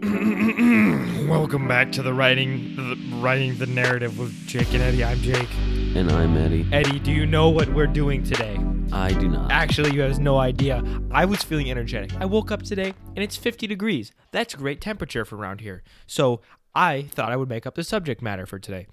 Welcome 0.02 1.68
back 1.68 1.92
to 1.92 2.02
the 2.02 2.14
writing, 2.14 2.74
the, 2.74 2.96
writing 3.20 3.58
the 3.58 3.66
narrative 3.66 4.18
with 4.18 4.32
Jake 4.46 4.72
and 4.72 4.82
Eddie. 4.82 5.04
I'm 5.04 5.20
Jake. 5.20 5.54
And 5.94 6.10
I'm 6.10 6.38
Eddie. 6.38 6.66
Eddie, 6.72 6.98
do 7.00 7.12
you 7.12 7.26
know 7.26 7.50
what 7.50 7.68
we're 7.68 7.86
doing 7.86 8.24
today? 8.24 8.58
I 8.92 9.12
do 9.12 9.28
not. 9.28 9.52
Actually, 9.52 9.92
you 9.92 10.00
have 10.00 10.18
no 10.18 10.38
idea. 10.38 10.82
I 11.10 11.26
was 11.26 11.42
feeling 11.42 11.70
energetic. 11.70 12.14
I 12.18 12.24
woke 12.24 12.50
up 12.50 12.62
today 12.62 12.94
and 13.14 13.18
it's 13.18 13.36
50 13.36 13.66
degrees. 13.66 14.12
That's 14.32 14.54
great 14.54 14.80
temperature 14.80 15.26
for 15.26 15.36
around 15.36 15.60
here. 15.60 15.82
So 16.06 16.40
I 16.74 17.02
thought 17.02 17.30
I 17.30 17.36
would 17.36 17.50
make 17.50 17.66
up 17.66 17.74
the 17.74 17.84
subject 17.84 18.22
matter 18.22 18.46
for 18.46 18.58
today. 18.58 18.86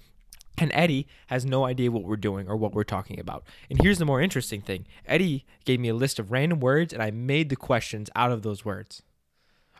And 0.57 0.71
Eddie 0.73 1.07
has 1.27 1.45
no 1.45 1.63
idea 1.63 1.89
what 1.89 2.03
we're 2.03 2.17
doing 2.17 2.49
or 2.49 2.57
what 2.57 2.73
we're 2.73 2.83
talking 2.83 3.17
about. 3.17 3.45
And 3.69 3.81
here's 3.81 3.99
the 3.99 4.05
more 4.05 4.19
interesting 4.19 4.59
thing 4.59 4.85
Eddie 5.05 5.45
gave 5.63 5.79
me 5.79 5.87
a 5.87 5.95
list 5.95 6.19
of 6.19 6.33
random 6.33 6.59
words 6.59 6.91
and 6.91 7.01
I 7.01 7.11
made 7.11 7.47
the 7.47 7.55
questions 7.55 8.09
out 8.13 8.33
of 8.33 8.41
those 8.41 8.65
words. 8.65 9.03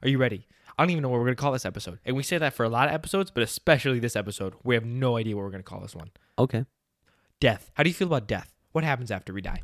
Are 0.01 0.07
you 0.07 0.17
ready? 0.17 0.47
I 0.77 0.83
don't 0.83 0.91
even 0.91 1.01
know 1.01 1.09
what 1.09 1.19
we're 1.19 1.25
going 1.25 1.35
to 1.35 1.41
call 1.41 1.53
this 1.53 1.65
episode. 1.65 1.99
And 2.05 2.15
we 2.15 2.23
say 2.23 2.37
that 2.37 2.53
for 2.53 2.63
a 2.63 2.69
lot 2.69 2.87
of 2.87 2.93
episodes, 2.93 3.31
but 3.31 3.41
especially 3.41 3.99
this 3.99 4.15
episode. 4.15 4.53
We 4.63 4.75
have 4.75 4.85
no 4.85 5.17
idea 5.17 5.35
what 5.35 5.43
we're 5.43 5.51
going 5.51 5.63
to 5.63 5.69
call 5.69 5.79
this 5.79 5.95
one. 5.95 6.11
Okay. 6.37 6.65
Death. 7.39 7.71
How 7.73 7.83
do 7.83 7.89
you 7.89 7.95
feel 7.95 8.07
about 8.07 8.27
death? 8.27 8.53
What 8.73 8.83
happens 8.83 9.09
after 9.09 9.33
we 9.33 9.41
die? 9.41 9.61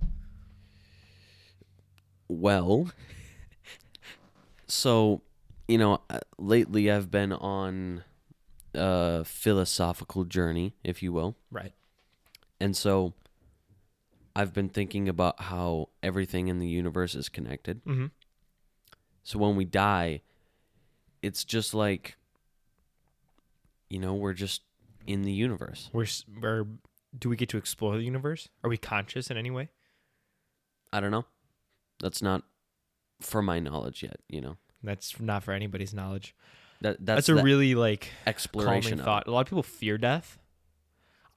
Well, 2.27 2.89
so, 4.67 5.21
you 5.67 5.77
know, 5.77 6.01
uh, 6.09 6.19
lately 6.39 6.89
I've 6.89 7.11
been 7.11 7.31
on 7.31 8.03
a 8.73 9.23
philosophical 9.23 10.23
journey, 10.23 10.73
if 10.83 11.03
you 11.03 11.13
will. 11.13 11.35
Right. 11.51 11.73
And 12.59 12.75
so 12.75 13.13
I've 14.35 14.53
been 14.53 14.69
thinking 14.69 15.07
about 15.07 15.41
how 15.43 15.89
everything 16.01 16.47
in 16.47 16.57
the 16.57 16.67
universe 16.67 17.13
is 17.13 17.29
connected. 17.29 17.85
Mm-hmm. 17.85 18.07
So 19.21 19.37
when 19.37 19.55
we 19.55 19.65
die, 19.65 20.21
it's 21.23 21.43
just 21.43 21.73
like, 21.73 22.17
you 23.89 23.97
know, 23.97 24.13
we're 24.13 24.33
just 24.33 24.61
in 25.07 25.23
the 25.23 25.31
universe. 25.31 25.89
We're, 25.93 26.03
s- 26.03 26.25
we're 26.41 26.65
do 27.17 27.29
we 27.29 27.35
get 27.35 27.49
to 27.49 27.57
explore 27.57 27.95
the 27.95 28.03
universe? 28.03 28.49
Are 28.63 28.69
we 28.69 28.77
conscious 28.77 29.31
in 29.31 29.37
any 29.37 29.51
way? 29.51 29.69
I 30.91 30.99
don't 30.99 31.11
know. 31.11 31.25
That's 31.99 32.21
not 32.21 32.43
for 33.21 33.41
my 33.41 33.59
knowledge 33.59 34.03
yet, 34.03 34.19
you 34.27 34.41
know. 34.41 34.57
That's 34.83 35.19
not 35.19 35.43
for 35.43 35.53
anybody's 35.53 35.93
knowledge. 35.93 36.35
That 36.81 36.97
That's, 36.99 37.27
that's, 37.27 37.29
a 37.29 37.35
the 37.35 37.43
really 37.43 37.75
like 37.75 38.09
exploration 38.27 38.81
calming 38.81 38.99
of 38.99 39.05
thought. 39.05 39.27
A 39.27 39.31
lot 39.31 39.41
of 39.41 39.47
people 39.47 39.63
fear 39.63 39.97
death. 39.97 40.37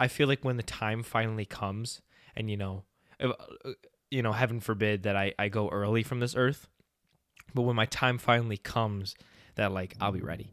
I 0.01 0.09
feel 0.09 0.29
like 0.29 0.45
when 0.45 0.57
the 0.57 0.63
time 0.63 1.03
finally 1.03 1.45
comes, 1.45 2.03
and 2.35 2.51
you 2.51 2.57
know, 2.57 2.83
if, 3.21 3.31
uh, 3.65 3.71
you 4.11 4.23
know, 4.23 4.33
heaven 4.33 4.61
forbid 4.61 5.05
that 5.05 5.17
I 5.17 5.35
I 5.39 5.49
go 5.49 5.69
early 5.69 6.03
from 6.03 6.21
this 6.21 6.35
earth, 6.35 6.69
but 7.55 7.63
when 7.63 7.77
my 7.77 7.87
time 7.87 8.19
finally 8.19 8.57
comes, 8.57 9.15
that 9.57 9.73
like 9.73 9.95
I'll 10.01 10.13
be 10.13 10.21
ready. 10.21 10.51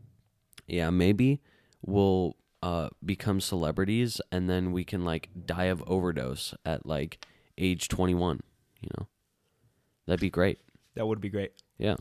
Yeah, 0.67 0.89
maybe 0.89 1.41
we'll 1.81 2.35
uh, 2.61 2.89
become 3.05 3.41
celebrities 3.41 4.21
and 4.31 4.49
then 4.49 4.71
we 4.71 4.83
can 4.83 5.05
like 5.05 5.29
die 5.45 5.65
of 5.65 5.83
overdose 5.85 6.53
at 6.65 6.85
like 6.85 7.25
age 7.57 7.89
21, 7.89 8.39
you 8.81 8.89
know? 8.97 9.07
That'd 10.05 10.21
be 10.21 10.29
great. 10.29 10.59
That 10.95 11.05
would 11.05 11.21
be 11.21 11.29
great. 11.29 11.51
Yeah. 11.77 11.95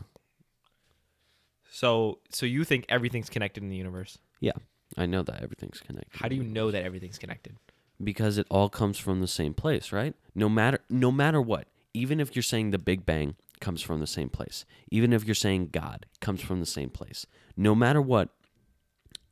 So 1.70 2.18
so 2.30 2.46
you 2.46 2.64
think 2.64 2.84
everything's 2.88 3.30
connected 3.30 3.62
in 3.62 3.70
the 3.70 3.76
universe? 3.76 4.18
Yeah. 4.40 4.52
I 4.96 5.06
know 5.06 5.22
that 5.22 5.42
everything's 5.42 5.80
connected. 5.80 6.20
How 6.20 6.28
do 6.28 6.36
you 6.36 6.42
know 6.42 6.70
that 6.70 6.84
everything's 6.84 7.18
connected? 7.18 7.56
Because 8.02 8.38
it 8.38 8.46
all 8.50 8.68
comes 8.68 8.98
from 8.98 9.20
the 9.20 9.28
same 9.28 9.54
place, 9.54 9.90
right? 9.92 10.14
No 10.34 10.48
matter 10.48 10.80
no 10.90 11.10
matter 11.10 11.40
what, 11.40 11.66
even 11.94 12.20
if 12.20 12.36
you're 12.36 12.42
saying 12.42 12.70
the 12.70 12.78
Big 12.78 13.06
Bang 13.06 13.36
comes 13.62 13.80
from 13.80 14.00
the 14.00 14.06
same 14.06 14.28
place, 14.28 14.66
even 14.90 15.14
if 15.14 15.24
you're 15.24 15.34
saying 15.34 15.70
God 15.72 16.04
comes 16.20 16.42
from 16.42 16.60
the 16.60 16.66
same 16.66 16.90
place, 16.90 17.24
no 17.56 17.74
matter 17.74 18.02
what, 18.02 18.28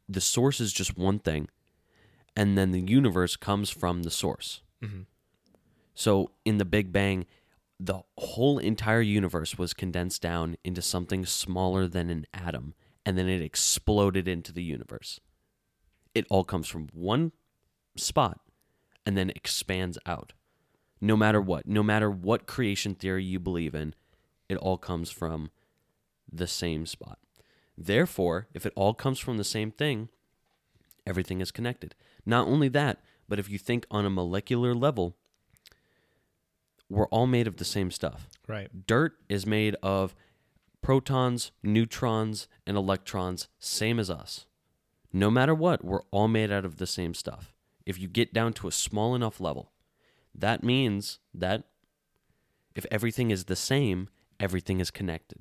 the 0.09 0.23
source 0.23 0.59
is 0.59 0.73
just 0.73 0.97
one 0.97 1.19
thing, 1.19 1.49
and 2.35 2.57
then 2.57 2.71
the 2.71 2.81
universe 2.81 3.37
comes 3.37 3.69
from 3.69 4.03
the 4.05 4.11
source. 4.11 4.63
Mhm. 4.83 5.05
So 5.95 6.31
in 6.47 6.57
the 6.57 6.65
Big 6.65 6.93
Bang, 6.93 7.27
the 7.79 8.03
whole 8.17 8.59
entire 8.59 9.03
universe 9.03 9.59
was 9.59 9.75
condensed 9.75 10.23
down 10.23 10.57
into 10.65 10.81
something 10.81 11.27
smaller 11.27 11.87
than 11.87 12.09
an 12.09 12.27
atom, 12.33 12.75
and 13.05 13.19
then 13.19 13.29
it 13.29 13.43
exploded 13.43 14.27
into 14.27 14.53
the 14.53 14.63
universe. 14.63 15.21
It 16.15 16.27
all 16.31 16.45
comes 16.45 16.69
from 16.69 16.89
one 16.93 17.33
spot 17.97 18.41
and 19.05 19.17
then 19.17 19.31
expands 19.31 19.99
out. 20.07 20.33
No 21.01 21.17
matter 21.17 21.41
what, 21.41 21.67
no 21.67 21.83
matter 21.83 22.11
what 22.11 22.47
creation 22.47 22.95
theory 22.95 23.25
you 23.25 23.41
believe 23.41 23.75
in, 23.75 23.95
it 24.51 24.59
all 24.59 24.77
comes 24.77 25.11
from 25.11 25.51
the 26.31 26.47
same 26.47 26.87
spot. 26.87 27.19
Therefore, 27.77 28.49
if 28.53 28.67
it 28.67 28.73
all 28.77 28.95
comes 28.95 29.19
from 29.19 29.37
the 29.39 29.45
same 29.45 29.71
thing, 29.71 30.09
everything 31.07 31.41
is 31.41 31.51
connected. 31.51 31.95
Not 32.27 32.47
only 32.47 32.69
that, 32.69 33.01
but 33.29 33.39
if 33.39 33.49
you 33.49 33.59
think 33.59 33.87
on 33.91 34.05
a 34.05 34.11
molecular 34.11 34.75
level, 34.75 35.17
we're 36.89 37.07
all 37.07 37.27
made 37.27 37.47
of 37.47 37.57
the 37.57 37.65
same 37.65 37.91
stuff. 37.91 38.29
Right. 38.49 38.87
Dirt 38.87 39.15
is 39.29 39.47
made 39.47 39.77
of 39.83 40.15
protons, 40.83 41.53
neutrons, 41.63 42.49
and 42.67 42.77
electrons, 42.77 43.49
same 43.59 43.99
as 43.99 44.11
us. 44.11 44.47
No 45.13 45.31
matter 45.31 45.55
what, 45.55 45.85
we're 45.85 46.03
all 46.11 46.29
made 46.29 46.51
out 46.51 46.65
of 46.65 46.77
the 46.77 46.87
same 46.87 47.15
stuff. 47.15 47.55
If 47.87 47.99
you 47.99 48.09
get 48.09 48.35
down 48.35 48.53
to 48.55 48.69
a 48.69 48.73
small 48.73 49.15
enough 49.15 49.41
level, 49.41 49.73
that 50.35 50.63
means 50.63 51.19
that 51.33 51.65
if 52.75 52.87
everything 52.91 53.31
is 53.31 53.45
the 53.45 53.57
same, 53.57 54.09
everything 54.41 54.81
is 54.81 54.91
connected. 54.91 55.39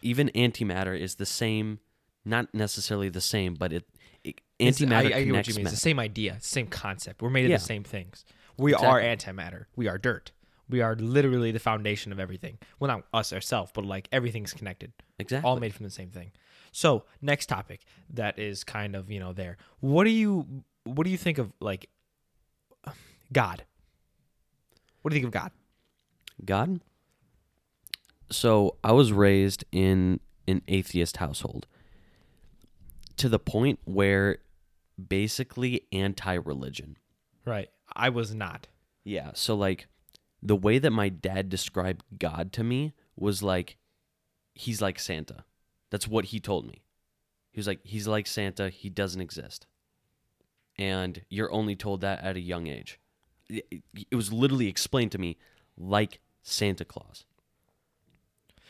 Even 0.00 0.30
antimatter 0.34 0.98
is 0.98 1.16
the 1.16 1.26
same, 1.26 1.80
not 2.24 2.52
necessarily 2.54 3.08
the 3.08 3.20
same, 3.20 3.54
but 3.54 3.72
it, 3.72 3.84
it 4.24 4.40
It's- 4.58 4.78
antimatter 4.78 5.12
I, 5.14 5.18
I 5.20 5.24
connects. 5.24 5.56
It's 5.56 5.70
the 5.70 5.76
same 5.76 5.98
idea, 5.98 6.38
same 6.40 6.66
concept. 6.68 7.20
We're 7.22 7.30
made 7.30 7.44
of 7.44 7.50
Yeah. 7.50 7.56
the 7.58 7.64
same 7.64 7.84
things. 7.84 8.24
We 8.56 8.74
are 8.74 9.00
antimatter. 9.00 9.66
We 9.76 9.88
are 9.88 9.98
dirt. 9.98 10.32
We 10.68 10.80
are 10.80 10.94
literally 10.96 11.50
the 11.52 11.58
foundation 11.58 12.12
of 12.12 12.20
everything. 12.20 12.58
Well, 12.78 12.88
not 12.88 13.04
us 13.12 13.32
ourselves, 13.32 13.70
but 13.74 13.84
like 13.84 14.08
everything's 14.12 14.52
connected. 14.54 14.92
Exactly. 15.18 15.46
All 15.48 15.58
made 15.58 15.74
from 15.74 15.84
the 15.84 15.90
same 15.90 16.10
thing. 16.10 16.32
So 16.70 17.04
next 17.20 17.46
topic 17.46 17.82
that 18.10 18.38
is 18.38 18.64
kind 18.64 18.96
of 18.96 19.10
you 19.10 19.20
know 19.20 19.32
there. 19.32 19.58
What 19.80 20.04
do 20.04 20.10
you 20.10 20.62
what 20.84 21.04
do 21.04 21.10
you 21.10 21.18
think 21.18 21.38
of 21.38 21.52
like 21.60 21.88
God? 23.32 23.64
What 25.02 25.10
do 25.10 25.16
you 25.16 25.22
think 25.22 25.34
of 25.34 25.40
God? 25.42 25.50
God? 26.44 26.80
So 28.32 28.76
I 28.82 28.92
was 28.92 29.12
raised 29.12 29.64
in 29.72 30.20
an 30.48 30.62
atheist 30.68 31.18
household 31.18 31.66
to 33.16 33.28
the 33.28 33.38
point 33.38 33.78
where 33.84 34.38
basically 35.08 35.82
anti 35.92 36.34
religion. 36.34 36.96
Right. 37.44 37.68
I 37.94 38.08
was 38.08 38.34
not. 38.34 38.68
Yeah. 39.04 39.30
So, 39.34 39.54
like, 39.54 39.86
the 40.42 40.56
way 40.56 40.78
that 40.78 40.90
my 40.90 41.08
dad 41.08 41.48
described 41.48 42.04
God 42.18 42.52
to 42.54 42.64
me 42.64 42.94
was 43.16 43.42
like, 43.42 43.76
he's 44.54 44.80
like 44.80 44.98
Santa. 44.98 45.44
That's 45.90 46.08
what 46.08 46.26
he 46.26 46.40
told 46.40 46.66
me. 46.66 46.82
He 47.50 47.58
was 47.58 47.66
like, 47.66 47.80
he's 47.84 48.08
like 48.08 48.26
Santa. 48.26 48.70
He 48.70 48.88
doesn't 48.88 49.20
exist. 49.20 49.66
And 50.78 51.22
you're 51.28 51.52
only 51.52 51.76
told 51.76 52.00
that 52.00 52.22
at 52.24 52.36
a 52.36 52.40
young 52.40 52.66
age. 52.66 52.98
It, 53.48 54.14
was 54.14 54.32
literally 54.32 54.68
explained 54.68 55.12
to 55.12 55.18
me 55.18 55.36
like 55.76 56.20
Santa 56.42 56.84
Claus, 56.84 57.26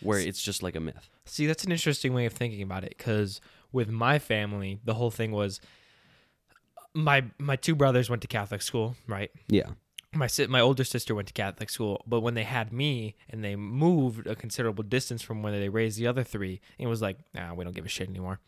where 0.02 0.18
it's 0.18 0.42
just 0.42 0.62
like 0.62 0.76
a 0.76 0.80
myth. 0.80 1.08
See, 1.24 1.46
that's 1.46 1.64
an 1.64 1.72
interesting 1.72 2.12
way 2.14 2.26
of 2.26 2.32
thinking 2.32 2.62
about 2.62 2.84
it 2.84 2.94
because 2.96 3.40
with 3.72 3.88
my 3.88 4.18
family, 4.18 4.80
the 4.84 4.94
whole 4.94 5.10
thing 5.10 5.32
was 5.32 5.60
my 6.94 7.24
my 7.38 7.56
two 7.56 7.74
brothers 7.74 8.10
went 8.10 8.22
to 8.22 8.28
Catholic 8.28 8.62
school, 8.62 8.96
right? 9.06 9.30
Yeah. 9.48 9.70
My 10.14 10.26
si- 10.26 10.46
my 10.46 10.60
older 10.60 10.84
sister 10.84 11.14
went 11.14 11.28
to 11.28 11.34
Catholic 11.34 11.70
school, 11.70 12.02
but 12.06 12.20
when 12.20 12.34
they 12.34 12.42
had 12.42 12.70
me 12.70 13.14
and 13.30 13.42
they 13.42 13.56
moved 13.56 14.26
a 14.26 14.36
considerable 14.36 14.84
distance 14.84 15.22
from 15.22 15.42
where 15.42 15.52
they 15.58 15.70
raised 15.70 15.98
the 15.98 16.06
other 16.06 16.22
three, 16.22 16.60
it 16.78 16.86
was 16.86 17.00
like, 17.00 17.16
nah, 17.34 17.54
we 17.54 17.64
don't 17.64 17.74
give 17.74 17.86
a 17.86 17.88
shit 17.88 18.10
anymore, 18.10 18.38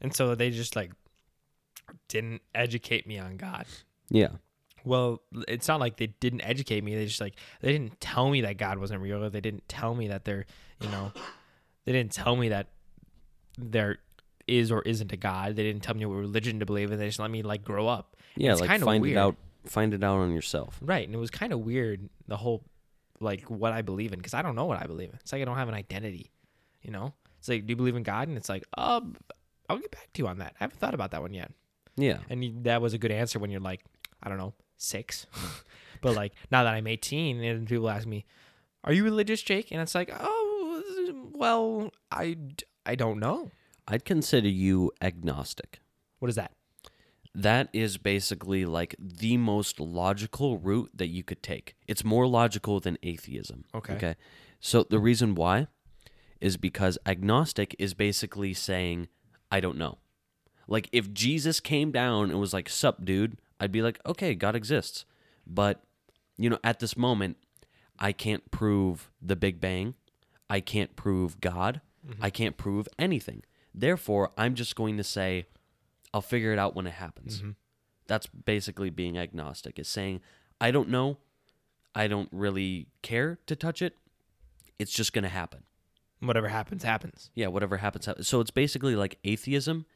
and 0.00 0.14
so 0.16 0.34
they 0.34 0.50
just 0.50 0.76
like 0.76 0.92
didn't 2.08 2.40
educate 2.54 3.06
me 3.06 3.18
on 3.18 3.36
God. 3.36 3.66
Yeah. 4.08 4.28
Well, 4.84 5.22
it's 5.48 5.68
not 5.68 5.80
like 5.80 5.96
they 5.96 6.08
didn't 6.08 6.42
educate 6.42 6.82
me. 6.82 6.94
They 6.94 7.06
just 7.06 7.20
like 7.20 7.34
they 7.60 7.72
didn't 7.72 8.00
tell 8.00 8.30
me 8.30 8.42
that 8.42 8.56
God 8.56 8.78
wasn't 8.78 9.02
real. 9.02 9.28
They 9.30 9.40
didn't 9.40 9.68
tell 9.68 9.94
me 9.94 10.08
that 10.08 10.24
there, 10.24 10.46
you 10.80 10.88
know, 10.88 11.12
they 11.84 11.92
didn't 11.92 12.12
tell 12.12 12.36
me 12.36 12.48
that 12.50 12.68
there 13.58 13.98
is 14.46 14.72
or 14.72 14.82
isn't 14.82 15.12
a 15.12 15.16
God. 15.16 15.56
They 15.56 15.62
didn't 15.62 15.82
tell 15.82 15.94
me 15.94 16.04
what 16.06 16.16
religion 16.16 16.60
to 16.60 16.66
believe 16.66 16.90
in. 16.90 16.98
They 16.98 17.06
just 17.06 17.18
let 17.18 17.30
me 17.30 17.42
like 17.42 17.64
grow 17.64 17.88
up. 17.88 18.16
Yeah. 18.36 18.52
It's 18.52 18.60
like 18.60 18.80
find 18.80 19.02
weird. 19.02 19.16
it 19.16 19.20
out. 19.20 19.36
Find 19.66 19.92
it 19.92 20.02
out 20.02 20.18
on 20.18 20.32
yourself. 20.32 20.78
Right, 20.80 21.04
and 21.04 21.14
it 21.14 21.18
was 21.18 21.30
kind 21.30 21.52
of 21.52 21.60
weird 21.60 22.08
the 22.28 22.36
whole 22.36 22.64
like 23.20 23.42
what 23.50 23.72
I 23.72 23.82
believe 23.82 24.12
in 24.12 24.18
because 24.18 24.32
I 24.32 24.40
don't 24.40 24.56
know 24.56 24.64
what 24.64 24.82
I 24.82 24.86
believe 24.86 25.10
in. 25.10 25.16
It's 25.16 25.32
like 25.32 25.42
I 25.42 25.44
don't 25.44 25.56
have 25.56 25.68
an 25.68 25.74
identity. 25.74 26.30
You 26.82 26.90
know, 26.90 27.12
it's 27.38 27.48
like 27.48 27.66
do 27.66 27.72
you 27.72 27.76
believe 27.76 27.96
in 27.96 28.02
God? 28.02 28.28
And 28.28 28.36
it's 28.36 28.48
like, 28.48 28.64
um, 28.78 29.16
I'll 29.68 29.78
get 29.78 29.90
back 29.90 30.08
to 30.14 30.22
you 30.22 30.28
on 30.28 30.38
that. 30.38 30.54
I 30.58 30.64
haven't 30.64 30.78
thought 30.78 30.94
about 30.94 31.10
that 31.10 31.20
one 31.20 31.34
yet. 31.34 31.52
Yeah. 31.96 32.18
And 32.28 32.64
that 32.64 32.80
was 32.80 32.94
a 32.94 32.98
good 32.98 33.12
answer 33.12 33.38
when 33.38 33.50
you're 33.50 33.60
like, 33.60 33.84
I 34.22 34.28
don't 34.28 34.38
know, 34.38 34.54
six. 34.80 35.26
but 36.00 36.16
like 36.16 36.32
now 36.50 36.64
that 36.64 36.74
I'm 36.74 36.86
18, 36.86 37.42
and 37.42 37.68
people 37.68 37.88
ask 37.90 38.06
me, 38.06 38.24
"Are 38.84 38.92
you 38.92 39.04
religious, 39.04 39.42
Jake?" 39.42 39.70
And 39.70 39.80
it's 39.80 39.94
like, 39.94 40.10
oh, 40.18 40.82
well, 41.32 41.92
I 42.10 42.36
I 42.84 42.94
don't 42.94 43.18
know. 43.18 43.50
I'd 43.86 44.04
consider 44.04 44.48
you 44.48 44.92
agnostic. 45.00 45.80
What 46.18 46.28
is 46.28 46.36
that? 46.36 46.52
That 47.34 47.68
is 47.72 47.96
basically 47.96 48.64
like 48.64 48.94
the 48.98 49.36
most 49.36 49.78
logical 49.78 50.58
route 50.58 50.90
that 50.94 51.08
you 51.08 51.22
could 51.22 51.42
take. 51.42 51.76
It's 51.86 52.04
more 52.04 52.26
logical 52.26 52.80
than 52.80 52.98
atheism. 53.02 53.64
Okay. 53.74 53.94
Okay. 53.94 54.16
So 54.60 54.82
the 54.82 54.98
reason 54.98 55.34
why 55.34 55.68
is 56.40 56.56
because 56.56 56.98
agnostic 57.06 57.76
is 57.78 57.94
basically 57.94 58.52
saying, 58.54 59.08
I 59.50 59.60
don't 59.60 59.78
know. 59.78 59.98
Like 60.66 60.88
if 60.92 61.12
Jesus 61.12 61.60
came 61.60 61.90
down 61.90 62.30
and 62.30 62.40
was 62.40 62.52
like, 62.52 62.68
Sup, 62.68 63.04
dude, 63.04 63.38
I'd 63.60 63.70
be 63.70 63.82
like, 63.82 64.00
okay, 64.06 64.34
God 64.34 64.56
exists. 64.56 65.04
But, 65.46 65.84
you 66.38 66.48
know, 66.50 66.58
at 66.64 66.80
this 66.80 66.96
moment, 66.96 67.36
I 67.98 68.12
can't 68.12 68.50
prove 68.50 69.10
the 69.20 69.36
Big 69.36 69.60
Bang. 69.60 69.94
I 70.48 70.60
can't 70.60 70.96
prove 70.96 71.40
God. 71.40 71.82
Mm-hmm. 72.04 72.24
I 72.24 72.30
can't 72.30 72.56
prove 72.56 72.88
anything. 72.98 73.42
Therefore, 73.74 74.30
I'm 74.38 74.54
just 74.54 74.74
going 74.74 74.96
to 74.96 75.04
say, 75.04 75.46
I'll 76.12 76.22
figure 76.22 76.52
it 76.52 76.58
out 76.58 76.74
when 76.74 76.86
it 76.86 76.94
happens. 76.94 77.38
Mm-hmm. 77.38 77.50
That's 78.06 78.26
basically 78.26 78.90
being 78.90 79.18
agnostic, 79.18 79.78
is 79.78 79.86
saying, 79.86 80.22
I 80.60 80.70
don't 80.70 80.88
know. 80.88 81.18
I 81.94 82.08
don't 82.08 82.28
really 82.32 82.88
care 83.02 83.38
to 83.46 83.54
touch 83.54 83.82
it. 83.82 83.96
It's 84.78 84.92
just 84.92 85.12
going 85.12 85.24
to 85.24 85.28
happen. 85.28 85.64
Whatever 86.20 86.48
happens, 86.48 86.82
happens. 86.82 87.30
Yeah, 87.34 87.48
whatever 87.48 87.76
happens, 87.76 88.06
happens. 88.06 88.28
So 88.28 88.40
it's 88.40 88.50
basically 88.50 88.96
like 88.96 89.18
atheism, 89.24 89.86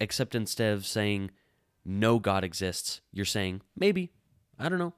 except 0.00 0.34
instead 0.34 0.74
of 0.74 0.86
saying 0.86 1.30
no 1.88 2.18
God 2.18 2.44
exists, 2.44 3.00
you're 3.12 3.24
saying 3.24 3.62
maybe. 3.76 4.12
I 4.58 4.68
don't 4.68 4.78
know. 4.78 4.92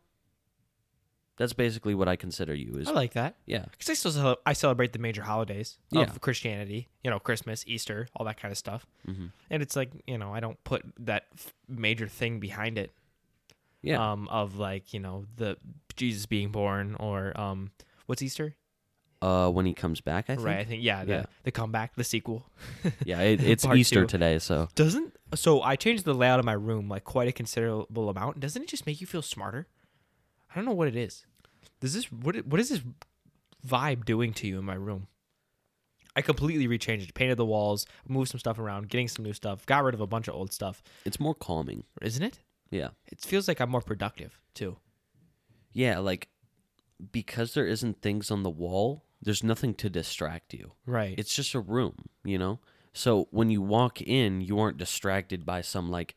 That's 1.37 1.53
basically 1.55 1.95
what 1.95 2.07
I 2.09 2.17
consider 2.17 2.55
you 2.55 2.75
is 2.77 2.89
I 2.89 2.93
like 2.93 3.15
that. 3.15 3.37
yeah. 3.47 3.65
Because 3.71 3.89
I 3.89 3.95
still 3.95 4.11
cel- 4.11 4.37
I 4.45 4.53
celebrate 4.53 4.93
the 4.93 4.99
major 4.99 5.23
holidays 5.23 5.79
Yeah. 5.91 6.03
of 6.03 6.21
Christianity, 6.21 6.89
you 7.03 7.11
know, 7.11 7.19
Christmas, 7.19 7.65
Easter, 7.67 8.09
all 8.15 8.27
that 8.27 8.39
kind 8.39 8.53
of 8.53 8.59
stuff. 8.59 8.85
hmm 9.07 9.27
And 9.51 9.63
it's 9.63 9.75
like, 9.75 9.91
you 10.07 10.19
know, 10.19 10.35
I 10.35 10.41
don't 10.41 10.63
put 10.65 10.83
that 10.99 11.27
f- 11.35 11.55
major 11.67 12.09
thing 12.09 12.41
behind 12.41 12.77
it. 12.77 12.93
Yeah. 13.81 14.13
Um, 14.13 14.29
of 14.29 14.57
like, 14.57 14.93
you 14.93 15.01
know, 15.01 15.25
the 15.37 15.57
Jesus 15.97 16.27
being 16.27 16.51
born 16.51 16.95
or 17.01 17.39
um, 17.41 17.71
what's 18.05 18.21
Easter? 18.21 18.55
Uh 19.23 19.51
when 19.51 19.67
he 19.67 19.75
comes 19.75 20.01
back, 20.01 20.31
I 20.31 20.35
think. 20.37 20.47
right. 20.47 20.59
I 20.59 20.65
think 20.65 20.83
yeah, 20.83 21.05
the 21.05 21.13
Yeah. 21.13 21.25
the 21.45 21.51
comeback, 21.51 21.95
the 21.97 22.05
sequel. 22.05 22.47
Yeah, 23.05 23.21
it, 23.33 23.43
it's 23.43 23.65
Part 23.67 23.79
Easter 23.79 24.03
two. 24.03 24.07
today, 24.07 24.39
so 24.39 24.69
Doesn't 24.75 25.15
so 25.35 25.63
I 25.63 25.77
changed 25.77 26.05
the 26.05 26.15
layout 26.15 26.39
of 26.39 26.45
my 26.45 26.53
room 26.55 26.89
like 26.89 27.05
quite 27.05 27.29
a 27.29 27.33
considerable 27.33 28.09
amount. 28.09 28.41
Doesn't 28.41 28.63
it 28.63 28.69
just 28.69 28.87
make 28.87 29.01
you 29.01 29.07
feel 29.07 29.23
smarter? 29.23 29.67
I 30.51 30.55
don't 30.57 30.65
know 30.65 30.73
what 30.73 30.89
it 30.89 30.97
is. 30.97 31.25
Does 31.81 31.95
this 31.95 32.11
what? 32.11 32.35
What 32.47 32.61
is 32.61 32.69
this 32.71 32.81
vibe 33.67 34.05
doing 34.05 34.33
to 34.35 34.47
you 34.47 34.59
in 34.59 34.65
my 34.65 34.75
room? 34.75 35.07
I 36.17 36.23
completely 36.23 36.67
rechanged 36.67 37.05
it, 37.05 37.15
painted 37.15 37.37
the 37.37 37.47
walls, 37.47 37.87
moved 38.09 38.31
some 38.31 38.41
stuff 38.41 38.59
around, 38.59 38.89
getting 38.89 39.07
some 39.07 39.25
new 39.25 39.33
stuff, 39.33 39.65
got 39.65 39.85
rid 39.85 39.95
of 39.95 40.01
a 40.01 40.07
bunch 40.09 40.27
of 40.27 40.35
old 40.35 40.53
stuff. 40.53 40.83
it's 41.05 41.21
more 41.21 41.35
calming. 41.35 41.85
Isn't 42.03 42.25
it? 42.25 42.41
Yeah. 42.71 42.89
It 43.07 43.21
feels 43.21 43.47
like 43.47 43.61
I'm 43.61 43.71
more 43.71 43.81
productive 43.81 44.41
too. 44.55 44.77
Yeah, 45.73 45.99
like 45.99 46.29
because 47.13 47.55
there 47.55 47.67
isn't 47.67 48.03
things 48.03 48.31
on 48.31 48.43
the 48.43 48.51
wall, 48.51 49.05
there's 49.23 49.45
nothing 49.45 49.75
to 49.75 49.91
distract 49.91 50.55
you. 50.55 50.73
Right. 50.87 51.15
It's 51.19 51.35
just 51.35 51.55
a 51.55 51.61
room, 51.61 52.07
you 52.25 52.39
know? 52.39 52.59
So 52.93 53.29
when 53.31 53.51
you 53.51 53.63
walk 53.63 54.01
in, 54.03 54.41
you 54.41 54.59
aren't 54.59 54.79
distracted 54.79 55.45
by 55.47 55.61
some 55.63 55.91
like 55.91 56.15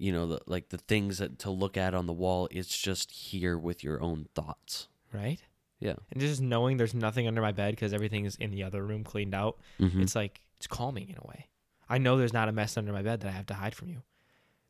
you 0.00 0.12
know, 0.12 0.28
the, 0.28 0.40
like 0.46 0.68
the 0.68 0.78
things 0.78 1.18
that 1.18 1.40
to 1.40 1.50
look 1.50 1.76
at 1.76 1.92
on 1.92 2.06
the 2.06 2.12
wall. 2.12 2.46
It's 2.52 2.78
just 2.78 3.10
here 3.10 3.58
with 3.58 3.82
your 3.82 4.00
own 4.00 4.28
thoughts. 4.34 4.88
right. 5.12 5.40
Yeah. 5.80 5.94
And 6.10 6.20
just 6.20 6.40
knowing 6.40 6.76
there's 6.76 6.94
nothing 6.94 7.28
under 7.28 7.40
my 7.40 7.52
bed 7.52 7.72
because 7.74 7.92
everything 7.92 8.24
is 8.24 8.34
in 8.36 8.50
the 8.50 8.62
other 8.64 8.84
room 8.84 9.04
cleaned 9.04 9.34
out. 9.34 9.58
Mhm. 9.80 10.02
It's 10.02 10.14
like 10.16 10.40
it's 10.56 10.66
calming 10.66 11.08
in 11.08 11.16
a 11.16 11.26
way. 11.26 11.46
I 11.88 11.98
know 11.98 12.16
there's 12.16 12.32
not 12.32 12.48
a 12.48 12.52
mess 12.52 12.76
under 12.76 12.92
my 12.92 13.02
bed 13.02 13.20
that 13.20 13.28
I 13.28 13.32
have 13.32 13.46
to 13.46 13.54
hide 13.54 13.74
from 13.76 13.88
you. 13.88 14.02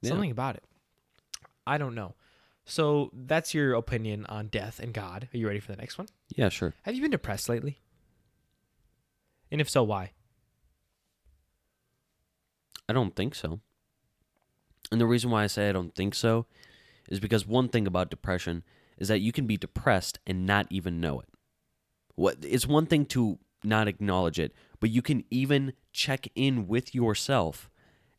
Yeah. 0.02 0.10
Something 0.10 0.30
about 0.30 0.56
it. 0.56 0.64
I 1.66 1.78
don't 1.78 1.94
know. 1.94 2.14
So 2.68 3.10
that's 3.14 3.54
your 3.54 3.72
opinion 3.74 4.26
on 4.26 4.48
death 4.48 4.78
and 4.78 4.92
God. 4.92 5.28
Are 5.32 5.36
you 5.38 5.46
ready 5.46 5.58
for 5.58 5.72
the 5.72 5.78
next 5.78 5.96
one? 5.96 6.06
Yeah, 6.36 6.50
sure. 6.50 6.74
Have 6.82 6.94
you 6.94 7.00
been 7.00 7.10
depressed 7.10 7.48
lately? 7.48 7.80
And 9.50 9.60
if 9.60 9.70
so, 9.70 9.82
why? 9.82 10.12
I 12.86 12.92
don't 12.92 13.16
think 13.16 13.34
so. 13.34 13.60
And 14.92 15.00
the 15.00 15.06
reason 15.06 15.30
why 15.30 15.44
I 15.44 15.46
say 15.46 15.68
I 15.68 15.72
don't 15.72 15.94
think 15.94 16.14
so 16.14 16.44
is 17.08 17.20
because 17.20 17.46
one 17.46 17.68
thing 17.68 17.86
about 17.86 18.10
depression 18.10 18.64
is 18.98 19.08
that 19.08 19.20
you 19.20 19.32
can 19.32 19.46
be 19.46 19.56
depressed 19.56 20.18
and 20.26 20.44
not 20.44 20.66
even 20.68 21.00
know 21.00 21.20
it. 21.20 21.28
What 22.16 22.36
it's 22.42 22.66
one 22.66 22.84
thing 22.84 23.06
to 23.06 23.38
not 23.64 23.88
acknowledge 23.88 24.38
it, 24.38 24.52
but 24.78 24.90
you 24.90 25.00
can 25.00 25.24
even 25.30 25.72
check 25.92 26.28
in 26.34 26.66
with 26.68 26.94
yourself 26.94 27.70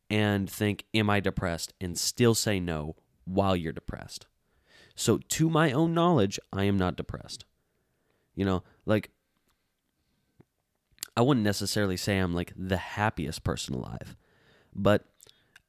and 0.10 0.50
think, 0.50 0.86
Am 0.96 1.08
I 1.08 1.20
depressed? 1.20 1.74
and 1.80 1.98
still 1.98 2.34
say 2.34 2.60
no 2.60 2.96
while 3.26 3.56
you're 3.56 3.72
depressed. 3.74 4.26
So, 5.00 5.18
to 5.18 5.50
my 5.50 5.72
own 5.72 5.94
knowledge, 5.94 6.42
I 6.52 6.66
am 6.66 6.76
not 6.76 6.98
depressed. 6.98 7.46
You 8.36 8.44
know, 8.44 8.64
like, 8.86 9.12
I 11.16 11.22
wouldn't 11.22 11.46
necessarily 11.46 11.96
say 11.96 12.18
I'm 12.18 12.34
like 12.34 12.52
the 12.54 12.76
happiest 12.76 13.46
person 13.46 13.76
alive, 13.76 14.18
but 14.76 15.06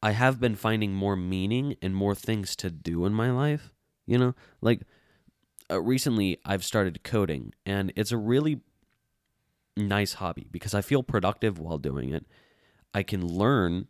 I 0.03 0.11
have 0.11 0.41
been 0.41 0.57
finding 0.57 0.95
more 0.95 1.15
meaning 1.15 1.77
and 1.81 1.95
more 1.95 2.17
things 2.17 2.57
to 2.57 2.71
do 2.71 3.07
in 3.07 3.15
my 3.15 3.31
life. 3.31 3.73
You 4.05 4.19
know, 4.19 4.35
like 4.61 4.81
uh, 5.71 5.81
recently 5.81 6.41
I've 6.45 6.65
started 6.65 7.05
coding, 7.05 7.55
and 7.65 7.93
it's 7.95 8.11
a 8.11 8.19
really 8.19 8.63
nice 9.77 10.15
hobby 10.15 10.49
because 10.51 10.75
I 10.75 10.81
feel 10.81 11.05
productive 11.05 11.57
while 11.61 11.79
doing 11.79 12.13
it. 12.13 12.27
I 12.93 13.05
can 13.05 13.25
learn, 13.25 13.87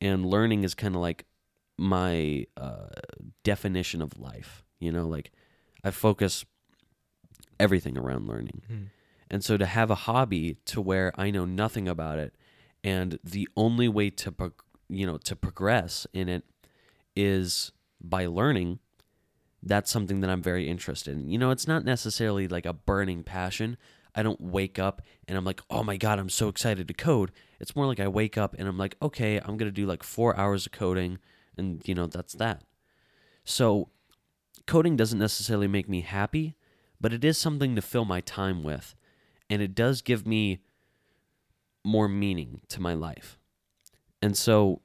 and 0.00 0.24
learning 0.24 0.62
is 0.62 0.76
kind 0.76 0.94
of 0.94 1.00
like 1.00 1.24
my 1.76 2.46
uh, 2.56 2.90
definition 3.42 4.00
of 4.00 4.16
life. 4.20 4.62
You 4.78 4.92
know, 4.92 5.06
like 5.06 5.32
I 5.84 5.90
focus 5.90 6.44
everything 7.58 7.98
around 7.98 8.28
learning. 8.28 8.62
Hmm. 8.66 8.82
And 9.30 9.44
so 9.44 9.56
to 9.56 9.66
have 9.66 9.90
a 9.90 9.94
hobby 9.94 10.56
to 10.66 10.80
where 10.80 11.12
I 11.16 11.30
know 11.30 11.44
nothing 11.44 11.88
about 11.88 12.18
it 12.18 12.34
and 12.82 13.18
the 13.22 13.48
only 13.56 13.88
way 13.88 14.10
to 14.10 14.32
pro- 14.32 14.52
you 14.88 15.06
know 15.06 15.18
to 15.18 15.36
progress 15.36 16.06
in 16.12 16.28
it 16.28 16.44
is 17.14 17.72
by 18.00 18.26
learning 18.26 18.78
that's 19.62 19.90
something 19.90 20.20
that 20.20 20.30
I'm 20.30 20.40
very 20.40 20.68
interested 20.68 21.16
in. 21.16 21.28
You 21.28 21.36
know, 21.36 21.50
it's 21.50 21.66
not 21.66 21.84
necessarily 21.84 22.46
like 22.46 22.64
a 22.64 22.72
burning 22.72 23.24
passion. 23.24 23.76
I 24.14 24.22
don't 24.22 24.40
wake 24.40 24.78
up 24.78 25.02
and 25.26 25.36
I'm 25.36 25.44
like, 25.44 25.60
"Oh 25.68 25.82
my 25.82 25.96
god, 25.96 26.18
I'm 26.18 26.28
so 26.28 26.48
excited 26.48 26.86
to 26.88 26.94
code." 26.94 27.32
It's 27.58 27.74
more 27.74 27.86
like 27.86 28.00
I 28.00 28.06
wake 28.08 28.38
up 28.38 28.54
and 28.56 28.68
I'm 28.68 28.78
like, 28.78 28.96
"Okay, 29.02 29.38
I'm 29.38 29.56
going 29.56 29.68
to 29.68 29.72
do 29.72 29.84
like 29.84 30.02
4 30.04 30.36
hours 30.36 30.66
of 30.66 30.72
coding." 30.72 31.18
And 31.56 31.82
you 31.86 31.94
know, 31.94 32.06
that's 32.06 32.34
that. 32.34 32.62
So, 33.44 33.88
coding 34.68 34.96
doesn't 34.96 35.18
necessarily 35.18 35.66
make 35.66 35.88
me 35.88 36.02
happy, 36.02 36.54
but 37.00 37.12
it 37.12 37.24
is 37.24 37.38
something 37.38 37.74
to 37.74 37.82
fill 37.82 38.04
my 38.04 38.20
time 38.20 38.62
with. 38.62 38.94
And 39.50 39.62
it 39.62 39.74
does 39.74 40.02
give 40.02 40.26
me 40.26 40.60
more 41.82 42.06
meaning 42.06 42.60
to 42.68 42.80
my 42.80 42.92
life. 42.94 43.38
And 44.20 44.36
so 44.36 44.82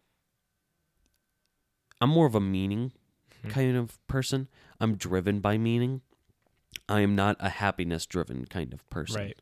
I'm 1.99 2.09
more 2.09 2.25
of 2.25 2.33
a 2.33 2.39
meaning 2.39 2.93
hmm. 3.41 3.49
kind 3.49 3.75
of 3.75 3.99
person. 4.07 4.47
I'm 4.79 4.95
driven 4.95 5.41
by 5.41 5.57
meaning. 5.57 6.01
I 6.87 7.01
am 7.01 7.13
not 7.15 7.35
a 7.39 7.49
happiness 7.49 8.05
driven 8.05 8.45
kind 8.45 8.73
of 8.73 8.89
person. 8.89 9.21
Right. 9.21 9.41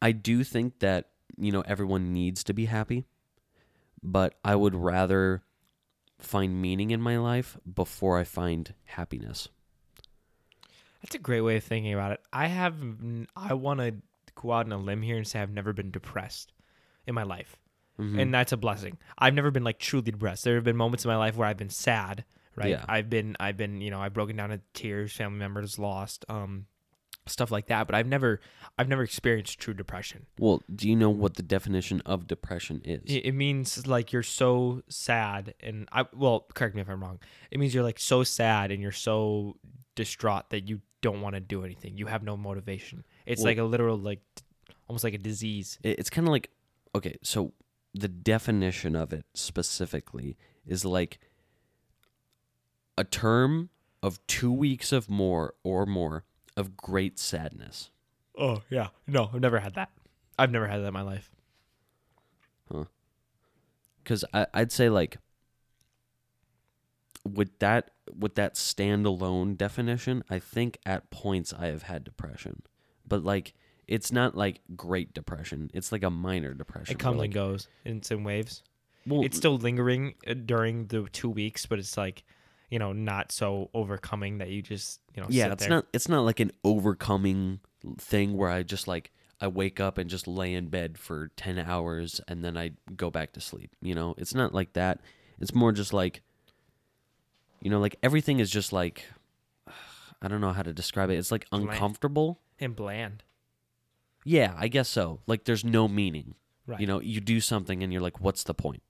I 0.00 0.12
do 0.12 0.42
think 0.42 0.78
that, 0.78 1.10
you 1.36 1.52
know, 1.52 1.62
everyone 1.62 2.12
needs 2.12 2.42
to 2.44 2.54
be 2.54 2.64
happy, 2.64 3.04
but 4.02 4.34
I 4.42 4.56
would 4.56 4.74
rather 4.74 5.42
find 6.18 6.60
meaning 6.60 6.90
in 6.90 7.00
my 7.00 7.16
life 7.18 7.56
before 7.72 8.18
I 8.18 8.24
find 8.24 8.74
happiness. 8.84 9.48
That's 11.02 11.14
a 11.14 11.18
great 11.18 11.42
way 11.42 11.56
of 11.56 11.64
thinking 11.64 11.94
about 11.94 12.12
it. 12.12 12.20
I 12.32 12.46
have, 12.46 12.74
I 13.36 13.54
want 13.54 13.80
to 13.80 13.94
go 14.34 14.52
out 14.52 14.66
on 14.66 14.72
a 14.72 14.78
limb 14.78 15.02
here 15.02 15.16
and 15.16 15.26
say 15.26 15.40
I've 15.40 15.50
never 15.50 15.72
been 15.72 15.90
depressed 15.90 16.52
in 17.06 17.14
my 17.14 17.22
life. 17.22 17.56
Mhm. 17.98 18.20
And 18.20 18.34
that's 18.34 18.52
a 18.52 18.56
blessing. 18.56 18.98
I've 19.16 19.34
never 19.34 19.50
been 19.50 19.64
like 19.64 19.78
truly 19.78 20.10
depressed. 20.10 20.44
There 20.44 20.54
have 20.54 20.64
been 20.64 20.76
moments 20.76 21.04
in 21.04 21.08
my 21.08 21.16
life 21.16 21.36
where 21.36 21.48
I've 21.48 21.56
been 21.56 21.70
sad, 21.70 22.24
right? 22.54 22.70
Yeah. 22.70 22.84
I've 22.88 23.10
been, 23.10 23.36
I've 23.40 23.56
been, 23.56 23.80
you 23.80 23.90
know, 23.90 24.00
I've 24.00 24.12
broken 24.12 24.36
down 24.36 24.50
in 24.52 24.60
tears, 24.72 25.12
family 25.12 25.38
members 25.38 25.78
lost, 25.78 26.24
um, 26.28 26.66
stuff 27.30 27.50
like 27.50 27.66
that. 27.66 27.86
But 27.86 27.94
I've 27.94 28.06
never, 28.06 28.40
I've 28.78 28.88
never 28.88 29.02
experienced 29.02 29.58
true 29.58 29.74
depression. 29.74 30.26
well, 30.38 30.62
do 30.74 30.88
you 30.88 30.96
know 30.96 31.10
what 31.10 31.34
the 31.34 31.42
definition 31.42 32.00
of 32.06 32.26
depression 32.26 32.82
is? 32.84 33.02
It, 33.06 33.32
means 33.32 33.86
like 33.86 34.12
you're 34.12 34.22
so 34.22 34.82
sad, 34.88 35.54
and 35.60 35.88
I, 35.92 36.06
well, 36.14 36.46
correct 36.54 36.74
me 36.74 36.80
if 36.80 36.88
I'm 36.88 37.02
wrong. 37.02 37.18
It 37.50 37.58
means 37.58 37.74
you're 37.74 37.84
like 37.84 37.98
so 37.98 38.24
sad 38.24 38.70
and 38.70 38.82
you're 38.82 38.92
so 38.92 39.56
distraught 39.94 40.50
that 40.50 40.68
you 40.68 40.80
don't 41.00 41.20
want 41.20 41.34
to 41.34 41.40
do 41.40 41.64
anything. 41.64 41.96
You 41.96 42.06
have 42.06 42.22
no 42.22 42.36
motivation. 42.36 43.04
It's 43.26 43.40
Well- 43.40 43.50
like 43.50 43.58
a 43.58 43.64
literal, 43.64 43.96
like, 43.96 44.20
almost 44.88 45.04
like 45.04 45.14
a 45.14 45.18
disease. 45.18 45.78
It's 45.82 46.10
kind 46.10 46.26
of 46.26 46.32
like 46.32 46.50
okay 46.94 47.16
so 47.22 47.52
the 47.92 48.08
definition 48.08 48.96
of 48.96 49.12
it 49.12 49.26
specifically 49.34 50.38
is 50.66 50.84
like 50.86 51.18
a 52.96 53.04
term 53.04 53.68
of 54.02 54.24
two 54.26 54.50
weeks 54.52 54.90
of 54.92 55.10
more 55.10 55.54
or 55.62 55.84
more 55.86 56.24
of 56.58 56.76
great 56.76 57.18
sadness 57.18 57.90
Oh 58.38 58.62
yeah, 58.70 58.88
no, 59.06 59.30
I've 59.34 59.40
never 59.40 59.58
had 59.58 59.74
that. 59.74 59.90
I've 60.38 60.52
never 60.52 60.68
had 60.68 60.78
that 60.82 60.88
in 60.88 60.94
my 60.94 61.02
life. 61.02 61.30
Huh. 62.70 62.84
because 64.04 64.24
I'd 64.32 64.70
say 64.70 64.90
like 64.90 65.16
with 67.24 67.58
that 67.58 67.90
with 68.16 68.36
that 68.36 68.54
standalone 68.54 69.56
definition, 69.56 70.22
I 70.30 70.38
think 70.38 70.78
at 70.86 71.10
points 71.10 71.52
I 71.52 71.66
have 71.66 71.82
had 71.84 72.04
depression, 72.04 72.62
but 73.06 73.24
like 73.24 73.54
it's 73.88 74.12
not 74.12 74.36
like 74.36 74.60
great 74.76 75.14
depression. 75.14 75.70
It's 75.74 75.90
like 75.90 76.04
a 76.04 76.10
minor 76.10 76.54
depression. 76.54 76.92
It 76.92 76.98
comes 76.98 77.16
where, 77.16 77.24
and 77.24 77.34
like, 77.34 77.34
goes 77.34 77.68
in 77.84 78.02
some 78.02 78.22
waves. 78.22 78.62
well, 79.06 79.24
It's 79.24 79.36
still 79.36 79.56
lingering 79.56 80.14
uh, 80.26 80.34
during 80.34 80.86
the 80.86 81.08
two 81.10 81.30
weeks, 81.30 81.64
but 81.64 81.78
it's 81.78 81.96
like, 81.96 82.22
you 82.70 82.78
know, 82.78 82.92
not 82.92 83.32
so 83.32 83.70
overcoming 83.74 84.38
that 84.38 84.48
you 84.48 84.62
just, 84.62 85.00
you 85.14 85.22
know, 85.22 85.28
yeah, 85.30 85.52
it's 85.52 85.62
there. 85.62 85.70
not 85.70 85.86
it's 85.92 86.08
not 86.08 86.22
like 86.22 86.40
an 86.40 86.52
overcoming 86.64 87.60
thing 87.98 88.36
where 88.36 88.50
I 88.50 88.62
just 88.62 88.86
like 88.86 89.10
I 89.40 89.48
wake 89.48 89.80
up 89.80 89.98
and 89.98 90.10
just 90.10 90.26
lay 90.26 90.54
in 90.54 90.68
bed 90.68 90.98
for 90.98 91.30
10 91.36 91.58
hours 91.58 92.20
and 92.28 92.44
then 92.44 92.56
I 92.56 92.72
go 92.96 93.10
back 93.10 93.32
to 93.32 93.40
sleep, 93.40 93.70
you 93.80 93.94
know? 93.94 94.14
It's 94.18 94.34
not 94.34 94.52
like 94.52 94.72
that. 94.72 95.00
It's 95.40 95.54
more 95.54 95.72
just 95.72 95.92
like 95.92 96.22
you 97.60 97.70
know, 97.70 97.80
like 97.80 97.96
everything 98.02 98.38
is 98.38 98.50
just 98.50 98.72
like 98.72 99.04
I 100.22 100.28
don't 100.28 100.40
know 100.40 100.52
how 100.52 100.62
to 100.62 100.72
describe 100.72 101.10
it. 101.10 101.16
It's 101.16 101.32
like 101.32 101.46
uncomfortable. 101.52 102.40
and 102.60 102.74
bland. 102.74 103.22
Yeah, 104.24 104.52
I 104.58 104.68
guess 104.68 104.88
so. 104.88 105.20
Like 105.26 105.44
there's 105.44 105.64
no 105.64 105.88
meaning. 105.88 106.34
Right. 106.66 106.80
You 106.80 106.86
know, 106.86 107.00
you 107.00 107.20
do 107.20 107.40
something 107.40 107.82
and 107.82 107.92
you're 107.92 108.02
like 108.02 108.20
what's 108.20 108.44
the 108.44 108.54
point? 108.54 108.82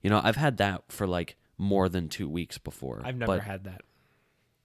You 0.00 0.08
know, 0.08 0.20
I've 0.24 0.36
had 0.36 0.56
that 0.56 0.84
for 0.88 1.06
like 1.06 1.36
more 1.60 1.88
than 1.88 2.08
2 2.08 2.28
weeks 2.28 2.56
before. 2.58 3.02
I've 3.04 3.16
never 3.16 3.36
but 3.36 3.42
had 3.42 3.64
that. 3.64 3.82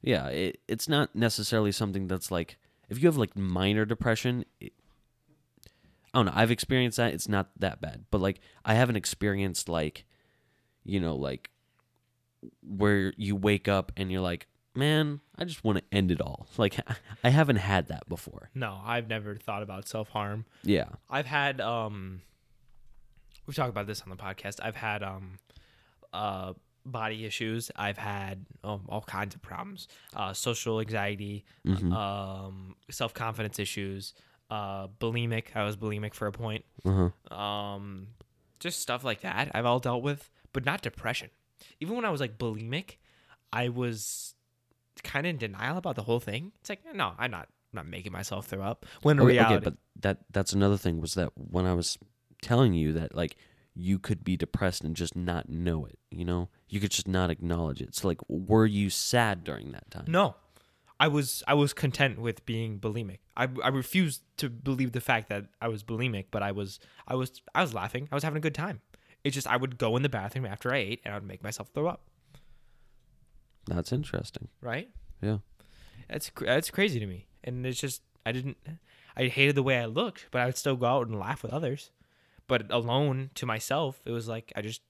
yeah, 0.02 0.28
it, 0.28 0.60
it's 0.68 0.88
not 0.88 1.16
necessarily 1.16 1.72
something 1.72 2.08
that's 2.08 2.32
like 2.32 2.58
if 2.90 3.02
you 3.02 3.08
have 3.08 3.18
like 3.18 3.36
minor 3.38 3.86
depression. 3.86 4.46
It, 4.60 4.74
I 6.14 6.20
don't 6.20 6.28
know. 6.28 6.32
I've 6.34 6.52
experienced 6.52 6.96
that. 6.98 7.14
It's 7.14 7.28
not 7.28 7.50
that 7.60 7.82
bad, 7.82 8.06
but 8.10 8.22
like 8.22 8.40
I 8.64 8.75
haven't 8.75 8.96
experienced 8.96 9.68
like, 9.68 10.06
you 10.86 11.02
know, 11.02 11.16
like 11.16 11.50
where 12.66 13.12
you 13.18 13.36
wake 13.36 13.68
up 13.68 13.92
and 13.98 14.10
you're 14.10 14.22
like, 14.22 14.48
man, 14.74 15.20
I 15.38 15.44
just 15.44 15.64
want 15.66 15.80
to 15.80 15.84
end 15.92 16.12
it 16.12 16.22
all. 16.22 16.48
Like 16.58 16.78
I 17.24 17.30
haven't 17.30 17.58
had 17.58 17.88
that 17.88 18.08
before. 18.08 18.50
No, 18.56 18.80
I've 18.86 19.10
never 19.10 19.36
thought 19.36 19.62
about 19.62 19.90
self 19.90 20.08
harm. 20.10 20.46
Yeah. 20.64 20.88
I've 21.10 21.25
had 21.25 21.60
um 21.60 22.22
we've 23.46 23.56
talked 23.56 23.70
about 23.70 23.88
this 23.88 24.02
on 24.02 24.10
the 24.10 24.16
podcast. 24.16 24.60
I've 24.64 24.78
had 24.78 25.04
um 25.04 25.40
uh 26.14 26.54
body 26.86 27.25
issues. 27.25 27.72
I've 27.75 27.98
had 27.98 28.46
um, 28.63 28.86
all 28.89 29.01
kinds 29.01 29.36
of 29.36 29.42
problems. 29.42 29.88
Uh 30.15 30.34
social 30.34 30.80
anxiety, 30.80 31.46
Mhm. 31.65 31.92
um 31.94 32.75
self 32.89 33.13
confidence 33.13 33.58
issues, 33.60 34.13
uh 34.50 34.88
bulimic. 35.00 35.46
I 35.56 35.63
was 35.63 35.75
bulimic 35.77 36.13
for 36.13 36.27
a 36.27 36.32
point. 36.32 36.63
Uh-huh. 36.86 37.10
Um 37.36 38.08
just 38.60 38.80
stuff 38.82 39.04
like 39.04 39.22
that 39.22 39.51
I've 39.54 39.65
all 39.65 39.80
dealt 39.80 40.04
with, 40.04 40.30
but 40.54 40.65
not 40.65 40.82
depression. 40.82 41.30
Even 41.80 41.96
when 41.96 42.06
I 42.06 42.10
was 42.10 42.22
like 42.22 42.38
bulimic, 42.38 42.98
I 43.51 43.70
was 43.70 44.34
kind 45.04 45.25
of 45.25 45.32
in 45.32 45.38
denial 45.38 45.77
about 45.77 45.96
the 45.96 46.04
whole 46.04 46.20
thing. 46.20 46.51
It's 46.62 46.70
like, 46.70 46.82
no, 46.94 47.13
I'm 47.18 47.32
not 47.32 47.48
I'm 47.74 47.77
not 47.77 47.88
making 47.88 48.12
myself 48.12 48.48
throw 48.48 48.62
up. 48.62 48.86
When 49.01 49.18
in 49.18 49.24
Okay, 49.24 49.34
reality, 49.34 49.56
okay, 49.56 49.63
but 49.63 49.74
that 50.01 50.18
that's 50.32 50.54
another 50.54 50.77
thing 50.77 51.01
was 51.01 51.15
that 51.15 51.32
when 51.36 51.65
I 51.65 51.74
was 51.74 51.98
telling 52.42 52.74
you 52.74 52.94
that 52.94 53.15
like 53.15 53.36
you 53.75 54.00
could 54.00 54.24
be 54.24 54.38
depressed 54.38 54.84
and 54.84 54.96
just 54.96 55.15
not 55.15 55.50
know 55.50 55.86
it, 55.86 56.00
you 56.10 56.24
know? 56.24 56.50
You 56.70 56.79
could 56.79 56.91
just 56.91 57.08
not 57.08 57.29
acknowledge 57.29 57.82
it. 57.82 57.94
So 57.94 58.08
like 58.08 58.20
were 58.27 58.65
you 58.65 58.89
sad 58.89 59.44
during 59.44 59.72
that 59.74 59.91
time? 59.91 60.05
No, 60.08 60.36
I 61.00 61.08
was 61.10 61.44
I 61.48 61.53
was 61.53 61.74
content 61.74 62.20
with 62.20 62.46
being 62.46 62.79
bulimic. 62.79 63.20
I, 63.36 63.50
I 63.63 63.67
refused 63.67 64.22
to 64.38 64.50
believe 64.50 64.94
the 64.94 65.01
fact 65.01 65.29
that 65.29 65.46
I 65.62 65.67
was 65.67 65.84
bulimic, 65.84 66.27
but 66.32 66.41
I 66.41 66.51
was 66.51 66.79
I 67.08 67.15
was 67.15 67.41
I 67.53 67.62
was 67.62 67.74
laughing. 67.74 68.08
I 68.12 68.15
was 68.15 68.24
having 68.24 68.38
a 68.38 68.41
good 68.41 68.55
time. 68.55 68.82
It's 69.24 69.34
just 69.34 69.48
I 69.48 69.58
would 69.58 69.77
go 69.77 69.98
in 69.98 70.03
the 70.03 70.10
bathroom 70.10 70.46
after 70.46 70.74
I 70.74 70.77
ate 70.77 71.01
and 71.03 71.13
I 71.13 71.17
would 71.17 71.27
make 71.27 71.44
myself 71.44 71.70
throw 71.74 71.88
up. 71.88 72.01
That's 73.67 73.91
interesting. 73.91 74.48
Right? 74.62 74.89
Yeah. 75.22 75.39
That's 76.08 76.32
that's 76.39 76.72
crazy 76.72 77.00
to 77.00 77.05
me. 77.05 77.27
And 77.44 77.65
it's 77.65 77.79
just 77.79 78.01
I 78.25 78.32
didn't 78.32 78.58
I 79.17 79.27
hated 79.27 79.55
the 79.55 79.63
way 79.63 79.79
I 79.79 79.86
looked, 79.86 80.27
but 80.32 80.41
I 80.41 80.46
would 80.46 80.58
still 80.58 80.75
go 80.75 80.86
out 80.86 81.08
and 81.08 81.20
laugh 81.20 81.44
with 81.44 81.51
others. 81.51 81.91
But 82.48 82.72
alone 82.72 83.32
to 83.36 83.46
myself, 83.46 84.02
it 84.06 84.12
was 84.12 84.28
like 84.28 84.54
I 84.56 84.62
just 84.62 84.82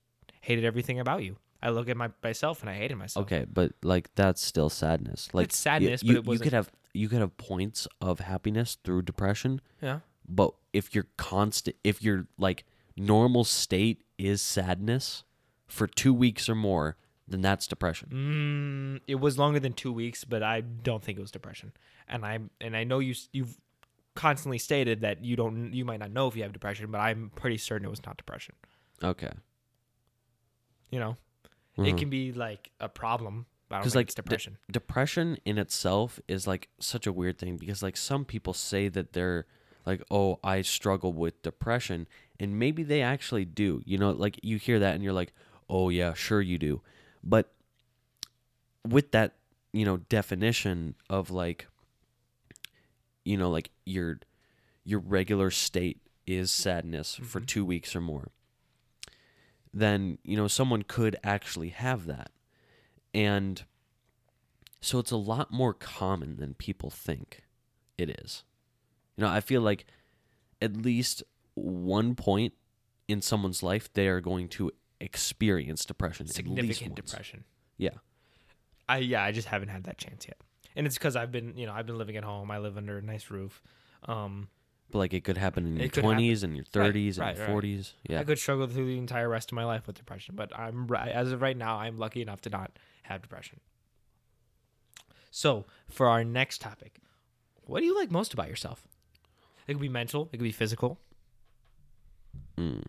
hated 0.41 0.65
everything 0.65 0.99
about 0.99 1.23
you. 1.23 1.37
I 1.61 1.69
look 1.69 1.89
at 1.89 1.97
my 1.97 2.09
myself 2.23 2.61
and 2.61 2.69
I 2.69 2.75
hated 2.75 2.95
myself. 2.97 3.25
Okay, 3.25 3.45
but 3.51 3.71
like 3.81 4.13
that's 4.15 4.41
still 4.41 4.69
sadness. 4.69 5.29
Like 5.33 5.45
It's 5.45 5.57
sadness, 5.57 6.03
you, 6.03 6.21
but 6.21 6.29
it 6.29 6.33
you 6.33 6.39
could 6.39 6.53
have 6.53 6.71
you 6.93 7.09
could 7.09 7.19
have 7.19 7.35
points 7.37 7.87
of 8.01 8.19
happiness 8.19 8.77
through 8.83 9.01
depression, 9.01 9.61
Yeah. 9.81 9.99
but 10.27 10.53
if 10.73 10.93
you're 10.93 11.07
constant 11.17 11.75
if 11.83 12.01
your 12.03 12.27
like 12.37 12.65
normal 12.95 13.43
state 13.43 14.03
is 14.17 14.41
sadness 14.41 15.23
for 15.67 15.87
2 15.87 16.13
weeks 16.13 16.47
or 16.47 16.55
more, 16.55 16.95
then 17.27 17.41
that's 17.41 17.67
depression. 17.67 18.09
Mm, 18.99 19.01
it 19.07 19.15
was 19.15 19.37
longer 19.37 19.59
than 19.59 19.73
two 19.73 19.91
weeks, 19.91 20.23
but 20.23 20.43
I 20.43 20.61
don't 20.61 21.03
think 21.03 21.17
it 21.17 21.21
was 21.21 21.31
depression. 21.31 21.73
And 22.07 22.23
I 22.25 22.39
and 22.61 22.77
I 22.77 22.83
know 22.83 22.99
you 22.99 23.15
you've 23.31 23.57
constantly 24.15 24.57
stated 24.57 25.01
that 25.01 25.23
you 25.23 25.35
don't 25.35 25.73
you 25.73 25.85
might 25.85 25.99
not 25.99 26.11
know 26.11 26.27
if 26.27 26.35
you 26.35 26.43
have 26.43 26.53
depression, 26.53 26.89
but 26.91 26.99
I'm 26.99 27.31
pretty 27.35 27.57
certain 27.57 27.85
it 27.85 27.89
was 27.89 28.03
not 28.05 28.17
depression. 28.17 28.55
Okay. 29.03 29.31
You 30.91 30.99
know, 30.99 31.17
Mhm. 31.77 31.87
it 31.87 31.97
can 31.97 32.09
be 32.09 32.31
like 32.31 32.71
a 32.79 32.87
problem, 32.87 33.45
but 33.67 33.75
I 33.75 33.77
don't 33.79 33.83
'Cause, 33.83 33.91
think 33.93 33.99
like, 33.99 34.07
it's 34.07 34.15
de- 34.15 34.21
depression. 34.21 34.57
depression 34.71 35.37
in 35.45 35.57
itself 35.57 36.19
is 36.27 36.47
like 36.47 36.69
such 36.79 37.05
a 37.05 37.11
weird 37.13 37.37
thing 37.37 37.57
because 37.57 37.83
like 37.83 37.97
some 37.97 38.23
people 38.25 38.53
say 38.53 38.87
that 38.87 39.13
they're 39.13 39.45
like 39.85 40.01
oh 40.09 40.39
i 40.43 40.61
struggle 40.63 41.13
with 41.13 41.39
depression 41.43 42.07
and 42.39 42.57
maybe 42.57 42.81
they 42.81 43.01
actually 43.03 43.45
do 43.45 43.81
you 43.85 43.97
know 43.99 44.09
like 44.11 44.39
you 44.41 44.57
hear 44.57 44.79
that 44.79 44.95
and 44.95 45.03
you're 45.03 45.13
like 45.13 45.31
oh 45.69 45.89
yeah 45.89 46.11
sure 46.13 46.41
you 46.41 46.57
do 46.57 46.81
but 47.23 47.53
with 48.87 49.11
that 49.11 49.35
you 49.73 49.85
know 49.85 49.97
definition 49.97 50.95
of 51.09 51.29
like 51.29 51.67
you 53.25 53.35
know 53.35 53.49
like 53.49 53.71
your 53.85 54.19
your 54.83 54.99
regular 54.99 55.51
state 55.51 55.99
is 56.25 56.49
mm-hmm. 56.49 56.63
sadness 56.63 57.15
for 57.15 57.39
mm-hmm. 57.39 57.45
2 57.45 57.65
weeks 57.65 57.95
or 57.95 58.01
more 58.01 58.29
then 59.73 60.17
you 60.23 60.37
know 60.37 60.47
someone 60.47 60.83
could 60.83 61.17
actually 61.23 61.69
have 61.69 62.05
that 62.05 62.31
and 63.13 63.63
so 64.85 64.99
it's 64.99 65.11
a 65.11 65.17
lot 65.17 65.51
more 65.51 65.73
common 65.73 66.37
than 66.37 66.53
people 66.53 66.91
think 66.91 67.41
it 67.97 68.09
is. 68.23 68.43
You 69.17 69.23
know, 69.23 69.31
I 69.31 69.39
feel 69.39 69.61
like 69.61 69.85
at 70.61 70.77
least 70.77 71.23
one 71.55 72.13
point 72.13 72.53
in 73.07 73.21
someone's 73.21 73.63
life 73.63 73.91
they 73.93 74.07
are 74.07 74.21
going 74.21 74.47
to 74.49 74.71
experience 74.99 75.85
depression. 75.85 76.27
Significant 76.27 76.93
depression. 76.93 77.45
Yeah. 77.77 77.97
I 78.87 78.99
yeah, 78.99 79.23
I 79.23 79.31
just 79.31 79.47
haven't 79.47 79.69
had 79.69 79.85
that 79.85 79.97
chance 79.97 80.27
yet. 80.27 80.37
And 80.75 80.85
it's 80.85 80.95
because 80.95 81.15
I've 81.15 81.31
been 81.31 81.57
you 81.57 81.65
know 81.65 81.73
I've 81.73 81.85
been 81.85 81.97
living 81.97 82.17
at 82.17 82.23
home. 82.23 82.51
I 82.51 82.57
live 82.59 82.77
under 82.77 82.97
a 82.97 83.01
nice 83.01 83.29
roof. 83.29 83.61
Um, 84.03 84.49
But 84.91 84.99
like 84.99 85.13
it 85.13 85.23
could 85.23 85.37
happen 85.37 85.65
in 85.65 85.77
your. 85.77 85.89
20s 85.89 86.43
and 86.43 86.55
your 86.55 86.65
30s 86.65 87.19
right, 87.19 87.29
and 87.29 87.37
your 87.37 87.47
right. 87.47 87.63
40s. 87.63 87.93
Yeah. 88.07 88.19
I 88.19 88.23
could 88.23 88.37
struggle 88.37 88.67
through 88.67 88.85
the 88.87 88.97
entire 88.97 89.29
rest 89.29 89.51
of 89.51 89.55
my 89.55 89.65
life 89.65 89.87
with 89.87 89.97
depression, 89.97 90.35
but 90.35 90.57
I'm 90.57 90.87
as 90.93 91.31
of 91.31 91.41
right 91.41 91.57
now, 91.57 91.77
I'm 91.77 91.97
lucky 91.97 92.21
enough 92.21 92.41
to 92.41 92.49
not 92.49 92.71
have 93.03 93.21
depression. 93.21 93.59
So, 95.31 95.65
for 95.89 96.07
our 96.07 96.23
next 96.23 96.61
topic, 96.61 96.99
what 97.65 97.79
do 97.81 97.85
you 97.85 97.95
like 97.95 98.11
most 98.11 98.33
about 98.33 98.47
yourself? 98.47 98.87
It 99.67 99.73
could 99.73 99.81
be 99.81 99.89
mental, 99.89 100.29
it 100.31 100.37
could 100.37 100.43
be 100.43 100.51
physical. 100.51 100.99
Mm. 102.57 102.83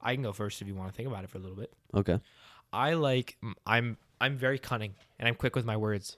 I 0.00 0.14
can 0.14 0.22
go 0.22 0.32
first 0.32 0.60
if 0.60 0.68
you 0.68 0.74
want 0.74 0.90
to 0.90 0.96
think 0.96 1.08
about 1.08 1.24
it 1.24 1.30
for 1.30 1.38
a 1.38 1.40
little 1.40 1.56
bit. 1.56 1.72
Okay. 1.94 2.20
I 2.72 2.94
like 2.94 3.36
I'm 3.66 3.96
I'm 4.24 4.38
very 4.38 4.58
cunning 4.58 4.94
and 5.18 5.28
I'm 5.28 5.34
quick 5.34 5.54
with 5.54 5.66
my 5.66 5.76
words. 5.76 6.16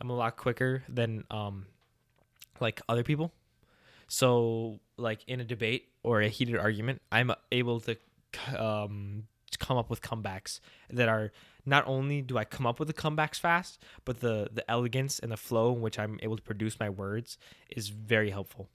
I'm 0.00 0.08
a 0.08 0.14
lot 0.14 0.36
quicker 0.36 0.84
than 0.88 1.24
um 1.30 1.66
like 2.60 2.80
other 2.88 3.02
people. 3.02 3.32
So 4.06 4.78
like 4.96 5.24
in 5.26 5.40
a 5.40 5.44
debate 5.44 5.88
or 6.04 6.20
a 6.20 6.28
heated 6.28 6.56
argument, 6.56 7.02
I'm 7.10 7.32
able 7.50 7.80
to 7.80 7.96
um 8.56 9.24
come 9.58 9.76
up 9.76 9.90
with 9.90 10.00
comebacks 10.00 10.60
that 10.90 11.08
are 11.08 11.32
not 11.66 11.84
only 11.88 12.22
do 12.22 12.38
I 12.38 12.44
come 12.44 12.66
up 12.68 12.78
with 12.78 12.86
the 12.86 12.94
comebacks 12.94 13.40
fast, 13.40 13.82
but 14.04 14.20
the 14.20 14.48
the 14.52 14.64
elegance 14.70 15.18
and 15.18 15.32
the 15.32 15.36
flow 15.36 15.74
in 15.74 15.80
which 15.80 15.98
I'm 15.98 16.20
able 16.22 16.36
to 16.36 16.42
produce 16.42 16.78
my 16.78 16.88
words 16.88 17.36
is 17.68 17.88
very 17.88 18.30
helpful 18.30 18.68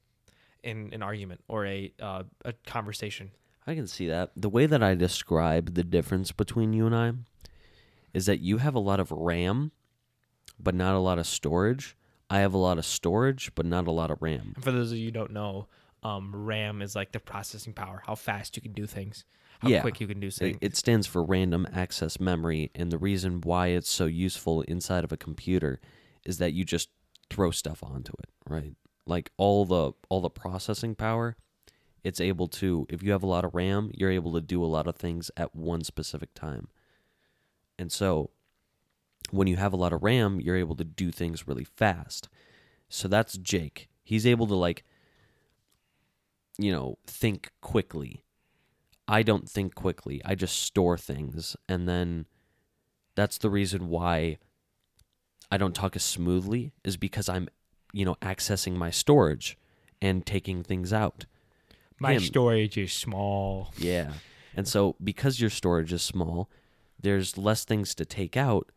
in 0.63 0.89
an 0.91 1.01
argument 1.01 1.39
or 1.47 1.65
a 1.65 1.93
uh, 2.01 2.23
a 2.43 2.51
conversation. 2.65 3.31
I 3.65 3.73
can 3.73 3.87
see 3.87 4.07
that. 4.07 4.31
The 4.35 4.49
way 4.49 4.65
that 4.65 4.83
I 4.83 4.95
describe 4.95 5.75
the 5.75 5.83
difference 5.83 6.33
between 6.33 6.73
you 6.73 6.85
and 6.85 6.95
I 6.95 7.13
is 8.15 8.25
that 8.27 8.39
you 8.39 8.57
have 8.57 8.75
a 8.75 8.79
lot 8.79 8.99
of 8.99 9.11
RAM, 9.11 9.71
but 10.59 10.73
not 10.73 10.95
a 10.95 10.99
lot 10.99 11.19
of 11.19 11.27
storage. 11.27 11.97
I 12.29 12.39
have 12.39 12.53
a 12.53 12.57
lot 12.57 12.77
of 12.77 12.85
storage, 12.85 13.53
but 13.55 13.65
not 13.65 13.87
a 13.87 13.91
lot 13.91 14.09
of 14.09 14.21
RAM. 14.21 14.53
And 14.55 14.63
for 14.63 14.71
those 14.71 14.91
of 14.91 14.97
you 14.97 15.05
who 15.05 15.11
don't 15.11 15.31
know, 15.31 15.67
um, 16.01 16.31
RAM 16.33 16.81
is 16.81 16.95
like 16.95 17.11
the 17.11 17.19
processing 17.19 17.73
power, 17.73 18.01
how 18.07 18.15
fast 18.15 18.55
you 18.55 18.61
can 18.61 18.71
do 18.71 18.85
things, 18.87 19.25
how 19.59 19.69
Yeah. 19.69 19.81
quick 19.81 19.99
you 19.99 20.07
can 20.07 20.19
do 20.19 20.31
things. 20.31 20.57
it 20.61 20.77
stands 20.77 21.07
for 21.07 21.23
random 21.23 21.67
access 21.73 22.19
memory, 22.19 22.71
and 22.73 22.91
the 22.91 22.97
reason 22.97 23.41
why 23.41 23.67
it's 23.67 23.89
so 23.89 24.05
useful 24.05 24.61
inside 24.61 25.03
of 25.03 25.11
a 25.11 25.17
computer 25.17 25.81
is 26.23 26.37
that 26.37 26.53
you 26.53 26.63
just 26.63 26.89
throw 27.29 27.51
stuff 27.51 27.83
onto 27.83 28.13
it, 28.19 28.29
right? 28.47 28.75
Like 29.05 29.31
all 29.37 29.65
the 29.65 29.91
all 30.09 30.21
the 30.21 30.29
processing 30.29 30.95
power 30.95 31.35
it's 32.03 32.21
able 32.21 32.47
to 32.47 32.85
if 32.87 33.01
you 33.01 33.11
have 33.11 33.23
a 33.23 33.27
lot 33.27 33.43
of 33.43 33.55
RAM, 33.55 33.89
you're 33.95 34.11
able 34.11 34.31
to 34.33 34.41
do 34.41 34.63
a 34.63 34.67
lot 34.67 34.85
of 34.85 34.95
things 34.95 35.31
at 35.35 35.55
one 35.55 35.83
specific 35.83 36.35
time. 36.35 36.67
And 37.77 37.91
so 37.91 38.31
when 39.31 39.47
you 39.47 39.57
have 39.57 39.73
a 39.73 39.77
lot 39.77 39.93
of 39.93 40.03
RAM, 40.03 40.39
you're 40.39 40.55
able 40.55 40.75
to 40.75 40.83
do 40.83 41.11
things 41.11 41.47
really 41.47 41.63
fast. 41.63 42.29
So 42.89 43.07
that's 43.07 43.37
Jake. 43.37 43.89
He's 44.03 44.25
able 44.25 44.47
to 44.47 44.55
like 44.55 44.83
you 46.57 46.71
know, 46.71 46.97
think 47.05 47.51
quickly. 47.61 48.23
I 49.07 49.23
don't 49.23 49.49
think 49.49 49.75
quickly. 49.75 50.21
I 50.23 50.35
just 50.35 50.61
store 50.61 50.97
things 50.97 51.55
and 51.67 51.87
then 51.87 52.25
that's 53.15 53.37
the 53.37 53.49
reason 53.49 53.89
why 53.89 54.37
I 55.51 55.57
don't 55.57 55.75
talk 55.75 55.95
as 55.95 56.03
smoothly 56.03 56.73
is 56.83 56.97
because 56.97 57.29
I'm, 57.29 57.47
you 57.93 58.03
know, 58.03 58.15
accessing 58.21 58.75
my 58.75 58.89
storage 58.89 59.57
and 60.01 60.25
taking 60.25 60.63
things 60.63 60.91
out. 60.91 61.25
My 61.99 62.13
Him. 62.13 62.21
storage 62.21 62.77
is 62.77 62.91
small. 62.91 63.71
Yeah. 63.77 64.13
And 64.55 64.67
so 64.67 64.95
because 65.03 65.39
your 65.39 65.49
storage 65.49 65.93
is 65.93 66.01
small, 66.01 66.49
there's 66.99 67.37
less 67.37 67.65
things 67.65 67.93
to 67.95 68.05
take 68.05 68.35
out, 68.37 68.71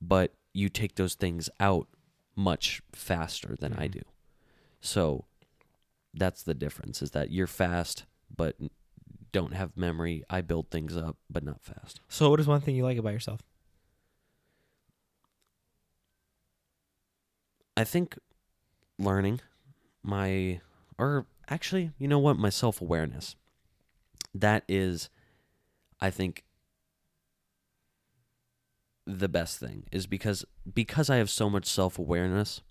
but 0.00 0.34
you 0.52 0.68
take 0.68 0.96
those 0.96 1.14
things 1.14 1.48
out 1.60 1.86
much 2.34 2.82
faster 2.92 3.56
than 3.58 3.72
I 3.74 3.88
Mhm. 3.88 3.92
do. 3.92 4.02
So 4.80 5.24
that's 6.14 6.42
the 6.42 6.54
difference 6.54 7.02
is 7.02 7.10
that 7.12 7.30
you're 7.30 7.46
fast 7.46 8.04
but 8.34 8.56
don't 9.32 9.52
have 9.52 9.76
memory. 9.76 10.24
I 10.28 10.40
build 10.40 10.70
things 10.70 10.96
up 10.96 11.16
but 11.28 11.44
not 11.44 11.62
fast. 11.62 12.00
So, 12.08 12.30
what 12.30 12.40
is 12.40 12.46
one 12.46 12.60
thing 12.60 12.74
you 12.74 12.82
like 12.84 12.98
about 12.98 13.12
yourself? 13.12 13.42
I 17.76 17.84
think 17.84 18.18
learning 18.98 19.40
my 20.02 20.60
or 20.98 21.26
actually, 21.48 21.92
you 21.98 22.08
know 22.08 22.18
what, 22.18 22.36
my 22.38 22.50
self-awareness. 22.50 23.36
That 24.34 24.64
is 24.68 25.10
I 26.00 26.10
think 26.10 26.44
the 29.06 29.28
best 29.28 29.58
thing 29.58 29.84
is 29.90 30.06
because 30.06 30.44
because 30.72 31.10
I 31.10 31.16
have 31.16 31.30
so 31.30 31.50
much 31.50 31.66
self-awareness, 31.66 32.62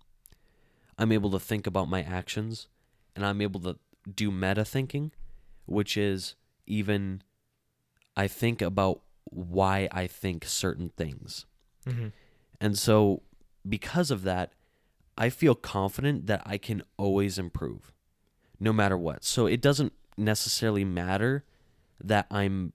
I'm 0.98 1.12
able 1.12 1.32
to 1.32 1.40
think 1.40 1.68
about 1.68 1.90
my 1.90 2.02
actions 2.02 2.68
and 3.16 3.26
I'm 3.26 3.42
able 3.42 3.60
to 3.62 3.78
do 4.14 4.32
meta 4.32 4.66
thinking, 4.66 5.12
which 5.66 5.98
is 5.98 6.36
even 6.66 7.24
I 8.16 8.28
think 8.28 8.62
about 8.62 9.02
why 9.26 9.88
I 9.92 10.08
think 10.08 10.46
certain 10.46 10.90
things. 10.90 11.46
Mm-hmm. 11.88 12.08
And 12.60 12.78
so, 12.78 13.22
because 13.68 14.12
of 14.12 14.24
that, 14.24 14.54
I 15.18 15.30
feel 15.30 15.56
confident 15.56 16.28
that 16.28 16.42
I 16.46 16.58
can 16.58 16.84
always 16.98 17.38
improve 17.38 17.94
no 18.60 18.74
matter 18.74 18.98
what. 18.98 19.24
So, 19.24 19.46
it 19.46 19.62
doesn't 19.62 19.94
necessarily 20.18 20.84
matter 20.84 21.46
that 22.04 22.28
I'm 22.30 22.74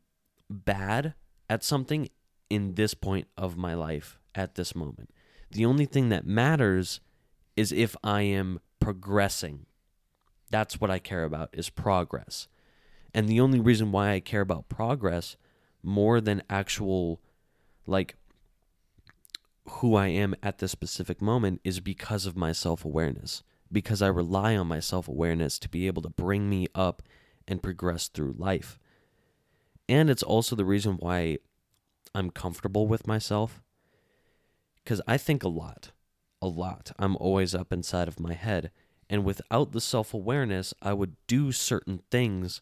bad 0.48 1.14
at 1.50 1.62
something 1.62 2.08
in 2.50 2.74
this 2.74 2.94
point 2.94 3.28
of 3.36 3.56
my 3.56 3.74
life 3.74 4.18
at 4.34 4.54
this 4.54 4.74
moment. 4.74 5.10
The 5.50 5.64
only 5.64 5.86
thing 5.86 6.08
that 6.08 6.26
matters 6.26 7.00
is 7.56 7.72
if 7.72 7.94
I 8.02 8.22
am 8.22 8.60
progressing. 8.80 9.66
That's 10.50 10.80
what 10.80 10.90
I 10.90 10.98
care 10.98 11.24
about 11.24 11.50
is 11.52 11.70
progress. 11.70 12.48
And 13.14 13.28
the 13.28 13.40
only 13.40 13.60
reason 13.60 13.92
why 13.92 14.12
I 14.12 14.20
care 14.20 14.40
about 14.40 14.68
progress 14.68 15.36
more 15.82 16.20
than 16.20 16.42
actual 16.50 17.20
like 17.86 18.16
who 19.66 19.94
I 19.94 20.08
am 20.08 20.34
at 20.42 20.58
this 20.58 20.72
specific 20.72 21.22
moment 21.22 21.60
is 21.64 21.80
because 21.80 22.26
of 22.26 22.36
my 22.36 22.52
self 22.52 22.84
awareness. 22.84 23.42
Because 23.72 24.02
I 24.02 24.08
rely 24.08 24.56
on 24.56 24.66
my 24.66 24.80
self 24.80 25.08
awareness 25.08 25.58
to 25.60 25.68
be 25.68 25.86
able 25.86 26.02
to 26.02 26.10
bring 26.10 26.50
me 26.50 26.66
up 26.74 27.02
and 27.46 27.62
progress 27.62 28.08
through 28.08 28.34
life. 28.36 28.78
And 29.88 30.10
it's 30.10 30.22
also 30.22 30.56
the 30.56 30.64
reason 30.64 30.94
why 30.94 31.38
I'm 32.14 32.30
comfortable 32.30 32.86
with 32.86 33.06
myself. 33.06 33.62
Because 34.82 35.00
I 35.06 35.16
think 35.16 35.42
a 35.42 35.48
lot. 35.48 35.90
A 36.40 36.46
lot. 36.46 36.92
I'm 36.98 37.16
always 37.16 37.54
up 37.54 37.72
inside 37.72 38.08
of 38.08 38.20
my 38.20 38.34
head. 38.34 38.70
And 39.08 39.24
without 39.24 39.72
the 39.72 39.80
self 39.80 40.14
awareness, 40.14 40.72
I 40.80 40.92
would 40.92 41.16
do 41.26 41.52
certain 41.52 42.02
things. 42.10 42.60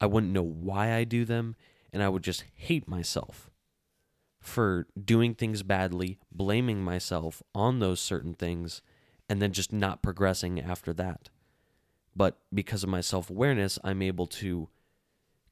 I 0.00 0.06
wouldn't 0.06 0.32
know 0.32 0.42
why 0.42 0.94
I 0.94 1.04
do 1.04 1.24
them. 1.24 1.56
And 1.92 2.02
I 2.02 2.08
would 2.08 2.22
just 2.22 2.44
hate 2.54 2.88
myself 2.88 3.50
for 4.40 4.86
doing 5.02 5.34
things 5.34 5.62
badly, 5.62 6.18
blaming 6.30 6.82
myself 6.82 7.42
on 7.54 7.78
those 7.78 8.00
certain 8.00 8.34
things, 8.34 8.82
and 9.28 9.42
then 9.42 9.52
just 9.52 9.72
not 9.72 10.02
progressing 10.02 10.60
after 10.60 10.92
that. 10.94 11.30
But 12.14 12.38
because 12.52 12.82
of 12.82 12.88
my 12.88 13.00
self 13.00 13.30
awareness, 13.30 13.78
I'm 13.84 14.02
able 14.02 14.26
to 14.26 14.68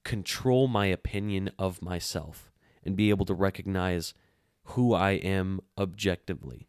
control 0.04 0.68
my 0.68 0.87
opinion 0.87 1.50
of 1.59 1.82
myself 1.82 2.52
and 2.87 2.96
be 2.96 3.11
able 3.11 3.27
to 3.27 3.35
recognize 3.35 4.14
who 4.70 4.94
I 4.94 5.12
am 5.12 5.61
objectively 5.77 6.68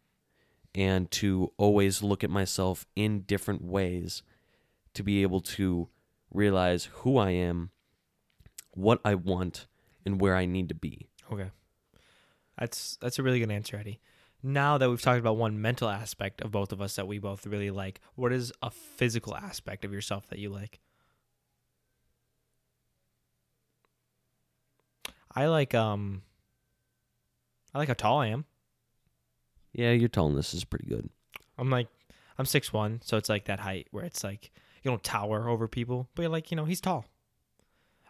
and 0.74 1.10
to 1.12 1.52
always 1.56 2.02
look 2.02 2.22
at 2.22 2.30
myself 2.30 2.86
in 2.94 3.20
different 3.20 3.64
ways 3.64 4.22
to 4.94 5.02
be 5.02 5.22
able 5.22 5.40
to 5.40 5.88
realize 6.32 6.88
who 6.92 7.16
I 7.18 7.30
am, 7.30 7.70
what 8.72 9.00
I 9.04 9.14
want, 9.14 9.66
and 10.04 10.20
where 10.20 10.36
I 10.36 10.44
need 10.44 10.68
to 10.68 10.74
be. 10.74 11.08
Okay. 11.32 11.50
That's 12.58 12.98
that's 13.00 13.18
a 13.18 13.22
really 13.22 13.38
good 13.38 13.50
answer, 13.50 13.76
Eddie. 13.76 14.00
Now 14.42 14.78
that 14.78 14.88
we've 14.88 15.02
talked 15.02 15.20
about 15.20 15.36
one 15.36 15.60
mental 15.60 15.88
aspect 15.88 16.40
of 16.42 16.50
both 16.50 16.72
of 16.72 16.80
us 16.80 16.96
that 16.96 17.08
we 17.08 17.18
both 17.18 17.46
really 17.46 17.70
like, 17.70 18.00
what 18.14 18.32
is 18.32 18.52
a 18.62 18.70
physical 18.70 19.34
aspect 19.36 19.84
of 19.84 19.92
yourself 19.92 20.28
that 20.28 20.38
you 20.38 20.48
like? 20.48 20.80
I 25.38 25.46
like 25.46 25.72
um 25.72 26.22
I 27.72 27.78
like 27.78 27.86
how 27.86 27.94
tall 27.94 28.18
I 28.18 28.26
am. 28.26 28.44
Yeah, 29.72 29.92
your 29.92 30.08
tallness 30.08 30.52
is 30.52 30.64
pretty 30.64 30.88
good. 30.88 31.08
I'm 31.56 31.70
like 31.70 31.86
I'm 32.38 32.44
six 32.44 32.72
one, 32.72 33.00
so 33.04 33.16
it's 33.16 33.28
like 33.28 33.44
that 33.44 33.60
height 33.60 33.86
where 33.92 34.04
it's 34.04 34.24
like 34.24 34.50
you 34.82 34.90
don't 34.90 35.04
tower 35.04 35.48
over 35.48 35.68
people, 35.68 36.08
but 36.16 36.22
you're 36.22 36.30
like, 36.32 36.50
you 36.50 36.56
know, 36.56 36.64
he's 36.64 36.80
tall. 36.80 37.04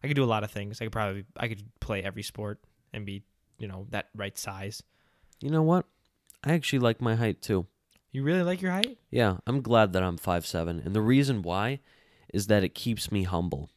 I 0.03 0.07
could 0.07 0.17
do 0.17 0.25
a 0.25 0.33
lot 0.33 0.43
of 0.43 0.51
things. 0.51 0.81
I 0.81 0.87
could 0.87 0.93
probably 0.93 1.27
I 1.37 1.49
could 1.49 1.63
play 1.81 2.03
every 2.03 2.23
sport 2.23 2.61
and 2.95 3.05
be, 3.05 3.25
you 3.59 3.69
know, 3.69 3.87
that 3.91 4.09
right 4.17 4.39
size. 4.39 4.83
You 5.43 5.51
know 5.51 5.63
what? 5.63 5.85
I 6.43 6.55
actually 6.55 6.79
like 6.79 7.03
my 7.03 7.15
height 7.15 7.43
too. 7.43 7.67
You 8.11 8.23
really 8.23 8.43
like 8.43 8.63
your 8.63 8.73
height? 8.73 8.97
Yeah, 9.11 9.37
I'm 9.47 9.61
glad 9.61 9.93
that 9.93 10.03
I'm 10.03 10.17
5'7. 10.17 10.87
And 10.87 10.97
the 10.97 11.03
reason 11.03 11.43
why 11.43 11.81
is 12.33 12.47
that 12.47 12.65
it 12.65 12.75
keeps 12.75 13.13
me 13.13 13.25
humble. 13.25 13.69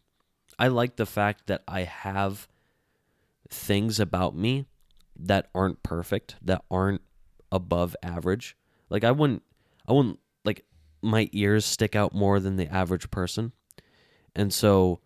I 0.57 0.69
like 0.69 0.95
the 0.95 1.05
fact 1.05 1.47
that 1.47 1.63
I 1.67 1.81
have 1.81 2.47
things 3.51 3.99
about 3.99 4.35
me 4.35 4.65
that 5.15 5.49
aren't 5.53 5.83
perfect, 5.83 6.35
that 6.41 6.63
aren't 6.71 7.01
above 7.51 7.95
average. 8.01 8.55
Like 8.89 9.03
I 9.03 9.11
wouldn't 9.11 9.43
I 9.87 9.93
wouldn't 9.93 10.19
like 10.43 10.65
my 11.01 11.29
ears 11.33 11.65
stick 11.65 11.95
out 11.95 12.13
more 12.15 12.39
than 12.39 12.55
the 12.55 12.67
average 12.67 13.11
person. 13.11 13.51
And 14.35 14.53
so 14.53 14.99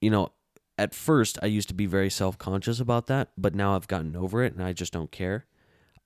you 0.00 0.10
know, 0.10 0.32
at 0.76 0.94
first 0.94 1.38
I 1.42 1.46
used 1.46 1.68
to 1.68 1.74
be 1.74 1.86
very 1.86 2.10
self-conscious 2.10 2.78
about 2.78 3.06
that, 3.06 3.30
but 3.38 3.54
now 3.54 3.74
I've 3.74 3.88
gotten 3.88 4.14
over 4.14 4.42
it 4.42 4.52
and 4.54 4.62
I 4.62 4.72
just 4.72 4.92
don't 4.92 5.10
care. 5.10 5.46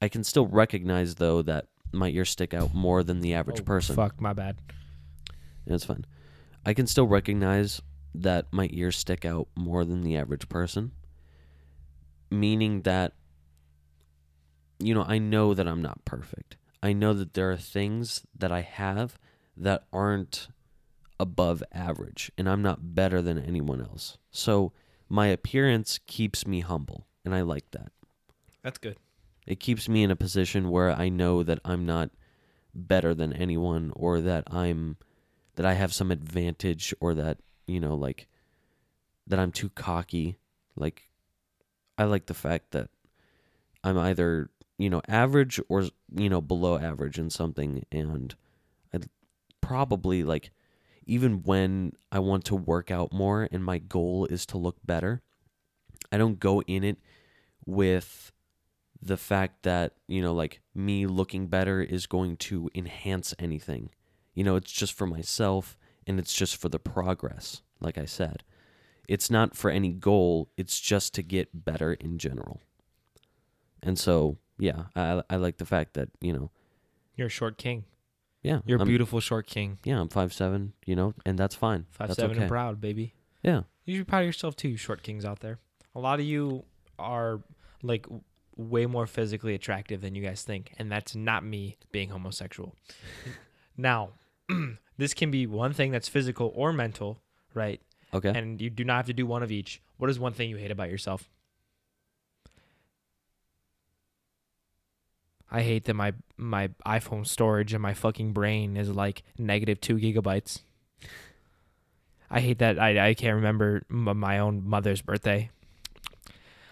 I 0.00 0.08
can 0.08 0.22
still 0.22 0.46
recognize 0.46 1.16
though 1.16 1.42
that 1.42 1.66
my 1.92 2.08
ears 2.10 2.30
stick 2.30 2.54
out 2.54 2.74
more 2.74 3.02
than 3.02 3.20
the 3.20 3.34
average 3.34 3.60
Oh, 3.60 3.64
person. 3.64 3.96
Fuck, 3.96 4.20
my 4.20 4.32
bad. 4.32 4.58
That's 5.66 5.84
fine. 5.84 6.04
I 6.64 6.74
can 6.74 6.86
still 6.86 7.06
recognize 7.06 7.80
that 8.14 8.46
my 8.52 8.68
ears 8.72 8.96
stick 8.96 9.24
out 9.24 9.48
more 9.56 9.84
than 9.84 10.02
the 10.02 10.16
average 10.16 10.48
person, 10.48 10.92
meaning 12.30 12.82
that, 12.82 13.14
you 14.78 14.94
know, 14.94 15.04
I 15.06 15.18
know 15.18 15.54
that 15.54 15.66
I'm 15.66 15.82
not 15.82 16.04
perfect. 16.04 16.56
I 16.82 16.92
know 16.92 17.12
that 17.14 17.34
there 17.34 17.50
are 17.50 17.56
things 17.56 18.22
that 18.36 18.52
I 18.52 18.60
have 18.60 19.18
that 19.56 19.84
aren't 19.92 20.48
above 21.18 21.62
average, 21.72 22.30
and 22.38 22.48
I'm 22.48 22.62
not 22.62 22.94
better 22.94 23.20
than 23.20 23.38
anyone 23.38 23.80
else. 23.80 24.18
So 24.30 24.72
my 25.08 25.26
appearance 25.26 25.98
keeps 26.06 26.46
me 26.46 26.60
humble, 26.60 27.06
and 27.24 27.34
I 27.34 27.40
like 27.40 27.70
that. 27.72 27.90
That's 28.62 28.78
good. 28.78 28.96
It 29.46 29.60
keeps 29.60 29.88
me 29.88 30.02
in 30.02 30.10
a 30.10 30.16
position 30.16 30.70
where 30.70 30.90
I 30.90 31.08
know 31.08 31.42
that 31.42 31.58
I'm 31.64 31.86
not 31.86 32.10
better 32.74 33.14
than 33.14 33.32
anyone 33.32 33.92
or 33.96 34.20
that 34.20 34.44
I'm 34.50 34.98
that 35.56 35.66
I 35.66 35.72
have 35.72 35.92
some 35.92 36.12
advantage 36.12 36.94
or 37.00 37.14
that, 37.14 37.38
you 37.66 37.80
know, 37.80 37.96
like 37.96 38.28
that 39.26 39.38
I'm 39.40 39.50
too 39.50 39.70
cocky. 39.70 40.38
Like 40.76 41.07
I 41.98 42.04
like 42.04 42.26
the 42.26 42.34
fact 42.34 42.70
that 42.70 42.88
I'm 43.84 43.98
either, 43.98 44.50
you 44.78 44.88
know, 44.88 45.02
average 45.08 45.60
or, 45.68 45.88
you 46.14 46.30
know, 46.30 46.40
below 46.40 46.78
average 46.78 47.18
in 47.18 47.28
something 47.28 47.84
and 47.92 48.34
I 48.94 49.00
probably 49.60 50.22
like 50.22 50.50
even 51.04 51.42
when 51.42 51.92
I 52.12 52.20
want 52.20 52.44
to 52.46 52.54
work 52.54 52.90
out 52.90 53.12
more 53.12 53.48
and 53.50 53.64
my 53.64 53.78
goal 53.78 54.26
is 54.26 54.46
to 54.46 54.58
look 54.58 54.76
better, 54.84 55.22
I 56.12 56.18
don't 56.18 56.38
go 56.38 56.62
in 56.62 56.84
it 56.84 56.98
with 57.66 58.32
the 59.00 59.16
fact 59.16 59.62
that 59.62 59.94
you 60.08 60.20
know 60.20 60.34
like 60.34 60.60
me 60.74 61.06
looking 61.06 61.46
better 61.46 61.80
is 61.80 62.06
going 62.06 62.36
to 62.36 62.68
enhance 62.74 63.32
anything 63.38 63.90
you 64.34 64.42
know 64.42 64.56
it's 64.56 64.72
just 64.72 64.92
for 64.92 65.06
myself 65.06 65.78
and 66.04 66.18
it's 66.18 66.34
just 66.34 66.56
for 66.56 66.68
the 66.68 66.80
progress 66.80 67.62
like 67.80 67.98
I 67.98 68.04
said. 68.04 68.42
It's 69.08 69.30
not 69.30 69.56
for 69.56 69.70
any 69.70 69.90
goal, 69.90 70.50
it's 70.56 70.78
just 70.78 71.14
to 71.14 71.22
get 71.22 71.64
better 71.64 71.94
in 71.94 72.18
general. 72.18 72.60
And 73.82 73.98
so, 73.98 74.36
yeah, 74.58 74.84
I 74.94 75.22
I 75.30 75.36
like 75.36 75.56
the 75.56 75.66
fact 75.66 75.94
that, 75.94 76.10
you 76.20 76.32
know, 76.32 76.50
You're 77.16 77.28
a 77.28 77.30
short 77.30 77.56
king. 77.58 77.84
yeah, 78.42 78.60
You're 78.66 78.78
a 78.78 78.82
I'm, 78.82 78.88
beautiful 78.88 79.20
short 79.20 79.46
king. 79.46 79.78
Yeah, 79.84 80.00
I'm 80.00 80.08
five 80.08 80.32
seven, 80.32 80.74
you 80.84 80.94
know, 80.94 81.14
and 81.24 81.38
that's 81.38 81.54
fine. 81.54 81.86
Five 81.90 82.08
that's 82.08 82.20
seven 82.20 82.36
okay. 82.36 82.42
and 82.42 82.50
proud, 82.50 82.80
baby. 82.80 83.14
Yeah. 83.42 83.62
You 83.84 83.96
should 83.96 84.06
be 84.06 84.10
proud 84.10 84.20
of 84.20 84.26
yourself 84.26 84.56
too, 84.56 84.68
you 84.68 84.76
short 84.76 85.02
kings 85.02 85.24
out 85.24 85.40
there. 85.40 85.58
A 85.94 86.00
lot 86.00 86.20
of 86.20 86.26
you 86.26 86.64
are 86.98 87.40
like 87.82 88.06
way 88.56 88.86
more 88.86 89.06
physically 89.06 89.54
attractive 89.54 90.00
than 90.00 90.14
you 90.14 90.22
guys 90.22 90.42
think, 90.42 90.74
and 90.78 90.92
that's 90.92 91.14
not 91.14 91.44
me 91.44 91.78
being 91.92 92.10
homosexual. 92.10 92.74
now, 93.76 94.10
this 94.98 95.14
can 95.14 95.30
be 95.30 95.46
one 95.46 95.72
thing 95.72 95.92
that's 95.92 96.08
physical 96.08 96.52
or 96.54 96.72
mental, 96.72 97.22
right? 97.54 97.80
Okay. 98.14 98.30
And 98.34 98.60
you 98.60 98.70
do 98.70 98.84
not 98.84 98.96
have 98.96 99.06
to 99.06 99.12
do 99.12 99.26
one 99.26 99.42
of 99.42 99.50
each. 99.50 99.80
What 99.98 100.08
is 100.10 100.18
one 100.18 100.32
thing 100.32 100.48
you 100.50 100.56
hate 100.56 100.70
about 100.70 100.88
yourself? 100.90 101.28
I 105.50 105.62
hate 105.62 105.84
that 105.84 105.94
my 105.94 106.12
my 106.36 106.68
iPhone 106.86 107.26
storage 107.26 107.72
and 107.72 107.82
my 107.82 107.94
fucking 107.94 108.32
brain 108.32 108.76
is 108.76 108.90
like 108.90 109.22
negative 109.38 109.80
two 109.80 109.96
gigabytes. 109.96 110.60
I 112.30 112.40
hate 112.40 112.58
that 112.58 112.78
I, 112.78 113.08
I 113.08 113.14
can't 113.14 113.36
remember 113.36 113.82
m- 113.90 114.18
my 114.18 114.38
own 114.38 114.68
mother's 114.68 115.00
birthday. 115.00 115.50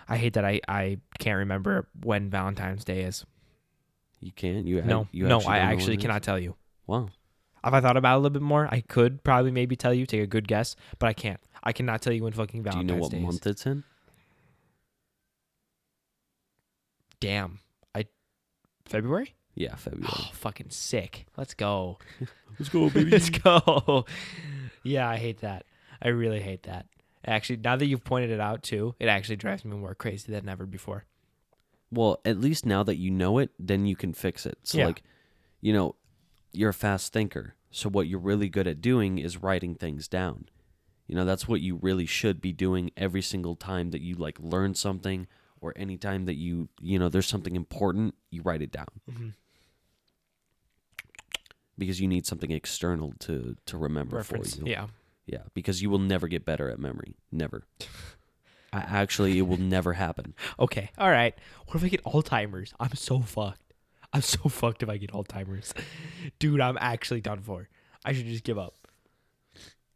I 0.09 0.19
hate 0.19 0.35
that 0.35 0.45
I, 0.45 0.61
I 0.69 0.99
can't 1.19 1.39
remember 1.39 1.89
when 2.03 2.29
Valentine's 2.31 2.85
Day 2.85 3.01
is. 3.01 3.25
you 4.21 4.31
can't. 4.33 4.67
You 4.67 4.83
No, 4.83 5.09
you 5.11 5.27
no, 5.27 5.41
I 5.41 5.59
actually 5.59 5.83
what 5.85 5.89
it 5.95 5.97
is? 5.99 6.03
cannot 6.03 6.23
tell 6.23 6.39
you. 6.39 6.55
Wow. 6.87 7.09
If 7.65 7.73
I 7.73 7.81
thought 7.81 7.97
about 7.97 8.15
it 8.15 8.17
a 8.17 8.19
little 8.19 8.31
bit 8.31 8.43
more, 8.43 8.69
I 8.71 8.81
could 8.81 9.25
probably 9.25 9.51
maybe 9.51 9.75
tell 9.77 9.93
you, 9.93 10.07
take 10.07 10.23
a 10.23 10.27
good 10.27 10.47
guess, 10.47 10.77
but 10.99 11.09
I 11.09 11.13
can't. 11.13 11.41
I 11.65 11.73
cannot 11.73 12.01
tell 12.03 12.13
you 12.13 12.23
when 12.23 12.33
fucking 12.33 12.63
Valentine's. 12.63 12.87
Do 12.89 12.95
you 12.95 12.99
Valentine's 13.01 13.01
know 13.01 13.03
what 13.03 13.11
Day 13.11 13.19
is. 13.19 13.25
month 13.25 13.47
it's 13.47 13.67
in? 13.67 13.85
Damn. 17.21 17.61
I 17.95 18.07
February? 18.85 19.35
Yeah, 19.55 19.75
February. 19.77 20.09
Oh, 20.13 20.31
fucking 20.33 20.71
sick. 20.71 21.27
Let's 21.37 21.55
go. 21.55 21.99
Let's 22.59 22.69
go, 22.69 22.91
baby. 22.91 23.11
Let's 23.13 23.31
go. 23.31 24.05
Yeah, 24.83 25.09
I 25.09 25.17
hate 25.17 25.41
that. 25.41 25.65
I 26.01 26.09
really 26.09 26.41
hate 26.41 26.65
that. 26.65 26.87
Actually, 27.25 27.57
now 27.57 27.75
that 27.77 27.87
you've 27.87 28.05
pointed 28.05 28.31
it 28.31 28.39
out 28.41 28.63
too, 28.63 28.95
it 29.01 29.07
actually 29.09 29.37
drives 29.37 29.65
me 29.65 29.77
more 29.77 29.95
crazy 29.95 30.31
than 30.31 30.49
ever 30.49 30.67
before. 30.67 31.05
Well, 31.91 32.21
at 32.25 32.39
least 32.39 32.67
now 32.67 32.83
that 32.85 32.97
you 32.97 33.11
know 33.11 33.39
it, 33.39 33.51
then 33.59 33.87
you 33.87 33.97
can 33.97 34.13
fix 34.13 34.45
it. 34.47 34.59
So 34.63 34.79
Yeah. 34.79 34.87
like, 34.87 35.03
you 35.61 35.73
know, 35.73 35.97
you're 36.57 36.71
a 36.71 36.75
fast 36.75 37.13
thinker. 37.13 37.55
So 37.71 37.89
what 37.89 38.07
you're 38.09 38.19
really 38.19 38.49
good 38.49 38.67
at 38.67 38.81
doing 38.81 39.19
is 39.19 39.43
writing 39.43 39.75
things 39.75 40.09
down. 40.09 40.49
You 41.07 41.15
know, 41.15 41.25
that's 41.25 41.47
what 41.47 41.61
you 41.61 41.77
really 41.77 42.07
should 42.07 42.41
be 42.41 42.53
doing 42.53 42.91
every 42.97 43.23
single 43.23 43.55
time 43.55 43.91
that 43.91 44.01
you 44.01 44.15
like 44.17 44.39
learn 44.41 44.75
something 44.75 45.27
or 45.61 45.73
any 45.77 45.97
time 45.97 46.25
that 46.27 46.35
you, 46.35 46.69
you 46.81 46.99
know, 46.99 47.09
there's 47.09 47.27
something 47.29 47.55
important, 47.55 48.15
you 48.31 48.43
write 48.43 48.63
it 48.63 48.73
down. 48.73 48.87
Mhm. 49.11 49.33
Because 51.79 52.01
you 52.01 52.09
need 52.09 52.27
something 52.27 52.51
external 52.51 53.13
to 53.21 53.57
to 53.67 53.77
remember 53.77 54.17
Reference. 54.17 54.55
for 54.57 54.65
you. 54.65 54.71
Yeah. 54.73 54.87
Yeah, 55.27 55.43
because 55.55 55.83
you 55.83 55.91
will 55.91 55.99
never 55.99 56.29
get 56.29 56.45
better 56.45 56.71
at 56.71 56.79
memory. 56.79 57.17
Never. 57.33 57.65
I, 58.73 58.79
actually, 58.81 59.39
it 59.39 59.43
will 59.43 59.57
never 59.59 59.95
happen. 59.95 60.35
Okay. 60.59 60.91
All 60.99 61.11
right. 61.11 61.35
What 61.67 61.77
if 61.77 61.85
I 61.85 61.89
get 61.89 62.05
Alzheimer's? 62.05 62.73
I'm 62.81 62.95
so 62.95 63.21
fucked. 63.21 63.61
I'm 64.17 64.23
so 64.23 64.49
fucked 64.49 64.83
if 64.83 64.89
I 64.89 64.97
get 64.97 65.13
Alzheimer's. 65.13 65.75
Dude, 66.39 66.61
I'm 66.61 66.79
actually 66.81 67.21
done 67.21 67.41
for. 67.41 67.69
I 68.05 68.13
should 68.13 68.27
just 68.27 68.45
give 68.45 68.59
up. 68.59 68.75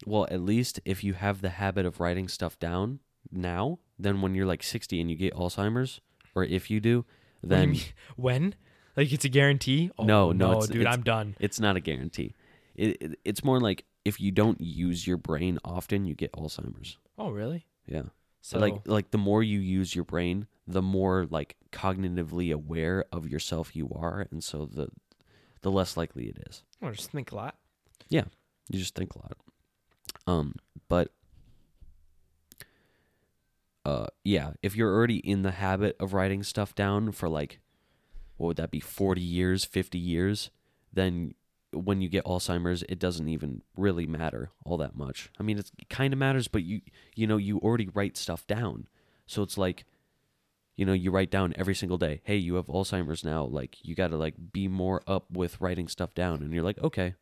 Well, 0.07 0.27
at 0.31 0.41
least 0.41 0.81
if 0.85 1.03
you 1.05 1.15
have 1.15 1.41
the 1.43 1.51
habit 1.51 1.87
of 1.87 2.01
writing 2.01 2.29
stuff 2.29 2.59
down 2.59 3.01
now, 3.31 3.79
then 3.99 4.21
when 4.23 4.35
you're 4.35 4.47
like 4.47 4.63
60 4.63 5.01
and 5.01 5.11
you 5.11 5.17
get 5.17 5.35
Alzheimer's, 5.35 6.01
or 6.35 6.45
if 6.45 6.71
you 6.71 6.81
do, 6.81 7.03
do 7.03 7.07
you 7.43 7.49
then 7.49 7.77
when? 8.17 8.55
Like 8.97 9.13
it's 9.13 9.25
a 9.25 9.29
guarantee? 9.29 9.91
Oh, 9.99 10.05
No, 10.05 10.33
no, 10.33 10.53
it's- 10.53 10.69
dude, 10.69 10.81
it's- 10.83 10.95
I'm 10.95 11.03
done. 11.03 11.37
it's 11.41 11.61
not 11.61 11.77
a 11.77 11.81
guarantee. 11.81 12.35
It, 12.75 12.97
it, 13.03 13.19
it's 13.25 13.45
more 13.45 13.61
like 13.61 13.85
if 14.05 14.21
you 14.21 14.31
don't 14.31 14.61
use 14.61 15.07
your 15.07 15.17
brain 15.19 15.59
often, 15.65 16.05
you 16.07 16.15
get 16.15 16.33
Alzheimer's. 16.33 16.97
Oh, 17.19 17.31
really? 17.31 17.67
Yeah. 17.87 18.05
So 18.41 18.59
like 18.59 18.87
like 18.87 19.11
the 19.11 19.19
more 19.19 19.43
you 19.43 19.59
use 19.61 19.95
your 19.95 20.05
brain, 20.05 20.47
the 20.67 20.83
more 20.83 21.27
like 21.31 21.57
cognitively 21.73 22.53
aware 22.53 23.05
of 23.13 23.29
yourself 23.29 23.77
you 23.77 23.91
are, 23.95 24.27
and 24.31 24.43
so 24.43 24.67
the 24.67 24.89
the 25.63 25.71
less 25.71 25.97
likely 25.97 26.25
it 26.29 26.39
is. 26.49 26.63
I 26.83 26.91
just 26.91 27.11
think 27.11 27.33
a 27.33 27.37
lot. 27.37 27.57
Yeah, 28.09 28.25
you 28.71 28.79
just 28.79 28.95
think 28.95 29.15
a 29.15 29.19
lot. 29.19 29.37
Um, 30.27 30.55
but 30.89 31.13
uh 33.85 34.07
yeah, 34.25 34.53
if 34.63 34.77
you're 34.77 34.93
already 34.95 35.19
in 35.19 35.43
the 35.43 35.53
habit 35.53 35.97
of 36.01 36.13
writing 36.13 36.43
stuff 36.43 36.75
down 36.75 37.13
for 37.13 37.29
like 37.29 37.61
what 38.37 38.49
would 38.49 38.57
that 38.57 38.71
be 38.71 38.81
40 38.81 39.21
years, 39.21 39.65
50 39.65 39.99
years, 39.99 40.51
then 40.93 41.35
when 41.73 42.01
you 42.01 42.09
get 42.09 42.25
Alzheimer's, 42.25 42.83
it 42.89 42.99
doesn't 42.99 43.29
even 43.29 43.63
really 43.77 44.07
matter 44.07 44.51
all 44.65 44.77
that 44.79 44.97
much. 44.97 45.31
I 45.39 45.43
mean, 45.43 45.59
it's, 45.59 45.71
it 45.79 45.89
kind 45.89 46.13
of 46.13 46.19
matters, 46.19 46.49
but 46.49 46.63
you 46.63 46.81
you 47.15 47.27
know, 47.27 47.37
you 47.37 47.59
already 47.59 47.89
write 47.93 48.17
stuff 48.17 48.47
down. 48.47 48.89
So 49.27 49.43
it's 49.43 49.57
like 49.59 49.85
you 50.77 50.87
know, 50.87 50.93
you 50.95 51.11
write 51.11 51.31
down 51.31 51.53
every 51.57 51.75
single 51.75 51.99
day, 51.99 52.23
"Hey, 52.25 52.37
you 52.37 52.55
have 52.55 52.67
Alzheimer's 52.67 53.23
now. 53.25 53.45
Like 53.45 53.77
you 53.85 53.95
got 53.95 54.09
to 54.09 54.17
like 54.17 54.35
be 54.53 54.67
more 54.67 55.03
up 55.07 55.31
with 55.31 55.61
writing 55.61 55.89
stuff 55.89 56.15
down." 56.15 56.43
And 56.43 56.53
you're 56.53 56.63
like, 56.65 56.79
"Okay, 56.83 57.15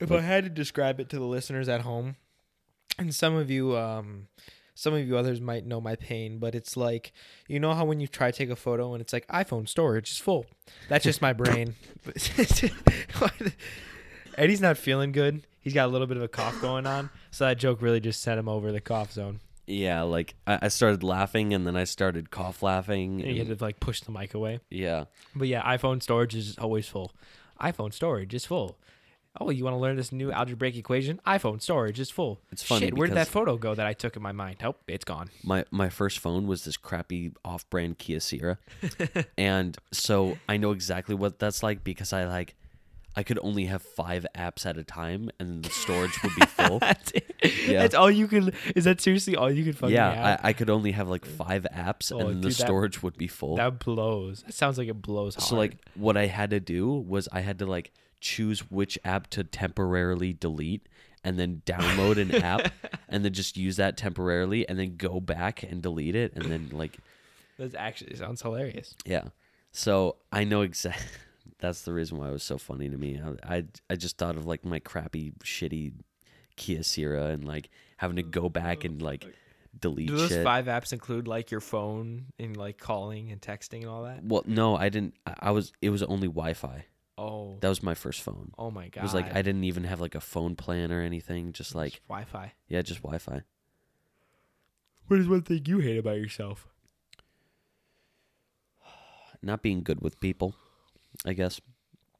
If 0.00 0.10
Like- 0.10 0.20
I 0.20 0.22
had 0.22 0.44
to 0.44 0.50
describe 0.50 0.98
it 1.00 1.08
to 1.10 1.18
the 1.18 1.24
listeners 1.26 1.68
at 1.68 1.82
home, 1.82 2.16
and 2.98 3.14
some 3.14 3.34
of 3.36 3.50
you, 3.50 3.76
um, 3.76 4.28
some 4.74 4.92
of 4.94 5.06
you 5.06 5.16
others 5.16 5.40
might 5.40 5.64
know 5.66 5.80
my 5.80 5.96
pain, 5.96 6.38
but 6.38 6.54
it's 6.54 6.76
like 6.76 7.12
you 7.48 7.58
know 7.60 7.74
how 7.74 7.84
when 7.84 8.00
you 8.00 8.06
try 8.06 8.30
to 8.30 8.36
take 8.36 8.50
a 8.50 8.56
photo 8.56 8.92
and 8.94 9.00
it's 9.00 9.12
like 9.12 9.26
iPhone 9.28 9.68
storage 9.68 10.10
is 10.10 10.18
full. 10.18 10.46
That's 10.88 11.04
just 11.04 11.22
my 11.22 11.32
brain. 11.42 11.74
Eddie's 14.36 14.60
not 14.60 14.76
feeling 14.76 15.12
good. 15.12 15.46
He's 15.60 15.72
got 15.74 15.86
a 15.86 15.92
little 15.92 16.06
bit 16.06 16.16
of 16.16 16.22
a 16.22 16.28
cough 16.28 16.60
going 16.60 16.86
on, 16.86 17.08
so 17.30 17.44
that 17.46 17.58
joke 17.58 17.80
really 17.80 18.00
just 18.00 18.20
sent 18.20 18.38
him 18.38 18.48
over 18.48 18.72
the 18.72 18.80
cough 18.80 19.12
zone. 19.12 19.40
Yeah, 19.66 20.02
like 20.02 20.34
I, 20.46 20.58
I 20.62 20.68
started 20.68 21.02
laughing 21.02 21.54
and 21.54 21.66
then 21.66 21.74
I 21.76 21.84
started 21.84 22.30
cough 22.30 22.62
laughing. 22.62 23.22
And 23.22 23.34
you 23.36 23.44
had 23.46 23.56
to 23.58 23.64
like 23.64 23.80
push 23.80 24.00
the 24.02 24.10
mic 24.12 24.34
away. 24.34 24.60
yeah, 24.70 25.04
But 25.34 25.48
yeah, 25.48 25.62
iPhone 25.62 26.02
storage 26.02 26.34
is 26.34 26.58
always 26.58 26.86
full. 26.86 27.12
iPhone 27.60 27.94
storage 27.94 28.34
is 28.34 28.44
full. 28.44 28.76
Oh, 29.40 29.50
you 29.50 29.64
want 29.64 29.74
to 29.74 29.78
learn 29.78 29.96
this 29.96 30.12
new 30.12 30.30
algebraic 30.30 30.76
equation? 30.76 31.20
iPhone 31.26 31.60
storage 31.60 31.98
is 31.98 32.08
full. 32.10 32.40
It's 32.52 32.62
funny 32.62 32.86
Shit, 32.86 32.94
where 32.96 33.08
did 33.08 33.16
that 33.16 33.26
photo 33.28 33.56
go 33.56 33.74
that 33.74 33.86
I 33.86 33.92
took 33.92 34.14
in 34.16 34.22
my 34.22 34.30
mind? 34.32 34.58
Oh, 34.64 34.76
it's 34.86 35.04
gone. 35.04 35.30
my 35.42 35.64
my 35.70 35.88
first 35.88 36.20
phone 36.20 36.46
was 36.46 36.64
this 36.64 36.76
crappy 36.76 37.32
off-brand 37.44 37.98
Kyocera, 37.98 38.58
and 39.38 39.76
so 39.92 40.38
I 40.48 40.56
know 40.56 40.70
exactly 40.72 41.14
what 41.14 41.38
that's 41.38 41.62
like 41.62 41.82
because 41.82 42.12
I 42.12 42.24
like 42.26 42.54
I 43.16 43.22
could 43.22 43.38
only 43.42 43.66
have 43.66 43.82
five 43.82 44.26
apps 44.36 44.66
at 44.66 44.76
a 44.76 44.82
time 44.84 45.30
and 45.38 45.62
the 45.64 45.70
storage 45.70 46.20
would 46.22 46.32
be 46.34 46.46
full. 46.46 46.80
Yeah. 47.42 47.82
That's 47.82 47.94
all 47.94 48.10
you 48.10 48.26
can. 48.26 48.52
Is 48.74 48.84
that 48.84 49.00
seriously 49.00 49.36
all 49.36 49.50
you 49.52 49.62
can 49.64 49.72
fucking 49.72 49.94
yeah, 49.94 50.38
I, 50.42 50.48
I 50.48 50.52
could 50.52 50.68
only 50.70 50.90
have 50.92 51.08
like 51.08 51.24
five 51.24 51.64
apps 51.72 52.10
Oh, 52.12 52.18
and 52.18 52.28
the 52.42 52.48
dude, 52.48 52.58
that- 52.58 52.66
storage 52.66 53.02
would 53.02 53.16
be 53.16 53.28
full. 53.28 53.56
that 53.56 53.78
blows. 53.78 54.42
That 54.42 54.54
sounds 54.54 54.78
like 54.78 54.88
it 54.88 55.00
blows 55.00 55.34
hard. 55.36 55.44
So 55.48 55.56
like 55.56 55.76
what 55.94 56.16
I 56.16 56.26
had 56.26 56.50
to 56.50 56.60
do 56.60 56.88
was 56.92 57.28
I 57.32 57.40
had 57.40 57.58
to 57.60 57.66
like 57.66 57.92
choose 58.20 58.70
which 58.70 58.98
app 59.04 59.28
to 59.30 59.44
temporarily 59.44 60.32
delete 60.32 60.88
and 61.22 61.38
then 61.38 61.62
download 61.66 62.16
an 62.18 62.34
app 62.42 62.72
and 63.08 63.24
then 63.24 63.32
just 63.32 63.56
use 63.56 63.76
that 63.76 63.96
temporarily 63.96 64.68
and 64.68 64.78
then 64.78 64.96
go 64.96 65.20
back 65.20 65.62
and 65.62 65.82
delete 65.82 66.14
it 66.14 66.32
and 66.34 66.44
then 66.46 66.68
like 66.72 66.98
that 67.58 67.74
actually 67.76 68.14
sounds 68.16 68.42
hilarious. 68.42 68.94
yeah. 69.04 69.24
So 69.72 70.16
I 70.32 70.44
know 70.44 70.62
exactly 70.62 71.04
that's 71.58 71.82
the 71.82 71.92
reason 71.92 72.18
why 72.18 72.28
it 72.28 72.32
was 72.32 72.42
so 72.42 72.58
funny 72.58 72.88
to 72.88 72.96
me. 72.96 73.20
I, 73.48 73.56
I 73.56 73.64
I 73.90 73.96
just 73.96 74.18
thought 74.18 74.36
of 74.36 74.46
like 74.46 74.64
my 74.64 74.78
crappy 74.80 75.32
shitty 75.42 75.92
Kyocera 76.56 77.32
and 77.32 77.44
like 77.44 77.70
having 77.96 78.16
to 78.16 78.22
go 78.22 78.48
back 78.48 78.84
and 78.84 79.00
like 79.02 79.24
delete 79.80 80.08
Do 80.08 80.16
those 80.16 80.28
shit. 80.28 80.44
five 80.44 80.66
apps 80.66 80.92
include 80.92 81.26
like 81.26 81.50
your 81.50 81.60
phone 81.60 82.26
and 82.38 82.56
like 82.56 82.78
calling 82.78 83.32
and 83.32 83.40
texting 83.40 83.80
and 83.80 83.86
all 83.86 84.04
that? 84.04 84.22
well, 84.24 84.42
no, 84.46 84.76
I 84.76 84.88
didn't. 84.88 85.14
I- 85.26 85.34
I 85.40 85.50
was. 85.50 85.72
It 85.82 85.90
was 85.90 86.02
only 86.04 86.28
Wi-Fi. 86.28 86.84
Oh, 87.16 87.58
That 87.60 87.68
was 87.68 87.82
my 87.82 87.94
first 87.94 88.22
phone. 88.22 88.52
oh 88.58 88.70
my 88.70 88.88
god! 88.88 89.00
It 89.00 89.04
was 89.04 89.14
like 89.14 89.34
I 89.34 89.40
didn't 89.42 89.64
even 89.64 89.84
have 89.84 90.00
like 90.00 90.14
a 90.16 90.20
phone 90.20 90.56
plan 90.56 90.90
or 90.90 91.00
anything. 91.00 91.52
Just 91.52 91.74
like 91.74 92.00
Wi-Fi. 92.08 92.52
yeah, 92.68 92.82
just 92.82 93.02
Wi-Fi. 93.02 93.42
What 95.06 95.20
is 95.20 95.28
one 95.28 95.42
thing 95.42 95.62
you 95.66 95.78
hate 95.80 95.98
about 95.98 96.16
yourself? 96.16 96.66
Not 99.42 99.62
being 99.62 99.82
good 99.82 100.00
with 100.00 100.18
people, 100.20 100.54
I 101.24 101.34
guess. 101.34 101.60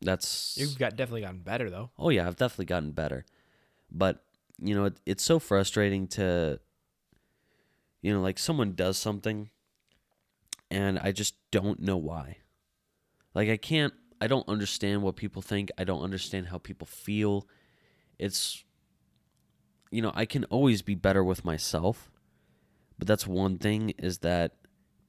That's 0.02 0.57
You've 0.59 0.78
got 0.78 0.94
definitely 0.96 1.22
gotten 1.22 1.40
better 1.40 1.70
though. 1.70 1.90
oh 1.98 2.11
yeah, 2.11 2.26
I've 2.26 2.37
definitely 2.37 2.66
gotten 2.66 2.90
better, 2.92 3.24
but 3.90 4.22
you 4.62 4.74
know 4.74 4.85
it, 4.85 5.00
it's 5.07 5.24
so 5.24 5.38
frustrating 5.38 6.07
to, 6.09 6.61
you 8.02 8.12
know, 8.12 8.20
like 8.20 8.38
someone 8.38 8.74
does 8.74 8.98
something, 8.98 9.48
and 10.70 10.98
I 10.98 11.12
just 11.12 11.35
don't 11.50 11.80
know 11.80 11.96
why. 11.96 12.38
Like 13.35 13.48
I 13.48 13.57
can't, 13.57 13.94
I 14.24 14.26
don't 14.26 14.48
understand 14.48 15.02
what 15.02 15.16
people 15.16 15.42
think. 15.42 15.70
I 15.76 15.84
don't 15.84 16.02
understand 16.02 16.48
how 16.48 16.56
people 16.56 16.87
feel. 16.87 17.46
It's, 18.18 18.64
you 19.90 20.00
know, 20.00 20.12
I 20.14 20.24
can 20.24 20.44
always 20.44 20.80
be 20.80 20.94
better 20.94 21.22
with 21.22 21.44
myself. 21.44 22.10
But 22.98 23.06
that's 23.06 23.26
one 23.26 23.58
thing 23.58 23.90
is 23.98 24.20
that 24.20 24.54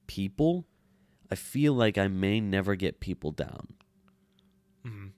people, 0.06 0.66
I 1.30 1.34
feel 1.34 1.72
like 1.72 1.96
I 1.96 2.08
may 2.08 2.40
never 2.40 2.74
get 2.74 3.00
people 3.00 3.30
down. 3.30 3.68
Mhm. 4.84 5.12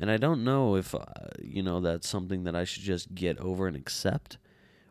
And 0.00 0.10
I 0.10 0.16
don't 0.16 0.42
know 0.42 0.74
if, 0.74 0.92
uh, 0.92 1.04
you 1.40 1.62
know, 1.62 1.80
that's 1.80 2.08
something 2.08 2.42
that 2.42 2.56
I 2.56 2.64
should 2.64 2.82
just 2.82 3.14
get 3.14 3.38
over 3.38 3.68
and 3.68 3.76
accept 3.76 4.36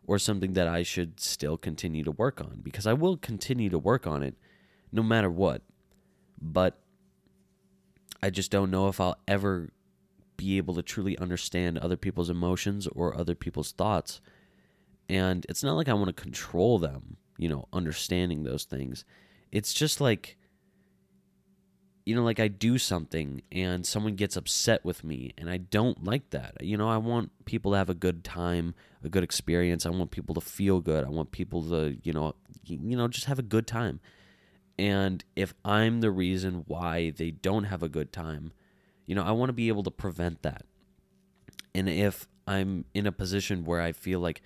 or 0.08 0.17
something 0.17 0.54
that 0.54 0.69
I 0.69 0.84
should 0.84 1.19
still 1.19 1.58
continue 1.58 2.06
to 2.06 2.12
work 2.12 2.39
on 2.39 2.62
because 2.63 2.88
I 2.88 2.93
will 2.93 3.17
continue 3.17 3.69
to 3.69 3.78
work 3.78 4.08
on 4.08 4.23
it 4.23 4.36
no 4.89 5.04
matter 5.04 5.30
what. 5.30 5.63
But 6.41 6.80
I 8.24 8.30
just 8.30 8.52
don't 8.52 8.72
know 8.72 8.88
if 8.88 9.02
I'll 9.02 9.18
ever 9.28 9.74
be 10.38 10.56
able 10.56 10.76
to 10.76 10.82
truly 10.82 11.18
understand 11.18 11.78
other 11.78 11.98
people's 11.98 12.30
emotions 12.30 12.88
or 12.88 13.14
other 13.14 13.36
people's 13.36 13.74
thoughts. 13.74 14.22
And 15.10 15.46
it's 15.50 15.62
not 15.62 15.74
like 15.74 15.90
I 15.90 15.94
want 15.94 16.08
to 16.08 16.24
control 16.24 16.80
them, 16.80 17.18
you 17.38 17.50
know, 17.50 17.68
understanding 17.74 18.44
those 18.44 18.64
things. 18.64 19.04
It's 19.52 19.74
just 19.74 20.00
like, 20.00 20.38
you 22.06 22.16
know, 22.16 22.24
like 22.24 22.40
I 22.40 22.48
do 22.48 22.78
something 22.78 23.42
and 23.52 23.86
someone 23.86 24.16
gets 24.16 24.38
upset 24.38 24.86
with 24.86 25.04
me, 25.04 25.34
and 25.38 25.50
I 25.50 25.58
don't 25.58 26.06
like 26.06 26.30
that. 26.30 26.56
You 26.62 26.78
know, 26.78 26.88
I 26.88 26.98
want 26.98 27.32
people 27.44 27.74
to 27.74 27.78
have 27.78 27.90
a 27.90 27.94
good 27.94 28.24
time, 28.24 28.74
a 29.04 29.10
good 29.10 29.26
experience. 29.26 29.86
I 29.86 29.90
want 29.90 30.12
people 30.12 30.34
to 30.36 30.42
feel 30.42 30.80
good. 30.80 31.04
I 31.04 31.10
want 31.10 31.32
people 31.32 31.62
to, 31.72 31.98
you 32.04 32.14
know, 32.14 32.36
you 32.64 32.96
know, 32.96 33.10
just 33.10 33.26
have 33.26 33.40
a 33.40 33.44
good 33.44 33.68
time. 33.68 34.00
And 34.84 35.24
if 35.36 35.54
I'm 35.63 36.02
the 36.02 36.12
reason 36.12 36.63
why 36.67 37.12
they 37.12 37.32
don't 37.32 37.63
have 37.65 37.82
a 37.84 37.88
good 37.89 38.12
time, 38.12 38.52
you 39.06 39.15
know, 39.15 39.24
I 39.24 39.32
want 39.32 39.48
to 39.50 39.54
be 39.54 39.69
able 39.69 39.84
to 39.84 39.91
prevent 39.91 40.41
that. 40.41 40.63
And 41.74 41.88
if 41.88 42.28
I'm 42.46 42.84
in 42.93 43.08
a 43.08 43.12
position 43.13 43.63
where 43.63 43.80
I 43.80 43.93
feel 43.93 44.19
like 44.19 44.41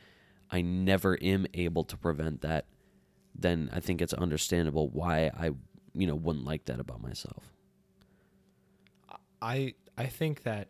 I 0.52 0.62
never 0.62 1.18
am 1.24 1.48
able 1.56 1.84
to 1.86 1.98
prevent 1.98 2.42
that, 2.42 2.66
then 3.34 3.70
I 3.74 3.80
think 3.80 4.00
it's 4.00 4.14
understandable 4.14 4.90
why 4.90 5.32
I, 5.36 5.52
you 5.96 6.06
know, 6.06 6.16
wouldn't 6.16 6.46
like 6.46 6.66
that 6.66 6.80
about 6.80 7.02
myself. 7.02 7.52
I 9.42 9.74
I 9.98 10.06
think 10.06 10.44
that 10.44 10.70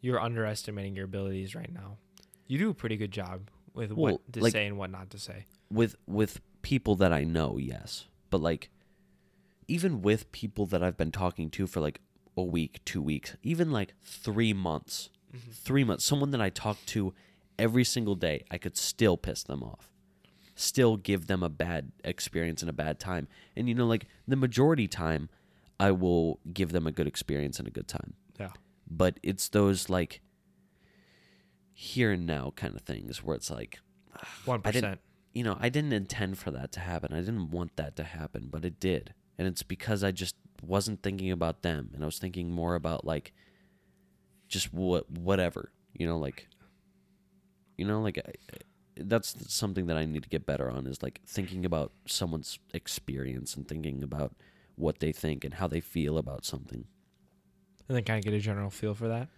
you're 0.00 0.20
underestimating 0.20 0.96
your 0.96 1.04
abilities 1.04 1.54
right 1.54 1.72
now. 1.72 1.98
You 2.46 2.58
do 2.58 2.70
a 2.70 2.74
pretty 2.74 2.96
good 2.96 3.10
job 3.10 3.50
with 3.74 3.92
Well, 3.92 4.14
what 4.14 4.32
to 4.32 4.40
like- 4.40 4.52
say 4.52 4.66
and 4.66 4.78
what 4.78 4.90
not 4.90 5.10
to 5.10 5.18
say. 5.18 5.44
With 5.70 5.96
with 6.06 6.40
people 6.62 6.94
that 6.96 7.12
I 7.12 7.24
know, 7.24 7.58
yes. 7.58 8.06
But 8.30 8.40
like 8.40 8.70
even 9.68 10.02
with 10.02 10.30
people 10.32 10.66
that 10.66 10.82
I've 10.82 10.96
been 10.96 11.12
talking 11.12 11.50
to 11.50 11.66
for 11.66 11.80
like 11.80 12.00
a 12.36 12.42
week, 12.42 12.80
2 12.84 13.00
weeks, 13.02 13.36
even 13.42 13.70
like 13.70 13.94
3 14.04 14.52
months. 14.52 15.10
Mm-hmm. 15.34 15.50
3 15.50 15.84
months, 15.84 16.04
someone 16.04 16.30
that 16.30 16.40
I 16.40 16.50
talk 16.50 16.78
to 16.86 17.14
every 17.58 17.84
single 17.84 18.14
day, 18.14 18.44
I 18.50 18.58
could 18.58 18.76
still 18.76 19.16
piss 19.16 19.42
them 19.42 19.62
off. 19.62 19.90
Still 20.54 20.96
give 20.96 21.26
them 21.26 21.42
a 21.42 21.48
bad 21.48 21.92
experience 22.04 22.62
and 22.62 22.70
a 22.70 22.72
bad 22.72 22.98
time. 22.98 23.28
And 23.56 23.68
you 23.68 23.74
know 23.74 23.86
like 23.86 24.06
the 24.26 24.36
majority 24.36 24.88
time 24.88 25.28
I 25.78 25.90
will 25.90 26.40
give 26.52 26.72
them 26.72 26.86
a 26.86 26.92
good 26.92 27.06
experience 27.06 27.58
and 27.58 27.68
a 27.68 27.70
good 27.70 27.88
time. 27.88 28.14
Yeah. 28.38 28.50
but 28.90 29.18
it's 29.22 29.48
those 29.48 29.88
like 29.88 30.20
here 31.72 32.12
and 32.12 32.26
now 32.26 32.52
kind 32.56 32.74
of 32.74 32.82
things 32.82 33.22
where 33.22 33.36
it's 33.36 33.50
like 33.50 33.80
One 34.44 34.60
didn't, 34.60 35.00
you 35.34 35.44
know, 35.44 35.58
I 35.60 35.68
didn't 35.68 35.92
intend 35.92 36.38
for 36.38 36.50
that 36.52 36.72
to 36.72 36.80
happen. 36.80 37.12
I 37.12 37.20
didn't 37.20 37.50
want 37.50 37.76
that 37.76 37.96
to 37.96 38.04
happen, 38.04 38.48
but 38.50 38.64
it 38.64 38.80
did. 38.80 39.12
And 39.38 39.46
it's 39.46 39.62
because 39.62 40.02
I 40.02 40.12
just 40.12 40.34
wasn't 40.62 41.02
thinking 41.02 41.30
about 41.30 41.62
them 41.62 41.90
and 41.94 42.02
I 42.02 42.06
was 42.06 42.18
thinking 42.18 42.50
more 42.50 42.74
about 42.74 43.04
like 43.04 43.32
just 44.48 44.72
what 44.72 45.10
whatever, 45.10 45.70
you 45.92 46.06
know, 46.06 46.18
like 46.18 46.48
you 47.76 47.84
know, 47.84 48.00
like 48.00 48.18
I, 48.18 48.32
that's 48.96 49.34
something 49.54 49.86
that 49.88 49.96
I 49.98 50.06
need 50.06 50.22
to 50.22 50.28
get 50.28 50.46
better 50.46 50.70
on 50.70 50.86
is 50.86 51.02
like 51.02 51.20
thinking 51.26 51.66
about 51.66 51.92
someone's 52.06 52.58
experience 52.72 53.54
and 53.54 53.68
thinking 53.68 54.02
about 54.02 54.34
what 54.76 55.00
they 55.00 55.12
think 55.12 55.44
and 55.44 55.54
how 55.54 55.66
they 55.66 55.80
feel 55.80 56.16
about 56.16 56.44
something. 56.46 56.84
And 57.88 57.96
then 57.96 58.04
kind 58.04 58.18
of 58.18 58.24
get 58.24 58.34
a 58.34 58.40
general 58.40 58.70
feel 58.70 58.94
for 58.94 59.08
that. 59.08 59.28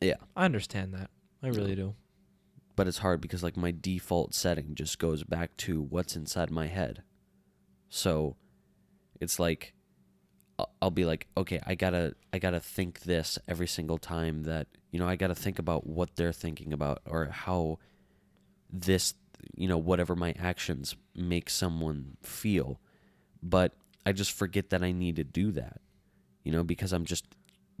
Yeah. 0.00 0.16
I 0.36 0.44
understand 0.44 0.92
that. 0.94 1.10
I 1.42 1.48
really 1.48 1.74
do. 1.74 1.94
but 2.76 2.86
it's 2.86 2.98
hard 2.98 3.20
because 3.20 3.42
like 3.42 3.56
my 3.56 3.72
default 3.78 4.34
setting 4.34 4.74
just 4.74 4.98
goes 4.98 5.24
back 5.24 5.56
to 5.58 5.80
what's 5.82 6.16
inside 6.16 6.50
my 6.50 6.66
head. 6.66 7.02
So 7.88 8.36
it's 9.22 9.38
like 9.38 9.74
I'll- 10.80 10.90
be 10.90 11.04
like, 11.04 11.26
okay, 11.36 11.60
I 11.66 11.74
gotta 11.74 12.14
I 12.32 12.38
gotta 12.38 12.60
think 12.60 13.00
this 13.00 13.38
every 13.48 13.66
single 13.66 13.98
time 13.98 14.44
that 14.44 14.66
you 14.90 14.98
know 14.98 15.08
I 15.08 15.16
gotta 15.16 15.34
think 15.34 15.58
about 15.58 15.86
what 15.86 16.16
they're 16.16 16.32
thinking 16.32 16.72
about 16.72 17.00
or 17.06 17.26
how 17.26 17.78
this 18.70 19.14
you 19.56 19.68
know 19.68 19.78
whatever 19.78 20.14
my 20.14 20.34
actions 20.38 20.94
make 21.14 21.50
someone 21.50 22.16
feel, 22.22 22.80
but 23.42 23.72
I 24.06 24.12
just 24.12 24.32
forget 24.32 24.70
that 24.70 24.82
I 24.82 24.92
need 24.92 25.16
to 25.16 25.24
do 25.24 25.52
that, 25.52 25.80
you 26.44 26.52
know, 26.52 26.64
because 26.64 26.92
I'm 26.92 27.04
just 27.04 27.24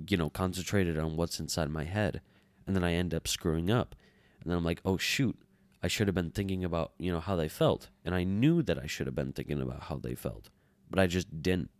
you 0.08 0.16
know 0.16 0.30
concentrated 0.30 0.98
on 0.98 1.16
what's 1.16 1.38
inside 1.40 1.70
my 1.70 1.84
head, 1.84 2.20
and 2.66 2.74
then 2.74 2.84
I 2.84 2.94
end 2.94 3.14
up 3.14 3.28
screwing 3.28 3.70
up. 3.70 3.94
And 4.42 4.50
then 4.50 4.58
I'm 4.58 4.64
like, 4.64 4.80
oh 4.84 4.96
shoot, 4.96 5.38
I 5.82 5.88
should 5.88 6.08
have 6.08 6.14
been 6.14 6.30
thinking 6.30 6.64
about 6.64 6.92
you 6.98 7.12
know 7.12 7.20
how 7.20 7.36
they 7.36 7.48
felt, 7.48 7.90
and 8.04 8.14
I 8.14 8.24
knew 8.24 8.62
that 8.62 8.78
I 8.78 8.86
should 8.86 9.06
have 9.06 9.14
been 9.14 9.32
thinking 9.32 9.60
about 9.60 9.84
how 9.84 9.96
they 9.96 10.14
felt, 10.14 10.50
but 10.92 11.00
I 11.00 11.08
just 11.08 11.42
didn't. 11.42 11.70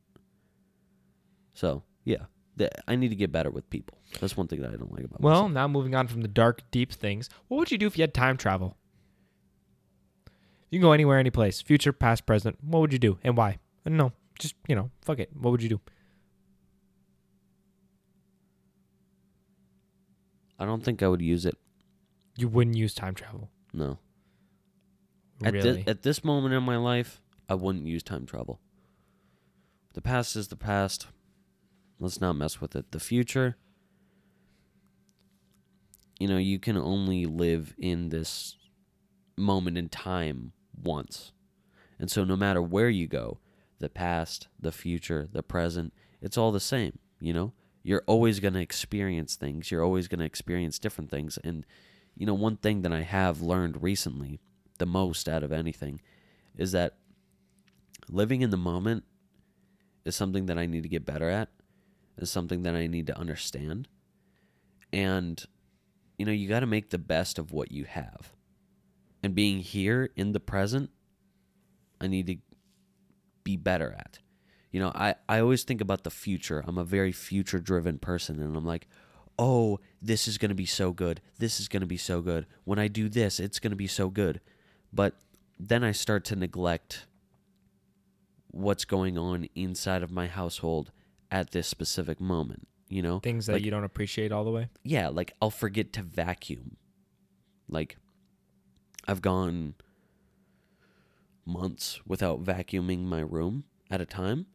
So 1.55 1.85
yeah, 2.05 2.25
I 2.89 2.97
need 2.97 3.11
to 3.11 3.15
get 3.17 3.31
better 3.31 3.51
with 3.51 3.69
people. 3.71 3.99
That's 4.21 4.37
one 4.37 4.49
thing 4.49 4.61
that 4.63 4.71
I 4.73 4.77
don't 4.77 4.91
like 4.93 5.05
about 5.05 5.21
Well, 5.21 5.35
myself. 5.43 5.53
now 5.53 5.69
moving 5.69 5.95
on 5.95 6.09
from 6.09 6.23
the 6.23 6.29
dark, 6.29 6.63
deep 6.73 6.91
things, 6.93 7.29
what 7.49 7.59
would 7.59 7.71
you 7.71 7.79
do 7.79 7.87
if 7.87 7.97
you 7.97 8.03
had 8.03 8.13
time 8.15 8.37
travel? 8.37 8.77
You 10.71 10.79
can 10.79 10.83
go 10.89 10.93
anywhere, 10.93 11.19
any 11.19 11.31
place, 11.31 11.61
future, 11.61 11.93
past, 11.93 12.25
present. 12.27 12.57
What 12.65 12.81
would 12.81 12.93
you 12.93 12.99
do 12.99 13.19
and 13.23 13.37
why? 13.37 13.59
I 13.85 13.91
don't 13.91 13.99
know. 13.99 14.13
Just 14.39 14.55
you 14.67 14.75
know, 14.75 14.91
fuck 15.03 15.19
it. 15.19 15.31
What 15.39 15.51
would 15.53 15.63
you 15.63 15.69
do? 15.69 15.81
I 20.59 20.65
don't 20.65 20.83
think 20.85 21.03
I 21.03 21.09
would 21.09 21.23
use 21.23 21.45
it. 21.45 21.57
You 22.37 22.49
wouldn't 22.49 22.77
use 22.77 22.95
time 22.95 23.15
travel. 23.15 23.51
No. 23.73 23.99
At 25.45 25.55
Really? 25.55 25.85
at 25.87 26.03
this 26.03 26.23
moment 26.25 26.55
in 26.55 26.63
my 26.63 26.77
life, 26.77 27.21
I 27.49 27.55
wouldn't 27.55 27.87
use 27.87 28.03
time 28.03 28.27
travel. 28.27 28.61
The 29.95 30.03
past 30.03 30.37
is 30.37 30.49
the 30.49 30.57
past. 30.57 31.07
Let's 31.99 32.21
not 32.21 32.35
mess 32.35 32.61
with 32.61 32.75
it. 32.75 32.91
The 32.93 33.01
future, 33.01 33.57
you 36.19 36.29
know, 36.29 36.39
you 36.39 36.59
can 36.59 36.77
only 36.77 37.27
live 37.27 37.75
in 37.79 38.09
this 38.09 38.57
moment 39.37 39.79
in 39.79 39.89
time 39.89 40.53
once. 40.83 41.33
And 41.99 42.11
so 42.11 42.25
no 42.25 42.37
matter 42.37 42.61
where 42.61 42.89
you 42.89 43.07
go, 43.07 43.39
the 43.79 43.89
past, 43.89 44.49
the 44.59 44.73
future, 44.73 45.29
the 45.33 45.43
present, 45.43 45.93
it's 46.21 46.39
all 46.39 46.53
the 46.53 46.61
same, 46.61 46.99
you 47.21 47.33
know? 47.33 47.53
You're 47.85 48.05
always 48.07 48.39
going 48.39 48.55
to 48.55 48.61
experience 48.61 49.35
things. 49.35 49.71
You're 49.71 49.85
always 49.85 50.07
going 50.07 50.21
to 50.21 50.25
experience 50.25 50.79
different 50.79 51.11
things. 51.11 51.39
And 51.43 51.67
you 52.17 52.27
know, 52.27 52.35
one 52.35 52.57
thing 52.57 52.83
that 52.83 52.93
I 52.93 53.03
have 53.03 53.41
learned 53.41 53.83
recently, 53.83 54.41
the 54.79 54.87
most 54.87 55.29
out 55.29 55.43
of 55.43 55.53
anything, 55.53 56.01
is 56.57 56.73
that 56.73 56.97
living 58.09 58.43
in 58.43 58.51
the 58.51 58.57
moment 58.57 59.05
is 60.05 60.17
something 60.17 60.47
that 60.47 60.59
I 60.59 60.67
need 60.67 60.83
to 60.83 60.89
get 60.89 61.05
better 61.05 61.29
at, 61.29 61.49
is 62.19 62.31
something 62.31 62.63
that 62.63 62.75
I 62.75 62.87
need 62.87 63.07
to 63.09 63.19
understand. 63.19 63.89
And, 64.93 65.45
you 66.19 66.27
know, 66.27 66.33
you 66.33 66.49
got 66.49 66.61
to 66.61 66.67
make 66.67 66.91
the 66.91 66.99
best 66.99 67.39
of 67.39 67.53
what 67.53 67.73
you 67.73 67.85
have. 67.85 68.33
And 69.23 69.35
being 69.35 69.61
here 69.61 70.11
in 70.17 70.33
the 70.33 70.41
present, 70.41 70.91
I 72.01 72.09
need 72.09 72.27
to 72.27 72.37
be 73.45 73.57
better 73.57 73.95
at. 73.97 74.19
You 74.71 74.81
know, 74.81 74.93
I, 74.95 75.15
I 75.29 75.41
always 75.41 75.65
think 75.65 75.81
about 75.81 76.03
the 76.03 76.11
future. 76.11 76.65
I'm 76.67 76.79
a 76.79 76.85
very 76.85 77.13
future 77.13 77.61
driven 77.61 77.99
person, 77.99 78.41
and 78.41 78.57
I'm 78.57 78.67
like, 78.67 78.89
oh, 79.39 79.81
this 80.01 80.27
is 80.27 80.39
going 80.39 80.49
to 80.49 80.55
be 80.55 80.67
so 80.67 80.93
good. 80.93 81.21
This 81.39 81.61
is 81.61 81.69
going 81.69 81.81
to 81.81 81.87
be 81.87 81.97
so 81.97 82.21
good. 82.21 82.47
When 82.65 82.79
I 82.79 82.89
do 82.89 83.09
this, 83.09 83.39
it's 83.39 83.59
going 83.59 83.71
to 83.71 83.77
be 83.77 83.87
so 83.87 84.09
good. 84.09 84.41
But 84.93 85.15
then 85.59 85.85
I 85.85 85.93
start 85.93 86.25
to 86.27 86.37
neglect 86.37 87.07
what's 88.53 88.85
going 88.85 89.19
on 89.19 89.49
inside 89.55 90.03
of 90.03 90.11
my 90.11 90.29
household 90.29 90.93
at 91.31 91.51
this 91.51 91.67
specific 91.67 92.21
moment, 92.21 92.69
you 92.89 93.03
know? 93.03 93.19
Things 93.19 93.47
that 93.47 93.55
Like, 93.55 93.65
you 93.65 93.71
don't 93.71 93.85
appreciate 93.85 94.31
all 94.33 94.45
the 94.45 94.51
way. 94.51 94.69
yeah, 94.85 95.09
like 95.09 95.33
I'll 95.43 95.51
forget 95.51 95.93
to 95.95 96.03
vacuum. 96.03 96.77
Like 97.69 97.97
I've 99.09 99.21
gone 99.23 99.75
months 101.45 102.01
without 102.07 102.43
vacuuming 102.45 103.05
my 103.05 103.21
room 103.21 103.65
at 103.91 104.01
a 104.01 104.07
time, 104.07 104.47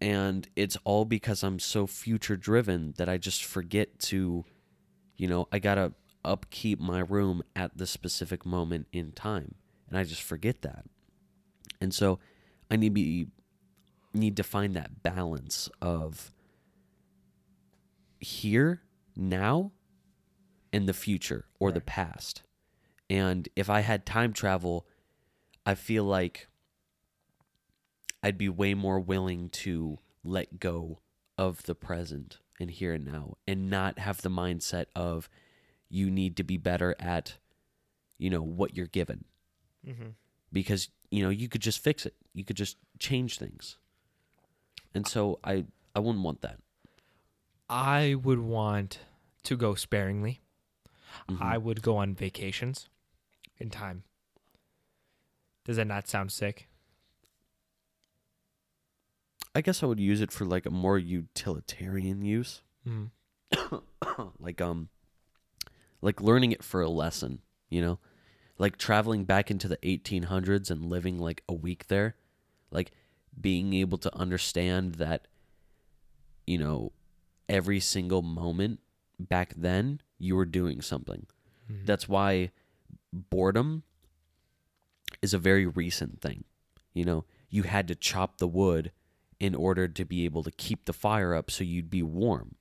and 0.00 0.48
it's 0.56 0.76
all 0.84 1.04
because 1.04 1.42
I'm 1.42 1.58
so 1.58 1.86
future 1.86 2.36
driven 2.36 2.94
that 2.98 3.08
I 3.08 3.16
just 3.16 3.44
forget 3.44 3.98
to 4.10 4.44
you 5.16 5.28
know, 5.28 5.46
I 5.52 5.60
got 5.60 5.76
to 5.76 5.92
upkeep 6.24 6.80
my 6.80 6.98
room 6.98 7.44
at 7.54 7.78
the 7.78 7.86
specific 7.86 8.44
moment 8.44 8.88
in 8.92 9.12
time, 9.12 9.54
and 9.88 9.96
I 9.96 10.02
just 10.02 10.22
forget 10.22 10.62
that. 10.62 10.86
And 11.80 11.94
so 11.94 12.18
I 12.68 12.74
need 12.76 12.88
to 12.88 12.94
be 12.94 13.28
need 14.14 14.36
to 14.36 14.42
find 14.42 14.74
that 14.74 15.02
balance 15.02 15.68
of 15.82 16.32
here, 18.20 18.82
now, 19.16 19.72
and 20.72 20.88
the 20.88 20.94
future 20.94 21.46
or 21.58 21.70
the 21.72 21.80
past. 21.80 22.42
And 23.10 23.48
if 23.54 23.68
I 23.68 23.80
had 23.80 24.06
time 24.06 24.32
travel, 24.32 24.86
I 25.66 25.74
feel 25.74 26.04
like 26.04 26.48
I'd 28.22 28.38
be 28.38 28.48
way 28.48 28.74
more 28.74 28.98
willing 28.98 29.50
to 29.50 29.98
let 30.22 30.58
go 30.58 31.00
of 31.36 31.62
the 31.64 31.74
present 31.74 32.38
and 32.58 32.70
here 32.70 32.94
and 32.94 33.04
now 33.04 33.36
and 33.46 33.68
not 33.68 33.98
have 33.98 34.22
the 34.22 34.30
mindset 34.30 34.86
of 34.96 35.28
you 35.90 36.10
need 36.10 36.36
to 36.36 36.44
be 36.44 36.56
better 36.56 36.94
at 36.98 37.36
you 38.18 38.30
know 38.30 38.42
what 38.42 38.76
you're 38.76 38.86
given 38.86 39.24
Mm-hmm. 39.86 40.10
because 40.50 40.88
you 41.10 41.22
know 41.22 41.28
you 41.28 41.46
could 41.46 41.60
just 41.60 41.78
fix 41.78 42.06
it 42.06 42.14
you 42.32 42.42
could 42.42 42.56
just 42.56 42.78
change 42.98 43.36
things 43.38 43.76
and 44.94 45.06
so 45.06 45.38
i 45.44 45.64
i 45.94 45.98
wouldn't 45.98 46.24
want 46.24 46.40
that 46.42 46.58
I 47.68 48.14
would 48.22 48.40
want 48.40 48.98
to 49.44 49.56
go 49.56 49.74
sparingly. 49.74 50.42
Mhm. 51.30 51.40
I 51.40 51.56
would 51.56 51.80
go 51.80 51.96
on 51.96 52.14
vacations 52.14 52.90
in 53.58 53.70
time. 53.70 54.04
Does 55.64 55.76
that 55.76 55.86
not 55.86 56.06
sound 56.06 56.30
sick? 56.30 56.68
i 59.54 59.60
guess 59.60 59.82
i 59.82 59.86
would 59.86 60.00
use 60.00 60.20
it 60.20 60.32
for 60.32 60.44
like 60.44 60.66
a 60.66 60.70
more 60.70 60.98
utilitarian 60.98 62.22
use 62.22 62.62
Mm. 62.86 63.10
like 64.38 64.60
um 64.60 64.88
like 66.02 66.20
learning 66.20 66.52
it 66.52 66.62
for 66.62 66.82
a 66.82 66.88
lesson 66.90 67.38
you 67.70 67.80
know 67.80 67.98
like 68.58 68.76
traveling 68.76 69.24
back 69.24 69.50
into 69.50 69.68
the 69.68 69.78
1800s 69.78 70.70
and 70.70 70.84
living 70.84 71.18
like 71.18 71.42
a 71.48 71.54
week 71.54 71.86
there 71.86 72.14
like 72.70 72.90
being 73.40 73.72
able 73.74 73.98
to 73.98 74.14
understand 74.16 74.94
that 74.96 75.26
you 76.46 76.58
know 76.58 76.92
every 77.48 77.80
single 77.80 78.22
moment 78.22 78.80
back 79.18 79.54
then 79.56 80.00
you 80.18 80.34
were 80.36 80.44
doing 80.46 80.80
something. 80.80 81.26
Mhm. 81.70 81.86
that's 81.86 82.06
why 82.08 82.50
boredom 83.12 83.82
is 85.22 85.32
a 85.34 85.38
very 85.38 85.66
recent 85.66 86.20
thing. 86.20 86.44
You 86.92 87.04
know 87.04 87.24
you 87.48 87.62
had 87.64 87.88
to 87.88 87.94
chop 87.94 88.38
the 88.38 88.48
wood 88.48 88.92
in 89.40 89.54
order 89.54 89.86
to 89.88 90.04
be 90.04 90.24
able 90.24 90.42
to 90.42 90.50
keep 90.50 90.84
the 90.84 90.92
fire 90.92 91.34
up 91.34 91.50
so 91.50 91.64
you'd 91.64 91.90
be 91.90 92.02
warm. 92.02 92.54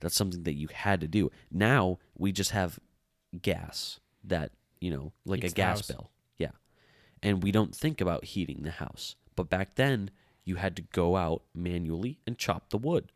That's 0.00 0.14
something 0.16 0.42
that 0.44 0.54
you 0.54 0.68
had 0.72 1.00
to 1.00 1.08
do. 1.08 1.30
Now 1.50 1.98
we 2.16 2.32
just 2.32 2.50
have 2.52 2.78
gas 3.42 4.00
that 4.24 4.52
you 4.80 4.90
know 4.90 5.12
like 5.24 5.42
Heats 5.42 5.52
a 5.52 5.56
gas 5.56 5.78
house. 5.78 5.86
bill. 5.88 6.10
Yeah. 6.38 6.52
And 7.22 7.42
we 7.42 7.50
don't 7.52 7.74
think 7.74 8.00
about 8.00 8.24
heating 8.24 8.62
the 8.62 8.70
house 8.72 9.16
but 9.38 9.48
back 9.48 9.76
then 9.76 10.10
you 10.44 10.56
had 10.56 10.74
to 10.74 10.82
go 10.82 11.14
out 11.14 11.42
manually 11.54 12.18
and 12.26 12.36
chop 12.36 12.70
the 12.70 12.76
wood. 12.76 13.12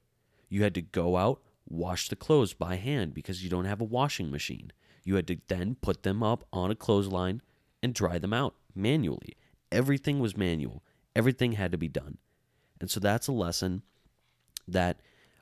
You 0.49 0.63
had 0.63 0.73
to 0.75 0.83
go 0.83 1.17
out 1.17 1.43
wash 1.69 2.09
the 2.09 2.15
clothes 2.15 2.55
by 2.55 2.77
hand 2.77 3.13
because 3.13 3.43
you 3.43 3.51
don't 3.51 3.65
have 3.65 3.81
a 3.81 3.85
washing 3.85 4.31
machine. 4.31 4.71
You 5.05 5.17
had 5.17 5.27
to 5.27 5.39
then 5.49 5.75
put 5.81 6.05
them 6.05 6.23
up 6.23 6.45
on 6.53 6.71
a 6.71 6.77
clothesline 6.77 7.43
and 7.83 7.93
dry 7.93 8.19
them 8.19 8.33
out 8.33 8.55
manually. 8.73 9.37
Everything 9.73 10.21
was 10.21 10.37
manual. 10.37 10.85
Everything 11.17 11.53
had 11.53 11.73
to 11.73 11.79
be 11.79 11.89
done. 11.89 12.19
And 12.81 12.89
so 12.89 13.01
that's 13.01 13.27
a 13.27 13.33
lesson 13.33 13.83
that 14.69 15.01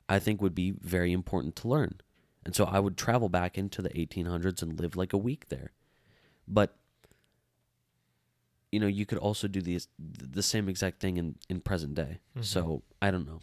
I 0.09 0.17
think 0.17 0.41
would 0.41 0.55
be 0.55 0.71
very 0.71 1.11
important 1.11 1.55
to 1.57 1.67
learn. 1.67 2.01
And 2.43 2.55
so 2.55 2.65
I 2.65 2.79
would 2.79 2.97
travel 2.97 3.29
back 3.29 3.55
into 3.55 3.83
the 3.83 3.89
1800s 3.89 4.63
and 4.63 4.79
live 4.79 4.95
like 4.95 5.13
a 5.13 5.17
week 5.17 5.49
there. 5.49 5.73
But 6.47 6.75
you 8.71 8.79
know, 8.79 8.87
you 8.87 9.05
could 9.05 9.17
also 9.17 9.47
do 9.47 9.61
these 9.61 9.87
the 9.99 10.43
same 10.43 10.69
exact 10.69 10.99
thing 10.99 11.17
in 11.17 11.35
in 11.49 11.59
present 11.61 11.93
day. 11.95 12.19
So, 12.41 12.83
I 13.01 13.11
don't 13.11 13.25
know. 13.25 13.41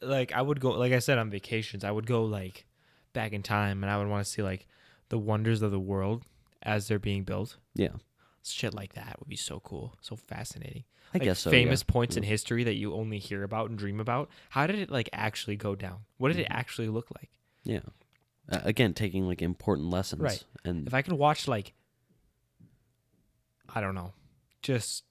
Like 0.00 0.32
I 0.32 0.42
would 0.42 0.60
go 0.60 0.70
like 0.72 0.92
I 0.92 0.98
said 0.98 1.18
on 1.18 1.30
vacations, 1.30 1.82
I 1.84 1.90
would 1.90 2.06
go 2.06 2.24
like 2.24 2.66
back 3.12 3.32
in 3.32 3.42
time 3.42 3.82
and 3.82 3.90
I 3.90 3.96
would 3.98 4.08
want 4.08 4.24
to 4.24 4.30
see 4.30 4.42
like 4.42 4.66
the 5.08 5.18
wonders 5.18 5.62
of 5.62 5.70
the 5.70 5.80
world 5.80 6.24
as 6.62 6.88
they're 6.88 6.98
being 6.98 7.24
built. 7.24 7.56
Yeah. 7.74 7.92
Shit 8.42 8.74
like 8.74 8.92
that 8.94 9.16
would 9.20 9.28
be 9.28 9.36
so 9.36 9.60
cool, 9.60 9.94
so 10.02 10.16
fascinating. 10.16 10.84
I 11.14 11.18
Like, 11.18 11.22
guess 11.24 11.38
so. 11.40 11.50
famous 11.50 11.82
yeah. 11.86 11.92
points 11.92 12.16
in 12.18 12.22
history 12.24 12.64
that 12.64 12.74
you 12.74 12.92
only 12.92 13.18
hear 13.18 13.42
about 13.44 13.70
and 13.70 13.78
dream 13.78 14.00
about. 14.00 14.28
How 14.50 14.66
did 14.66 14.78
it 14.78 14.90
like 14.90 15.08
actually 15.14 15.56
go 15.56 15.74
down? 15.74 16.00
What 16.18 16.28
did 16.28 16.38
it 16.40 16.48
Mhm. 16.48 16.54
actually 16.54 16.88
look 16.88 17.08
like? 17.18 17.30
Yeah. 17.62 17.80
Uh, 18.50 18.60
again, 18.64 18.92
taking 18.92 19.26
like 19.26 19.40
important 19.40 19.88
lessons 19.88 20.20
Right. 20.20 20.44
and 20.64 20.86
If 20.86 20.92
I 20.92 21.00
could 21.00 21.14
watch 21.14 21.48
like 21.48 21.72
I 23.74 23.80
don't 23.80 23.94
know, 23.94 24.12
just 24.64 25.04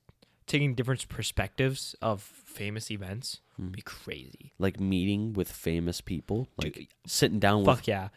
taking 0.47 0.75
different 0.75 1.07
perspectives 1.07 1.95
of 2.01 2.21
famous 2.21 2.91
events 2.91 3.39
would 3.57 3.69
Mm. 3.69 3.75
be 3.75 3.81
crazy. 3.83 4.51
like 4.59 4.79
meeting 4.79 5.31
with 5.33 5.49
famous 5.49 6.01
people, 6.01 6.49
like 6.57 6.73
Dude, 6.73 6.87
sitting 7.05 7.39
down 7.39 7.59
with 7.63 7.77
Fuck 7.77 7.87
yeah. 7.87 8.09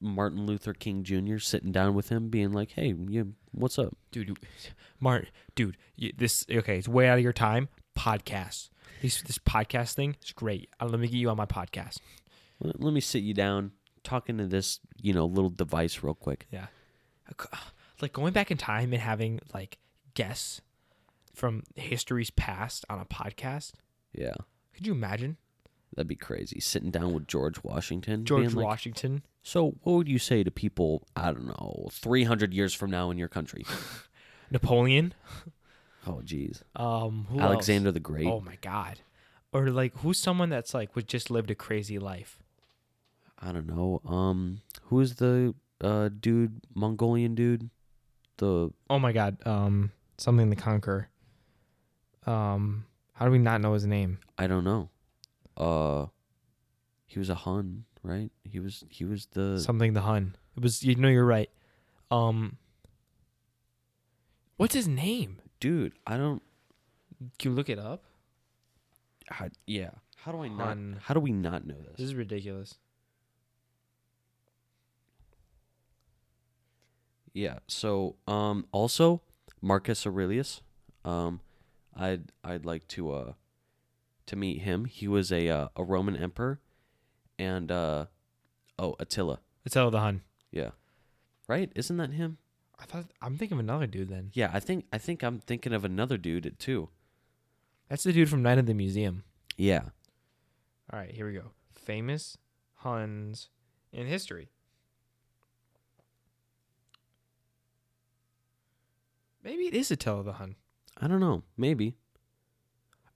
Martin 0.00 0.44
Luther 0.46 0.74
King 0.74 1.02
Jr., 1.02 1.38
sitting 1.38 1.72
down 1.72 1.94
with 1.94 2.10
him 2.10 2.28
being 2.28 2.52
like, 2.52 2.72
"Hey, 2.72 2.94
you, 3.08 3.34
what's 3.52 3.78
up?" 3.78 3.96
dude, 4.12 4.28
you- 4.28 4.36
Mart, 5.00 5.30
dude, 5.54 5.76
you, 5.96 6.12
this 6.16 6.44
okay? 6.50 6.76
It's 6.78 6.86
way 6.86 7.08
out 7.08 7.16
of 7.18 7.24
your 7.24 7.32
time. 7.32 7.68
Podcast. 7.96 8.68
This 9.02 9.22
this 9.22 9.38
podcast 9.38 9.94
thing 9.94 10.16
is 10.22 10.32
great. 10.32 10.68
Uh, 10.78 10.86
let 10.86 11.00
me 11.00 11.08
get 11.08 11.16
you 11.16 11.30
on 11.30 11.36
my 11.38 11.46
podcast. 11.46 11.98
Let, 12.60 12.78
let 12.80 12.92
me 12.92 13.00
sit 13.00 13.22
you 13.22 13.32
down, 13.34 13.72
talking 14.04 14.36
to 14.38 14.46
this, 14.46 14.80
you 15.00 15.12
know, 15.14 15.24
little 15.26 15.50
device 15.50 16.02
real 16.02 16.14
quick. 16.14 16.46
Yeah, 16.52 16.66
like 18.02 18.12
going 18.12 18.32
back 18.34 18.50
in 18.50 18.58
time 18.58 18.92
and 18.92 19.00
having 19.02 19.40
like 19.54 19.78
guests 20.14 20.60
from 21.36 21.62
history's 21.76 22.30
past 22.30 22.84
on 22.90 22.98
a 22.98 23.04
podcast. 23.04 23.72
Yeah, 24.12 24.34
Could 24.74 24.86
you 24.86 24.92
imagine 24.94 25.36
that'd 25.94 26.08
be 26.08 26.16
crazy. 26.16 26.58
Sitting 26.58 26.90
down 26.90 27.12
with 27.12 27.28
George 27.28 27.62
Washington, 27.62 28.24
George 28.24 28.54
like, 28.54 28.64
Washington? 28.64 29.22
So, 29.42 29.76
what 29.82 29.92
would 29.92 30.08
you 30.08 30.18
say 30.18 30.42
to 30.42 30.50
people? 30.50 31.06
I 31.14 31.26
don't 31.32 31.46
know, 31.46 31.88
three 31.92 32.24
hundred 32.24 32.52
years 32.54 32.74
from 32.74 32.90
now 32.90 33.10
in 33.10 33.18
your 33.18 33.28
country? 33.28 33.64
Napoleon. 34.50 35.12
Oh, 36.06 36.22
geez, 36.24 36.62
Um, 36.76 37.26
who 37.30 37.40
Alexander 37.40 37.88
else? 37.88 37.94
the 37.94 38.00
Great. 38.00 38.26
Oh 38.26 38.40
my 38.40 38.56
god. 38.60 39.00
Or 39.52 39.70
like 39.70 39.96
who's 39.98 40.18
someone 40.18 40.48
that's 40.50 40.72
like 40.72 40.94
was 40.94 41.04
just 41.04 41.30
lived 41.30 41.50
a 41.50 41.54
crazy 41.54 41.98
life? 41.98 42.38
I 43.38 43.52
don't 43.52 43.66
know. 43.66 44.00
Um, 44.06 44.62
who 44.84 45.00
is 45.00 45.16
the 45.16 45.54
uh 45.82 46.08
dude, 46.20 46.60
Mongolian 46.74 47.34
dude? 47.34 47.70
The 48.38 48.70
Oh 48.88 48.98
my 48.98 49.12
god. 49.12 49.38
Um, 49.46 49.92
something 50.16 50.48
to 50.50 50.56
conquer. 50.56 51.08
Um, 52.26 52.86
how 53.14 53.24
do 53.24 53.30
we 53.30 53.38
not 53.38 53.60
know 53.60 53.72
his 53.72 53.86
name? 53.86 54.18
I 54.36 54.46
don't 54.46 54.64
know. 54.64 54.90
Uh, 55.56 56.06
he 57.06 57.18
was 57.18 57.30
a 57.30 57.34
Hun, 57.34 57.84
right? 58.02 58.30
He 58.44 58.58
was 58.60 58.84
he 58.90 59.04
was 59.04 59.26
the 59.32 59.58
Something 59.60 59.92
the 59.94 60.02
Hun. 60.02 60.36
It 60.56 60.62
was. 60.62 60.82
You 60.82 60.94
know, 60.96 61.08
you're 61.08 61.24
right. 61.24 61.50
Um, 62.10 62.58
what's 64.56 64.74
his 64.74 64.88
name? 64.88 65.38
dude. 65.60 65.94
I 66.06 66.16
don't. 66.18 66.42
Can 67.38 67.52
you 67.52 67.56
look 67.56 67.68
it 67.70 67.78
up? 67.78 68.04
How, 69.28 69.48
yeah. 69.66 69.90
How 70.16 70.32
do 70.32 70.42
I 70.42 70.48
not? 70.48 70.66
Hun. 70.68 70.98
How 71.02 71.14
do 71.14 71.20
we 71.20 71.32
not 71.32 71.66
know 71.66 71.74
This 71.76 71.96
this? 71.96 72.06
is 72.08 72.14
ridiculous. 72.14 72.74
Yeah. 77.32 77.58
So, 77.66 78.16
um, 78.26 78.66
also 78.72 79.22
Marcus 79.62 80.06
Aurelius. 80.06 80.60
Um, 81.04 81.40
I'd 81.96 82.32
I'd 82.44 82.64
like 82.66 82.86
to 82.88 83.12
uh 83.12 83.32
to 84.26 84.36
meet 84.36 84.62
him. 84.62 84.84
He 84.84 85.08
was 85.08 85.32
a 85.32 85.48
uh, 85.48 85.68
a 85.76 85.84
Roman 85.84 86.16
emperor, 86.16 86.60
and 87.38 87.70
uh, 87.70 88.06
oh 88.78 88.96
Attila. 88.98 89.40
Attila 89.64 89.90
the 89.90 90.00
Hun. 90.00 90.22
Yeah. 90.50 90.70
Right? 91.48 91.70
Isn't 91.74 91.96
that 91.98 92.12
him? 92.12 92.38
I 92.78 92.84
thought 92.84 93.06
I'm 93.22 93.36
thinking 93.38 93.56
of 93.56 93.60
another 93.60 93.86
dude. 93.86 94.08
Then 94.08 94.30
Yeah. 94.34 94.50
I 94.52 94.60
think 94.60 94.86
I 94.92 94.98
think 94.98 95.22
I'm 95.22 95.38
thinking 95.38 95.72
of 95.72 95.84
another 95.84 96.18
dude 96.18 96.56
too. 96.58 96.88
that's 97.88 98.02
the 98.04 98.12
dude 98.12 98.28
from 98.28 98.42
Night 98.42 98.58
of 98.58 98.66
the 98.66 98.74
Museum. 98.74 99.22
Yeah. 99.56 99.82
All 100.92 100.98
right, 100.98 101.10
here 101.10 101.26
we 101.26 101.32
go. 101.34 101.52
Famous 101.72 102.36
Huns 102.80 103.48
in 103.92 104.06
history. 104.06 104.50
Maybe 109.42 109.66
it 109.66 109.74
is 109.74 109.90
Attila 109.90 110.22
the 110.24 110.32
Hun. 110.34 110.56
I 111.00 111.08
don't 111.08 111.20
know. 111.20 111.42
Maybe. 111.56 111.94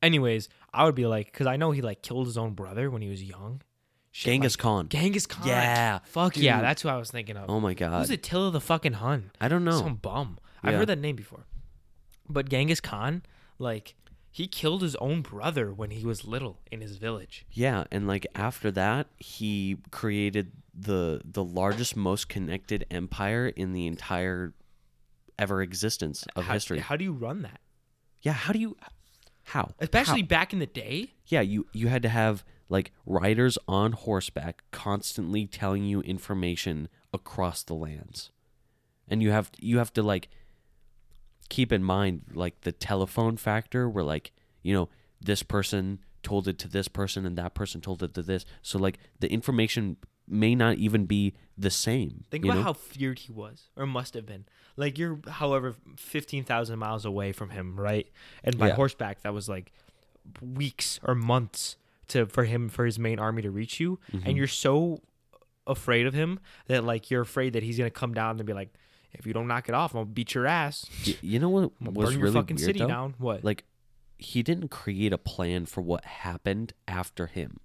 Anyways, 0.02 0.48
I 0.72 0.84
would 0.84 0.94
be 0.94 1.06
like, 1.06 1.26
because 1.26 1.46
I 1.46 1.56
know 1.56 1.70
he 1.72 1.82
like 1.82 2.02
killed 2.02 2.26
his 2.26 2.38
own 2.38 2.54
brother 2.54 2.90
when 2.90 3.02
he 3.02 3.08
was 3.08 3.22
young. 3.22 3.62
Shit 4.12 4.32
Genghis 4.32 4.54
like- 4.54 4.62
Khan. 4.62 4.88
Genghis 4.88 5.26
Khan. 5.26 5.46
Yeah, 5.46 5.98
Fuck 6.04 6.36
yeah, 6.36 6.60
that's 6.60 6.82
who 6.82 6.88
I 6.88 6.96
was 6.96 7.10
thinking 7.10 7.36
of. 7.36 7.48
Oh 7.48 7.60
my 7.60 7.74
god. 7.74 8.00
Who's 8.00 8.10
Attila 8.10 8.50
the 8.50 8.60
fucking 8.60 8.94
Hun? 8.94 9.30
I 9.40 9.48
don't 9.48 9.64
know. 9.64 9.78
Some 9.78 9.96
bum. 9.96 10.38
I've 10.62 10.74
heard 10.74 10.88
that 10.88 10.98
name 10.98 11.16
before. 11.16 11.46
But 12.28 12.48
Genghis 12.48 12.80
Khan, 12.80 13.22
like, 13.58 13.94
he 14.30 14.46
killed 14.46 14.82
his 14.82 14.94
own 14.96 15.22
brother 15.22 15.72
when 15.72 15.90
he 15.90 16.04
was 16.04 16.24
little 16.24 16.60
in 16.70 16.80
his 16.80 16.96
village. 16.96 17.44
Yeah, 17.50 17.84
and 17.90 18.06
like 18.06 18.26
after 18.34 18.70
that, 18.72 19.08
he 19.18 19.78
created 19.90 20.52
the 20.72 21.20
the 21.24 21.42
largest, 21.42 21.96
most 21.96 22.28
connected 22.28 22.86
empire 22.90 23.48
in 23.48 23.72
the 23.72 23.86
entire 23.86 24.54
ever 25.38 25.62
existence 25.62 26.24
of 26.36 26.44
how, 26.44 26.52
history. 26.54 26.78
How 26.78 26.96
do 26.96 27.04
you 27.04 27.12
run 27.12 27.42
that? 27.42 27.60
Yeah, 28.22 28.32
how 28.32 28.52
do 28.52 28.58
you 28.58 28.76
how? 29.44 29.72
Especially 29.80 30.20
How? 30.20 30.26
back 30.28 30.52
in 30.52 30.58
the 30.58 30.66
day. 30.66 31.14
Yeah, 31.26 31.40
you 31.40 31.66
you 31.72 31.88
had 31.88 32.02
to 32.02 32.08
have 32.08 32.44
like 32.68 32.92
riders 33.04 33.58
on 33.66 33.92
horseback 33.92 34.62
constantly 34.70 35.46
telling 35.46 35.84
you 35.84 36.00
information 36.02 36.88
across 37.12 37.62
the 37.62 37.74
lands. 37.74 38.30
and 39.08 39.22
you 39.22 39.30
have 39.32 39.50
you 39.58 39.78
have 39.78 39.92
to 39.94 40.02
like 40.02 40.28
keep 41.48 41.72
in 41.72 41.82
mind 41.82 42.22
like 42.32 42.60
the 42.60 42.70
telephone 42.72 43.36
factor 43.36 43.88
where 43.88 44.04
like 44.04 44.30
you 44.62 44.72
know 44.72 44.88
this 45.20 45.42
person 45.42 45.98
told 46.22 46.46
it 46.46 46.58
to 46.58 46.68
this 46.68 46.86
person 46.86 47.26
and 47.26 47.36
that 47.36 47.54
person 47.54 47.80
told 47.80 48.02
it 48.04 48.14
to 48.14 48.22
this 48.22 48.44
so 48.62 48.78
like 48.78 48.98
the 49.18 49.32
information 49.32 49.96
may 50.30 50.54
not 50.54 50.76
even 50.76 51.04
be 51.06 51.34
the 51.58 51.70
same 51.70 52.24
Think 52.30 52.44
about 52.44 52.56
know? 52.56 52.62
how 52.62 52.72
feared 52.72 53.18
he 53.20 53.32
was, 53.32 53.68
or 53.76 53.84
must 53.86 54.14
have 54.14 54.24
been. 54.26 54.44
Like 54.76 54.96
you're, 54.98 55.18
however, 55.28 55.74
fifteen 55.96 56.44
thousand 56.44 56.78
miles 56.78 57.04
away 57.04 57.32
from 57.32 57.50
him, 57.50 57.78
right? 57.78 58.08
And 58.44 58.56
by 58.58 58.68
Yeah. 58.68 58.74
horseback, 58.76 59.22
that 59.22 59.34
was 59.34 59.48
like 59.48 59.72
weeks 60.40 61.00
or 61.02 61.14
months 61.14 61.76
to 62.08 62.26
for 62.26 62.44
him 62.44 62.68
for 62.68 62.84
his 62.86 62.98
main 62.98 63.18
army 63.18 63.42
to 63.42 63.50
reach 63.50 63.80
you, 63.80 63.98
Mm-hmm. 64.12 64.26
and 64.28 64.36
you're 64.36 64.46
so 64.46 65.00
afraid 65.66 66.06
of 66.06 66.14
him 66.14 66.40
that 66.66 66.84
like 66.84 67.10
you're 67.10 67.22
afraid 67.22 67.52
that 67.52 67.62
he's 67.62 67.76
gonna 67.78 67.90
come 67.90 68.14
down 68.14 68.38
and 68.38 68.46
be 68.46 68.52
like, 68.52 68.72
if 69.12 69.26
you 69.26 69.32
don't 69.32 69.46
knock 69.48 69.68
it 69.68 69.74
off, 69.74 69.92
I'm 69.94 70.00
gonna 70.02 70.06
beat 70.12 70.34
your 70.34 70.46
ass. 70.46 70.86
Y- 71.06 71.16
you 71.20 71.38
know 71.38 71.48
what 71.48 71.70
I'm 71.84 71.94
was 71.94 72.06
burn 72.10 72.14
your 72.14 72.22
really 72.24 72.34
fucking 72.34 72.56
weird, 72.56 72.64
city 72.66 72.78
though? 72.80 72.86
down. 72.88 73.14
What? 73.18 73.44
like 73.44 73.64
he 74.18 74.42
didn't 74.42 74.68
create 74.68 75.12
a 75.12 75.18
plan 75.18 75.64
for 75.66 75.80
what 75.80 76.04
happened 76.04 76.74
after 76.86 77.26
him 77.26 77.58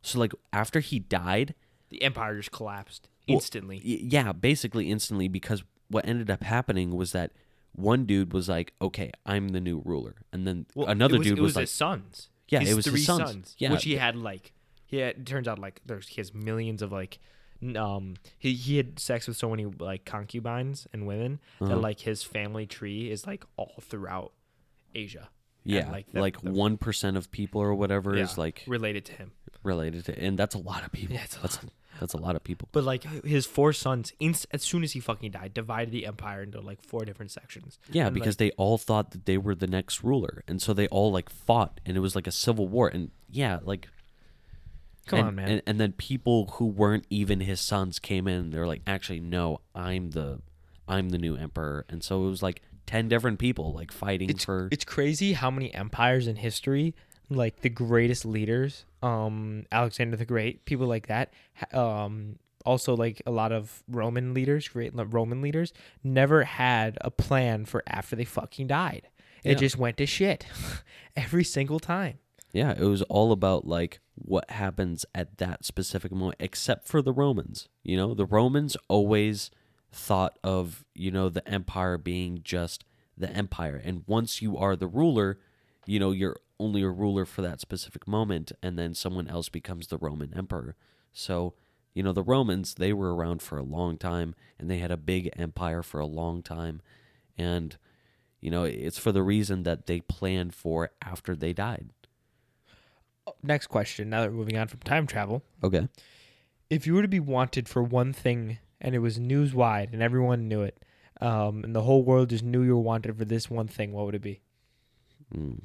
so 0.00 0.18
like 0.18 0.32
after 0.54 0.80
he 0.80 0.98
died 0.98 1.54
the 1.90 2.02
empire 2.02 2.36
just 2.36 2.50
collapsed 2.52 3.08
instantly. 3.26 3.76
Y- 3.84 4.00
yeah, 4.02 4.32
basically 4.32 4.90
instantly 4.90 5.28
because 5.28 5.62
what 5.88 6.06
ended 6.06 6.30
up 6.30 6.42
happening 6.42 6.94
was 6.96 7.12
that 7.12 7.32
one 7.72 8.04
dude 8.06 8.32
was 8.32 8.48
like, 8.48 8.72
"Okay, 8.80 9.10
I'm 9.26 9.48
the 9.50 9.60
new 9.60 9.82
ruler," 9.84 10.16
and 10.32 10.46
then 10.46 10.66
Well, 10.74 10.88
another 10.88 11.18
was, 11.18 11.26
dude 11.26 11.38
was, 11.38 11.48
was 11.50 11.56
like, 11.56 11.62
his 11.62 11.70
sons. 11.70 12.30
Yeah, 12.48 12.60
his 12.60 12.70
it 12.70 12.74
was 12.76 12.84
his 12.86 12.94
three 12.94 13.00
sons. 13.02 13.54
Yeah. 13.58 13.72
which 13.72 13.84
he 13.84 13.96
had 13.96 14.16
like, 14.16 14.52
Yeah, 14.88 15.08
it 15.08 15.26
turns 15.26 15.46
out 15.46 15.58
like 15.58 15.80
there's 15.84 16.08
he 16.08 16.20
has 16.20 16.32
millions 16.34 16.80
of 16.82 16.90
like, 16.92 17.18
um, 17.76 18.14
he 18.38 18.54
he 18.54 18.76
had 18.78 18.98
sex 18.98 19.28
with 19.28 19.36
so 19.36 19.50
many 19.50 19.66
like 19.66 20.04
concubines 20.04 20.86
and 20.92 21.06
women 21.06 21.40
Uh-huh. 21.60 21.68
that 21.74 21.76
like 21.80 22.00
his 22.00 22.22
family 22.22 22.66
tree 22.66 23.10
is 23.10 23.26
like 23.26 23.44
all 23.56 23.74
throughout 23.82 24.32
Asia. 24.94 25.28
"Yeah, 25.64 25.90
like 25.90 26.06
like 26.12 26.40
the- 26.40 26.50
the- 26.50 26.52
one 26.52 26.76
percent 26.78 27.16
of 27.16 27.30
people 27.30 27.60
or 27.60 27.74
whatever 27.74 28.16
Yeah, 28.16 28.22
is 28.24 28.38
like 28.38 28.64
related 28.66 29.04
to 29.06 29.12
him. 29.12 29.32
related 29.62 30.04
to, 30.06 30.18
and 30.18 30.38
that's 30.38 30.54
a 30.54 30.58
lot 30.58 30.84
of 30.84 30.92
people. 30.92 31.14
Yeah, 31.16 31.24
it's 31.24 31.36
a 31.36 31.42
that's 31.42 31.58
that's 32.00 32.14
a 32.14 32.18
lot 32.18 32.36
of 32.36 32.44
people. 32.44 32.68
But 32.72 32.84
like 32.84 33.02
his 33.24 33.44
four 33.44 33.72
sons, 33.72 34.12
inst- 34.20 34.46
as 34.52 34.62
soon 34.62 34.84
as 34.84 34.92
he 34.92 35.00
fucking 35.00 35.32
died, 35.32 35.52
divided 35.52 35.90
the 35.90 36.06
empire 36.06 36.44
into 36.44 36.60
like 36.60 36.80
four 36.82 37.04
different 37.04 37.32
sections. 37.32 37.78
Yeah, 37.90 38.06
And, 38.06 38.14
because 38.14 38.36
they 38.36 38.50
all 38.52 38.78
thought 38.78 39.10
that 39.10 39.26
they 39.26 39.36
were 39.36 39.54
the 39.56 39.66
next 39.66 40.04
ruler, 40.04 40.44
and 40.46 40.62
so 40.62 40.72
they 40.72 40.86
all 40.88 41.10
like 41.10 41.28
fought, 41.28 41.80
and 41.84 41.96
it 41.96 42.00
was 42.00 42.14
like 42.14 42.26
a 42.28 42.32
civil 42.32 42.68
war. 42.68 42.86
And 42.88 43.10
yeah, 43.28 43.58
like 43.64 43.88
Come 45.06 45.18
and, 45.20 45.28
on, 45.28 45.34
man. 45.36 45.48
And, 45.48 45.62
and 45.66 45.80
then 45.80 45.92
people 45.92 46.46
who 46.54 46.66
weren't 46.66 47.06
even 47.10 47.40
his 47.40 47.60
sons 47.60 47.98
came 47.98 48.28
in. 48.28 48.50
They're 48.50 48.66
like, 48.66 48.82
actually, 48.86 49.20
no, 49.20 49.60
I'm 49.74 50.10
the, 50.10 50.40
I'm 50.86 51.08
the 51.08 51.18
new 51.18 51.34
emperor. 51.34 51.86
And 51.88 52.04
so 52.04 52.26
it 52.26 52.28
was 52.30 52.42
like 52.42 52.60
ten 52.88 53.06
different 53.08 53.38
people 53.38 53.72
like 53.72 53.92
fighting 53.92 54.28
it's 54.30 54.44
for. 54.44 54.68
it's 54.72 54.84
crazy 54.84 55.34
how 55.34 55.50
many 55.50 55.72
empires 55.72 56.26
in 56.26 56.34
history, 56.36 56.94
like 57.30 57.60
the 57.60 57.68
greatest 57.68 58.24
leaders, 58.24 58.84
um, 59.02 59.66
Alexander 59.70 60.16
the 60.16 60.24
Great, 60.24 60.64
people 60.64 60.86
like 60.88 61.06
that, 61.06 61.32
um, 61.72 62.38
also 62.64 62.96
like 62.96 63.22
a 63.26 63.30
lot 63.30 63.52
of 63.52 63.82
Roman 63.88 64.34
leaders, 64.34 64.66
great 64.68 64.92
Roman 64.94 65.40
leaders, 65.42 65.72
never 66.02 66.44
had 66.44 66.98
a 67.02 67.10
plan 67.10 67.64
for 67.64 67.82
after 67.86 68.16
they 68.16 68.24
fucking 68.24 68.66
died. 68.66 69.08
It 69.44 69.52
Yeah. 69.52 69.58
just 69.58 69.78
went 69.78 69.96
to 69.98 70.06
shit 70.06 70.46
every 71.16 71.44
single 71.44 71.78
time. 71.78 72.18
yeah, 72.52 72.72
it 72.72 72.84
was 72.84 73.02
all 73.02 73.30
about 73.32 73.66
like 73.66 74.00
what 74.14 74.50
happens 74.50 75.04
at 75.14 75.36
that 75.38 75.64
specific 75.64 76.10
moment, 76.10 76.36
except 76.40 76.88
for 76.88 77.00
the 77.02 77.12
Romans. 77.12 77.68
You 77.84 77.96
know, 77.96 78.14
the 78.14 78.24
Romans 78.26 78.76
always 78.88 79.50
thought 79.90 80.38
of 80.44 80.84
you 80.94 81.10
know 81.10 81.28
the 81.28 81.46
empire 81.48 81.98
being 81.98 82.40
just 82.42 82.84
the 83.16 83.30
empire, 83.30 83.80
and 83.82 84.04
once 84.06 84.40
you 84.42 84.56
are 84.56 84.76
the 84.76 84.86
ruler, 84.86 85.38
you 85.86 85.98
know 85.98 86.10
you're 86.12 86.36
only 86.60 86.82
a 86.82 86.88
ruler 86.90 87.24
for 87.24 87.42
that 87.42 87.60
specific 87.60 88.06
moment, 88.08 88.52
and 88.62 88.78
then 88.78 88.94
someone 88.94 89.28
else 89.28 89.48
becomes 89.48 89.86
the 89.88 89.98
Roman 89.98 90.32
emperor. 90.36 90.76
So. 91.12 91.54
You 91.94 92.04
know, 92.04 92.12
the 92.12 92.22
Romans, 92.22 92.74
they 92.74 92.92
were 92.92 93.12
around 93.12 93.42
for 93.42 93.58
a 93.58 93.62
long 93.64 93.98
time 93.98 94.36
and 94.56 94.70
they 94.70 94.78
had 94.78 94.92
a 94.92 94.96
big 94.96 95.30
empire 95.36 95.82
for 95.82 95.98
a 95.98 96.06
long 96.06 96.42
time. 96.44 96.80
And, 97.36 97.76
you 98.40 98.52
know, 98.52 98.62
it's 98.62 98.98
for 98.98 99.10
the 99.10 99.22
reason 99.24 99.64
that 99.64 99.86
they 99.86 100.00
planned 100.02 100.54
for 100.54 100.90
after 101.02 101.34
they 101.34 101.52
died. 101.52 101.88
Oh, 103.26 103.34
next 103.42 103.66
question. 103.66 104.10
Now 104.10 104.20
that 104.20 104.30
we're 104.30 104.36
moving 104.36 104.56
on 104.58 104.68
from 104.68 104.78
time 104.80 105.08
travel, 105.08 105.42
Okay. 105.64 105.88
if 106.70 106.86
you 106.86 106.94
were 106.94 107.02
to 107.02 107.08
be 107.08 107.18
wanted 107.18 107.68
for 107.68 107.82
one 107.82 108.12
thing 108.12 108.58
and 108.80 108.94
it 108.94 108.98
was 108.98 109.18
news 109.18 109.54
wide 109.54 109.90
and 109.92 110.02
everyone 110.02 110.48
knew 110.48 110.62
it, 110.62 110.82
um, 111.20 111.64
and 111.64 111.74
the 111.74 111.82
whole 111.82 112.02
world 112.02 112.30
just 112.30 112.44
knew 112.44 112.62
you 112.62 112.76
were 112.76 112.82
wanted 112.82 113.16
for 113.16 113.24
this 113.24 113.50
one 113.50 113.68
thing, 113.68 113.92
what 113.92 114.06
would 114.06 114.14
it 114.14 114.22
be? 114.22 114.40
Mm. 115.34 115.62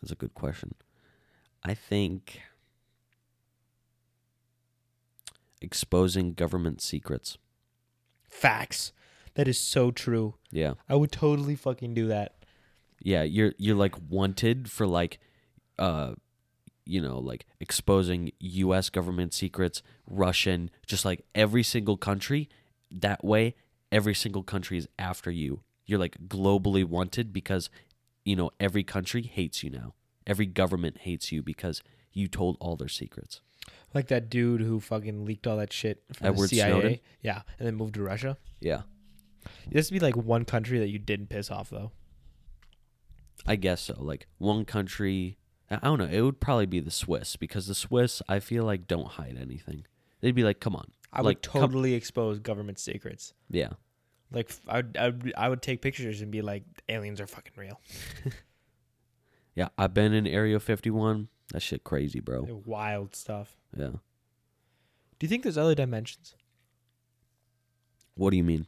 That's 0.00 0.12
a 0.12 0.16
good 0.16 0.34
question. 0.34 0.74
I 1.64 1.74
think 1.74 2.40
exposing 5.60 6.34
government 6.34 6.80
secrets. 6.80 7.38
Facts. 8.28 8.92
That 9.34 9.48
is 9.48 9.58
so 9.58 9.90
true. 9.90 10.34
Yeah. 10.50 10.74
I 10.88 10.96
would 10.96 11.12
totally 11.12 11.54
fucking 11.54 11.94
do 11.94 12.06
that. 12.08 12.34
Yeah, 13.00 13.22
you're 13.22 13.52
you're 13.58 13.76
like 13.76 13.94
wanted 14.08 14.70
for 14.70 14.86
like 14.86 15.20
uh 15.78 16.14
you 16.88 17.00
know, 17.02 17.18
like 17.18 17.46
exposing 17.60 18.32
US 18.40 18.88
government 18.88 19.34
secrets, 19.34 19.82
Russian, 20.06 20.70
just 20.86 21.04
like 21.04 21.24
every 21.34 21.62
single 21.62 21.96
country. 21.96 22.48
That 22.90 23.22
way 23.22 23.54
every 23.92 24.14
single 24.14 24.42
country 24.42 24.78
is 24.78 24.88
after 24.98 25.30
you. 25.30 25.60
You're 25.84 25.98
like 25.98 26.16
globally 26.26 26.84
wanted 26.84 27.32
because 27.32 27.68
you 28.24 28.36
know, 28.36 28.50
every 28.58 28.84
country 28.84 29.22
hates 29.22 29.62
you 29.62 29.70
now. 29.70 29.94
Every 30.26 30.46
government 30.46 30.98
hates 30.98 31.32
you 31.32 31.42
because 31.42 31.82
you 32.12 32.28
told 32.28 32.56
all 32.60 32.76
their 32.76 32.88
secrets. 32.88 33.40
Like 33.94 34.08
that 34.08 34.28
dude 34.28 34.60
who 34.60 34.80
fucking 34.80 35.24
leaked 35.24 35.46
all 35.46 35.56
that 35.56 35.72
shit 35.72 36.02
from 36.12 36.28
Edward 36.28 36.50
the 36.50 36.56
CIA. 36.56 36.70
Snowden? 36.70 36.98
Yeah, 37.22 37.42
and 37.58 37.66
then 37.66 37.74
moved 37.74 37.94
to 37.94 38.02
Russia. 38.02 38.36
Yeah. 38.60 38.82
Has 39.72 39.86
to 39.88 39.92
be 39.94 40.00
like 40.00 40.16
one 40.16 40.44
country 40.44 40.78
that 40.78 40.88
you 40.88 40.98
didn't 40.98 41.28
piss 41.28 41.50
off 41.50 41.70
though. 41.70 41.92
I 43.46 43.56
guess 43.56 43.80
so. 43.80 43.96
Like 43.98 44.26
one 44.36 44.64
country, 44.64 45.38
I 45.70 45.76
don't 45.76 45.98
know. 45.98 46.06
It 46.06 46.20
would 46.22 46.40
probably 46.40 46.66
be 46.66 46.80
the 46.80 46.90
Swiss 46.90 47.36
because 47.36 47.66
the 47.66 47.74
Swiss, 47.74 48.22
I 48.28 48.40
feel 48.40 48.64
like, 48.64 48.86
don't 48.86 49.06
hide 49.08 49.36
anything. 49.40 49.84
They'd 50.20 50.34
be 50.34 50.42
like, 50.44 50.60
"Come 50.60 50.74
on, 50.74 50.90
I 51.12 51.18
like 51.20 51.24
would 51.38 51.42
come- 51.42 51.60
totally 51.62 51.94
expose 51.94 52.38
government 52.38 52.78
secrets. 52.78 53.34
yeah, 53.50 53.70
Like 54.32 54.50
I 54.66 54.76
would, 54.76 54.96
I 54.98 55.06
would, 55.10 55.32
I 55.36 55.48
would 55.48 55.62
take 55.62 55.82
pictures 55.82 56.22
and 56.22 56.30
be 56.30 56.40
like, 56.42 56.64
aliens 56.88 57.20
are 57.20 57.26
fucking 57.26 57.52
real. 57.56 57.80
yeah." 59.54 59.68
I've 59.76 59.92
been 59.94 60.12
in 60.14 60.26
Area 60.26 60.58
51. 60.58 61.28
That 61.52 61.60
shit 61.60 61.84
crazy, 61.84 62.20
bro. 62.20 62.62
Wild 62.66 63.14
stuff. 63.16 63.56
Yeah. 63.76 63.88
Do 65.18 65.24
you 65.24 65.28
think 65.28 65.42
there's 65.42 65.58
other 65.58 65.74
dimensions? 65.74 66.34
What 68.14 68.30
do 68.30 68.36
you 68.36 68.44
mean? 68.44 68.66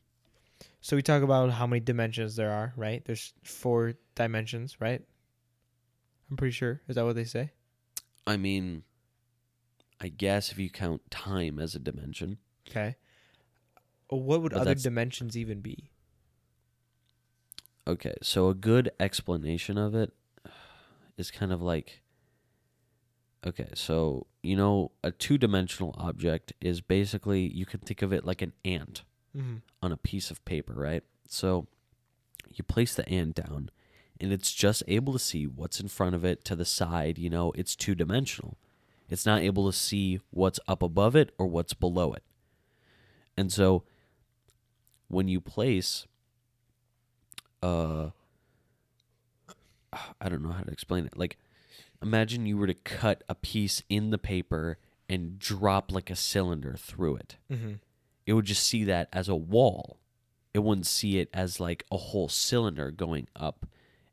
So 0.80 0.96
we 0.96 1.02
talk 1.02 1.22
about 1.22 1.50
how 1.50 1.66
many 1.66 1.80
dimensions 1.80 2.36
there 2.36 2.50
are, 2.50 2.72
right? 2.76 3.04
There's 3.04 3.34
four 3.42 3.94
dimensions, 4.14 4.80
right? 4.80 5.02
I'm 6.30 6.36
pretty 6.36 6.52
sure. 6.52 6.80
Is 6.88 6.94
that 6.96 7.04
what 7.04 7.16
they 7.16 7.24
say? 7.24 7.50
I 8.26 8.36
mean, 8.36 8.84
I 10.00 10.08
guess 10.08 10.52
if 10.52 10.58
you 10.58 10.70
count 10.70 11.10
time 11.10 11.58
as 11.58 11.74
a 11.74 11.78
dimension, 11.78 12.38
Okay. 12.68 12.96
What 14.08 14.42
would 14.42 14.52
But 14.52 14.60
other 14.62 14.70
that's- 14.70 14.82
dimensions 14.84 15.36
even 15.36 15.60
be? 15.60 15.90
okay. 17.86 18.14
So 18.22 18.48
a 18.48 18.54
good 18.54 18.90
explanation 19.00 19.76
of 19.78 19.94
it 19.94 20.12
is 21.16 21.30
kind 21.30 21.52
of 21.52 21.60
like, 21.62 22.02
okay, 23.46 23.68
so 23.74 24.26
you 24.42 24.56
know, 24.56 24.92
a 25.04 25.10
two-dimensional 25.10 25.94
object 25.98 26.52
is 26.60 26.80
basically 26.80 27.40
you 27.52 27.66
can 27.66 27.80
think 27.80 28.02
of 28.02 28.12
it 28.12 28.24
like 28.24 28.42
an 28.42 28.52
ant. 28.64 29.02
Mm-hmm. 29.36 29.58
on 29.80 29.92
a 29.92 29.96
piece 29.96 30.32
of 30.32 30.44
paper, 30.44 30.72
right? 30.74 31.04
So 31.28 31.68
you 32.52 32.64
place 32.64 32.96
the 32.96 33.08
ant 33.08 33.36
down 33.36 33.70
and 34.20 34.32
it's 34.32 34.52
just 34.52 34.82
able 34.88 35.12
to 35.12 35.18
see 35.18 35.46
what's 35.46 35.80
in 35.80 35.88
front 35.88 36.14
of 36.14 36.24
it 36.24 36.44
to 36.46 36.56
the 36.56 36.64
side, 36.64 37.18
you 37.18 37.30
know, 37.30 37.52
it's 37.56 37.74
two 37.76 37.94
dimensional. 37.94 38.58
It's 39.08 39.26
not 39.26 39.42
able 39.42 39.70
to 39.70 39.76
see 39.76 40.20
what's 40.30 40.60
up 40.68 40.82
above 40.82 41.16
it 41.16 41.34
or 41.38 41.46
what's 41.46 41.74
below 41.74 42.12
it. 42.12 42.22
And 43.36 43.52
so 43.52 43.82
when 45.08 45.26
you 45.28 45.40
place 45.40 46.06
uh 47.62 48.10
I 50.20 50.28
don't 50.28 50.42
know 50.42 50.52
how 50.52 50.62
to 50.62 50.70
explain 50.70 51.04
it. 51.06 51.16
Like 51.18 51.36
imagine 52.02 52.46
you 52.46 52.56
were 52.56 52.66
to 52.68 52.74
cut 52.74 53.24
a 53.28 53.34
piece 53.34 53.82
in 53.88 54.10
the 54.10 54.18
paper 54.18 54.78
and 55.08 55.38
drop 55.38 55.90
like 55.90 56.10
a 56.10 56.16
cylinder 56.16 56.76
through 56.78 57.16
it 57.16 57.36
Mm-hmm. 57.50 57.72
it 58.26 58.32
would 58.34 58.44
just 58.44 58.62
see 58.66 58.84
that 58.84 59.08
as 59.12 59.28
a 59.28 59.34
wall. 59.34 59.98
It 60.54 60.60
wouldn't 60.60 60.86
see 60.86 61.18
it 61.18 61.28
as 61.34 61.58
like 61.60 61.84
a 61.90 61.96
whole 61.96 62.28
cylinder 62.28 62.90
going 62.90 63.26
up 63.34 63.66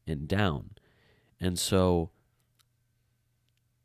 and 0.10 0.28
down. 0.28 0.72
And 1.40 1.58
so 1.58 2.12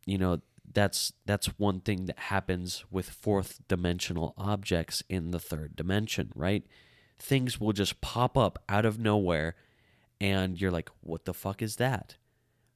you 0.05 0.19
know, 0.19 0.41
that's 0.73 1.13
that's 1.27 1.47
one 1.59 1.81
thing 1.81 2.07
that 2.07 2.19
happens 2.19 2.85
with 2.91 3.09
fourth 3.09 3.61
dimensional 3.69 4.35
objects 4.37 5.03
in 5.09 5.31
the 5.31 5.39
third 5.39 5.77
dimension, 5.77 6.33
right? 6.35 6.65
things 7.23 7.61
will 7.61 7.73
just 7.73 8.01
pop 8.01 8.37
up 8.37 8.63
out 8.69 8.85
of 8.85 8.99
nowhere 8.99 9.55
and 10.21 10.61
you're 10.61 10.71
like, 10.71 10.91
what 11.01 11.25
the 11.25 11.33
fuck 11.33 11.63
is 11.63 11.77
that? 11.77 12.17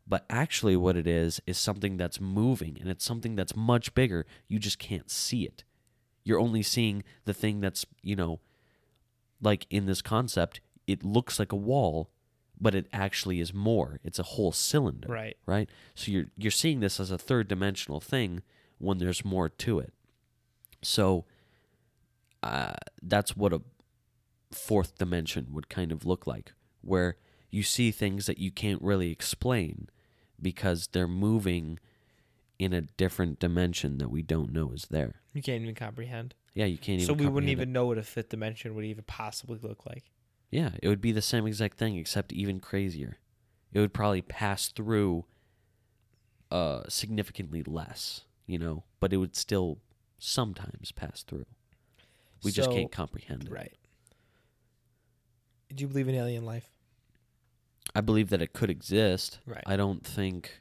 But 0.06 0.24
actually, 0.30 0.76
what 0.76 0.96
it 0.96 1.08
is, 1.08 1.40
is 1.46 1.58
something 1.58 1.96
that's 1.96 2.20
moving 2.20 2.78
and 2.80 2.88
it's 2.88 3.04
something 3.04 3.34
that's 3.34 3.56
much 3.56 3.92
bigger. 3.92 4.24
You 4.46 4.60
just 4.60 4.78
can't 4.78 5.10
see 5.10 5.42
it. 5.42 5.64
You're 6.22 6.38
only 6.38 6.62
seeing 6.62 7.02
the 7.24 7.34
thing 7.34 7.60
that's, 7.60 7.84
you 8.02 8.14
know, 8.14 8.38
like 9.42 9.66
in 9.68 9.86
this 9.86 10.02
concept, 10.02 10.60
it 10.86 11.04
looks 11.04 11.40
like 11.40 11.50
a 11.50 11.56
wall, 11.56 12.10
but 12.60 12.74
it 12.74 12.86
actually 12.92 13.40
is 13.40 13.52
more. 13.52 14.00
It's 14.02 14.18
a 14.18 14.24
whole 14.24 14.52
cylinder. 14.52 15.08
Right. 15.08 15.36
Right? 15.46 15.68
So 15.94 16.10
you're 16.10 16.26
you're 16.36 16.50
seeing 16.50 16.80
this 16.80 16.98
as 17.00 17.10
a 17.10 17.18
third 17.18 17.48
dimensional 17.48 18.00
thing 18.00 18.42
when 18.78 18.98
there's 18.98 19.24
more 19.24 19.48
to 19.48 19.78
it. 19.78 19.92
So 20.82 21.24
uh, 22.42 22.74
that's 23.02 23.36
what 23.36 23.52
a 23.52 23.62
fourth 24.52 24.98
dimension 24.98 25.48
would 25.52 25.68
kind 25.68 25.92
of 25.92 26.06
look 26.06 26.26
like, 26.26 26.52
where 26.82 27.16
you 27.50 27.62
see 27.62 27.90
things 27.90 28.26
that 28.26 28.38
you 28.38 28.50
can't 28.50 28.82
really 28.82 29.10
explain 29.10 29.88
because 30.40 30.88
they're 30.92 31.08
moving 31.08 31.78
in 32.58 32.72
a 32.72 32.82
different 32.82 33.38
dimension 33.38 33.98
that 33.98 34.10
we 34.10 34.22
don't 34.22 34.52
know 34.52 34.72
is 34.72 34.86
there. 34.90 35.20
You 35.34 35.42
can't 35.42 35.62
even 35.62 35.74
comprehend. 35.74 36.34
Yeah, 36.54 36.64
you 36.64 36.78
can't 36.78 37.00
even. 37.00 37.06
So 37.06 37.12
we 37.12 37.26
wouldn't 37.26 37.50
even 37.50 37.68
it. 37.70 37.72
know 37.72 37.86
what 37.86 37.98
a 37.98 38.02
fifth 38.02 38.30
dimension 38.30 38.74
would 38.74 38.84
even 38.84 39.04
possibly 39.06 39.58
look 39.60 39.84
like. 39.86 40.04
Yeah, 40.50 40.70
it 40.82 40.88
would 40.88 41.00
be 41.00 41.12
the 41.12 41.22
same 41.22 41.46
exact 41.46 41.76
thing, 41.78 41.96
except 41.96 42.32
even 42.32 42.60
crazier. 42.60 43.18
It 43.72 43.80
would 43.80 43.92
probably 43.92 44.22
pass 44.22 44.68
through 44.68 45.24
uh, 46.50 46.82
significantly 46.88 47.62
less, 47.66 48.22
you 48.46 48.58
know, 48.58 48.84
but 49.00 49.12
it 49.12 49.16
would 49.18 49.34
still 49.36 49.78
sometimes 50.18 50.92
pass 50.92 51.22
through. 51.22 51.46
We 52.44 52.52
just 52.52 52.70
can't 52.70 52.92
comprehend 52.92 53.44
it. 53.48 53.50
Right. 53.52 53.74
Do 55.74 55.82
you 55.82 55.88
believe 55.88 56.08
in 56.08 56.14
alien 56.14 56.44
life? 56.44 56.70
I 57.94 58.00
believe 58.00 58.28
that 58.30 58.40
it 58.40 58.52
could 58.52 58.70
exist. 58.70 59.40
Right. 59.46 59.64
I 59.66 59.76
don't 59.76 60.04
think 60.06 60.60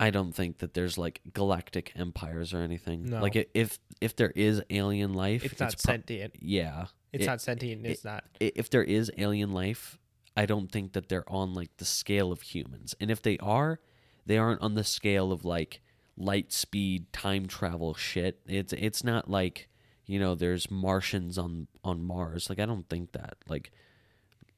I 0.00 0.10
don't 0.10 0.32
think 0.34 0.58
that 0.58 0.74
there's 0.74 0.96
like 0.98 1.20
galactic 1.32 1.92
empires 1.94 2.52
or 2.54 2.58
anything. 2.58 3.10
No. 3.10 3.20
Like 3.20 3.36
if 3.54 3.78
if 4.00 4.16
there 4.16 4.32
is 4.34 4.62
alien 4.70 5.14
life, 5.14 5.44
It's 5.44 5.60
not 5.60 5.70
prob- 5.72 5.80
sentient. 5.80 6.34
yeah. 6.40 6.86
It's 7.14 7.22
It- 7.24 7.26
not 7.26 7.40
sentient. 7.40 7.86
It's 7.86 8.04
not. 8.04 8.24
if 8.40 8.68
there 8.70 8.82
is 8.84 9.10
alien 9.16 9.52
life, 9.52 9.98
I 10.36 10.46
don't 10.46 10.70
think 10.70 10.92
that 10.94 11.08
they're 11.08 11.28
on 11.30 11.54
like 11.54 11.76
the 11.76 11.84
scale 11.84 12.32
of 12.32 12.42
humans. 12.42 12.94
And 13.00 13.10
if 13.10 13.22
they 13.22 13.38
are, 13.38 13.80
they 14.26 14.36
aren't 14.36 14.60
on 14.62 14.74
the 14.74 14.84
scale 14.84 15.30
of 15.32 15.44
like 15.44 15.80
light 16.16 16.52
speed 16.52 17.12
time 17.12 17.46
travel 17.46 17.94
shit. 17.94 18.40
It's 18.46 18.72
it's 18.72 19.04
not 19.04 19.30
like, 19.30 19.68
you 20.06 20.18
know, 20.18 20.34
there's 20.34 20.70
Martians 20.70 21.38
on 21.38 21.68
on 21.84 22.02
Mars. 22.02 22.48
Like 22.50 22.58
I 22.58 22.66
don't 22.66 22.88
think 22.88 23.12
that. 23.12 23.36
Like 23.48 23.70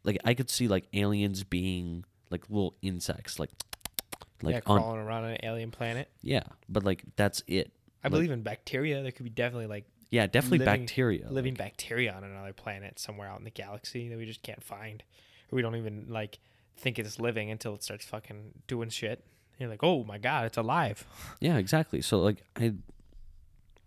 like 0.05 0.19
I 0.25 0.35
could 0.35 0.49
see 0.51 0.67
like 0.69 0.87
aliens 0.95 1.45
being 1.45 2.05
like 2.31 2.49
little 2.49 2.77
insects 2.83 3.39
like 3.39 3.51
like 4.43 4.55
yeah, 4.55 4.61
on 4.67 4.81
crawling 4.81 5.01
around 5.01 5.25
on 5.25 5.31
an 5.33 5.39
alien 5.43 5.71
planet. 5.71 6.09
yeah, 6.23 6.43
but 6.69 6.85
like 6.85 7.05
that's 7.17 7.43
it. 7.47 7.73
I 8.03 8.07
Like- 8.09 8.13
believe 8.13 8.31
in 8.31 8.43
bacteria. 8.43 9.03
There 9.03 9.13
could 9.13 9.25
be 9.25 9.31
definitely 9.31 9.67
like 9.67 9.85
Yeah, 10.11 10.27
definitely 10.27 10.59
living- 10.59 10.83
bacteria. 10.83 11.29
living 11.31 11.55
like- 11.55 11.59
bacteria 11.59 12.13
on 12.13 12.25
another 12.25 12.53
planet 12.53 12.99
somewhere 12.99 13.29
out 13.29 13.39
in 13.39 13.45
the 13.45 13.51
galaxy 13.51 14.09
that 14.09 14.17
we 14.19 14.25
just 14.27 14.43
can't 14.43 14.63
find. 14.63 15.03
Or 15.51 15.57
we 15.57 15.63
don't 15.63 15.77
even 15.77 16.07
like 16.09 16.39
think 16.77 16.99
it's 16.99 17.19
living 17.19 17.51
until 17.51 17.75
it 17.75 17.83
starts 17.83 18.05
fucking 18.05 18.63
doing 18.67 18.89
shit. 18.91 19.25
You're 19.59 19.71
like, 19.71 19.83
oh 19.83 20.05
my 20.05 20.19
god, 20.19 20.45
it's 20.47 20.57
alive. 20.59 21.05
Yeah, 21.41 21.57
exactly. 21.57 22.01
So 22.03 22.19
like 22.21 22.43
I 22.57 22.75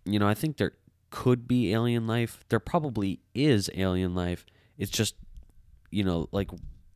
you 0.04 0.18
know, 0.18 0.26
I 0.28 0.34
think 0.34 0.56
there 0.56 0.72
could 1.10 1.46
be 1.48 1.72
alien 1.72 2.06
life. 2.06 2.44
There 2.48 2.60
probably 2.60 3.20
is 3.34 3.68
alien 3.74 4.14
life. 4.14 4.44
It's 4.78 4.90
just 4.90 5.14
you 5.90 6.04
know, 6.04 6.28
like 6.32 6.50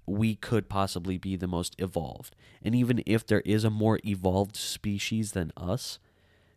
we 0.07 0.35
could 0.37 0.69
possibly 0.69 1.17
be 1.19 1.35
the 1.35 1.47
most 1.47 1.75
evolved. 1.79 2.37
And 2.63 2.75
even 2.75 3.03
if 3.07 3.27
there 3.27 3.41
is 3.41 3.65
a 3.65 3.71
more 3.71 3.99
evolved 4.05 4.55
species 4.57 5.33
than 5.33 5.51
us, 5.57 5.99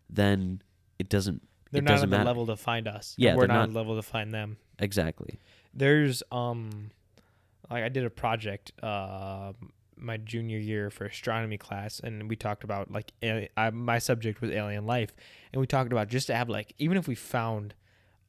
then 0.10 0.62
it 1.00 1.08
doesn't 1.10 1.48
They're 1.72 1.80
it 1.80 1.84
not 1.86 1.96
on 1.96 2.02
the 2.02 2.08
matter. 2.08 2.24
level 2.26 2.46
to 2.48 2.56
find 2.56 2.88
us. 2.88 3.16
Yeah, 3.18 3.36
we're 3.36 3.48
not 3.48 3.58
on 3.64 3.70
the 3.74 3.80
level 3.80 3.96
to 3.96 4.02
find 4.02 4.34
them. 4.34 4.58
Exactly. 4.80 5.40
There's 5.74 6.24
um, 6.32 6.92
like 7.70 7.84
I 7.84 7.90
did 7.90 8.06
a 8.06 8.10
project 8.10 8.72
uh 8.84 9.54
my 10.00 10.16
junior 10.18 10.60
year 10.60 10.90
for 10.92 11.06
astronomy 11.06 11.58
class, 11.58 12.00
and 12.00 12.30
we 12.30 12.36
talked 12.36 12.64
about 12.64 12.92
like 12.92 13.12
I, 13.24 13.70
my 13.72 13.98
subject 14.00 14.42
was 14.42 14.52
alien 14.52 14.86
life, 14.86 15.14
and 15.52 15.60
we 15.60 15.66
talked 15.68 15.92
about 15.92 16.08
just 16.08 16.28
to 16.28 16.36
have 16.36 16.50
like 16.50 16.74
even 16.78 16.98
if 16.98 17.08
we 17.08 17.16
found 17.16 17.74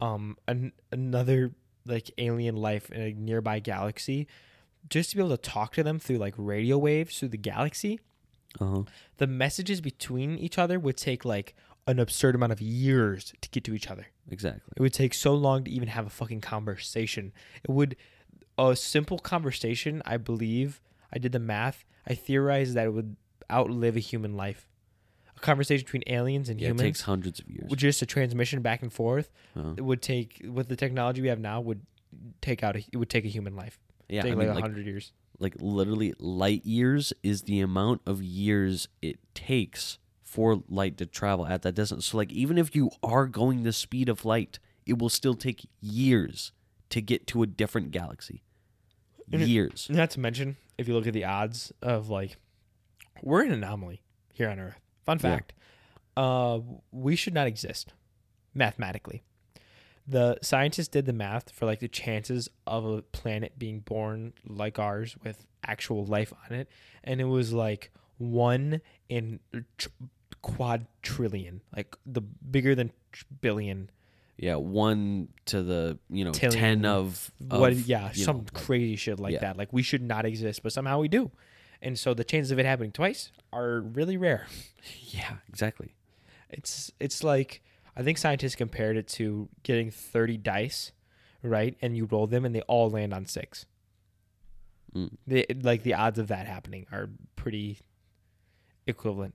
um 0.00 0.36
an, 0.46 0.72
another 0.92 1.52
like 1.84 2.10
alien 2.18 2.56
life 2.56 2.90
in 2.90 3.00
a 3.02 3.12
nearby 3.12 3.58
galaxy, 3.60 4.26
just 4.88 5.10
to 5.10 5.16
be 5.16 5.22
able 5.22 5.36
to 5.36 5.42
talk 5.42 5.74
to 5.74 5.82
them 5.82 5.98
through 5.98 6.16
like 6.18 6.34
radio 6.36 6.76
waves 6.78 7.18
through 7.18 7.28
the 7.28 7.36
galaxy, 7.38 8.00
Uh-huh. 8.60 8.82
the 9.18 9.26
messages 9.26 9.80
between 9.80 10.36
each 10.38 10.58
other 10.58 10.78
would 10.78 10.96
take 10.96 11.24
like 11.24 11.54
an 11.88 11.98
absurd 11.98 12.34
amount 12.36 12.52
of 12.52 12.60
years 12.60 13.32
to 13.40 13.48
get 13.48 13.64
to 13.64 13.74
each 13.74 13.90
other. 13.90 14.06
Exactly. 14.30 14.72
It 14.76 14.82
would 14.82 14.92
take 14.92 15.14
so 15.14 15.34
long 15.34 15.64
to 15.64 15.70
even 15.70 15.88
have 15.88 16.06
a 16.06 16.10
fucking 16.10 16.40
conversation. 16.42 17.32
It 17.64 17.70
would 17.70 17.96
a 18.58 18.76
simple 18.76 19.18
conversation, 19.18 20.02
I 20.04 20.16
believe, 20.18 20.80
I 21.12 21.18
did 21.18 21.32
the 21.32 21.38
math. 21.38 21.84
I 22.06 22.14
theorized 22.14 22.74
that 22.74 22.86
it 22.86 22.90
would 22.90 23.16
outlive 23.50 23.96
a 23.96 24.00
human 24.00 24.36
life. 24.36 24.68
A 25.36 25.40
conversation 25.40 25.84
between 25.84 26.02
aliens 26.08 26.48
and 26.48 26.60
Yeah, 26.60 26.66
it 26.66 26.70
humans, 26.70 26.82
takes 26.82 27.00
hundreds 27.02 27.38
of 27.40 27.48
years. 27.48 27.70
just 27.76 28.02
a 28.02 28.06
transmission 28.06 28.60
back 28.60 28.82
and 28.82 28.92
forth, 28.92 29.30
Uh-huh. 29.56 29.74
it 29.76 29.82
would 29.82 30.02
take 30.02 30.44
with 30.48 30.68
the 30.68 30.76
technology 30.76 31.22
we 31.22 31.28
have 31.28 31.38
now 31.40 31.60
would 31.60 31.80
take 32.40 32.62
out 32.62 32.76
a, 32.76 32.84
it 32.92 32.96
would 32.96 33.08
take 33.08 33.24
a 33.24 33.28
human 33.28 33.54
life. 33.56 33.78
Yeah, 34.08 34.22
take 34.22 34.32
I 34.32 34.34
like 34.34 34.38
mean 34.40 34.48
a 34.50 34.54
like 34.54 34.62
hundred 34.64 34.86
years. 34.86 35.12
like 35.38 35.54
literally 35.60 36.14
light 36.18 36.66
years 36.66 37.12
is 37.22 37.42
the 37.42 37.60
amount 37.60 38.00
of 38.06 38.22
years 38.22 38.88
it 39.00 39.18
takes 39.34 39.98
for 40.28 40.62
light 40.68 40.98
to 40.98 41.06
travel 41.06 41.46
at 41.46 41.62
that 41.62 41.74
distance. 41.74 42.06
So 42.06 42.18
like 42.18 42.30
even 42.32 42.58
if 42.58 42.76
you 42.76 42.90
are 43.02 43.26
going 43.26 43.62
the 43.62 43.72
speed 43.72 44.08
of 44.10 44.24
light, 44.26 44.58
it 44.84 44.98
will 44.98 45.08
still 45.08 45.34
take 45.34 45.66
years 45.80 46.52
to 46.90 47.00
get 47.00 47.26
to 47.28 47.42
a 47.42 47.46
different 47.46 47.90
galaxy. 47.92 48.42
And 49.32 49.42
it- 49.42 49.48
Years. 49.48 49.88
Not 49.90 50.10
to 50.10 50.20
mention, 50.20 50.56
if 50.76 50.86
you 50.86 50.94
look 50.94 51.06
at 51.06 51.12
the 51.14 51.24
odds 51.24 51.72
of 51.82 52.08
like, 52.10 52.36
we're 53.22 53.42
an 53.42 53.52
anomaly 53.52 54.02
here 54.34 54.48
on 54.50 54.58
Earth. 54.60 54.78
Fun 55.04 55.16
Yeah. 55.18 55.30
fact: 55.36 55.52
uh, 56.16 56.60
we 56.92 57.16
should 57.16 57.34
not 57.34 57.46
exist 57.46 57.92
mathematically. 58.54 59.22
The 60.06 60.38
scientists 60.42 60.88
did 60.88 61.04
the 61.06 61.12
math 61.12 61.50
for 61.50 61.66
like 61.66 61.80
the 61.80 61.88
chances 61.88 62.48
of 62.66 62.84
a 62.84 63.02
planet 63.02 63.58
being 63.58 63.80
born 63.80 64.32
like 64.46 64.78
ours 64.78 65.16
with 65.24 65.46
actual 65.64 66.04
life 66.06 66.32
on 66.46 66.56
it, 66.56 66.68
and 67.04 67.20
it 67.20 67.24
was 67.24 67.52
like 67.52 67.90
one 68.18 68.80
in 69.08 69.40
quadrillion, 70.42 71.60
like 71.74 71.96
the 72.06 72.20
bigger 72.20 72.74
than 72.74 72.92
billion. 73.40 73.90
Yeah, 74.36 74.54
one 74.56 75.28
to 75.46 75.62
the 75.62 75.98
you 76.08 76.24
know 76.24 76.30
Tillion. 76.30 76.50
ten 76.50 76.84
of, 76.84 77.30
of 77.50 77.60
what? 77.60 77.74
Yeah, 77.74 78.12
some 78.12 78.36
know, 78.36 78.42
like- 78.42 78.52
crazy 78.54 78.96
shit 78.96 79.18
like 79.18 79.34
yeah. 79.34 79.40
that. 79.40 79.56
Like 79.56 79.72
we 79.72 79.82
should 79.82 80.02
not 80.02 80.24
exist, 80.24 80.62
but 80.62 80.72
somehow 80.72 81.00
we 81.00 81.08
do, 81.08 81.30
and 81.82 81.98
so 81.98 82.14
the 82.14 82.24
chances 82.24 82.50
of 82.52 82.58
it 82.58 82.66
happening 82.66 82.92
twice 82.92 83.32
are 83.52 83.80
really 83.80 84.16
rare. 84.16 84.46
yeah, 85.08 85.36
exactly. 85.48 85.94
It's 86.50 86.92
it's 87.00 87.24
like 87.24 87.62
I 87.96 88.02
think 88.02 88.18
scientists 88.18 88.54
compared 88.54 88.96
it 88.96 89.08
to 89.08 89.48
getting 89.64 89.90
thirty 89.90 90.36
dice, 90.36 90.92
right? 91.42 91.76
And 91.82 91.96
you 91.96 92.04
roll 92.04 92.28
them, 92.28 92.44
and 92.44 92.54
they 92.54 92.62
all 92.62 92.90
land 92.90 93.12
on 93.12 93.26
six. 93.26 93.66
Mm. 94.94 95.16
The 95.26 95.46
like 95.62 95.82
the 95.82 95.94
odds 95.94 96.18
of 96.18 96.28
that 96.28 96.46
happening 96.46 96.86
are 96.92 97.10
pretty 97.36 97.80
equivalent, 98.86 99.34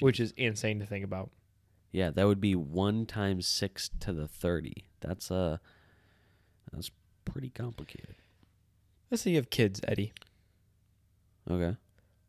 which 0.00 0.20
is 0.20 0.32
insane 0.36 0.78
to 0.80 0.86
think 0.86 1.04
about. 1.04 1.30
Yeah, 1.92 2.10
that 2.10 2.26
would 2.26 2.40
be 2.40 2.54
one 2.54 3.06
times 3.06 3.46
six 3.46 3.90
to 4.00 4.12
the 4.12 4.26
thirty. 4.26 4.88
That's 5.00 5.30
uh 5.30 5.58
that's 6.72 6.90
pretty 7.24 7.50
complicated. 7.50 8.16
Let's 9.10 9.22
say 9.22 9.30
you 9.30 9.36
have 9.36 9.50
kids, 9.50 9.80
Eddie. 9.86 10.12
Okay. 11.48 11.76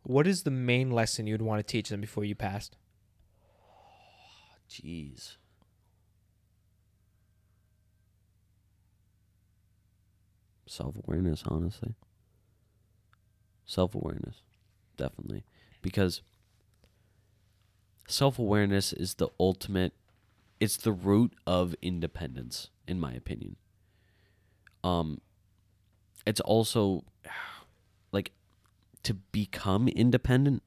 What 0.03 0.27
is 0.27 0.43
the 0.43 0.51
main 0.51 0.91
lesson 0.91 1.25
you'd 1.25 1.41
want 1.41 1.59
to 1.59 1.71
teach 1.71 1.89
them 1.89 2.01
before 2.01 2.23
you 2.23 2.35
passed? 2.35 2.77
Jeez. 4.69 5.37
Self 10.67 10.95
awareness, 11.07 11.43
honestly. 11.47 11.95
Self 13.65 13.95
awareness, 13.95 14.41
definitely. 14.97 15.43
Because 15.81 16.21
self 18.07 18.39
awareness 18.39 18.93
is 18.93 19.15
the 19.15 19.29
ultimate, 19.39 19.93
it's 20.59 20.77
the 20.77 20.91
root 20.91 21.33
of 21.45 21.75
independence, 21.81 22.69
in 22.87 22.99
my 22.99 23.13
opinion. 23.13 23.55
Um, 24.83 25.21
it's 26.25 26.41
also 26.41 27.03
like 28.11 28.31
to 29.03 29.13
become 29.13 29.87
independent, 29.87 30.63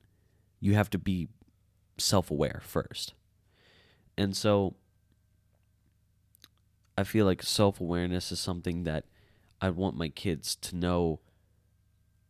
you 0.61 0.75
have 0.75 0.91
to 0.91 0.99
be 0.99 1.29
self 1.99 2.31
aware 2.31 2.61
first. 2.65 3.15
And 4.17 4.37
so 4.37 4.75
I 6.97 7.05
feel 7.05 7.27
like 7.27 7.43
self 7.43 7.81
awareness 7.81 8.33
is 8.33 8.41
something 8.41 8.85
that 8.85 9.05
I 9.61 9.71
want 9.71 9.97
my 9.97 10.09
kids 10.09 10.57
to 10.57 10.77
know. 10.77 11.21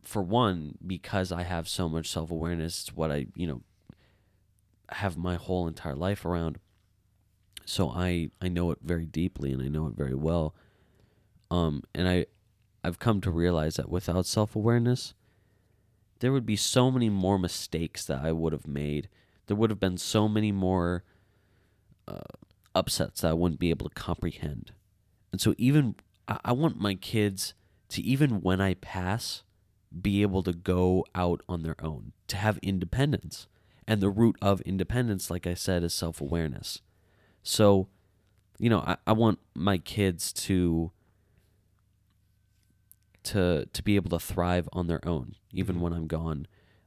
For 0.01 0.21
one, 0.23 0.77
because 0.85 1.31
I 1.31 1.43
have 1.43 1.67
so 1.67 1.89
much 1.89 2.09
self 2.09 2.31
awareness, 2.31 2.81
it's 2.81 2.95
what 2.95 3.11
I 3.11 3.27
you 3.35 3.47
know 3.47 3.61
have 4.93 5.17
my 5.17 5.35
whole 5.35 5.67
entire 5.67 5.95
life 5.95 6.25
around. 6.25 6.59
So 7.65 7.89
I 7.89 8.31
I 8.41 8.47
know 8.47 8.71
it 8.71 8.79
very 8.81 9.05
deeply 9.05 9.51
and 9.51 9.61
I 9.61 9.67
know 9.67 9.87
it 9.87 9.95
very 9.95 10.15
well. 10.15 10.55
Um, 11.51 11.83
and 11.93 12.07
I 12.07 12.25
I've 12.83 12.99
come 12.99 13.21
to 13.21 13.31
realize 13.31 13.75
that 13.75 13.89
without 13.89 14.25
self 14.25 14.55
awareness, 14.55 15.13
there 16.19 16.31
would 16.31 16.45
be 16.45 16.55
so 16.55 16.91
many 16.91 17.09
more 17.09 17.37
mistakes 17.37 18.05
that 18.05 18.23
I 18.23 18.31
would 18.31 18.53
have 18.53 18.67
made. 18.67 19.09
There 19.47 19.57
would 19.57 19.69
have 19.69 19.79
been 19.79 19.97
so 19.97 20.27
many 20.27 20.51
more 20.51 21.03
uh, 22.07 22.19
upsets 22.75 23.21
that 23.21 23.29
I 23.29 23.33
wouldn't 23.33 23.59
be 23.59 23.69
able 23.69 23.89
to 23.89 23.95
comprehend. 23.95 24.71
And 25.31 25.41
so, 25.41 25.55
even 25.57 25.95
I, 26.27 26.39
I 26.45 26.51
want 26.53 26.79
my 26.79 26.95
kids 26.95 27.53
to, 27.89 28.01
even 28.01 28.41
when 28.41 28.61
I 28.61 28.75
pass, 28.75 29.43
be 30.01 30.21
able 30.21 30.43
to 30.43 30.53
go 30.53 31.05
out 31.15 31.41
on 31.49 31.63
their 31.63 31.75
own, 31.83 32.13
to 32.27 32.37
have 32.37 32.57
independence. 32.59 33.47
And 33.89 34.01
the 34.01 34.09
root 34.11 34.35
of 34.39 34.61
independence, 34.61 35.31
like 35.31 35.47
I 35.47 35.55
said, 35.55 35.81
is 35.81 35.95
self 35.95 36.21
awareness. 36.21 36.81
So, 37.41 37.87
you 38.59 38.69
know, 38.69 38.81
I, 38.81 38.97
I 39.07 39.13
want 39.13 39.39
my 39.55 39.79
kids 39.79 40.31
to 40.33 40.91
to 43.23 43.65
to 43.65 43.83
be 43.83 43.95
able 43.95 44.11
to 44.11 44.19
thrive 44.19 44.69
on 44.73 44.85
their 44.85 45.05
own, 45.07 45.33
even 45.51 45.77
Mhm. 45.77 45.79
when 45.79 45.93
I'm 45.93 46.05
gone. 46.07 46.45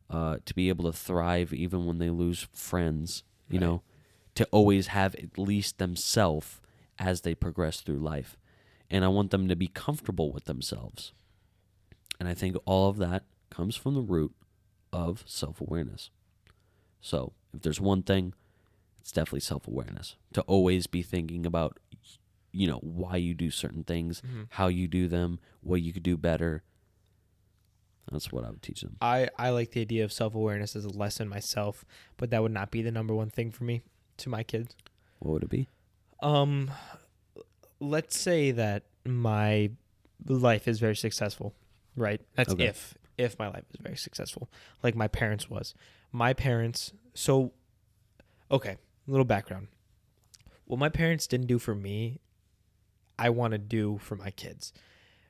Uh, 0.08 0.38
to 0.44 0.54
be 0.54 0.68
able 0.68 0.84
to 0.84 0.92
thrive 0.96 1.52
even 1.54 1.86
when 1.86 1.98
they 1.98 2.10
lose 2.10 2.46
friends. 2.52 3.24
You 3.48 3.58
Right. 3.58 3.66
know, 3.66 3.82
to 4.36 4.44
always 4.52 4.86
have 4.88 5.14
at 5.16 5.36
least 5.36 5.78
themselves 5.78 6.60
as 7.00 7.22
they 7.22 7.34
progress 7.34 7.80
through 7.80 7.98
life, 7.98 8.38
and 8.90 9.04
I 9.04 9.08
want 9.08 9.32
them 9.32 9.48
to 9.48 9.56
be 9.56 9.66
comfortable 9.66 10.30
with 10.30 10.44
themselves. 10.44 11.12
And 12.20 12.28
I 12.28 12.34
think 12.34 12.56
all 12.64 12.88
of 12.88 12.98
that 12.98 13.24
comes 13.50 13.74
from 13.74 13.94
the 13.94 14.02
root 14.02 14.34
of 14.92 15.24
self 15.26 15.60
awareness. 15.60 16.10
So, 17.02 17.32
if 17.52 17.60
there's 17.62 17.80
one 17.80 18.02
thing, 18.02 18.32
it's 19.00 19.12
definitely 19.12 19.40
self 19.40 19.66
awareness. 19.68 20.16
To 20.32 20.40
always 20.42 20.86
be 20.86 21.02
thinking 21.02 21.44
about, 21.44 21.78
you 22.52 22.66
know, 22.66 22.78
why 22.78 23.16
you 23.16 23.34
do 23.34 23.50
certain 23.50 23.82
things, 23.84 24.22
Mhm. 24.22 24.46
how 24.50 24.68
you 24.68 24.88
do 24.88 25.08
them, 25.08 25.38
what 25.62 25.82
you 25.82 25.92
could 25.92 26.02
do 26.04 26.16
better. 26.16 26.62
That's 28.10 28.30
what 28.32 28.44
I 28.44 28.50
would 28.50 28.62
teach 28.62 28.80
them. 28.82 28.96
I, 29.00 29.28
I 29.38 29.50
like 29.50 29.70
the 29.72 29.80
idea 29.80 30.04
of 30.04 30.12
self 30.12 30.34
awareness 30.34 30.74
as 30.76 30.84
a 30.84 30.90
lesson 30.90 31.28
myself, 31.28 31.84
but 32.16 32.30
that 32.30 32.42
would 32.42 32.52
not 32.52 32.70
be 32.70 32.82
the 32.82 32.90
number 32.90 33.14
one 33.14 33.30
thing 33.30 33.50
for 33.50 33.64
me 33.64 33.82
to 34.18 34.28
my 34.28 34.42
kids. 34.42 34.76
What 35.20 35.32
would 35.32 35.42
it 35.44 35.50
be? 35.50 35.68
Um, 36.20 36.70
let's 37.80 38.18
say 38.18 38.50
that 38.52 38.84
my 39.04 39.70
life 40.26 40.68
is 40.68 40.78
very 40.78 40.96
successful, 40.96 41.54
right? 41.96 42.20
That's 42.34 42.52
Okay. 42.52 42.66
if 42.66 42.96
if 43.18 43.38
my 43.38 43.48
life 43.48 43.64
is 43.72 43.80
very 43.80 43.96
successful, 43.96 44.48
like 44.82 44.94
my 44.94 45.08
parents 45.08 45.48
was. 45.50 45.74
My 46.12 46.32
parents. 46.32 46.92
So, 47.14 47.52
okay, 48.50 48.76
little 49.06 49.24
background. 49.24 49.68
What 50.64 50.78
my 50.78 50.88
parents 50.88 51.26
didn't 51.26 51.46
do 51.48 51.58
for 51.58 51.74
me, 51.74 52.20
I 53.18 53.30
want 53.30 53.52
to 53.52 53.58
do 53.58 53.98
for 53.98 54.16
my 54.16 54.30
kids. 54.30 54.72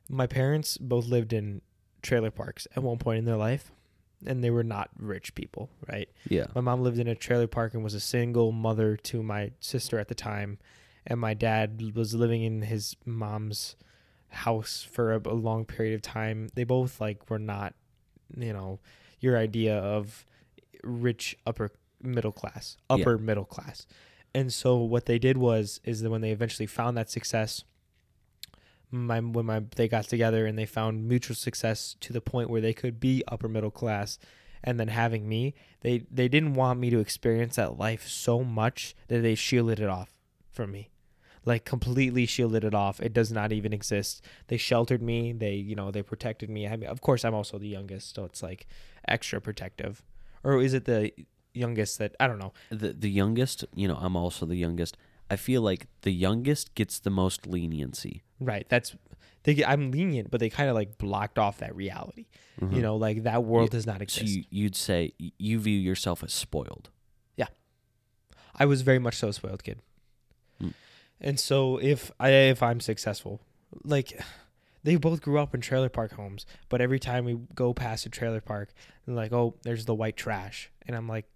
My 0.09 0.27
parents 0.27 0.77
both 0.79 1.07
lived 1.07 1.33
in 1.33 1.63
trailer 2.03 2.31
parks 2.31 2.67
at 2.77 2.83
one 2.83 2.99
point 2.99 3.19
in 3.19 3.25
their 3.25 3.37
life, 3.37 3.73
and 4.27 4.43
they 4.43 4.51
were 4.51 4.65
not 4.65 4.91
rich 4.99 5.35
people, 5.35 5.71
right? 5.89 6.09
Yeah. 6.29 6.47
My 6.55 6.61
mom 6.61 6.83
lived 6.83 6.99
in 6.99 7.09
a 7.09 7.15
trailer 7.15 7.47
park 7.47 7.75
and 7.75 7.83
was 7.83 7.95
a 7.95 8.01
single 8.01 8.53
mother 8.53 8.97
to 8.97 9.23
my 9.23 9.53
sister 9.61 9.99
at 9.99 10.09
the 10.09 10.15
time, 10.15 10.59
and 11.07 11.19
my 11.19 11.35
dad 11.35 11.95
was 11.95 12.15
living 12.15 12.43
in 12.43 12.63
his 12.63 12.97
mom's 13.05 13.77
house 14.29 14.87
for 14.89 15.13
a, 15.13 15.21
a 15.27 15.35
long 15.35 15.65
period 15.65 15.95
of 15.95 16.03
time. 16.03 16.49
They 16.55 16.65
both 16.65 17.01
like 17.01 17.29
were 17.31 17.39
not, 17.39 17.75
you 18.37 18.53
know, 18.53 18.81
your 19.21 19.37
idea 19.37 19.77
of 19.77 20.27
rich 20.83 21.37
upper 21.47 21.73
middle 22.01 22.33
class, 22.33 22.77
Yeah. 22.91 22.97
upper 22.97 23.19
middle 23.19 23.45
class. 23.45 23.87
And 24.35 24.53
so 24.53 24.77
what 24.77 25.07
they 25.07 25.19
did 25.19 25.37
was 25.37 25.81
is 25.85 26.01
that 26.03 26.11
when 26.11 26.21
they 26.23 26.31
eventually 26.33 26.67
found 26.67 26.97
that 26.97 27.11
success, 27.11 27.65
my 28.91 29.21
when 29.21 29.47
my 29.47 29.61
they 29.77 29.89
got 29.89 30.05
together 30.05 30.47
and 30.47 30.59
they 30.59 30.67
found 30.67 31.09
mutual 31.09 31.35
success 31.35 31.97
to 32.01 32.13
the 32.13 32.21
point 32.21 32.51
where 32.51 32.61
they 32.61 32.75
could 32.75 33.01
be 33.01 33.23
upper 33.27 33.49
middle 33.49 33.71
class 33.71 34.19
and 34.63 34.79
then 34.79 34.89
having 34.89 35.29
me 35.29 35.55
they 35.81 36.05
they 36.11 36.29
didn't 36.29 36.55
want 36.55 36.79
me 36.79 36.91
to 36.91 36.99
experience 37.01 37.57
that 37.57 37.79
life 37.79 38.07
so 38.07 38.45
much 38.45 38.95
that 39.09 39.21
they 39.21 39.35
shielded 39.35 39.81
it 39.81 39.89
off 39.89 40.13
from 40.51 40.73
me. 40.73 40.91
Like 41.45 41.65
completely 41.65 42.25
shielded 42.27 42.63
it 42.63 42.75
off. 42.75 43.01
It 43.01 43.13
does 43.13 43.33
not 43.33 43.51
even 43.51 43.73
exist. 43.73 44.23
They 44.47 44.57
sheltered 44.59 45.03
me. 45.03 45.33
They 45.33 45.55
you 45.55 45.75
know 45.75 45.91
they 45.91 46.03
protected 46.03 46.49
me. 46.51 46.69
I 46.69 46.77
mean, 46.77 46.89
of 46.89 47.01
course 47.01 47.25
i'm 47.25 47.35
also 47.35 47.59
the 47.59 47.69
youngest 47.69 48.15
so 48.15 48.25
it's 48.25 48.43
like 48.43 48.67
extra 49.09 49.41
protective 49.41 50.03
or 50.45 50.61
is 50.63 50.75
it 50.75 50.85
the 50.85 51.13
youngest 51.55 51.99
that 51.99 52.15
i 52.21 52.27
don't 52.27 52.39
know 52.39 52.53
The 52.71 52.93
the 52.93 53.11
youngest, 53.11 53.65
you 53.75 53.87
know, 53.89 53.97
I'm 54.01 54.17
also 54.17 54.47
the 54.47 54.57
youngest. 54.57 54.97
I 55.31 55.37
feel 55.37 55.63
like 55.63 55.87
the 56.03 56.13
youngest 56.13 56.75
gets 56.75 56.99
the 56.99 57.11
most 57.11 57.47
leniency. 57.47 58.23
right 58.41 58.67
that's 58.69 58.97
they 59.45 59.55
get- 59.55 59.69
i'm 59.69 59.91
lenient 59.91 60.31
but 60.31 60.41
they 60.41 60.49
kind 60.51 60.69
of 60.71 60.75
like 60.75 60.99
blocked 60.99 61.39
off 61.39 61.59
that 61.59 61.75
reality 61.77 62.27
Mhm. 62.61 62.75
you 62.77 62.83
know 62.83 62.97
like 62.97 63.23
that 63.25 63.45
world 63.45 63.71
does 63.71 63.87
not 63.87 63.97
so 63.99 64.03
exist 64.03 64.27
you, 64.35 64.45
you'd 64.51 64.77
say 64.77 65.13
you 65.39 65.59
view 65.59 65.79
yourself 65.91 66.23
as 66.23 66.33
spoiled. 66.33 66.91
Yeah, 67.37 67.49
I 68.55 68.65
was 68.67 68.83
very 68.83 68.99
much 68.99 69.17
so 69.17 69.29
a 69.29 69.33
spoiled 69.33 69.63
kid. 69.65 69.79
Mm. 70.63 70.75
And 71.21 71.41
so 71.41 71.79
if 71.79 72.11
I 72.21 72.29
if 72.55 72.63
I'm 72.63 72.81
successful, 72.81 73.41
like 73.85 74.21
they 74.85 74.97
both 74.97 75.21
grew 75.23 75.39
up 75.39 75.55
in 75.55 75.61
trailer 75.61 75.89
park 75.89 76.13
homes, 76.13 76.45
but 76.69 76.81
every 76.81 76.99
time 76.99 77.25
we 77.25 77.39
go 77.55 77.73
past 77.73 78.07
a 78.07 78.09
trailer 78.11 78.41
park, 78.41 78.73
they're 79.07 79.15
like, 79.15 79.33
"Oh, 79.33 79.55
there's 79.63 79.85
the 79.85 79.95
white 79.95 80.17
trash." 80.17 80.71
And 80.87 80.97
I'm 80.97 81.09
like, 81.09 81.27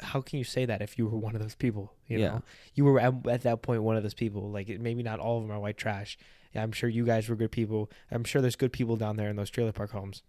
"How 0.00 0.20
can 0.20 0.38
you 0.38 0.44
say 0.44 0.64
that 0.66 0.82
if 0.82 0.96
you 0.98 1.06
were 1.08 1.18
one 1.18 1.34
of 1.34 1.42
those 1.42 1.54
people?" 1.56 1.94
You 2.06 2.18
Yeah. 2.18 2.28
know, 2.28 2.42
you 2.74 2.84
were 2.84 3.00
at, 3.00 3.26
at 3.26 3.42
that 3.42 3.62
point 3.62 3.82
one 3.82 3.96
of 3.96 4.02
those 4.02 4.14
people. 4.14 4.50
Like 4.50 4.68
maybe 4.80 5.02
not 5.02 5.18
all 5.20 5.38
of 5.38 5.42
them 5.44 5.50
are 5.50 5.60
white 5.60 5.76
trash. 5.76 6.16
Yeah, 6.54 6.62
I'm 6.62 6.72
sure 6.72 6.88
you 6.88 7.04
guys 7.06 7.28
were 7.28 7.36
good 7.36 7.50
people. 7.52 7.90
I'm 8.10 8.24
sure 8.24 8.40
there's 8.42 8.56
good 8.56 8.72
people 8.72 8.96
down 8.96 9.16
there 9.16 9.30
in 9.30 9.36
those 9.36 9.50
trailer 9.50 9.72
park 9.72 9.90
homes. 9.92 10.22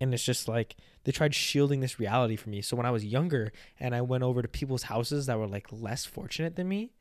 And 0.00 0.12
it's 0.12 0.24
just 0.24 0.46
like 0.46 0.76
they 1.04 1.12
tried 1.12 1.34
shielding 1.34 1.80
this 1.80 1.98
reality 1.98 2.36
from 2.36 2.50
me. 2.52 2.60
So 2.60 2.76
when 2.76 2.84
I 2.84 2.90
was 2.90 3.04
younger 3.04 3.50
and 3.80 3.94
I 3.94 4.02
went 4.02 4.24
over 4.24 4.42
to 4.42 4.48
people's 4.48 4.84
houses 4.84 5.24
that 5.26 5.38
were 5.38 5.46
like 5.46 5.68
less 5.72 6.04
fortunate 6.04 6.56
than 6.56 6.68
me, 6.68 6.92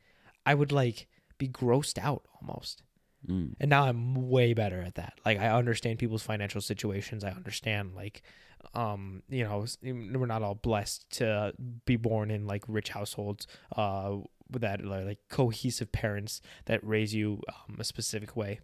I 0.45 0.53
would 0.53 0.72
like 0.72 1.08
be 1.38 1.49
grossed 1.49 1.97
out 1.97 2.24
almost. 2.39 2.84
Mm. 3.30 3.55
And 3.59 3.69
now 3.69 3.84
I'm 3.86 4.30
way 4.30 4.53
better 4.53 4.82
at 4.82 4.95
that. 4.95 5.19
Like 5.26 5.39
I 5.39 5.49
understand 5.49 5.99
people's 5.99 6.23
financial 6.23 6.61
situations. 6.61 7.23
I 7.23 7.32
understand 7.32 7.95
like 7.95 8.21
um 8.73 9.21
you 9.30 9.43
know 9.43 9.65
we're 9.84 10.26
not 10.26 10.41
all 10.41 10.55
blessed 10.55 11.07
to 11.17 11.53
be 11.86 11.95
born 11.97 12.32
in 12.32 12.47
like 12.47 12.63
rich 12.67 12.89
households 12.89 13.45
uh 13.76 14.15
with 14.51 14.61
that 14.63 14.84
like 14.84 15.19
cohesive 15.30 15.91
parents 15.91 16.41
that 16.65 16.80
raise 16.84 17.13
you 17.13 17.41
um, 17.49 17.78
a 17.80 17.84
specific 17.84 18.36
way. 18.36 18.59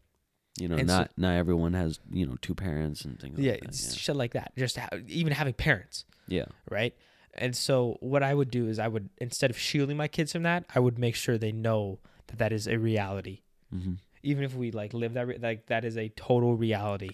You 0.59 0.67
know, 0.67 0.75
And 0.75 0.89
so- 0.89 0.97
not 0.97 1.11
not 1.17 1.33
everyone 1.35 1.73
has 1.73 1.99
you 2.11 2.25
know 2.25 2.35
two 2.41 2.55
parents 2.55 3.05
and 3.05 3.19
things. 3.19 3.39
Yeah, 3.39 3.51
like 3.53 3.61
that. 3.61 3.67
it's 3.69 3.95
shit 3.95 4.15
like 4.15 4.33
that. 4.33 4.51
Just 4.57 4.77
ha- 4.77 4.89
even 5.07 5.33
having 5.33 5.53
parents. 5.53 6.05
yeah, 6.27 6.45
right? 6.69 6.95
And 7.33 7.55
so 7.55 7.95
what 8.01 8.23
I 8.23 8.33
would 8.33 8.51
do 8.51 8.67
is 8.67 8.77
I 8.77 8.87
would 8.89 9.09
instead 9.19 9.49
of 9.49 9.57
shielding 9.57 9.95
my 9.97 10.07
kids 10.09 10.33
from 10.33 10.43
that, 10.43 10.65
I 10.75 10.79
would 10.79 10.99
make 10.99 11.15
sure 11.15 11.37
they 11.37 11.53
know 11.53 11.99
that 12.27 12.37
that 12.39 12.51
is 12.51 12.67
a 12.67 12.77
reality. 12.77 13.41
yeah. 13.71 13.93
Even 14.23 14.43
if 14.43 14.53
we 14.55 14.71
like 14.71 14.93
live 14.93 15.13
that 15.13 15.27
re- 15.27 15.37
like 15.41 15.67
that 15.67 15.83
is 15.85 15.97
a 15.97 16.09
total 16.09 16.55
reality. 16.55 17.09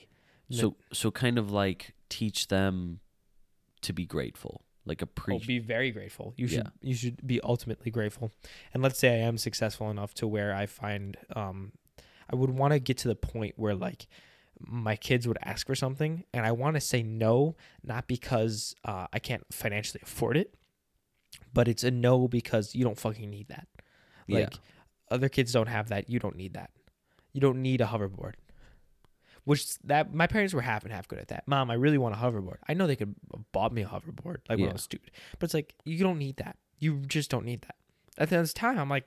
So 0.49 0.75
so 0.93 1.11
kind 1.11 1.37
of 1.37 1.51
like 1.51 1.93
teach 2.09 2.47
them 2.47 2.99
to 3.81 3.93
be 3.93 4.05
grateful, 4.05 4.61
like 4.85 5.01
Oh, 5.01 5.05
appreciate. 5.05 5.47
be 5.47 5.59
very 5.59 5.91
grateful. 5.91 6.33
You 6.37 6.47
should 6.47 6.65
Yeah. 6.65 6.69
you 6.89 6.95
should 6.95 7.25
be 7.27 7.41
ultimately 7.41 7.91
grateful. 7.91 8.31
And 8.73 8.81
let's 8.81 8.97
say 8.99 9.09
I 9.09 9.27
am 9.27 9.37
successful 9.37 9.89
enough 9.89 10.13
to 10.15 10.27
where 10.27 10.53
I 10.53 10.65
find 10.65 11.17
um 11.35 11.73
I 12.29 12.35
would 12.35 12.49
want 12.51 12.73
to 12.73 12.79
get 12.79 12.97
to 12.99 13.07
the 13.07 13.15
point 13.15 13.53
where 13.57 13.75
like 13.75 14.07
my 14.59 14.95
kids 14.95 15.27
would 15.27 15.37
ask 15.43 15.67
for 15.67 15.75
something 15.75 16.23
and 16.33 16.45
I 16.45 16.51
want 16.51 16.75
to 16.75 16.81
say 16.81 17.03
no 17.03 17.55
not 17.83 18.07
because 18.07 18.73
uh, 18.85 19.07
I 19.13 19.19
can't 19.19 19.45
financially 19.51 20.01
afford 20.03 20.35
it, 20.35 20.55
but 21.53 21.67
it's 21.67 21.83
a 21.83 21.91
no 21.91 22.27
because 22.27 22.73
you 22.73 22.83
don't 22.83 22.97
fucking 22.99 23.29
need 23.29 23.49
that. 23.49 23.67
yeah, 24.27 24.39
Like 24.39 24.53
other 25.11 25.29
kids 25.29 25.51
don't 25.51 25.67
have 25.67 25.89
that. 25.89 26.09
You 26.09 26.19
don't 26.19 26.35
need 26.35 26.53
that. 26.55 26.71
You 27.37 27.41
don't 27.41 27.61
need 27.61 27.81
a 27.81 27.85
hoverboard. 27.85 28.33
Which 29.43 29.77
that 29.83 30.11
my 30.11 30.25
parents 30.25 30.55
were 30.55 30.61
half 30.61 30.83
and 30.83 30.91
half 30.91 31.07
good 31.07 31.19
at 31.19 31.27
that. 31.27 31.47
Mom, 31.47 31.69
I 31.69 31.75
really 31.75 31.99
want 31.99 32.15
a 32.15 32.17
hoverboard. 32.17 32.57
I 32.67 32.73
know 32.73 32.87
they 32.87 32.95
could 32.95 33.13
have 33.31 33.51
bought 33.51 33.71
me 33.71 33.83
a 33.83 33.85
hoverboard 33.85 34.37
like 34.49 34.57
when 34.57 34.69
I 34.69 34.73
was 34.73 34.81
stupid, 34.81 35.11
but 35.37 35.43
it's 35.45 35.53
like 35.53 35.75
you 35.85 35.99
don't 35.99 36.17
need 36.17 36.37
that. 36.37 36.57
You 36.79 37.01
just 37.05 37.29
don't 37.29 37.45
need 37.45 37.61
that. 37.61 37.75
At 38.17 38.31
this 38.31 38.53
time, 38.53 38.79
I'm 38.79 38.89
like, 38.89 39.05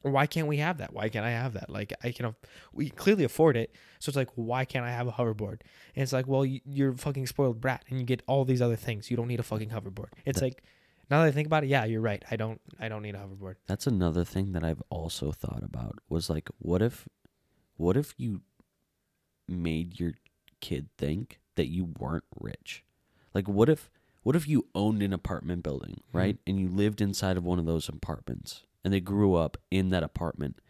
why 0.00 0.24
can't 0.26 0.46
we 0.46 0.56
have 0.56 0.78
that? 0.78 0.94
Why 0.94 1.10
can't 1.10 1.26
I 1.26 1.32
have 1.32 1.52
that? 1.52 1.68
Like 1.68 1.92
I 2.02 2.12
can, 2.12 2.34
we 2.72 2.88
clearly 2.88 3.24
afford 3.24 3.58
it. 3.58 3.74
So 3.98 4.08
it's 4.08 4.16
like, 4.16 4.30
why 4.36 4.64
can't 4.64 4.86
I 4.86 4.90
have 4.90 5.06
a 5.06 5.12
hoverboard? 5.12 5.60
And 5.94 6.02
it's 6.02 6.14
like, 6.14 6.26
well, 6.26 6.46
you, 6.46 6.60
you're 6.64 6.92
a 6.92 6.96
fucking 6.96 7.26
spoiled 7.26 7.60
brat, 7.60 7.84
and 7.90 8.00
you 8.00 8.06
get 8.06 8.22
all 8.26 8.46
these 8.46 8.62
other 8.62 8.76
things. 8.76 9.10
You 9.10 9.18
don't 9.18 9.28
need 9.28 9.40
a 9.40 9.42
fucking 9.42 9.68
hoverboard. 9.68 10.08
It's 10.24 10.40
like, 10.40 10.64
Now 11.10 11.20
that 11.20 11.28
I 11.28 11.32
think 11.32 11.46
about 11.46 11.64
it, 11.64 11.66
yeah, 11.68 11.84
you're 11.84 12.00
right. 12.00 12.24
I 12.30 12.36
don't 12.36 12.60
I 12.80 12.88
don't 12.88 13.02
need 13.02 13.14
a 13.14 13.18
hoverboard. 13.18 13.56
That's 13.66 13.86
another 13.86 14.24
thing 14.24 14.52
that 14.52 14.64
I've 14.64 14.82
also 14.88 15.32
thought 15.32 15.62
about 15.62 15.98
was 16.08 16.30
like 16.30 16.48
what 16.58 16.80
if 16.82 17.06
what 17.80 17.96
if 17.96 18.14
you 18.18 18.42
made 19.48 19.98
your 19.98 20.12
kid 20.60 20.90
think 20.98 21.40
that 21.56 21.68
you 21.68 21.86
weren't 21.98 22.24
rich? 22.38 22.84
Like 23.34 23.48
what 23.48 23.70
if 23.70 23.90
what 24.22 24.36
if 24.36 24.46
you 24.46 24.66
owned 24.74 25.02
an 25.02 25.14
apartment 25.14 25.62
building, 25.62 26.02
Mm-hmm. 26.08 26.18
right? 26.18 26.38
And 26.46 26.60
you 26.60 26.68
lived 26.68 27.00
inside 27.00 27.38
of 27.38 27.44
one 27.44 27.58
of 27.58 27.64
those 27.64 27.88
apartments 27.88 28.64
and 28.84 28.92
they 28.92 29.00
grew 29.00 29.34
up 29.34 29.56
in 29.70 29.88
that 29.90 30.02
apartment 30.02 30.60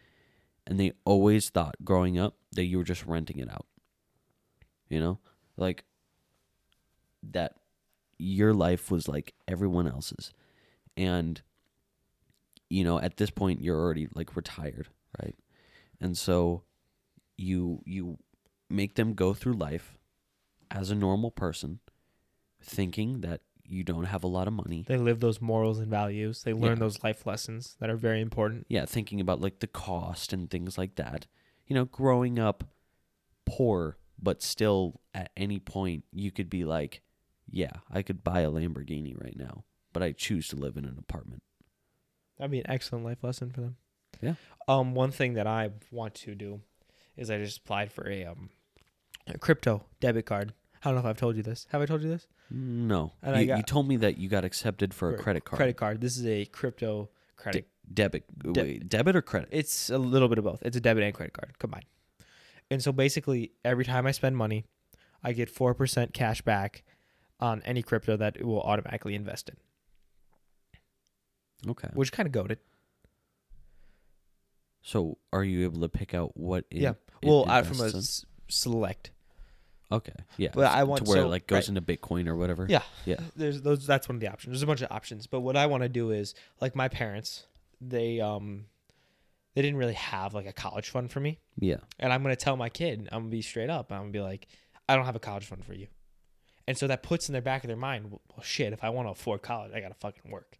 and 0.65 0.79
they 0.79 0.93
always 1.03 1.49
thought 1.49 1.75
growing 1.83 2.17
up 2.17 2.37
that 2.53 2.63
you 2.63 2.77
were 2.77 2.85
just 2.85 3.05
renting 3.05 3.39
it 3.39 3.51
out. 3.51 3.65
You 4.87 5.01
know? 5.01 5.19
Like 5.57 5.83
that 7.31 7.55
your 8.17 8.53
life 8.53 8.89
was 8.89 9.09
like 9.09 9.33
everyone 9.49 9.87
else's. 9.87 10.31
And 10.95 11.41
you 12.69 12.85
know, 12.85 12.99
at 12.99 13.17
this 13.17 13.31
point 13.31 13.61
you're 13.61 13.77
already 13.77 14.07
like 14.15 14.37
retired, 14.37 14.87
right? 15.21 15.35
And 15.99 16.17
so 16.17 16.63
you 17.41 17.81
you 17.85 18.17
make 18.69 18.95
them 18.95 19.13
go 19.13 19.33
through 19.33 19.53
life 19.53 19.97
as 20.69 20.91
a 20.91 20.95
normal 20.95 21.31
person 21.31 21.79
thinking 22.61 23.21
that 23.21 23.41
you 23.65 23.83
don't 23.83 24.05
have 24.05 24.23
a 24.23 24.27
lot 24.27 24.47
of 24.47 24.53
money. 24.53 24.83
They 24.87 24.97
live 24.97 25.19
those 25.19 25.41
morals 25.41 25.79
and 25.79 25.87
values. 25.89 26.43
They 26.43 26.53
learn 26.53 26.77
Yeah. 26.77 26.85
those 26.85 27.03
life 27.03 27.25
lessons 27.25 27.75
that 27.79 27.89
are 27.89 27.95
very 27.97 28.21
important. 28.21 28.65
Yeah, 28.69 28.85
thinking 28.85 29.19
about 29.21 29.39
like 29.41 29.59
the 29.59 29.67
cost 29.67 30.33
and 30.33 30.49
things 30.49 30.77
like 30.77 30.95
that. 30.95 31.27
You 31.67 31.75
know, 31.75 31.85
growing 31.85 32.37
up 32.39 32.63
poor 33.45 33.97
but 34.23 34.41
still 34.43 35.01
at 35.15 35.31
any 35.35 35.57
point 35.59 36.03
you 36.11 36.31
could 36.31 36.49
be 36.49 36.63
like, 36.63 37.01
yeah, 37.49 37.71
I 37.89 38.01
could 38.03 38.23
buy 38.23 38.41
a 38.41 38.51
Lamborghini 38.51 39.19
right 39.21 39.35
now, 39.35 39.63
but 39.93 40.03
I 40.03 40.11
choose 40.11 40.47
to 40.49 40.55
live 40.55 40.77
in 40.77 40.85
an 40.85 40.97
apartment. 40.99 41.41
That'd 42.37 42.51
be 42.51 42.59
an 42.59 42.69
excellent 42.69 43.03
life 43.03 43.23
lesson 43.23 43.49
for 43.51 43.61
them. 43.61 43.77
Yeah. 44.21 44.35
Um, 44.67 44.93
one 44.93 45.11
thing 45.11 45.33
that 45.33 45.47
I 45.47 45.71
want 45.91 46.13
to 46.15 46.35
do 46.35 46.61
is 47.21 47.29
I 47.31 47.37
just 47.37 47.59
applied 47.59 47.91
for 47.91 48.09
a 48.09 48.25
um 48.25 48.49
a 49.27 49.37
crypto 49.37 49.85
debit 49.99 50.25
card. 50.25 50.53
I 50.83 50.89
don't 50.89 50.95
know 50.95 51.01
if 51.01 51.05
I've 51.05 51.17
told 51.17 51.37
you 51.37 51.43
this. 51.43 51.67
Have 51.71 51.81
I 51.81 51.85
told 51.85 52.01
you 52.01 52.09
this? 52.09 52.27
No. 52.49 53.13
And 53.21 53.47
you, 53.47 53.55
you 53.55 53.61
told 53.63 53.87
me 53.87 53.97
that 53.97 54.17
you 54.17 54.27
got 54.27 54.43
accepted 54.43 54.93
for 54.93 55.13
a 55.13 55.17
credit 55.17 55.45
card. 55.45 55.57
Credit 55.57 55.77
card. 55.77 56.01
This 56.01 56.17
is 56.17 56.25
a 56.25 56.45
crypto 56.45 57.09
credit. 57.37 57.67
debit. 57.93 58.25
De- 58.53 58.61
Wait, 58.63 58.89
debit 58.89 59.15
or 59.15 59.21
credit? 59.21 59.49
It's 59.51 59.89
a 59.91 59.97
little 59.99 60.27
bit 60.27 60.39
of 60.39 60.43
both. 60.43 60.61
It's 60.63 60.75
a 60.75 60.81
debit 60.81 61.03
and 61.03 61.13
credit 61.13 61.33
card 61.33 61.59
combined. 61.59 61.85
And 62.71 62.81
so 62.81 62.91
basically, 62.91 63.51
every 63.63 63.85
time 63.85 64.07
I 64.07 64.11
spend 64.11 64.35
money, 64.37 64.65
I 65.23 65.33
get 65.33 65.49
four 65.51 65.75
percent 65.75 66.13
cash 66.13 66.41
back 66.41 66.83
on 67.39 67.61
any 67.63 67.83
crypto 67.83 68.17
that 68.17 68.35
it 68.37 68.45
will 68.45 68.61
automatically 68.61 69.13
invest 69.13 69.49
in, 69.49 69.57
Okay. 71.69 71.89
which 71.93 72.11
kind 72.11 72.25
of 72.27 72.33
goaded. 72.33 72.59
So 74.81 75.17
are 75.31 75.43
you 75.43 75.63
able 75.63 75.81
to 75.81 75.89
pick 75.89 76.13
out 76.13 76.35
what 76.35 76.65
it, 76.71 76.81
yeah. 76.81 76.93
Well, 77.23 77.47
out 77.49 77.65
from 77.65 77.81
a 77.81 77.91
select. 78.49 79.11
Okay. 79.91 80.13
Yeah. 80.37 80.49
But 80.53 80.67
I 80.67 80.83
want 80.83 81.05
to 81.05 81.09
where 81.09 81.19
so- 81.19 81.25
it 81.25 81.29
like 81.29 81.47
goes 81.47 81.69
right. 81.69 81.77
into 81.77 81.81
Bitcoin 81.81 82.27
or 82.27 82.35
whatever. 82.35 82.65
Yeah. 82.69 82.83
Yeah. 83.05 83.19
There's 83.35 83.61
those. 83.61 83.85
That's 83.85 84.07
one 84.07 84.15
of 84.15 84.21
the 84.21 84.27
options. 84.27 84.53
There's 84.53 84.63
a 84.63 84.67
bunch 84.67 84.81
of 84.81 84.91
options. 84.91 85.27
But 85.27 85.41
what 85.41 85.57
I 85.57 85.65
want 85.67 85.83
to 85.83 85.89
do 85.89 86.11
is 86.11 86.33
like 86.59 86.75
my 86.75 86.87
parents. 86.87 87.45
They 87.81 88.21
um, 88.21 88.65
they 89.53 89.61
didn't 89.61 89.77
really 89.77 89.93
have 89.93 90.33
like 90.33 90.45
a 90.45 90.53
college 90.53 90.89
fund 90.89 91.11
for 91.11 91.19
me. 91.19 91.39
Yeah. 91.59 91.77
And 91.99 92.13
I'm 92.13 92.21
gonna 92.23 92.35
tell 92.35 92.55
my 92.55 92.69
kid, 92.69 93.09
I'm 93.11 93.23
gonna 93.23 93.31
be 93.31 93.41
straight 93.41 93.69
up. 93.69 93.91
I'm 93.91 93.99
gonna 93.99 94.11
be 94.11 94.21
like, 94.21 94.47
I 94.87 94.95
don't 94.95 95.05
have 95.05 95.15
a 95.15 95.19
college 95.19 95.45
fund 95.45 95.65
for 95.65 95.73
you. 95.73 95.87
And 96.67 96.77
so 96.77 96.87
that 96.87 97.03
puts 97.03 97.27
in 97.27 97.33
their 97.33 97.41
back 97.41 97.63
of 97.63 97.67
their 97.67 97.75
mind, 97.75 98.11
well, 98.11 98.21
well, 98.29 98.43
shit, 98.43 98.71
if 98.71 98.83
I 98.83 98.89
want 98.89 99.07
to 99.07 99.11
afford 99.11 99.41
college, 99.41 99.71
I 99.73 99.81
gotta 99.81 99.95
fucking 99.95 100.31
work. 100.31 100.57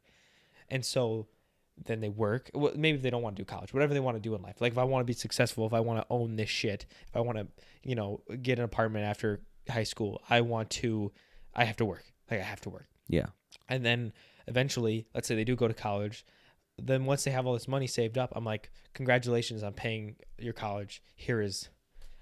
And 0.67 0.85
so 0.85 1.27
then 1.85 2.01
they 2.01 2.09
work. 2.09 2.51
Well, 2.53 2.73
maybe 2.75 2.97
they 2.97 3.09
don't 3.09 3.21
want 3.21 3.35
to 3.35 3.41
do 3.41 3.45
college, 3.45 3.73
whatever 3.73 3.93
they 3.93 3.99
want 3.99 4.17
to 4.17 4.21
do 4.21 4.35
in 4.35 4.41
life. 4.41 4.61
Like 4.61 4.73
if 4.73 4.77
I 4.77 4.83
want 4.83 5.01
to 5.01 5.05
be 5.05 5.13
successful, 5.13 5.65
if 5.65 5.73
I 5.73 5.79
want 5.79 5.99
to 5.99 6.05
own 6.09 6.35
this 6.35 6.49
shit, 6.49 6.85
if 7.07 7.15
I 7.15 7.21
want 7.21 7.37
to, 7.37 7.47
you 7.83 7.95
know, 7.95 8.21
get 8.41 8.59
an 8.59 8.65
apartment 8.65 9.05
after 9.05 9.41
high 9.69 9.83
school, 9.83 10.21
I 10.29 10.41
want 10.41 10.69
to, 10.71 11.11
I 11.55 11.65
have 11.65 11.77
to 11.77 11.85
work. 11.85 12.03
Like 12.29 12.39
I 12.39 12.43
have 12.43 12.61
to 12.61 12.69
work. 12.69 12.87
Yeah. 13.07 13.27
And 13.67 13.85
then 13.85 14.13
eventually, 14.47 15.07
let's 15.13 15.27
say 15.27 15.35
they 15.35 15.43
do 15.43 15.55
go 15.55 15.67
to 15.67 15.73
college. 15.73 16.25
Then 16.77 17.05
once 17.05 17.23
they 17.23 17.31
have 17.31 17.45
all 17.45 17.53
this 17.53 17.67
money 17.67 17.87
saved 17.87 18.17
up, 18.17 18.31
I'm 18.35 18.45
like, 18.45 18.71
congratulations 18.93 19.63
on 19.63 19.73
paying 19.73 20.15
your 20.39 20.53
college. 20.53 21.01
Here 21.15 21.41
is 21.41 21.69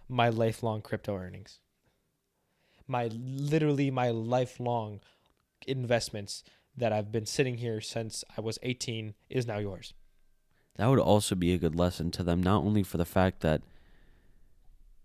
my 0.07 0.29
lifelong 0.29 0.81
crypto 0.81 1.15
earnings. 1.15 1.59
My 2.87 3.09
literally 3.13 3.91
my 3.91 4.09
lifelong 4.09 5.01
investments 5.67 6.43
that 6.79 6.91
I've 6.91 7.11
been 7.11 7.25
sitting 7.25 7.57
here 7.57 7.81
since 7.81 8.23
I 8.37 8.41
was 8.41 8.57
18 8.63 9.13
is 9.29 9.45
now 9.45 9.57
yours. 9.59 9.93
That 10.77 10.87
would 10.87 10.99
also 10.99 11.35
be 11.35 11.53
a 11.53 11.57
good 11.57 11.75
lesson 11.75 12.09
to 12.11 12.23
them, 12.23 12.41
not 12.41 12.63
only 12.63 12.83
for 12.83 12.97
the 12.97 13.05
fact 13.05 13.41
that, 13.41 13.61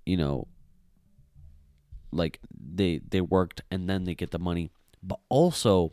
you 0.07 0.17
know, 0.17 0.47
like 2.13 2.39
they 2.51 2.99
they 2.99 3.21
worked 3.21 3.61
and 3.71 3.89
then 3.89 4.05
they 4.05 4.15
get 4.15 4.31
the 4.31 4.39
money, 4.39 4.71
but 5.03 5.19
also 5.29 5.93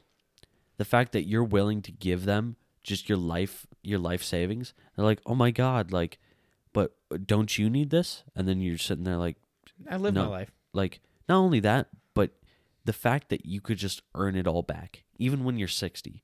the 0.77 0.85
fact 0.85 1.11
that 1.13 1.27
you're 1.27 1.43
willing 1.43 1.81
to 1.81 1.91
give 1.91 2.25
them 2.25 2.55
just 2.83 3.09
your 3.09 3.17
life 3.17 3.65
your 3.81 3.99
life 3.99 4.23
savings. 4.23 4.73
They're 4.95 5.05
like, 5.05 5.21
oh 5.25 5.35
my 5.35 5.49
god, 5.51 5.91
like, 5.91 6.19
but 6.73 6.95
don't 7.25 7.57
you 7.57 7.69
need 7.69 7.89
this? 7.89 8.23
And 8.35 8.47
then 8.47 8.61
you're 8.61 8.77
sitting 8.77 9.03
there 9.03 9.17
like, 9.17 9.37
I 9.89 9.97
live 9.97 10.13
my 10.13 10.27
life. 10.27 10.51
like 10.73 11.01
not 11.27 11.37
only 11.37 11.59
that, 11.61 11.87
but 12.13 12.31
the 12.85 12.93
fact 12.93 13.29
that 13.29 13.45
you 13.45 13.61
could 13.61 13.77
just 13.77 14.01
earn 14.15 14.35
it 14.35 14.47
all 14.47 14.61
back, 14.61 15.03
even 15.21 15.43
when 15.43 15.57
you're 15.57 15.67
60. 15.67 16.23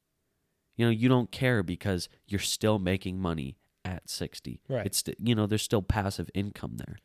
You 0.75 0.85
know, 0.85 0.91
you 0.91 1.09
don't 1.09 1.31
care 1.31 1.63
because 1.63 2.07
you're 2.27 2.39
still 2.39 2.77
making 2.79 3.19
money 3.19 3.57
at 3.83 4.09
60. 4.09 4.61
Right. 4.67 4.85
It's 4.85 5.03
you 5.19 5.33
know, 5.35 5.47
there's 5.47 5.61
still 5.63 5.81
passive 5.81 6.29
income 6.33 6.77
there. 6.77 6.97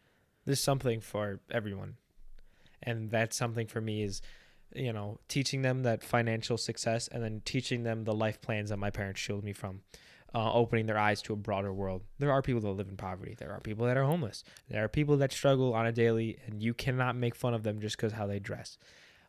there's 0.45 0.61
something 0.63 1.01
for 1.01 1.41
everyone 1.51 1.97
and 2.83 3.11
that's 3.11 3.37
something 3.37 3.67
for 3.69 3.81
me 3.81 4.03
is 4.03 4.21
you 4.75 4.93
know 4.93 5.19
teaching 5.29 5.63
them 5.63 5.83
that 5.85 6.03
financial 6.03 6.57
success 6.59 7.09
and 7.13 7.23
then 7.23 7.41
teaching 7.45 7.83
them 7.85 8.05
the 8.05 8.13
life 8.25 8.41
plans 8.41 8.71
that 8.71 8.79
my 8.79 8.91
parents 8.91 9.21
shielded 9.21 9.45
me 9.45 9.53
from 9.53 9.83
uh, 10.35 10.53
opening 10.53 10.87
their 10.87 10.99
eyes 10.99 11.21
to 11.23 11.33
a 11.33 11.37
broader 11.37 11.73
world 11.73 12.03
there 12.19 12.33
are 12.33 12.43
people 12.43 12.61
that 12.61 12.71
live 12.71 12.89
in 12.89 12.97
poverty 12.97 13.35
there 13.39 13.53
are 13.53 13.61
people 13.61 13.87
that 13.87 13.97
are 13.97 14.05
homeless 14.05 14.43
there 14.69 14.83
are 14.83 14.89
people 14.89 15.17
that 15.19 15.31
struggle 15.33 15.75
on 15.75 15.87
a 15.87 15.93
daily 15.93 16.39
and 16.47 16.63
you 16.63 16.73
cannot 16.75 17.15
make 17.15 17.35
fun 17.37 17.55
of 17.55 17.63
them 17.63 17.81
just 17.81 17.97
because 17.97 18.13
how 18.15 18.27
they 18.27 18.39
dress 18.41 18.79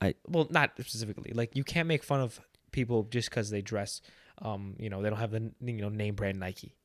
I- 0.02 0.16
well 0.28 0.48
not 0.50 0.72
specifically 0.80 1.32
like 1.36 1.56
you 1.56 1.64
can't 1.64 1.88
make 1.88 2.04
fun 2.04 2.22
of 2.22 2.40
people 2.74 3.04
just 3.10 3.30
because 3.30 3.50
they 3.50 3.62
dress 3.62 4.02
um 4.42 4.76
you 4.78 4.90
know 4.90 5.02
they 5.02 5.10
don't 5.10 5.20
have 5.20 5.32
the 5.32 5.52
you 5.62 5.82
know 5.82 5.90
name 5.90 6.16
brand 6.16 6.40
nike 6.40 6.76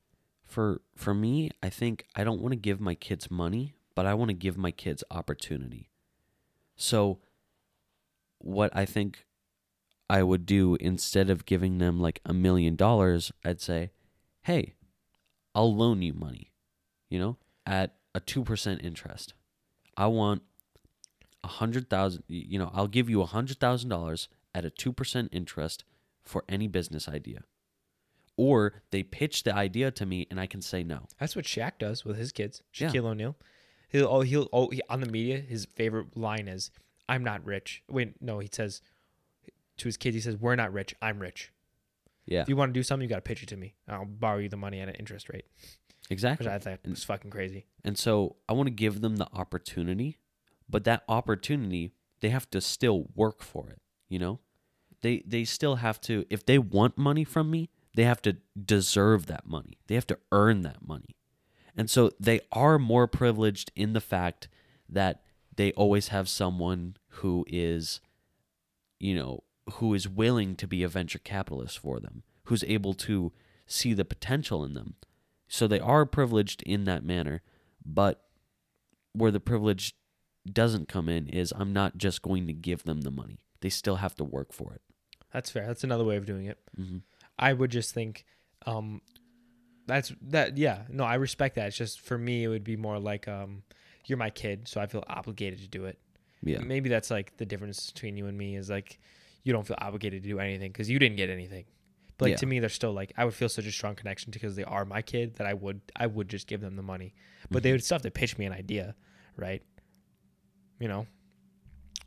For 0.44 0.80
for 0.96 1.12
me, 1.14 1.50
I 1.62 1.68
think 1.68 2.06
I 2.14 2.24
don't 2.24 2.40
want 2.40 2.52
to 2.52 2.56
give 2.68 2.80
my 2.80 2.94
kids 2.94 3.30
money, 3.30 3.74
but 3.94 4.06
I 4.06 4.14
want 4.14 4.30
to 4.30 4.34
give 4.34 4.56
my 4.56 4.70
kids 4.70 5.04
opportunity. 5.10 5.90
So 6.76 7.18
what 8.38 8.70
I 8.74 8.86
think 8.86 9.26
I 10.08 10.22
would 10.22 10.46
do 10.46 10.76
instead 10.76 11.28
of 11.28 11.44
giving 11.44 11.78
them 11.78 12.00
like 12.00 12.20
a 12.24 12.32
million 12.32 12.76
dollars, 12.76 13.30
I'd 13.44 13.60
say, 13.60 13.90
"Hey, 14.42 14.74
I'll 15.54 15.74
loan 15.74 16.00
you 16.02 16.14
money, 16.14 16.52
you 17.10 17.18
know, 17.18 17.36
at 17.66 17.96
a 18.14 18.20
2% 18.20 18.82
interest. 18.82 19.34
I 19.96 20.06
want 20.06 20.42
a 21.44 21.48
hundred 21.48 21.90
thousand, 21.90 22.24
you 22.28 22.58
know, 22.58 22.70
I'll 22.72 22.88
give 22.88 23.10
you 23.10 23.20
a 23.22 23.26
hundred 23.26 23.58
thousand 23.60 23.90
dollars 23.90 24.28
at 24.58 24.64
a 24.64 24.70
2% 24.70 25.28
interest 25.32 25.84
for 26.22 26.44
any 26.48 26.68
business 26.68 27.08
idea. 27.08 27.44
Or 28.36 28.82
they 28.90 29.02
pitch 29.02 29.42
the 29.42 29.54
idea 29.54 29.90
to 29.92 30.06
me 30.06 30.26
and 30.30 30.38
I 30.38 30.46
can 30.46 30.62
say 30.62 30.82
no. 30.84 31.06
That's 31.18 31.34
what 31.34 31.44
Shaq 31.44 31.72
does 31.78 32.04
with 32.04 32.16
his 32.16 32.30
kids. 32.32 32.62
Yeah. 32.74 32.88
Shaquille 32.88 33.06
O'Neal. 33.06 33.36
He'll 33.88 34.06
oh 34.06 34.20
he'll 34.20 34.48
oh 34.52 34.68
he, 34.68 34.82
on 34.88 35.00
the 35.00 35.08
media. 35.08 35.38
His 35.38 35.64
favorite 35.64 36.16
line 36.16 36.46
is, 36.46 36.70
"I'm 37.08 37.24
not 37.24 37.44
rich." 37.44 37.82
Wait, 37.88 38.20
no, 38.20 38.38
he 38.38 38.48
says 38.52 38.82
to 39.78 39.84
his 39.88 39.96
kids, 39.96 40.14
he 40.14 40.20
says, 40.20 40.36
"We're 40.36 40.56
not 40.56 40.72
rich. 40.72 40.94
I'm 41.00 41.18
rich. 41.18 41.52
Yeah, 42.26 42.42
If 42.42 42.50
you 42.50 42.56
want 42.56 42.68
to 42.68 42.78
do 42.78 42.82
something, 42.82 43.02
you 43.02 43.08
got 43.08 43.16
to 43.16 43.22
pitch 43.22 43.42
it 43.42 43.48
to 43.48 43.56
me. 43.56 43.74
I'll 43.88 44.04
borrow 44.04 44.36
you 44.38 44.50
the 44.50 44.58
money 44.58 44.80
at 44.80 44.88
an 44.88 44.94
interest 44.96 45.30
rate." 45.30 45.46
Which 45.56 46.10
exactly. 46.10 46.48
I 46.48 46.58
thought 46.58 46.80
was 46.86 47.04
fucking 47.04 47.30
crazy. 47.30 47.66
And 47.82 47.96
so 47.96 48.36
I 48.48 48.52
want 48.52 48.66
to 48.66 48.74
give 48.74 49.00
them 49.00 49.16
the 49.16 49.28
opportunity, 49.32 50.18
but 50.68 50.84
that 50.84 51.04
opportunity, 51.08 51.92
they 52.20 52.28
have 52.28 52.50
to 52.50 52.60
still 52.60 53.06
work 53.14 53.42
for 53.42 53.68
it, 53.70 53.80
you 54.08 54.18
know? 54.18 54.40
They 55.00 55.22
they 55.26 55.44
still 55.44 55.76
have 55.76 56.00
to 56.02 56.24
if 56.30 56.44
they 56.44 56.58
want 56.58 56.98
money 56.98 57.24
from 57.24 57.50
me, 57.50 57.70
they 57.94 58.04
have 58.04 58.22
to 58.22 58.36
deserve 58.62 59.26
that 59.26 59.46
money. 59.46 59.78
They 59.86 59.94
have 59.94 60.06
to 60.08 60.18
earn 60.32 60.62
that 60.62 60.86
money. 60.86 61.16
And 61.76 61.88
so 61.88 62.10
they 62.18 62.40
are 62.50 62.78
more 62.78 63.06
privileged 63.06 63.70
in 63.76 63.92
the 63.92 64.00
fact 64.00 64.48
that 64.88 65.22
they 65.56 65.72
always 65.72 66.08
have 66.08 66.28
someone 66.28 66.96
who 67.08 67.44
is 67.48 68.00
you 69.00 69.14
know, 69.14 69.44
who 69.74 69.94
is 69.94 70.08
willing 70.08 70.56
to 70.56 70.66
be 70.66 70.82
a 70.82 70.88
venture 70.88 71.18
capitalist 71.18 71.78
for 71.78 72.00
them, 72.00 72.22
who's 72.44 72.64
able 72.64 72.94
to 72.94 73.32
see 73.66 73.94
the 73.94 74.04
potential 74.04 74.64
in 74.64 74.74
them. 74.74 74.94
So 75.46 75.66
they 75.66 75.80
are 75.80 76.04
privileged 76.04 76.62
in 76.62 76.84
that 76.84 77.04
manner, 77.04 77.42
but 77.84 78.24
where 79.12 79.30
the 79.30 79.40
privilege 79.40 79.94
doesn't 80.50 80.88
come 80.88 81.08
in 81.08 81.26
is 81.28 81.52
I'm 81.56 81.72
not 81.72 81.98
just 81.98 82.22
going 82.22 82.46
to 82.46 82.52
give 82.52 82.84
them 82.84 83.02
the 83.02 83.10
money. 83.10 83.40
They 83.60 83.68
still 83.68 83.96
have 83.96 84.14
to 84.16 84.24
work 84.24 84.52
for 84.52 84.72
it. 84.72 84.82
That's 85.32 85.50
fair. 85.50 85.66
That's 85.66 85.84
another 85.84 86.04
way 86.04 86.16
of 86.16 86.26
doing 86.26 86.46
it. 86.46 86.58
hmm 86.76 86.98
I 87.38 87.52
would 87.52 87.70
just 87.70 87.94
think, 87.94 88.24
um, 88.66 89.00
that's 89.86 90.12
that. 90.22 90.58
Yeah, 90.58 90.82
no, 90.90 91.04
I 91.04 91.14
respect 91.14 91.54
that. 91.54 91.68
It's 91.68 91.76
just 91.76 92.00
for 92.00 92.18
me, 92.18 92.44
it 92.44 92.48
would 92.48 92.64
be 92.64 92.76
more 92.76 92.98
like, 92.98 93.28
um, 93.28 93.62
you're 94.06 94.18
my 94.18 94.30
kid, 94.30 94.66
so 94.68 94.80
I 94.80 94.86
feel 94.86 95.04
obligated 95.06 95.60
to 95.60 95.68
do 95.68 95.84
it. 95.84 95.98
Yeah. 96.42 96.58
Maybe 96.60 96.88
that's 96.88 97.10
like 97.10 97.36
the 97.36 97.46
difference 97.46 97.90
between 97.92 98.16
you 98.16 98.26
and 98.26 98.36
me 98.36 98.56
is 98.56 98.68
like, 98.68 98.98
you 99.44 99.52
don't 99.52 99.66
feel 99.66 99.76
obligated 99.80 100.22
to 100.24 100.28
do 100.28 100.40
anything 100.40 100.72
because 100.72 100.90
you 100.90 100.98
didn't 100.98 101.16
get 101.16 101.30
anything. 101.30 101.64
But 102.18 102.24
like 102.26 102.30
Yeah. 102.32 102.36
to 102.38 102.46
me, 102.46 102.58
they're 102.58 102.68
still 102.68 102.92
like 102.92 103.12
I 103.16 103.24
would 103.24 103.34
feel 103.34 103.48
such 103.48 103.66
a 103.66 103.72
strong 103.72 103.94
connection 103.94 104.30
because 104.32 104.56
they 104.56 104.64
are 104.64 104.84
my 104.84 105.00
kid 105.02 105.36
that 105.36 105.46
I 105.46 105.54
would 105.54 105.80
I 105.94 106.06
would 106.08 106.28
just 106.28 106.48
give 106.48 106.60
them 106.60 106.74
the 106.76 106.82
money, 106.82 107.14
but 107.50 107.58
Mm-hmm. 107.58 107.62
they 107.62 107.72
would 107.72 107.84
still 107.84 107.94
have 107.96 108.02
to 108.02 108.10
pitch 108.10 108.36
me 108.36 108.46
an 108.46 108.52
idea, 108.52 108.94
right? 109.36 109.62
You 110.80 110.88
know, 110.88 111.06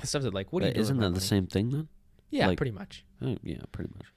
stuff 0.03 0.23
that 0.23 0.33
like 0.33 0.51
what 0.51 0.61
but 0.63 0.71
are 0.71 0.75
you 0.75 0.81
isn't 0.81 0.97
that 0.97 1.03
the 1.05 1.11
money? 1.11 1.19
same 1.25 1.47
thing 1.47 1.69
then? 1.69 1.87
Yeah, 2.31 2.47
like- 2.47 2.57
pretty 2.57 2.71
much. 2.71 3.05
Uh, 3.21 3.35
yeah, 3.43 3.61
pretty 3.71 3.91
much. 3.95 4.07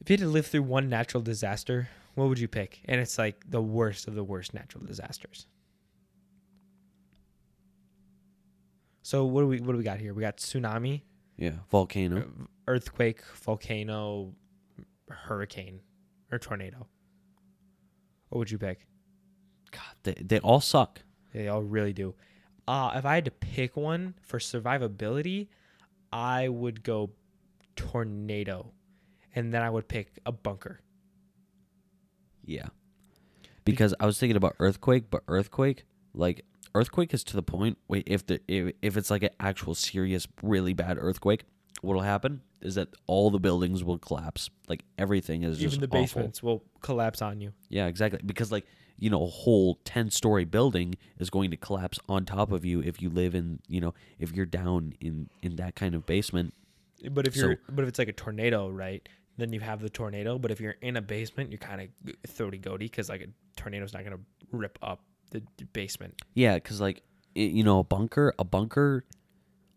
If 0.00 0.08
you 0.08 0.14
had 0.14 0.20
to 0.20 0.28
live 0.28 0.46
through 0.46 0.62
one 0.62 0.88
natural 0.88 1.22
disaster, 1.22 1.88
what 2.14 2.28
would 2.28 2.38
you 2.38 2.48
pick? 2.48 2.80
And 2.86 2.98
it's 3.00 3.18
like 3.18 3.44
the 3.50 3.60
worst 3.60 4.08
of 4.08 4.14
the 4.14 4.24
worst 4.24 4.54
natural 4.54 4.82
disasters. 4.84 5.46
So 9.02 9.24
what 9.24 9.40
do 9.42 9.48
we 9.48 9.60
what 9.60 9.72
do 9.72 9.78
we 9.78 9.84
got 9.84 9.98
here? 9.98 10.14
We 10.14 10.20
got 10.22 10.36
tsunami, 10.36 11.02
Yeah, 11.36 11.54
volcano. 11.70 12.30
earthquake, 12.68 13.22
volcano, 13.34 14.34
hurricane, 15.08 15.80
or 16.30 16.38
tornado. 16.38 16.86
What 18.28 18.38
would 18.38 18.50
you 18.50 18.58
pick? 18.58 18.86
God, 19.72 19.82
they 20.04 20.14
they 20.20 20.38
all 20.40 20.60
suck. 20.60 21.00
They 21.32 21.48
all 21.48 21.62
really 21.62 21.92
do. 21.92 22.14
Uh, 22.68 22.92
if 22.94 23.04
I 23.04 23.14
had 23.16 23.24
to 23.24 23.30
pick 23.30 23.76
one 23.76 24.14
for 24.22 24.38
survivability, 24.38 25.48
I 26.12 26.48
would 26.48 26.82
go 26.84 27.10
tornado, 27.76 28.72
and 29.34 29.52
then 29.52 29.62
I 29.62 29.70
would 29.70 29.88
pick 29.88 30.18
a 30.26 30.32
bunker. 30.32 30.80
Yeah. 32.44 32.68
Because 33.64 33.94
I 34.00 34.06
was 34.06 34.18
thinking 34.18 34.36
about 34.36 34.56
earthquake, 34.58 35.10
but 35.10 35.22
earthquake, 35.28 35.84
like 36.14 36.44
earthquake 36.74 37.14
is 37.14 37.22
to 37.24 37.36
the 37.36 37.42
point. 37.42 37.78
Wait, 37.88 38.04
if 38.06 38.26
the 38.26 38.40
if, 38.48 38.74
if 38.82 38.96
it's 38.96 39.10
like 39.10 39.22
an 39.22 39.30
actual 39.38 39.74
serious, 39.74 40.26
really 40.42 40.72
bad 40.72 40.96
earthquake, 40.98 41.44
what'll 41.82 42.02
happen 42.02 42.42
is 42.62 42.74
that 42.74 42.88
all 43.06 43.30
the 43.30 43.38
buildings 43.38 43.84
will 43.84 43.98
collapse. 43.98 44.50
Like 44.68 44.84
everything 44.98 45.44
is 45.44 45.58
just 45.58 45.76
Even 45.76 45.88
the 45.88 45.96
awful. 45.96 46.02
basements 46.02 46.42
will 46.42 46.64
collapse 46.80 47.22
on 47.22 47.40
you. 47.40 47.52
Yeah, 47.68 47.86
exactly. 47.86 48.20
Because 48.24 48.50
like 48.50 48.66
you 48.98 49.08
know, 49.08 49.22
a 49.22 49.28
whole 49.28 49.78
ten 49.84 50.10
story 50.10 50.44
building 50.44 50.94
is 51.18 51.30
going 51.30 51.50
to 51.50 51.56
collapse 51.56 51.98
on 52.08 52.26
top 52.26 52.52
of 52.52 52.64
you 52.64 52.80
if 52.82 53.00
you 53.00 53.08
live 53.10 53.34
in 53.34 53.60
you 53.66 53.80
know 53.80 53.94
if 54.18 54.32
you're 54.32 54.46
down 54.46 54.94
in 55.00 55.28
in 55.42 55.56
that 55.56 55.74
kind 55.74 55.94
of 55.94 56.06
basement. 56.06 56.54
But 57.10 57.26
if 57.26 57.36
you're, 57.36 57.58
but 57.68 57.82
if 57.82 57.88
it's 57.88 57.98
like 57.98 58.08
a 58.08 58.12
tornado, 58.12 58.68
right? 58.68 59.06
Then 59.36 59.52
you 59.52 59.60
have 59.60 59.80
the 59.80 59.88
tornado. 59.88 60.38
But 60.38 60.50
if 60.50 60.60
you're 60.60 60.76
in 60.82 60.96
a 60.96 61.02
basement, 61.02 61.50
you're 61.50 61.58
kind 61.58 61.80
of 61.80 62.14
throaty 62.28 62.58
goaty 62.58 62.86
because 62.86 63.08
like 63.08 63.22
a 63.22 63.28
tornado's 63.56 63.92
not 63.94 64.04
gonna 64.04 64.20
rip 64.52 64.78
up 64.82 65.02
the 65.30 65.42
basement. 65.72 66.20
Yeah, 66.34 66.54
because 66.54 66.80
like 66.80 67.02
you 67.34 67.62
know, 67.62 67.78
a 67.78 67.84
bunker, 67.84 68.34
a 68.38 68.44
bunker, 68.44 69.04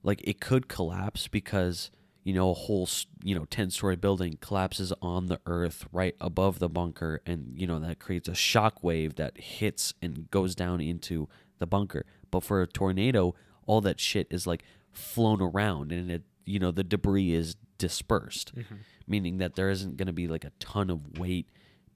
like 0.02 0.22
it 0.24 0.40
could 0.40 0.68
collapse 0.68 1.28
because 1.28 1.92
you 2.24 2.34
know 2.34 2.52
a 2.52 2.54
whole 2.54 2.88
you 3.24 3.36
know 3.36 3.46
ten 3.46 3.70
story 3.70 3.96
building 3.96 4.38
collapses 4.42 4.92
on 5.02 5.28
the 5.28 5.40
earth 5.46 5.86
right 5.92 6.16
above 6.20 6.60
the 6.60 6.70
bunker, 6.70 7.22
and 7.26 7.54
you 7.56 7.68
know 7.68 7.80
that 7.80 8.00
creates 8.00 8.28
a 8.28 8.36
shock 8.36 8.84
wave 8.84 9.16
that 9.16 9.38
hits 9.38 9.94
and 10.02 10.30
goes 10.32 10.56
down 10.56 10.82
into 10.82 11.28
the 11.60 11.68
bunker. 11.68 12.06
But 12.32 12.44
for 12.44 12.62
a 12.62 12.68
tornado, 12.68 13.36
all 13.66 13.82
that 13.82 14.00
shit 14.00 14.28
is 14.30 14.48
like 14.48 14.64
flown 14.92 15.42
around, 15.42 15.92
and 15.92 16.12
it 16.12 16.24
you 16.46 16.60
know 16.60 16.72
the 16.72 16.84
debris 16.84 17.32
is 17.34 17.56
dispersed, 17.78 18.56
mm-hmm. 18.56 18.76
meaning 19.08 19.38
that 19.38 19.56
there 19.56 19.70
isn't 19.70 19.98
going 19.98 20.08
to 20.08 20.14
be 20.14 20.28
like 20.28 20.44
a 20.46 20.52
ton 20.60 20.90
of 20.90 21.18
weight 21.20 21.48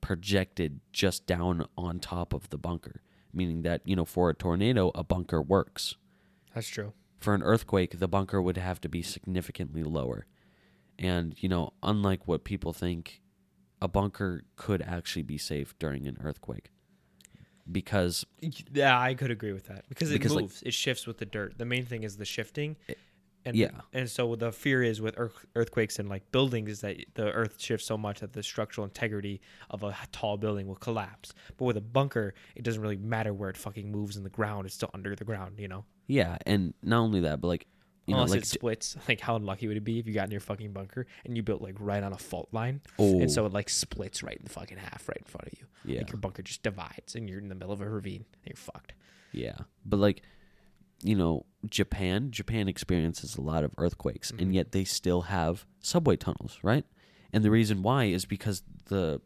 projected 0.02 0.80
just 0.94 1.26
down 1.26 1.66
on 1.78 2.00
top 2.00 2.34
of 2.34 2.50
the 2.50 2.58
bunker 2.58 3.02
meaning 3.34 3.62
that 3.64 3.82
you 3.84 3.96
know 3.96 4.06
for 4.06 4.30
a 4.30 4.34
tornado 4.34 4.92
a 4.96 5.04
bunker 5.04 5.42
works 5.42 5.96
That's 6.54 6.68
true. 6.68 6.94
for 7.18 7.34
an 7.34 7.42
earthquake 7.44 8.00
the 8.00 8.08
bunker 8.08 8.42
would 8.42 8.58
have 8.58 8.80
to 8.82 8.90
be 8.90 9.02
significantly 9.02 9.84
lower 9.84 10.26
and 11.00 11.36
you 11.40 11.50
know 11.50 11.74
unlike 11.84 12.28
what 12.28 12.44
people 12.44 12.74
think 12.74 13.22
a 13.82 13.88
bunker 13.88 14.44
could 14.56 14.82
actually 14.82 15.24
be 15.24 15.38
safe 15.38 15.78
during 15.80 16.08
an 16.08 16.18
earthquake 16.24 16.70
because 17.70 18.26
Yeah, 18.74 18.98
I 19.00 19.14
could 19.14 19.32
agree 19.32 19.52
with 19.52 19.66
that 19.68 19.86
because 19.90 20.10
it 20.12 20.14
Because, 20.14 20.34
like- 20.34 20.44
moves. 20.44 20.64
it 20.64 20.74
shifts 20.74 21.06
with 21.06 21.18
the 21.18 21.26
dirt. 21.26 21.58
The 21.58 21.66
main 21.66 21.86
thing 21.86 22.04
is 22.04 22.16
the 22.18 22.24
shifting. 22.26 22.78
And, 23.48 23.56
yeah. 23.56 23.70
and 23.94 24.10
so 24.10 24.36
the 24.36 24.52
fear 24.52 24.84
is 24.84 25.02
with 25.02 25.16
earth, 25.18 25.46
earthquakes 25.56 26.00
and 26.00 26.10
like 26.10 26.32
buildings 26.32 26.70
is 26.70 26.82
that 26.82 26.98
the 27.14 27.32
earth 27.32 27.56
shifts 27.60 27.88
so 27.88 27.98
much 27.98 28.20
that 28.20 28.34
the 28.34 28.44
structural 28.44 28.86
integrity 28.86 29.42
of 29.70 29.84
a 29.84 29.96
tall 30.12 30.38
building 30.38 30.68
will 30.68 30.76
collapse. 30.76 31.34
But 31.58 31.66
with 31.66 31.78
a 31.78 31.82
bunker, 31.82 32.34
it 32.56 32.64
doesn't 32.64 32.82
really 32.82 32.98
matter 32.98 33.34
where 33.34 33.50
it 33.50 33.58
fucking 33.58 33.92
moves 33.92 34.18
in 34.18 34.24
the 34.24 34.30
ground; 34.30 34.66
it's 34.66 34.76
still 34.76 34.92
under 34.94 35.16
the 35.16 35.24
ground, 35.24 35.60
you 35.60 35.68
know. 35.68 35.86
yeah 36.08 36.38
and 36.46 36.74
not 36.84 37.00
only 37.00 37.20
that 37.22 37.42
but 37.42 37.48
like 37.48 37.68
you 38.08 38.16
Unless 38.16 38.30
know 38.30 38.36
like 38.36 38.44
it 38.44 38.48
splits, 38.48 38.96
like 39.10 39.20
how 39.20 39.36
unlucky 39.36 39.68
would 39.68 39.76
it 39.76 39.84
be 39.84 40.00
if 40.00 40.08
you 40.08 40.14
got 40.14 40.26
in 40.26 40.32
your 40.32 40.40
fucking 40.40 40.72
bunker 40.72 41.06
and 41.26 41.36
you 41.36 41.44
built 41.44 41.62
like 41.62 41.76
right 41.80 42.02
on 42.02 42.14
a 42.14 42.18
fault 42.18 42.48
line, 42.54 42.82
oh 42.98 43.20
and 43.20 43.30
so 43.30 43.44
oh. 43.44 43.48
it 43.48 43.54
like 43.54 43.70
splits 43.70 44.24
right 44.24 44.38
in 44.38 44.44
the 44.46 44.50
fucking 44.50 44.78
half 44.78 45.08
right 45.10 45.18
in 45.18 45.26
front 45.26 45.48
of 45.48 45.54
you. 45.60 45.66
yeah 45.84 46.00
Like 46.00 46.12
your 46.12 46.20
bunker 46.20 46.42
just 46.42 46.64
divides, 46.64 47.16
and 47.16 47.30
you're 47.30 47.40
in 47.40 47.50
the 47.50 47.56
middle 47.56 47.74
of 47.74 47.82
a 47.82 47.90
ravine, 47.90 48.26
and 48.34 48.46
you're 48.46 48.56
fucked. 48.56 48.94
Yeah, 49.34 49.58
but 49.86 49.98
like, 49.98 50.22
you 51.04 51.16
know, 51.16 51.46
Japan, 51.70 52.32
Japan 52.32 52.68
experiences 52.68 53.36
a 53.36 53.42
lot 53.42 53.64
of 53.64 53.72
earthquakes, 53.78 54.32
Mhm. 54.32 54.42
and 54.42 54.56
yet 54.56 54.72
they 54.72 54.84
still 54.84 55.24
have 55.24 55.66
subway 55.80 56.16
tunnels, 56.16 56.60
right? 56.64 56.86
And 57.34 57.44
the 57.44 57.52
reason 57.52 57.84
why 57.84 58.06
is 58.06 58.26
because 58.26 58.64
the 58.86 59.22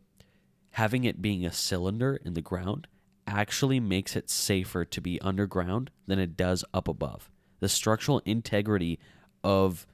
having 0.72 1.04
it 1.04 1.22
being 1.22 1.46
a 1.46 1.52
cylinder 1.52 2.16
in 2.24 2.34
the 2.34 2.42
ground 2.42 2.88
actually 3.28 3.80
makes 3.80 4.16
it 4.16 4.30
safer 4.30 4.84
to 4.86 5.02
be 5.02 5.22
underground 5.22 5.92
than 6.08 6.18
it 6.20 6.36
does 6.36 6.66
up 6.74 6.88
above. 6.88 7.30
The 7.60 7.70
structural 7.70 8.20
integrity 8.26 9.00
of 9.44 9.86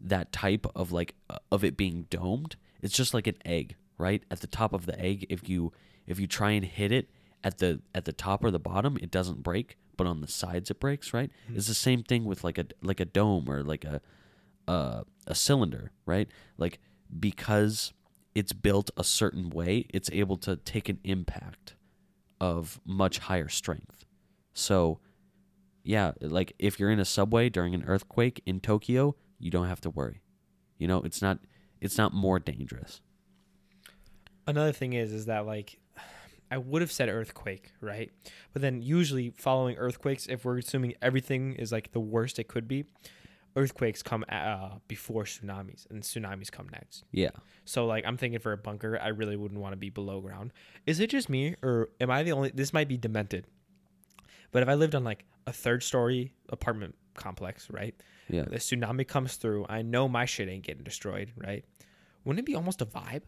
that 0.00 0.30
type 0.32 0.66
of 0.74 0.92
like 0.92 1.14
uh, 1.30 1.38
of 1.50 1.64
it 1.64 1.76
being 1.76 2.06
domed, 2.10 2.56
it's 2.82 2.94
just 2.94 3.14
like 3.14 3.26
an 3.26 3.36
egg, 3.44 3.76
right? 3.98 4.22
At 4.30 4.40
the 4.40 4.46
top 4.46 4.72
of 4.72 4.86
the 4.86 4.98
egg, 5.00 5.26
if 5.28 5.48
you 5.48 5.72
if 6.06 6.20
you 6.20 6.26
try 6.26 6.50
and 6.52 6.64
hit 6.64 6.92
it 6.92 7.08
at 7.46 7.58
the 7.58 7.80
at 7.94 8.04
the 8.04 8.12
top 8.12 8.42
or 8.42 8.50
the 8.50 8.58
bottom, 8.58 8.98
it 9.00 9.08
doesn't 9.08 9.44
break, 9.44 9.76
but 9.96 10.04
on 10.04 10.20
the 10.20 10.26
sides 10.26 10.68
it 10.68 10.80
breaks, 10.80 11.14
right? 11.14 11.30
It's 11.54 11.68
the 11.68 11.74
same 11.74 12.02
thing 12.02 12.24
with 12.24 12.42
like 12.42 12.58
a 12.58 12.66
like 12.82 12.98
a 12.98 13.04
dome 13.04 13.48
or 13.48 13.62
like 13.62 13.84
a 13.84 14.00
uh, 14.66 15.04
a 15.28 15.34
cylinder, 15.36 15.92
right? 16.06 16.28
Like 16.58 16.80
because 17.20 17.92
it's 18.34 18.52
built 18.52 18.90
a 18.96 19.04
certain 19.04 19.48
way, 19.48 19.86
it's 19.94 20.10
able 20.12 20.36
to 20.38 20.56
take 20.56 20.88
an 20.88 20.98
impact 21.04 21.76
of 22.40 22.80
much 22.84 23.18
higher 23.18 23.48
strength. 23.48 24.04
So, 24.52 24.98
yeah, 25.84 26.12
like 26.20 26.52
if 26.58 26.80
you're 26.80 26.90
in 26.90 26.98
a 26.98 27.04
subway 27.04 27.48
during 27.48 27.74
an 27.76 27.84
earthquake 27.86 28.42
in 28.44 28.58
Tokyo, 28.58 29.14
you 29.38 29.52
don't 29.52 29.68
have 29.68 29.80
to 29.82 29.90
worry. 29.90 30.20
You 30.78 30.88
know, 30.88 31.00
it's 31.02 31.22
not 31.22 31.38
it's 31.80 31.96
not 31.96 32.12
more 32.12 32.40
dangerous. 32.40 33.00
another 34.48 34.72
thing 34.72 34.94
is 34.94 35.12
is 35.12 35.26
that 35.26 35.46
like 35.46 35.78
I 36.50 36.58
would 36.58 36.82
have 36.82 36.92
said 36.92 37.08
earthquake, 37.08 37.72
right? 37.80 38.10
But 38.52 38.62
then 38.62 38.82
usually 38.82 39.30
following 39.36 39.76
earthquakes, 39.76 40.26
if 40.26 40.44
we're 40.44 40.58
assuming 40.58 40.94
everything 41.02 41.54
is 41.54 41.72
like 41.72 41.92
the 41.92 42.00
worst 42.00 42.38
it 42.38 42.48
could 42.48 42.68
be, 42.68 42.84
earthquakes 43.56 44.02
come 44.02 44.24
uh, 44.28 44.76
before 44.86 45.24
tsunamis, 45.24 45.90
and 45.90 46.02
tsunamis 46.02 46.50
come 46.50 46.68
next. 46.70 47.04
Yeah. 47.10 47.30
So 47.64 47.86
like 47.86 48.04
I'm 48.06 48.16
thinking 48.16 48.38
for 48.38 48.52
a 48.52 48.58
bunker, 48.58 48.98
I 49.02 49.08
really 49.08 49.36
wouldn't 49.36 49.60
want 49.60 49.72
to 49.72 49.76
be 49.76 49.90
below 49.90 50.20
ground. 50.20 50.52
Is 50.86 51.00
it 51.00 51.10
just 51.10 51.28
me, 51.28 51.56
or 51.62 51.90
am 52.00 52.10
I 52.10 52.22
the 52.22 52.32
only? 52.32 52.50
This 52.54 52.72
might 52.72 52.88
be 52.88 52.96
demented. 52.96 53.46
But 54.52 54.62
if 54.62 54.68
I 54.68 54.74
lived 54.74 54.94
on 54.94 55.04
like 55.04 55.24
a 55.46 55.52
third 55.52 55.82
story 55.82 56.32
apartment 56.48 56.94
complex, 57.14 57.68
right? 57.70 57.94
Yeah. 58.28 58.42
The 58.42 58.56
tsunami 58.56 59.06
comes 59.06 59.36
through. 59.36 59.66
I 59.68 59.82
know 59.82 60.08
my 60.08 60.24
shit 60.24 60.48
ain't 60.48 60.64
getting 60.64 60.84
destroyed, 60.84 61.32
right? 61.36 61.64
Wouldn't 62.24 62.40
it 62.40 62.46
be 62.46 62.54
almost 62.54 62.82
a 62.82 62.86
vibe? 62.86 63.22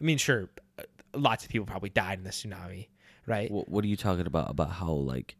I 0.00 0.04
mean, 0.04 0.18
sure, 0.18 0.48
lots 1.14 1.44
of 1.44 1.50
people 1.50 1.66
probably 1.66 1.90
died 1.90 2.18
in 2.18 2.24
the 2.24 2.30
tsunami, 2.30 2.88
right? 3.26 3.50
What, 3.50 3.68
what 3.68 3.84
are 3.84 3.88
you 3.88 3.96
talking 3.96 4.26
about? 4.26 4.50
About 4.50 4.70
how 4.70 4.90
like 4.92 5.36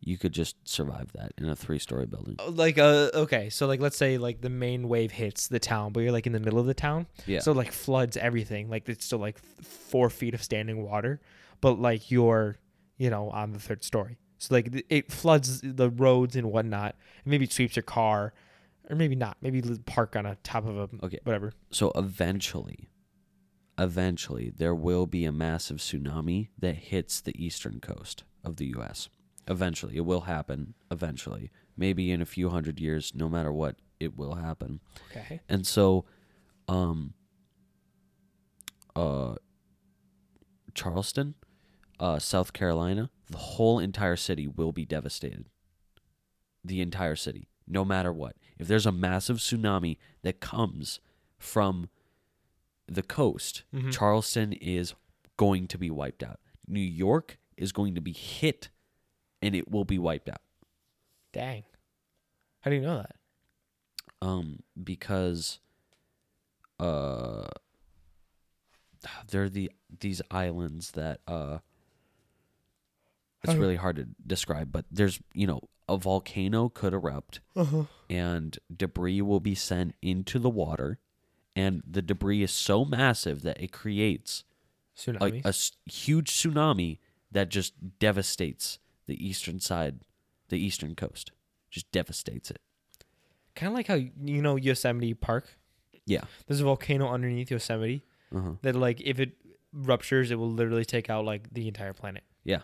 you 0.00 0.16
could 0.16 0.32
just 0.32 0.56
survive 0.66 1.10
that 1.14 1.32
in 1.38 1.48
a 1.48 1.56
three-story 1.56 2.06
building? 2.06 2.36
Like, 2.50 2.78
uh, 2.78 3.10
okay, 3.14 3.50
so 3.50 3.66
like, 3.66 3.80
let's 3.80 3.96
say 3.96 4.16
like 4.16 4.40
the 4.40 4.48
main 4.50 4.88
wave 4.88 5.10
hits 5.10 5.48
the 5.48 5.58
town, 5.58 5.92
but 5.92 6.00
you're 6.00 6.12
like 6.12 6.26
in 6.26 6.32
the 6.32 6.38
middle 6.40 6.60
of 6.60 6.66
the 6.66 6.74
town, 6.74 7.06
Yeah. 7.26 7.40
so 7.40 7.50
like 7.52 7.72
floods 7.72 8.16
everything. 8.16 8.70
Like 8.70 8.88
it's 8.88 9.04
still 9.04 9.18
like 9.18 9.38
four 9.62 10.08
feet 10.08 10.34
of 10.34 10.42
standing 10.42 10.82
water, 10.84 11.20
but 11.60 11.80
like 11.80 12.10
you're, 12.12 12.56
you 12.96 13.10
know, 13.10 13.28
on 13.30 13.52
the 13.52 13.58
third 13.58 13.82
story. 13.82 14.18
So 14.38 14.54
like 14.54 14.70
th- 14.72 14.86
it 14.88 15.10
floods 15.10 15.60
the 15.64 15.90
roads 15.90 16.36
and 16.36 16.52
whatnot, 16.52 16.94
and 17.24 17.30
maybe 17.32 17.44
it 17.46 17.52
sweeps 17.52 17.74
your 17.74 17.82
car, 17.82 18.32
or 18.88 18.94
maybe 18.94 19.16
not. 19.16 19.36
Maybe 19.42 19.60
park 19.84 20.14
on 20.14 20.26
a 20.26 20.36
top 20.44 20.64
of 20.64 20.76
a 20.78 20.88
Okay. 21.06 21.18
whatever. 21.24 21.52
So 21.72 21.90
eventually, 21.96 22.88
eventually, 23.78 24.50
there 24.50 24.74
will 24.74 25.06
be 25.06 25.24
a 25.24 25.32
massive 25.32 25.78
tsunami 25.78 26.48
that 26.58 26.76
hits 26.76 27.20
the 27.20 27.42
eastern 27.42 27.80
coast 27.80 28.24
of 28.44 28.56
the 28.56 28.66
U.S. 28.66 29.08
Eventually, 29.46 29.96
it 29.96 30.04
will 30.04 30.22
happen. 30.22 30.74
Eventually, 30.90 31.50
maybe 31.76 32.10
in 32.10 32.20
a 32.20 32.26
few 32.26 32.50
hundred 32.50 32.80
years, 32.80 33.12
no 33.14 33.28
matter 33.28 33.52
what 33.52 33.76
it 34.00 34.16
will 34.16 34.34
happen. 34.34 34.80
Okay. 35.10 35.40
And 35.48 35.66
so, 35.66 36.04
um, 36.66 37.14
uh, 38.94 39.36
Charleston, 40.74 41.34
uh, 41.98 42.18
South 42.18 42.52
Carolina, 42.52 43.10
the 43.30 43.38
whole 43.38 43.78
entire 43.78 44.16
city 44.16 44.46
will 44.46 44.72
be 44.72 44.84
devastated. 44.84 45.46
The 46.64 46.80
entire 46.80 47.16
city, 47.16 47.48
no 47.66 47.84
matter 47.84 48.12
what. 48.12 48.36
If 48.58 48.68
there's 48.68 48.86
a 48.86 48.92
massive 48.92 49.38
tsunami 49.38 49.96
that 50.22 50.40
comes 50.40 51.00
from 51.38 51.88
the 52.88 53.02
coast, 53.02 53.62
Mhm. 53.72 53.92
Charleston 53.92 54.52
is 54.54 54.94
going 55.36 55.68
to 55.68 55.78
be 55.78 55.90
wiped 55.90 56.22
out. 56.22 56.40
New 56.66 56.80
York 56.80 57.38
is 57.56 57.72
going 57.72 57.94
to 57.94 58.00
be 58.00 58.12
hit 58.12 58.70
and 59.42 59.54
it 59.54 59.70
will 59.70 59.84
be 59.84 59.98
wiped 59.98 60.28
out. 60.28 60.42
Dang. 61.32 61.64
How 62.60 62.70
do 62.70 62.76
you 62.76 62.82
know 62.82 62.96
that? 62.98 63.14
um 64.20 64.58
because 64.82 65.60
uh 66.80 67.46
they're 69.30 69.48
the 69.48 69.70
these 70.00 70.20
islands 70.30 70.90
that 70.92 71.20
uh 71.28 71.58
it's 73.44 73.54
really 73.54 73.76
hard 73.76 73.94
to 73.96 74.08
describe 74.26 74.72
but 74.72 74.84
there's 74.90 75.20
you 75.32 75.46
know 75.46 75.60
a 75.88 75.96
volcano 75.96 76.68
could 76.68 76.92
erupt 76.92 77.40
Uh-huh. 77.54 77.84
and 78.10 78.58
debris 78.74 79.22
will 79.22 79.38
be 79.40 79.54
sent 79.54 79.94
into 80.02 80.38
the 80.40 80.50
water 80.50 80.98
and 81.58 81.82
the 81.84 82.00
debris 82.00 82.44
is 82.44 82.52
so 82.52 82.84
massive 82.84 83.42
that 83.42 83.60
it 83.60 83.72
creates 83.72 84.44
a, 85.08 85.52
huge 85.86 86.30
tsunami 86.30 86.98
that 87.32 87.48
just 87.48 87.98
devastates 87.98 88.78
the 89.06 89.26
eastern 89.26 89.58
side 89.58 90.00
the 90.50 90.56
eastern 90.56 90.94
coast. 90.94 91.32
Just 91.68 91.90
devastates 91.90 92.50
it. 92.50 92.60
Kind 93.56 93.72
of 93.72 93.76
like 93.76 93.88
how 93.88 93.94
you 93.94 94.40
know 94.40 94.54
Yosemite 94.54 95.14
Park. 95.14 95.58
yeah. 96.06 96.22
There's 96.46 96.60
a 96.60 96.64
volcano 96.64 97.08
underneath 97.08 97.50
Yosemite 97.50 98.04
uh-huh. 98.34 98.52
that, 98.62 98.76
like, 98.76 99.00
if 99.00 99.18
it 99.18 99.32
ruptures, 99.72 100.30
it 100.30 100.36
will 100.36 100.50
literally 100.50 100.84
take 100.84 101.10
out 101.10 101.24
like 101.24 101.52
the 101.52 101.66
entire 101.66 101.92
planet. 101.92 102.22
Yeah, 102.44 102.60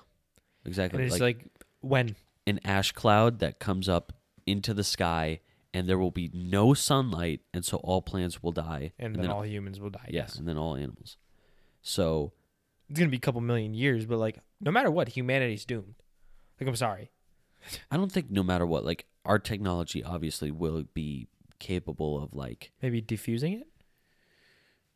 exactly. 0.65 1.03
And 1.03 1.11
it's 1.11 1.21
like 1.21 1.39
like, 1.39 1.47
when? 1.81 2.17
an 2.47 2.61
ash 2.65 2.93
cloud 2.93 3.41
that 3.41 3.59
comes 3.59 3.89
up 3.89 4.13
into 4.47 4.73
the 4.73 4.85
sky 4.85 5.41
and 5.75 5.87
there 5.89 5.99
will 5.99 6.11
be 6.11 6.31
no 6.33 6.73
sunlight 6.73 7.41
and 7.53 7.65
so 7.65 7.77
all 7.79 8.01
plants 8.01 8.43
will 8.43 8.53
die 8.53 8.93
and, 8.99 9.17
then, 9.17 9.29
all 9.29 9.45
humans 9.45 9.79
will 9.81 9.91
die. 9.91 10.09
Yes, 10.09 10.37
and 10.37 10.49
then 10.49 10.57
all 10.57 10.77
animals 10.77 11.19
so 11.83 12.33
it's 12.89 12.99
gonna 12.99 13.11
be 13.11 13.19
a 13.19 13.21
couple 13.21 13.41
million 13.41 13.75
years, 13.75 14.07
but 14.07 14.19
like, 14.19 14.39
no 14.61 14.71
matter 14.71 14.91
what, 14.91 15.09
humanity's 15.09 15.65
doomed. 15.65 15.95
Like, 16.61 16.69
I'm 16.69 16.77
sorry. 16.77 17.11
i 17.91 17.97
don't 17.97 18.13
think 18.13 18.31
no 18.31 18.43
matter 18.43 18.67
what 18.67 18.85
like 18.85 19.07
our 19.25 19.39
technology 19.39 20.05
obviously 20.05 20.51
will 20.51 20.85
be 20.95 21.29
capable 21.59 22.23
of 22.23 22.35
like 22.35 22.73
Maybe 22.83 23.01
diffusing 23.01 23.55
it. 23.55 23.67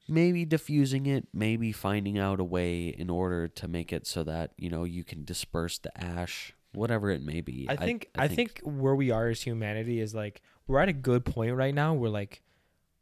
maybe 0.07 0.45
diffusing 0.45 1.07
it 1.07 1.27
maybe 1.33 1.73
finding 1.73 2.19
out 2.19 2.41
a 2.41 2.45
way 2.45 2.89
in 2.89 3.09
order 3.11 3.49
to 3.49 3.69
make 3.69 3.93
it 3.93 4.07
so 4.07 4.23
that 4.25 4.53
you 4.59 4.69
know 4.69 4.85
you 4.85 5.03
can 5.03 5.25
disperse 5.25 5.79
the 5.79 5.97
ash 5.99 6.53
whatever 6.75 7.11
it 7.11 7.23
may 7.23 7.41
be 7.41 7.67
I 7.69 7.77
think 7.77 8.11
I, 8.15 8.29
think, 8.29 8.61
where 8.63 8.95
we 8.95 9.11
are 9.11 9.29
as 9.29 9.41
humanity 9.41 10.01
is 10.01 10.15
like 10.15 10.43
we're 10.69 10.79
at 10.81 10.89
a 10.89 10.93
good 10.93 11.25
point 11.25 11.55
right 11.57 11.75
now 11.75 11.95
where 11.95 12.11
like 12.11 12.43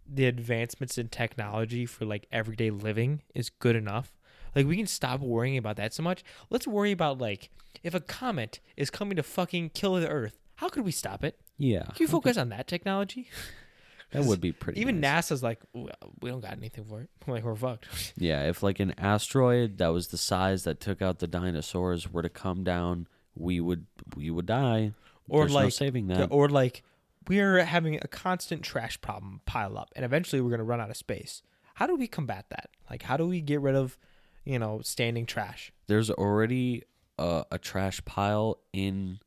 the 0.09 0.25
advancements 0.27 0.97
in 0.99 1.09
technology 1.09 1.85
for 1.85 2.05
like 2.07 2.27
everyday 2.33 2.71
living 2.71 3.23
is 3.35 3.51
good 3.51 3.77
enough. 3.77 4.15
Like 4.55 4.67
we 4.67 4.77
can 4.77 4.87
stop 4.87 5.21
worrying 5.21 5.59
about 5.59 5.77
that 5.77 5.93
so 5.93 6.03
much. 6.03 6.25
Let's 6.49 6.67
worry 6.67 6.93
about 6.93 7.19
like 7.19 7.51
if 7.83 7.93
a 7.95 8.01
comet 8.01 8.61
is 8.77 8.89
coming 8.89 9.17
to 9.17 9.23
fucking 9.23 9.71
kill 9.71 9.95
the 9.97 10.09
earth, 10.09 10.39
how 10.57 10.69
could 10.69 10.85
we 10.85 10.93
stop 10.93 11.23
it? 11.25 11.39
yeah 11.59 11.83
Can 11.85 11.97
you 12.05 12.09
focus 12.09 12.37
on 12.39 12.49
that 12.51 12.67
technology? 12.67 13.29
that 14.13 14.25
would 14.25 14.41
be 14.41 14.53
pretty 14.63 14.81
Even 14.81 15.01
nice. 15.01 15.31
NASA's 15.31 15.43
like, 15.43 15.61
"Well, 15.73 15.91
we 16.21 16.31
don't 16.31 16.41
got 16.41 16.53
anything 16.53 16.85
for 16.85 17.01
it. 17.03 17.11
Like 17.27 17.43
we're 17.45 17.57
fucked. 17.57 18.13
Yeah, 18.17 18.49
if 18.49 18.63
like 18.63 18.79
an 18.79 18.95
asteroid 18.97 19.79
that 19.79 19.89
was 19.89 20.09
the 20.09 20.17
size 20.19 20.63
that 20.65 20.79
took 20.81 21.03
out 21.03 21.19
the 21.19 21.27
dinosaurs 21.27 22.11
were 22.13 22.23
to 22.23 22.29
come 22.29 22.63
down, 22.63 23.09
we 23.35 23.61
would 23.61 23.87
we 24.17 24.31
would 24.31 24.47
die. 24.47 24.93
Or 25.29 25.43
There's 25.43 25.53
no 25.55 25.59
like 25.65 25.73
saving 25.73 26.09
Yeah, 26.09 26.19
that. 26.19 26.29
or 26.31 26.49
like 26.49 26.85
we're 27.29 27.65
having 27.65 27.97
a 27.97 28.09
constant 28.09 28.63
trash 28.63 29.01
problem 29.01 29.41
pile 29.47 29.77
up 29.79 29.91
and 29.97 30.05
eventually 30.05 30.41
we're 30.41 30.51
going 30.51 30.59
to 30.59 30.65
run 30.65 30.81
out 30.81 30.91
of 30.91 30.97
space. 30.97 31.43
How 31.75 31.87
do 31.87 31.95
we 31.97 32.07
combat 32.07 32.47
that? 32.51 32.71
Like 32.91 33.03
how 33.03 33.17
do 33.17 33.27
we 33.27 33.41
get 33.41 33.61
rid 33.61 33.75
of, 33.75 33.99
you 34.45 34.59
know, 34.59 34.81
standing 34.83 35.27
trash? 35.27 35.73
There's 35.89 36.11
already 36.11 36.85
a, 37.19 37.45
a 37.51 37.59
trash 37.59 38.05
pile 38.05 38.59
in 38.73 39.19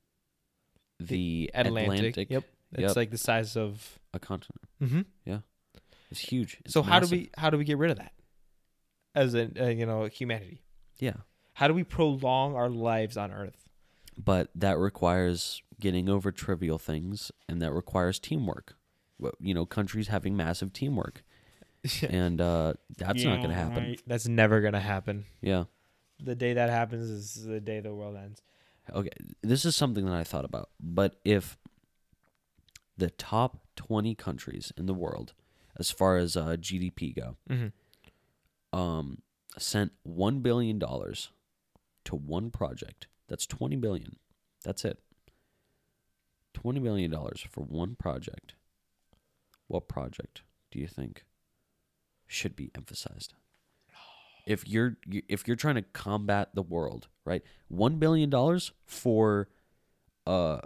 the, 1.00 1.50
Atlantic. 1.54 2.30
Yep. 2.30 2.43
It's 2.74 2.82
Yep. 2.82 2.95
like 2.95 3.12
the 3.12 3.18
size 3.18 3.56
of 3.58 4.00
a 4.14 4.20
continent. 4.20 4.62
hmm 4.80 5.02
Yeah. 5.26 5.39
It's 6.12 6.20
huge. 6.20 6.58
It's 6.66 6.74
So 6.74 6.82
how 6.82 7.00
do 7.00 7.08
we 7.08 7.30
how 7.38 7.50
do 7.50 7.58
we 7.58 7.64
get 7.66 7.78
rid 7.78 7.91
of 7.91 7.97
that? 7.97 8.14
As 9.16 9.34
a 9.36 9.50
uh, 9.60 9.68
you 9.70 9.86
know, 9.86 10.06
humanity. 10.06 10.62
Yeah, 11.00 11.14
How 11.54 11.68
do 11.68 11.74
we 11.74 11.84
prolong 11.84 12.56
our 12.56 12.70
lives 12.70 13.16
on 13.18 13.32
earth? 13.32 13.56
but 14.22 14.50
that 14.54 14.78
requires 14.78 15.64
getting 15.80 16.10
over 16.10 16.32
trivial 16.32 16.78
things, 16.78 17.32
and 17.48 17.62
that 17.62 17.72
requires 17.74 18.20
teamwork. 18.20 18.76
You 19.40 19.54
know, 19.54 19.66
countries 19.66 20.08
having 20.08 20.36
massive 20.38 20.72
teamwork, 20.74 21.24
and 22.10 22.40
uh, 22.40 22.74
that's 22.98 23.24
not 23.24 23.38
going 23.38 23.50
to 23.50 23.56
happen. 23.56 23.96
That's 24.08 24.28
never 24.28 24.62
going 24.62 24.74
to 24.74 24.80
happen. 24.80 25.26
Yeah. 25.42 25.66
The 26.22 26.36
day 26.36 26.54
that 26.54 26.70
happens 26.70 27.10
is 27.10 27.46
the 27.46 27.60
day 27.62 27.80
the 27.80 27.94
world 27.94 28.16
ends. 28.18 28.42
okay, 28.94 29.10
this 29.42 29.64
is 29.66 29.76
something 29.76 30.06
that 30.06 30.14
I 30.14 30.24
thought 30.24 30.46
about. 30.46 30.70
But 30.80 31.20
if 31.24 31.58
the 32.98 33.10
top 33.10 33.60
20 33.78 34.16
countries 34.16 34.74
in 34.78 34.86
the 34.86 34.94
world, 34.94 35.34
as 35.78 35.92
far 35.92 36.18
as 36.18 36.36
uh, 36.36 36.58
GDP 36.60 37.16
go, 37.16 37.38
Mm-hmm. 37.50 38.78
um, 38.78 39.20
sent 39.58 39.92
$1 40.08 40.42
billion 40.44 40.80
to 40.80 42.16
one 42.16 42.52
project, 42.52 43.08
that's 43.28 43.46
20 43.46 43.76
billion. 43.78 44.18
That's 44.66 44.84
it. 44.84 45.00
$20 46.64 46.82
billion 46.84 47.12
for 47.49 47.62
one 47.64 47.95
project. 47.95 48.53
What 49.68 49.88
project 49.88 50.41
do 50.72 50.80
you 50.80 50.88
think 50.88 51.26
should 52.28 52.55
be 52.55 52.72
emphasized? 52.76 53.34
If 54.47 54.68
you're 54.68 54.97
if 55.28 55.47
you're 55.47 55.55
trying 55.57 55.76
to 55.76 55.84
combat 55.84 56.49
the 56.55 56.64
world, 56.64 57.07
right? 57.24 57.43
1 57.68 57.97
billion 57.99 58.30
dollars 58.32 58.72
for 58.86 59.47
uh 60.26 60.62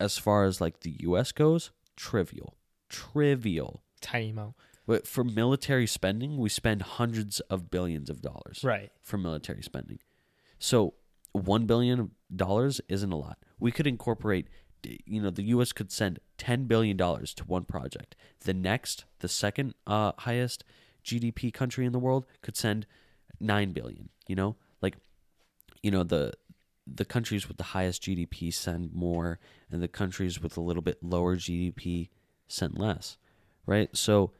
as 0.00 0.16
far 0.18 0.44
as 0.44 0.60
like 0.60 0.80
the 0.80 0.96
US 1.00 1.30
goes, 1.32 1.70
trivial. 1.96 2.56
Trivial. 2.88 3.82
Tiny 4.00 4.30
amount. 4.30 4.54
But 4.86 5.06
for 5.06 5.22
military 5.24 5.86
spending, 5.86 6.38
we 6.38 6.48
spend 6.48 6.82
hundreds 6.82 7.40
of 7.40 7.70
billions 7.70 8.10
of 8.10 8.20
dollars 8.20 8.62
Right. 8.64 8.90
for 9.00 9.16
military 9.18 9.62
spending. 9.62 9.98
So 10.58 10.94
one 11.32 11.66
billion 11.66 12.10
dollars 12.34 12.80
isn't 12.88 13.12
a 13.12 13.16
lot. 13.16 13.38
We 13.58 13.72
could 13.72 13.86
incorporate, 13.86 14.48
you 14.82 15.22
know, 15.22 15.30
the 15.30 15.44
U.S. 15.44 15.72
could 15.72 15.90
send 15.90 16.20
ten 16.38 16.64
billion 16.64 16.96
dollars 16.96 17.34
to 17.34 17.44
one 17.44 17.64
project. 17.64 18.16
The 18.40 18.54
next, 18.54 19.04
the 19.20 19.28
second 19.28 19.74
uh, 19.86 20.12
highest 20.18 20.64
GDP 21.04 21.52
country 21.52 21.86
in 21.86 21.92
the 21.92 21.98
world, 21.98 22.26
could 22.42 22.56
send 22.56 22.86
nine 23.40 23.72
billion. 23.72 24.08
You 24.28 24.36
know, 24.36 24.56
like, 24.80 24.96
you 25.82 25.90
know 25.90 26.02
the 26.02 26.32
the 26.86 27.04
countries 27.04 27.48
with 27.48 27.58
the 27.58 27.64
highest 27.64 28.02
GDP 28.02 28.52
send 28.52 28.92
more, 28.92 29.38
and 29.70 29.82
the 29.82 29.88
countries 29.88 30.40
with 30.40 30.56
a 30.56 30.60
little 30.60 30.82
bit 30.82 31.02
lower 31.02 31.36
GDP 31.36 32.08
send 32.48 32.78
less, 32.78 33.16
right? 33.66 33.94
So 33.96 34.32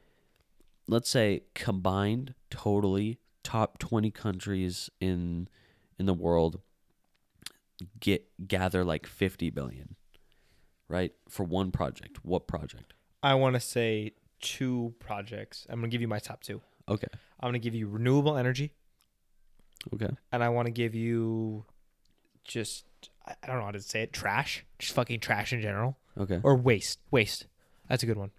let's 0.86 1.08
say 1.08 1.44
combined 1.54 2.34
totally 2.50 3.18
top 3.42 3.78
20 3.78 4.10
countries 4.10 4.90
in 5.00 5.48
in 5.98 6.06
the 6.06 6.14
world 6.14 6.60
get 8.00 8.24
gather 8.46 8.84
like 8.84 9.06
50 9.06 9.50
billion 9.50 9.96
right 10.88 11.12
for 11.28 11.44
one 11.44 11.70
project 11.70 12.18
what 12.22 12.46
project 12.46 12.94
I 13.22 13.34
want 13.34 13.54
to 13.54 13.60
say 13.60 14.12
two 14.40 14.94
projects. 14.98 15.64
I'm 15.70 15.78
going 15.78 15.88
to 15.88 15.94
give 15.94 16.00
you 16.00 16.08
my 16.08 16.18
top 16.18 16.42
two. 16.42 16.60
okay 16.88 17.06
I'm 17.40 17.46
going 17.50 17.52
to 17.54 17.64
give 17.64 17.74
you 17.74 17.88
renewable 17.88 18.36
energy 18.36 18.72
okay 19.94 20.10
and 20.32 20.42
I 20.42 20.48
want 20.48 20.66
to 20.66 20.72
give 20.72 20.94
you 20.94 21.64
just 22.44 22.84
I 23.24 23.46
don't 23.46 23.58
know 23.58 23.64
how 23.64 23.70
to 23.70 23.80
say 23.80 24.02
it, 24.02 24.12
trash, 24.12 24.64
just 24.78 24.92
fucking 24.94 25.20
trash 25.20 25.52
in 25.52 25.60
general 25.62 25.96
okay 26.18 26.40
or 26.42 26.56
waste. 26.56 26.98
Waste. 27.10 27.46
That's 27.88 28.02
a 28.02 28.06
good 28.06 28.16
one. 28.18 28.30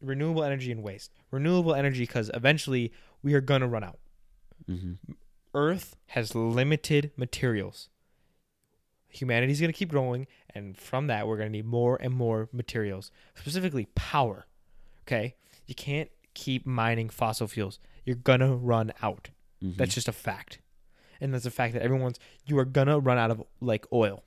Renewable 0.00 0.42
energy 0.42 0.72
and 0.72 0.82
waste. 0.82 1.12
Renewable 1.30 1.74
energy 1.74 2.06
cuz 2.06 2.30
eventually 2.34 2.92
we 3.22 3.34
are 3.34 3.40
going 3.40 3.60
to 3.60 3.68
run 3.68 3.84
out. 3.84 3.98
mm-hmm. 4.68 4.94
Earth 5.54 5.96
has 6.08 6.34
limited 6.34 7.12
materials. 7.16 7.88
Humanity's 9.12 9.60
going 9.60 9.72
to 9.72 9.76
keep 9.78 9.90
growing, 9.90 10.26
and 10.54 10.76
from 10.76 11.06
that, 11.06 11.26
we're 11.26 11.36
going 11.36 11.48
to 11.48 11.52
need 11.52 11.66
more 11.66 11.96
and 12.00 12.12
more 12.14 12.48
materials, 12.52 13.10
specifically 13.34 13.86
power. 13.94 14.46
Okay? 15.06 15.34
You 15.66 15.74
can't 15.74 16.10
keep 16.34 16.66
mining 16.66 17.08
fossil 17.08 17.46
fuels. 17.46 17.78
You're 18.04 18.16
going 18.16 18.40
to 18.40 18.54
run 18.54 18.92
out. 19.02 19.30
Mm-hmm. 19.62 19.76
That's 19.76 19.94
just 19.94 20.08
a 20.08 20.12
fact. 20.12 20.58
And 21.20 21.32
that's 21.32 21.46
a 21.46 21.50
fact 21.50 21.74
that 21.74 21.82
everyone's, 21.82 22.18
you 22.46 22.58
are 22.58 22.64
going 22.64 22.88
to 22.88 22.98
run 22.98 23.18
out 23.18 23.30
of 23.30 23.42
like 23.60 23.86
oil. 23.92 24.24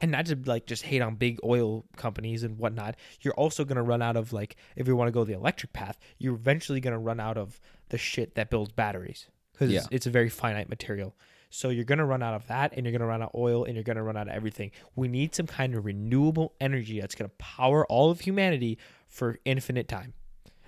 and 0.00 0.10
not 0.10 0.26
to 0.26 0.36
like 0.46 0.66
just 0.66 0.82
hate 0.82 1.00
on 1.00 1.14
big 1.14 1.38
oil 1.44 1.84
companies 1.96 2.42
and 2.42 2.58
whatnot. 2.58 2.96
You're 3.20 3.34
also 3.34 3.64
gonna 3.64 3.84
run 3.84 4.02
out 4.02 4.16
of 4.16 4.32
like 4.32 4.56
if 4.74 4.88
you 4.88 4.96
want 4.96 5.06
to 5.08 5.12
go 5.12 5.22
the 5.22 5.32
electric 5.34 5.72
path, 5.72 5.96
you're 6.18 6.34
eventually 6.34 6.80
gonna 6.80 6.98
run 6.98 7.20
out 7.20 7.38
of 7.38 7.60
the 7.90 7.98
shit 7.98 8.34
that 8.34 8.50
builds 8.50 8.72
batteries 8.72 9.28
because 9.52 9.70
Yeah. 9.70 9.78
it's, 9.78 9.88
it's 9.92 10.06
a 10.06 10.10
very 10.10 10.28
finite 10.28 10.68
material. 10.68 11.14
So 11.54 11.68
you're 11.68 11.84
gonna 11.84 12.06
run 12.06 12.22
out 12.22 12.32
of 12.34 12.46
that, 12.46 12.72
and 12.74 12.86
you're 12.86 12.92
gonna 12.92 13.06
run 13.06 13.22
out 13.22 13.28
of 13.34 13.40
oil, 13.40 13.64
and 13.64 13.74
you're 13.74 13.84
gonna 13.84 14.02
run 14.02 14.16
out 14.16 14.26
of 14.28 14.34
everything. 14.34 14.70
We 14.96 15.06
need 15.08 15.34
some 15.34 15.46
kind 15.46 15.74
of 15.74 15.84
renewable 15.84 16.54
energy 16.60 16.98
that's 17.00 17.14
gonna 17.14 17.28
power 17.38 17.86
all 17.86 18.10
of 18.10 18.20
humanity 18.20 18.78
for 19.06 19.38
infinite 19.44 19.86
time. 19.86 20.14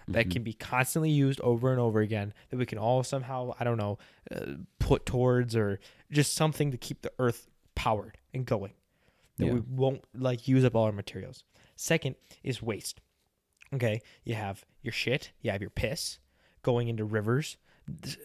That 0.07 0.29
can 0.29 0.43
be 0.43 0.53
constantly 0.53 1.09
used 1.11 1.41
over 1.41 1.71
and 1.71 1.81
over 1.81 2.01
again. 2.01 2.35
That 2.51 2.59
we 2.59 2.67
can 2.67 2.77
all 2.77 3.03
somehow, 3.03 3.55
I 3.59 3.65
don't 3.65 3.79
know, 3.79 3.97
uh, 4.31 4.57
put 4.79 5.07
towards 5.07 5.57
or 5.57 5.81
just 6.13 6.35
something 6.35 6.71
to 6.71 6.77
keep 6.77 7.01
the 7.01 7.11
Earth 7.19 7.49
powered 7.75 8.19
and 8.35 8.45
going. 8.45 8.75
That 9.39 9.47
Yeah. 9.47 9.53
we 9.55 9.61
won't 9.61 10.05
like 10.13 10.47
use 10.47 10.63
up 10.67 10.75
all 10.77 10.85
our 10.85 10.93
materials. 10.93 11.43
Second 11.77 12.17
is 12.43 12.61
waste. 12.61 13.01
Okay, 13.73 14.03
you 14.25 14.35
have 14.35 14.67
your 14.83 14.93
shit, 14.93 15.33
you 15.41 15.51
have 15.51 15.63
your 15.63 15.71
piss 15.71 16.19
going 16.61 16.89
into 16.89 17.07
rivers. 17.07 17.57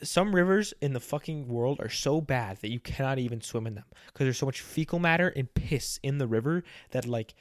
Some 0.03 0.33
rivers 0.33 0.73
in 0.81 0.93
the 0.93 0.99
fucking 0.99 1.47
world 1.47 1.79
are 1.81 1.89
so 1.89 2.21
bad 2.21 2.57
that 2.61 2.69
you 2.69 2.79
cannot 2.79 3.19
even 3.19 3.41
swim 3.41 3.67
in 3.67 3.75
them 3.75 3.85
because 4.07 4.25
there's 4.25 4.37
so 4.37 4.45
much 4.45 4.61
fecal 4.61 4.99
matter 4.99 5.33
and 5.35 5.53
piss 5.53 5.99
in 6.01 6.17
the 6.17 6.27
river 6.27 6.63
that 6.91 7.05
like 7.05 7.33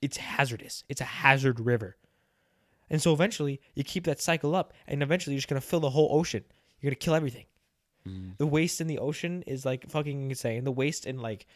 it's 0.00 0.16
hazardous. 0.18 0.84
It's 0.88 1.00
a 1.00 1.04
hazard 1.04 1.58
river. 1.58 1.96
And 2.90 3.02
so 3.02 3.12
eventually 3.12 3.60
you 3.74 3.82
keep 3.82 4.04
that 4.04 4.20
cycle 4.20 4.54
up 4.54 4.72
and 4.86 5.02
eventually 5.02 5.34
you're 5.34 5.38
just 5.40 5.48
going 5.48 5.60
to 5.60 5.66
fill 5.66 5.80
the 5.80 5.90
whole 5.90 6.08
ocean. 6.12 6.44
You're 6.80 6.90
going 6.90 6.98
to 6.98 7.04
kill 7.04 7.14
everything. 7.14 7.46
The 8.36 8.46
waste 8.46 8.80
in 8.80 8.86
the 8.86 8.98
ocean 8.98 9.42
is 9.46 9.64
like 9.64 9.88
fucking 9.90 10.30
insane. 10.30 10.64
The 10.64 10.70
waste 10.72 11.06
in 11.06 11.18
like 11.18 11.46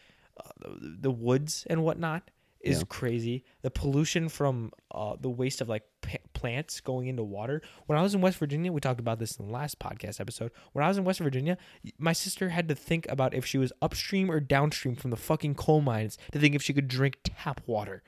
uh, 0.43 0.49
the, 0.61 0.97
the 1.03 1.11
woods 1.11 1.67
and 1.69 1.85
whatnot 1.85 2.31
is 2.61 2.79
Yeah. 2.79 2.85
crazy. 2.89 3.45
The 3.63 3.71
pollution 3.71 4.29
from 4.29 4.73
uh, 4.91 5.17
the 5.21 5.31
waste 5.31 5.61
of 5.61 5.69
like 5.69 5.85
p- 6.03 6.19
plants 6.33 6.81
going 6.81 7.07
into 7.07 7.23
water. 7.23 7.63
When 7.87 7.99
I 7.99 8.03
was 8.03 8.15
in 8.15 8.21
West 8.21 8.39
Virginia, 8.39 8.73
we 8.73 8.81
talked 8.81 8.99
about 9.01 9.19
this 9.21 9.37
in 9.37 9.47
the 9.47 9.53
last 9.53 9.79
podcast 9.79 10.21
episode. 10.21 10.51
When 10.73 10.85
I 10.85 10.89
was 10.89 10.99
in 10.99 11.05
West 11.05 11.21
Virginia, 11.21 11.57
my 11.99 12.13
sister 12.13 12.49
had 12.49 12.69
to 12.69 12.75
think 12.75 13.07
about 13.09 13.33
if 13.35 13.47
she 13.47 13.59
was 13.59 13.73
upstream 13.81 14.31
or 14.31 14.41
downstream 14.41 14.97
from 14.97 15.11
the 15.11 15.17
fucking 15.17 15.55
coal 15.55 15.81
mines 15.81 16.19
to 16.33 16.39
think 16.41 16.55
if 16.57 16.63
she 16.63 16.73
could 16.73 16.89
drink 16.89 17.19
tap 17.23 17.61
water. 17.67 18.03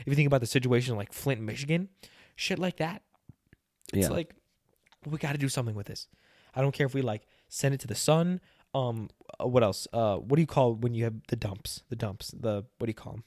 If 0.00 0.08
you 0.08 0.14
think 0.14 0.26
about 0.26 0.40
the 0.40 0.46
situation 0.48 0.96
like 0.96 1.12
Flint, 1.12 1.40
Michigan, 1.40 1.88
shit 2.34 2.58
like 2.58 2.78
that, 2.78 3.02
it's 3.92 4.08
Yeah. 4.08 4.14
like 4.14 4.34
we 5.06 5.18
got 5.18 5.32
to 5.32 5.38
do 5.38 5.48
something 5.48 5.74
with 5.76 5.86
this. 5.86 6.08
I 6.54 6.60
don't 6.60 6.72
care 6.72 6.86
if 6.86 6.94
we 6.94 7.02
like 7.02 7.26
send 7.48 7.72
it 7.74 7.80
to 7.80 7.86
the 7.86 7.94
sun. 7.94 8.40
Um, 8.74 9.10
uh, 9.40 9.46
what 9.46 9.62
else? 9.62 9.86
Uh, 9.92 10.16
what 10.16 10.36
do 10.36 10.40
you 10.42 10.46
call 10.46 10.74
when 10.74 10.94
you 10.94 11.04
have 11.04 11.14
the 11.28 11.36
dumps? 11.36 11.82
The 11.88 11.96
dumps. 11.96 12.30
The 12.30 12.64
what 12.78 12.86
do 12.86 12.90
you 12.90 12.94
call 12.94 13.12
them? 13.12 13.24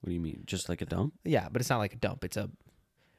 What 0.00 0.08
do 0.10 0.14
you 0.14 0.20
mean? 0.20 0.42
Just 0.46 0.68
like 0.68 0.80
a 0.80 0.86
dump? 0.86 1.14
Yeah, 1.24 1.48
but 1.50 1.60
it's 1.60 1.70
not 1.70 1.78
like 1.78 1.92
a 1.92 1.96
dump. 1.98 2.24
It's 2.24 2.36
a 2.36 2.50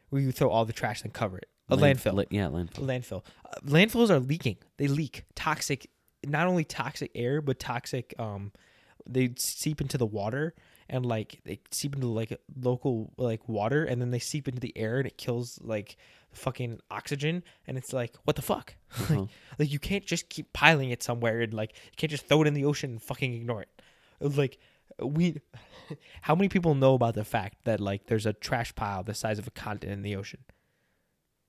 where 0.10 0.22
you 0.22 0.32
throw 0.32 0.50
all 0.50 0.66
the 0.66 0.74
trash 0.74 1.04
and 1.04 1.14
cover 1.14 1.38
it. 1.38 1.50
A 1.70 1.76
Land- 1.76 2.00
landfill. 2.00 2.14
la- 2.16 2.24
yeah, 2.32 2.46
landfill. 2.48 2.86
landfill. 2.86 3.24
Uh, 3.46 3.60
landfills 3.66 4.10
are 4.10 4.20
leaking. 4.20 4.58
They 4.78 4.88
leak 4.88 5.24
toxic, 5.36 5.90
not 6.26 6.48
only 6.48 6.64
toxic 6.64 7.12
air, 7.14 7.42
but 7.42 7.60
toxic. 7.60 8.14
Um, 8.18 8.52
they 9.08 9.34
seep 9.38 9.82
into 9.82 9.98
the 9.98 10.06
water 10.06 10.56
and 10.90 11.06
like 11.06 11.40
they 11.46 11.60
seep 11.70 11.94
into 11.96 12.08
like 12.08 12.36
local 12.60 13.14
like 13.18 13.48
water, 13.48 13.84
and 13.84 14.02
then 14.02 14.10
they 14.10 14.18
seep 14.20 14.48
into 14.48 14.60
the 14.60 14.76
air, 14.76 14.98
and 14.98 15.06
it 15.06 15.18
kills 15.18 15.60
like 15.62 15.98
fucking 16.32 16.80
oxygen. 16.90 17.44
And 17.68 17.78
it's 17.78 17.94
like, 17.94 18.16
what 18.24 18.36
the 18.36 18.42
fuck? 18.42 18.74
Uh-huh. 19.00 19.14
like, 19.20 19.30
like 19.60 19.72
you 19.72 19.78
can't 19.78 20.04
just 20.06 20.30
keep 20.30 20.52
piling 20.54 20.90
it 20.90 21.04
somewhere, 21.04 21.42
and 21.42 21.54
like 21.54 21.74
you 21.86 21.92
can't 21.98 22.10
just 22.10 22.26
throw 22.28 22.42
it 22.42 22.48
in 22.48 22.56
the 22.56 22.66
ocean 22.66 22.90
and 22.92 23.02
fucking 23.04 23.34
ignore 23.36 23.62
it. 23.62 23.70
Like 24.20 24.58
we, 25.02 25.42
how 26.22 26.36
many 26.36 26.50
people 26.50 26.76
know 26.76 26.94
about 26.94 27.16
the 27.16 27.24
fact 27.26 27.58
that 27.66 27.80
like 27.80 28.08
there's 28.08 28.26
a 28.26 28.34
trash 28.34 28.74
pile 28.76 29.04
the 29.04 29.14
size 29.14 29.40
of 29.40 29.48
a 29.48 29.52
continent 29.52 29.98
in 29.98 30.04
the 30.04 30.16
ocean? 30.16 30.42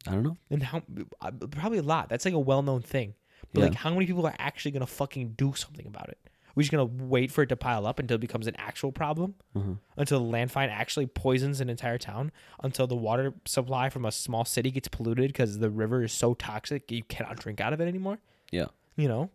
I 0.06 0.12
don't 0.12 0.22
know. 0.22 0.36
And 0.50 0.62
how 0.62 0.82
uh, 1.20 1.30
probably 1.50 1.78
a 1.78 1.82
lot. 1.82 2.08
That's 2.08 2.24
like 2.24 2.34
a 2.34 2.38
well 2.38 2.62
known 2.62 2.82
thing. 2.82 3.14
But 3.52 3.60
Yeah. 3.60 3.66
like 3.66 3.74
how 3.76 3.90
many 3.92 4.06
people 4.06 4.26
are 4.26 4.34
actually 4.38 4.70
gonna 4.70 4.86
fucking 4.86 5.34
do 5.36 5.52
something 5.54 5.86
about 5.86 6.08
it? 6.08 6.18
We're 6.54 6.62
just 6.62 6.72
gonna 6.72 6.84
wait 6.84 7.30
for 7.30 7.42
it 7.42 7.48
to 7.50 7.56
pile 7.56 7.86
up 7.86 7.98
until 7.98 8.16
it 8.16 8.20
becomes 8.20 8.46
an 8.46 8.56
actual 8.56 8.92
problem? 8.92 9.34
Uh-huh. 9.54 9.74
Until 9.96 10.20
the 10.20 10.30
landfill 10.38 10.68
actually 10.68 11.06
poisons 11.06 11.60
an 11.60 11.68
entire 11.68 11.98
town? 11.98 12.32
Until 12.62 12.86
the 12.86 12.96
water 12.96 13.34
supply 13.44 13.88
from 13.90 14.04
a 14.04 14.12
small 14.12 14.44
city 14.44 14.70
gets 14.70 14.88
polluted 14.88 15.28
because 15.28 15.58
the 15.58 15.70
river 15.70 16.02
is 16.02 16.12
so 16.12 16.34
toxic 16.34 16.90
you 16.90 17.02
cannot 17.04 17.36
drink 17.38 17.60
out 17.60 17.72
of 17.72 17.80
it 17.80 17.86
anymore? 17.88 18.18
Yeah. 18.50 18.66
You 18.96 19.08
know? 19.08 19.30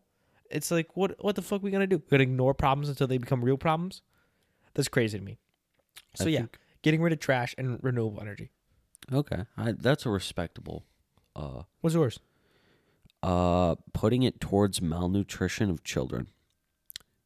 It's 0.51 0.71
like 0.71 0.95
what 0.95 1.15
what 1.23 1.35
the 1.35 1.41
fuck 1.41 1.61
we 1.63 1.71
gonna 1.71 1.87
do? 1.87 1.97
We're 1.97 2.17
gonna 2.17 2.23
ignore 2.23 2.53
problems 2.53 2.89
until 2.89 3.07
they 3.07 3.17
become 3.17 3.43
real 3.43 3.57
problems? 3.57 4.01
That's 4.73 4.87
crazy 4.87 5.17
to 5.17 5.23
me. 5.23 5.37
So 6.15 6.25
I 6.25 6.29
yeah, 6.29 6.39
think- 6.39 6.59
getting 6.81 7.01
rid 7.01 7.13
of 7.13 7.19
trash 7.19 7.55
and 7.57 7.79
renewable 7.83 8.21
energy. 8.21 8.51
Okay. 9.13 9.43
I, 9.57 9.73
that's 9.73 10.05
a 10.05 10.09
respectable. 10.09 10.83
Uh, 11.35 11.63
What's 11.81 11.95
yours? 11.95 12.19
uh, 13.23 13.75
putting 13.93 14.23
it 14.23 14.39
towards 14.39 14.81
malnutrition 14.81 15.69
of 15.69 15.83
children, 15.83 16.27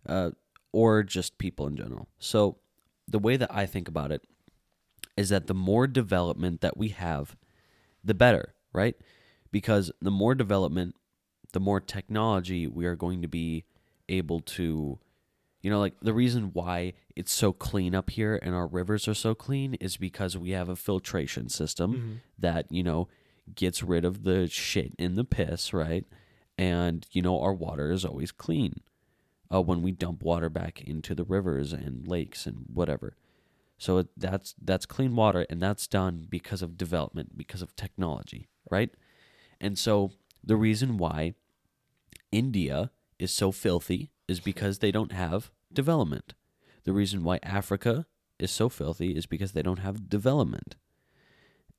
uh, 0.05 0.32
or 0.72 1.03
just 1.03 1.38
people 1.38 1.67
in 1.67 1.76
general. 1.76 2.07
So, 2.20 2.57
the 3.07 3.20
way 3.20 3.38
that 3.38 3.53
I 3.53 3.65
think 3.65 3.88
about 3.88 4.11
it 4.11 4.24
is 5.17 5.30
that 5.30 5.47
the 5.47 5.53
more 5.53 5.88
development 5.88 6.61
that 6.61 6.78
we 6.78 6.89
have, 6.89 7.36
the 8.03 8.13
better, 8.13 8.53
right? 8.74 8.95
Because 9.51 9.91
the 10.01 10.11
more 10.11 10.36
development, 10.36 10.95
the 11.54 11.60
more 11.60 11.80
technology 11.80 12.68
we 12.68 12.86
are 12.86 12.95
going 12.95 13.22
to 13.22 13.28
be 13.28 13.64
able 14.08 14.39
to, 14.41 15.00
you 15.62 15.70
know, 15.70 15.80
like 15.80 15.93
the 16.02 16.14
reason 16.14 16.52
why 16.54 16.93
it's 17.16 17.32
so 17.32 17.52
clean 17.52 17.93
up 17.95 18.10
here 18.12 18.39
and 18.41 18.56
our 18.56 18.68
rivers 18.68 19.08
are 19.08 19.14
so 19.14 19.36
clean 19.36 19.74
is 19.76 19.97
because 19.97 20.38
we 20.38 20.52
have 20.52 20.70
a 20.70 20.76
filtration 20.76 21.50
system 21.50 22.22
that, 22.38 22.66
you 22.72 22.84
know, 22.84 23.08
gets 23.56 23.82
rid 23.84 24.06
of 24.06 24.24
the 24.24 24.47
shit 24.47 24.93
in 24.97 25.16
the 25.16 25.24
piss, 25.24 25.74
right? 25.74 26.06
And, 26.58 27.06
you 27.12 27.22
know, 27.22 27.39
our 27.41 27.54
water 27.54 27.91
is 27.91 28.06
always 28.06 28.32
clean 28.32 28.82
uh, 29.54 29.62
when 29.62 29.82
we 29.82 29.91
dump 29.91 30.22
water 30.24 30.50
back 30.50 30.82
into 30.82 31.16
the 31.16 31.24
rivers 31.24 31.74
and 31.74 32.08
lakes 32.08 32.45
and 32.45 32.66
whatever. 32.74 33.16
So 33.78 34.00
it, 34.00 34.08
that's 34.18 34.56
that's 34.62 34.86
clean 34.86 35.16
water, 35.16 35.45
and 35.50 35.62
that's 35.62 35.88
done 35.88 36.28
because 36.30 36.62
of 36.62 36.78
development, 36.78 37.38
because 37.38 37.62
of 37.62 37.76
technology, 37.78 38.50
right? 38.70 38.89
And 39.62 39.78
so 39.78 40.12
the 40.43 40.55
reason 40.55 40.97
why 40.97 41.33
India 42.31 42.91
is 43.17 43.31
so 43.31 43.51
filthy 43.51 44.11
is 44.27 44.39
because 44.39 44.79
they 44.79 44.91
don't 44.91 45.11
have 45.11 45.51
development. 45.71 46.33
The 46.83 46.93
reason 46.93 47.23
why 47.23 47.39
Africa 47.43 48.05
is 48.39 48.51
so 48.51 48.69
filthy 48.69 49.15
is 49.15 49.25
because 49.25 49.51
they 49.51 49.61
don't 49.61 49.79
have 49.79 50.09
development. 50.09 50.75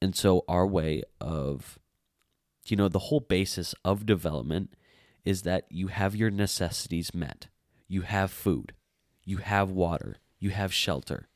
And 0.02 0.14
so 0.14 0.44
our 0.48 0.66
way 0.66 1.02
of 1.20 1.78
you 2.66 2.76
know 2.76 2.88
the 2.88 2.98
whole 2.98 3.20
basis 3.20 3.74
of 3.84 4.06
development 4.06 4.74
is 5.24 5.42
that 5.42 5.64
you 5.70 5.88
have 5.88 6.14
your 6.14 6.30
necessities 6.30 7.14
met. 7.14 7.48
You 7.88 8.02
have 8.02 8.30
food, 8.30 8.72
you 9.24 9.38
have 9.38 9.70
water, 9.70 10.16
you 10.38 10.50
have 10.50 10.72
shelter. 10.72 11.28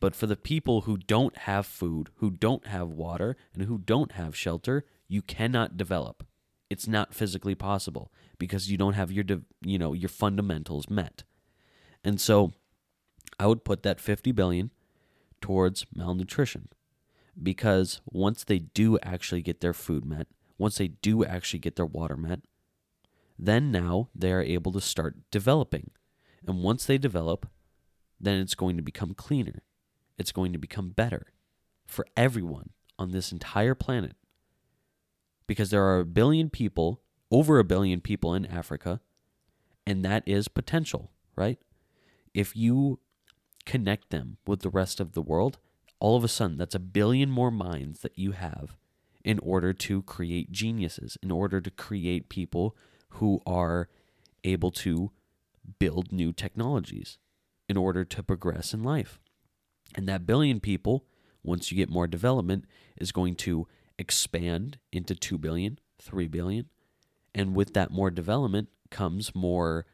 But 0.00 0.14
for 0.14 0.26
the 0.26 0.36
people 0.36 0.82
who 0.82 0.96
don't 0.96 1.36
have 1.38 1.64
food, 1.64 2.10
who 2.16 2.30
don't 2.30 2.66
have 2.66 2.88
water, 2.88 3.36
and 3.54 3.62
who 3.64 3.78
don't 3.78 4.12
have 4.12 4.36
shelter, 4.36 4.84
you 5.06 5.22
cannot 5.22 5.76
develop. 5.76 6.24
It's 6.72 6.88
not 6.88 7.14
physically 7.14 7.54
possible 7.54 8.10
because 8.38 8.70
you 8.70 8.78
don't 8.78 8.94
have 8.94 9.12
your 9.12 9.24
you 9.60 9.78
know 9.78 9.92
your 9.92 10.08
fundamentals 10.08 10.88
met. 10.88 11.22
And 12.02 12.18
so 12.18 12.52
I 13.38 13.46
would 13.46 13.62
put 13.62 13.82
that 13.82 14.00
50 14.00 14.32
billion 14.32 14.70
towards 15.42 15.84
malnutrition 15.94 16.68
because 17.40 18.00
once 18.06 18.42
they 18.42 18.58
do 18.58 18.98
actually 19.00 19.42
get 19.42 19.60
their 19.60 19.74
food 19.74 20.06
met, 20.06 20.28
once 20.56 20.78
they 20.78 20.88
do 20.88 21.24
actually 21.24 21.58
get 21.58 21.76
their 21.76 21.86
water 21.86 22.16
met, 22.16 22.40
then 23.38 23.70
now 23.70 24.08
they 24.14 24.32
are 24.32 24.40
able 24.40 24.72
to 24.72 24.80
start 24.80 25.16
developing. 25.30 25.90
And 26.46 26.62
once 26.62 26.86
they 26.86 26.96
develop, 26.96 27.48
then 28.18 28.40
it's 28.40 28.54
going 28.54 28.76
to 28.76 28.82
become 28.82 29.12
cleaner. 29.12 29.62
It's 30.18 30.32
going 30.32 30.52
to 30.52 30.58
become 30.58 30.90
better 30.90 31.26
for 31.86 32.06
everyone 32.16 32.70
on 32.98 33.10
this 33.10 33.30
entire 33.30 33.74
planet. 33.74 34.16
Because 35.46 35.70
there 35.70 35.84
are 35.84 36.00
a 36.00 36.04
billion 36.06 36.50
people, 36.50 37.00
over 37.30 37.58
a 37.58 37.64
billion 37.64 38.00
people 38.00 38.34
in 38.34 38.46
Africa, 38.46 39.00
and 39.86 40.04
that 40.04 40.22
is 40.26 40.48
potential, 40.48 41.10
right? 41.36 41.58
If 42.34 42.56
you 42.56 43.00
connect 43.66 44.10
them 44.10 44.38
with 44.46 44.60
the 44.60 44.70
rest 44.70 45.00
of 45.00 45.12
the 45.12 45.22
world, 45.22 45.58
all 46.00 46.16
of 46.16 46.24
a 46.24 46.28
sudden 46.28 46.56
that's 46.56 46.74
a 46.74 46.80
billion 46.80 47.30
more 47.30 47.50
minds 47.50 48.00
that 48.00 48.18
you 48.18 48.32
have 48.32 48.76
in 49.24 49.38
order 49.38 49.72
to 49.72 50.02
create 50.02 50.50
geniuses, 50.50 51.16
in 51.22 51.30
order 51.30 51.60
to 51.60 51.70
create 51.70 52.28
people 52.28 52.76
who 53.10 53.40
are 53.46 53.88
able 54.44 54.70
to 54.70 55.12
build 55.78 56.12
new 56.12 56.32
technologies 56.32 57.18
in 57.68 57.76
order 57.76 58.04
to 58.04 58.22
progress 58.22 58.74
in 58.74 58.82
life. 58.82 59.20
And 59.94 60.08
that 60.08 60.26
billion 60.26 60.58
people, 60.58 61.04
once 61.42 61.70
you 61.70 61.76
get 61.76 61.88
more 61.88 62.06
development, 62.06 62.64
is 62.96 63.12
going 63.12 63.36
to 63.36 63.68
expand 64.02 64.78
into 64.92 65.14
2 65.14 65.38
billion, 65.38 65.78
3 66.00 66.26
billion. 66.28 66.66
And 67.34 67.54
with 67.54 67.72
that 67.74 67.90
more 67.90 68.10
development 68.10 68.68
comes 68.90 69.34
more, 69.34 69.86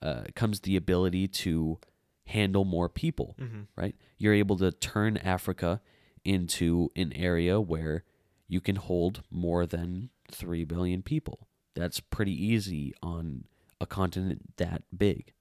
uh, 0.00 0.24
comes 0.36 0.60
the 0.60 0.76
ability 0.76 1.26
to 1.44 1.78
handle 2.26 2.64
more 2.64 2.88
people, 2.88 3.34
Mm-hmm. 3.40 3.62
right? 3.74 3.96
You're 4.18 4.34
able 4.34 4.56
to 4.58 4.70
turn 4.70 5.16
Africa 5.16 5.80
into 6.24 6.90
an 6.94 7.12
area 7.14 7.60
where 7.60 8.04
you 8.48 8.60
can 8.60 8.76
hold 8.76 9.22
more 9.30 9.66
than 9.66 10.10
3 10.30 10.64
billion 10.64 11.02
people. 11.02 11.48
That's 11.74 11.98
pretty 12.00 12.32
easy 12.50 12.94
on 13.02 13.44
a 13.80 13.86
continent 13.86 14.56
that 14.56 14.82
big, 14.96 15.32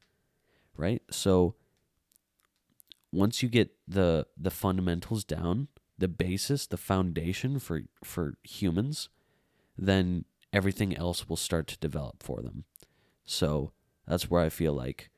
right? 0.78 1.02
So 1.10 1.56
once 3.12 3.42
you 3.42 3.50
get 3.50 3.72
the 3.88 4.28
the 4.38 4.52
fundamentals 4.52 5.24
down, 5.24 5.68
the 5.98 6.08
basis, 6.08 6.68
the 6.68 6.78
foundation 6.78 7.60
for 7.60 7.84
for 8.04 8.36
humans, 8.44 9.10
then 9.78 10.26
everything 10.52 10.96
else 10.96 11.28
will 11.30 11.38
start 11.38 11.68
to 11.68 11.78
develop 11.78 12.22
for 12.24 12.42
them. 12.42 12.66
So 13.26 13.72
that's 14.08 14.30
where 14.30 14.42
I 14.42 14.50
feel 14.50 14.74
like 14.74 15.10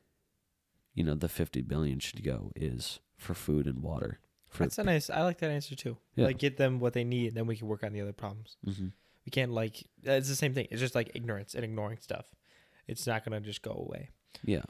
you 0.93 1.03
know 1.03 1.15
the 1.15 1.29
50 1.29 1.61
billion 1.61 1.99
should 1.99 2.23
go 2.23 2.51
is 2.55 2.99
for 3.17 3.33
food 3.33 3.65
and 3.67 3.79
water. 3.83 4.19
For 4.49 4.63
That's 4.63 4.77
a 4.77 4.83
nice. 4.83 5.09
I 5.09 5.23
like 5.23 5.39
that 5.39 5.51
answer 5.51 5.75
too. 5.75 5.97
Yeah. 6.15 6.25
Like 6.25 6.37
get 6.37 6.57
them 6.57 6.79
what 6.79 6.93
they 6.93 7.03
need, 7.03 7.27
and 7.29 7.37
then 7.37 7.47
we 7.47 7.57
can 7.57 7.67
work 7.67 7.83
on 7.83 7.91
the 7.93 8.01
other 8.01 8.13
problems. 8.13 8.55
Mhm. 8.65 8.93
We 9.25 9.29
can't 9.29 9.51
like. 9.51 9.83
It's 10.03 10.29
the 10.29 10.35
same 10.35 10.53
thing. 10.53 10.67
It's 10.71 10.79
just 10.79 10.95
like 10.95 11.11
ignorance 11.13 11.53
and 11.53 11.65
ignoring 11.65 11.97
stuff. 11.99 12.25
It's 12.87 13.05
not 13.05 13.25
gonna 13.25 13.41
just 13.41 13.61
go 13.61 13.71
away. 13.71 14.09
Yeah. 14.43 14.63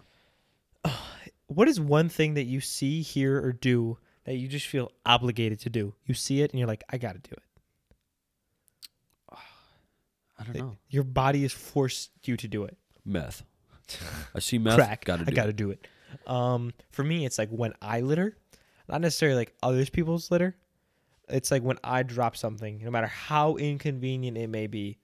What 1.49 1.69
is 1.69 1.79
one 1.79 2.09
thing 2.09 2.33
that 2.33 2.43
you 2.43 2.59
see, 2.59 3.01
hear, 3.01 3.41
or 3.41 3.53
do 3.53 3.97
that 4.27 4.35
you 4.35 4.49
just 4.49 4.67
feel 4.67 4.91
obligated 5.05 5.61
to 5.61 5.69
do? 5.69 5.95
You 6.05 6.13
see 6.13 6.41
it 6.41 6.51
and 6.51 6.59
you're 6.59 6.67
like, 6.67 6.83
I 6.89 6.97
gotta 6.97 7.19
do 7.19 7.31
it. 7.31 7.43
I 10.39 10.43
don't 10.43 10.55
know. 10.55 10.77
Your 10.89 11.03
body 11.03 11.43
is 11.45 11.53
forced 11.53 12.11
you 12.25 12.37
to 12.37 12.47
do 12.47 12.65
it. 12.65 12.77
Meth. 13.03 13.43
I 14.35 14.39
see 14.39 14.59
meth. 14.59 14.75
Crack. 14.75 15.05
Gotta 15.05 15.25
do 15.25 15.31
I 15.31 15.33
gotta 15.33 15.53
do 15.53 15.71
it. 15.71 15.87
Um, 16.27 16.73
for 16.91 17.03
me, 17.03 17.25
it's 17.25 17.39
like 17.39 17.49
when 17.49 17.73
I 17.81 18.01
litter, 18.01 18.37
not 18.87 19.01
necessarily 19.01 19.37
like 19.37 19.55
other 19.63 19.85
people's 19.85 20.29
litter. 20.29 20.55
It's 21.29 21.49
like 21.49 21.63
when 21.63 21.79
I 21.83 22.03
drop 22.03 22.37
something, 22.37 22.81
no 22.83 22.91
matter 22.91 23.07
how 23.07 23.55
inconvenient 23.55 24.37
it 24.37 24.47
may 24.47 24.67
be. 24.67 24.99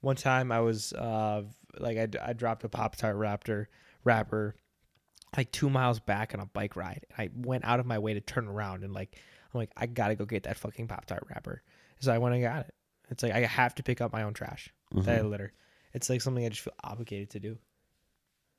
One 0.00 0.16
time 0.16 0.52
I 0.52 0.60
was 0.60 0.92
uh 0.92 1.42
like 1.78 1.98
I, 1.98 2.30
I 2.30 2.32
dropped 2.32 2.62
a 2.62 2.68
Pop 2.68 2.94
Tart 2.94 3.16
Raptor 3.16 3.66
wrapper 4.04 4.54
like 5.36 5.52
two 5.52 5.68
miles 5.70 6.00
back 6.00 6.34
on 6.34 6.40
a 6.40 6.46
bike 6.46 6.76
ride. 6.76 7.04
I 7.16 7.30
went 7.34 7.64
out 7.64 7.80
of 7.80 7.86
my 7.86 7.98
way 7.98 8.14
to 8.14 8.20
turn 8.20 8.46
around 8.48 8.84
and 8.84 8.92
like 8.92 9.16
I'm 9.52 9.58
like 9.58 9.70
I 9.76 9.86
gotta 9.86 10.14
go 10.14 10.24
get 10.24 10.44
that 10.44 10.56
fucking 10.58 10.88
Pop 10.88 11.04
Tart 11.06 11.24
wrapper. 11.28 11.62
So 12.00 12.12
I 12.12 12.18
went 12.18 12.34
and 12.34 12.42
got 12.44 12.66
it. 12.66 12.74
It's 13.10 13.22
like 13.22 13.32
I 13.32 13.40
have 13.40 13.74
to 13.76 13.82
pick 13.82 14.00
up 14.00 14.12
my 14.12 14.22
own 14.22 14.34
trash 14.34 14.72
it. 14.94 15.04
that 15.04 15.18
I 15.18 15.22
Mhm. 15.22 15.30
litter. 15.30 15.52
It's 15.94 16.08
like 16.10 16.20
something 16.20 16.44
I 16.44 16.48
just 16.50 16.60
feel 16.62 16.74
obligated 16.84 17.30
to 17.30 17.40
do. 17.40 17.58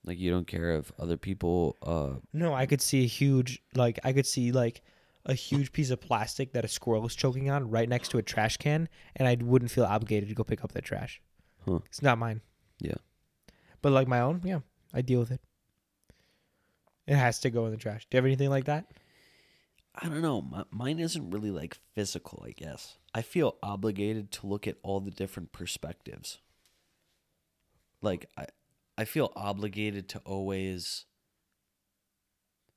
Like 0.04 0.18
you 0.18 0.32
don't 0.32 0.48
care 0.48 0.78
if 0.78 0.92
other 1.00 1.18
people 1.18 1.76
uh 1.84 2.20
No, 2.34 2.54
I 2.54 2.66
could 2.66 2.82
see 2.82 3.04
a 3.04 3.08
huge 3.08 3.62
like 3.76 4.00
I 4.04 4.14
could 4.14 4.26
see 4.26 4.52
like 4.52 4.82
a 5.26 5.34
huge 5.34 5.72
piece 5.74 5.90
of 5.92 6.00
plastic 6.02 6.54
that 6.54 6.64
a 6.66 6.68
squirrel 6.70 7.06
is 7.06 7.14
choking 7.14 7.50
on 7.50 7.70
right 7.70 7.88
next 7.90 8.10
to 8.12 8.18
a 8.18 8.22
trash 8.24 8.58
can, 8.58 8.88
and 9.18 9.28
I 9.28 9.36
wouldn't 9.40 9.70
feel 9.70 9.84
obligated 9.84 10.30
to 10.30 10.36
go 10.36 10.44
pick 10.46 10.64
up 10.64 10.72
that 10.72 10.86
trash. 10.86 11.22
Huh. 11.66 11.80
It's 11.86 12.02
not 12.02 12.18
mine. 12.18 12.42
Yeah. 12.80 12.96
But 13.82 13.92
like 13.92 14.08
my 14.08 14.22
own, 14.22 14.42
yeah, 14.46 14.60
I 14.94 15.02
deal 15.02 15.20
with 15.20 15.30
it. 15.32 15.42
It 17.10 17.16
has 17.16 17.40
to 17.40 17.50
go 17.50 17.66
in 17.66 17.72
the 17.72 17.78
trash. 17.78 18.06
Do 18.06 18.16
you 18.16 18.20
have 18.20 18.26
anything 18.28 18.52
like 18.52 18.66
that? 18.66 18.86
I 19.96 20.08
don't 20.08 20.22
know. 20.22 20.44
My, 20.44 20.64
mine 20.70 21.00
isn't 21.00 21.32
really 21.32 21.50
like 21.50 21.76
physical, 21.96 22.44
I 22.46 22.52
guess. 22.52 23.00
I 23.16 23.24
feel 23.24 23.58
obligated 23.64 24.32
to 24.34 24.48
look 24.48 24.68
at 24.68 24.78
all 24.84 25.00
the 25.00 25.10
different 25.10 25.52
perspectives. 25.52 26.38
Like 28.04 28.30
I 28.38 28.46
I 28.96 29.06
feel 29.06 29.34
obligated 29.36 30.08
to 30.10 30.20
always 30.20 31.06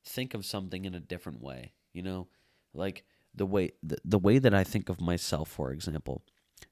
think 0.02 0.32
of 0.32 0.46
something 0.46 0.86
in 0.86 0.94
a 0.94 1.00
different 1.00 1.42
way, 1.42 1.74
you 1.92 2.02
know? 2.02 2.28
Like 2.72 3.04
the 3.34 3.44
way 3.44 3.72
the, 3.82 3.98
the 4.02 4.18
way 4.18 4.38
that 4.38 4.54
I 4.54 4.64
think 4.64 4.88
of 4.88 4.98
myself, 4.98 5.50
for 5.50 5.72
example. 5.72 6.22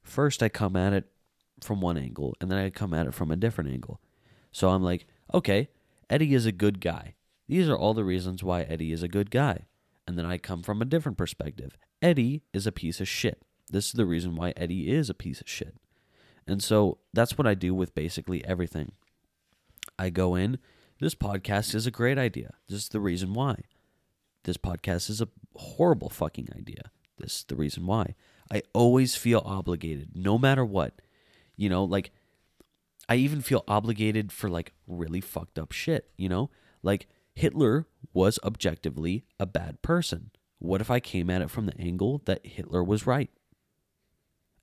First 0.03 0.43
I 0.43 0.49
come 0.49 0.77
at 0.77 0.95
it 0.95 1.13
from 1.61 1.83
one 1.83 1.99
angle 1.99 2.35
and 2.41 2.51
then 2.51 2.59
I 2.59 2.71
come 2.71 2.95
at 2.95 3.07
it 3.07 3.13
from 3.13 3.31
a 3.31 3.37
different 3.37 3.69
angle. 3.69 4.01
So 4.51 4.71
I'm 4.71 4.83
like, 4.83 5.07
okay, 5.35 5.69
Eddie 6.09 6.33
is 6.33 6.47
a 6.47 6.53
good 6.53 6.81
guy. 6.81 7.17
These 7.51 7.69
are 7.69 7.77
all 7.77 7.95
the 7.95 8.05
reasons 8.05 8.45
why 8.45 8.63
Eddie 8.63 8.93
is 8.93 9.03
a 9.03 9.09
good 9.09 9.29
guy. 9.29 9.67
And 10.07 10.17
then 10.17 10.25
I 10.25 10.39
come 10.39 10.63
from 10.63 10.81
a 10.81 10.85
different 10.85 11.19
perspective. 11.19 11.77
Eddie 12.01 12.45
is 12.53 12.65
a 12.65 12.71
piece 12.71 13.01
of 13.01 13.09
shit. 13.09 13.43
This 13.69 13.87
is 13.87 13.93
the 13.95 14.07
reason 14.07 14.37
why 14.37 14.53
Eddie 14.57 14.89
is 14.89 15.11
a 15.11 15.15
piece 15.15 15.41
of 15.41 15.49
shit. 15.49 15.75
And 16.47 16.63
so 16.63 16.99
that's 17.13 17.37
what 17.37 17.49
I 17.49 17.55
do 17.55 17.75
with 17.75 17.93
basically 17.93 18.45
everything. 18.45 18.93
I 19.99 20.11
go 20.11 20.37
in, 20.37 20.61
this 21.01 21.17
podcast 21.17 21.75
is 21.75 21.89
a 21.89 21.91
great 21.91 22.19
idea. 22.19 22.55
This 22.69 22.83
is 22.83 22.89
the 22.91 23.01
reason 23.01 23.35
why. 23.35 23.57
This 24.45 24.57
podcast 24.57 25.11
is 25.11 25.21
a 25.21 25.29
horrible 25.57 26.09
fucking 26.09 26.51
idea. 26.57 26.93
This 27.19 27.39
is 27.39 27.45
the 27.49 27.57
reason 27.57 27.85
why. 27.85 28.15
I 28.49 28.63
always 28.73 29.17
feel 29.17 29.43
obligated, 29.45 30.11
no 30.15 30.39
matter 30.39 30.65
what. 30.65 31.03
You 31.57 31.69
know, 31.69 31.83
like, 31.83 32.13
I 33.09 33.17
even 33.17 33.41
feel 33.41 33.65
obligated 33.67 34.31
for 34.31 34.49
like 34.49 34.73
really 34.87 35.21
fucked 35.21 35.59
up 35.59 35.73
shit, 35.73 36.13
you 36.17 36.29
know? 36.29 36.49
Like, 36.85 37.09
Hitler 37.41 37.87
was 38.13 38.39
objectively 38.45 39.25
a 39.39 39.47
bad 39.47 39.83
person. 39.83 40.31
What 40.59 40.81
if 40.81 40.91
I 40.91 41.01
came 41.01 41.31
at 41.31 41.41
it 41.43 41.51
from 41.51 41.67
the 41.67 41.79
angle 41.81 42.23
that 42.27 42.45
Hitler 42.45 42.85
was 42.85 43.07
right? 43.07 43.31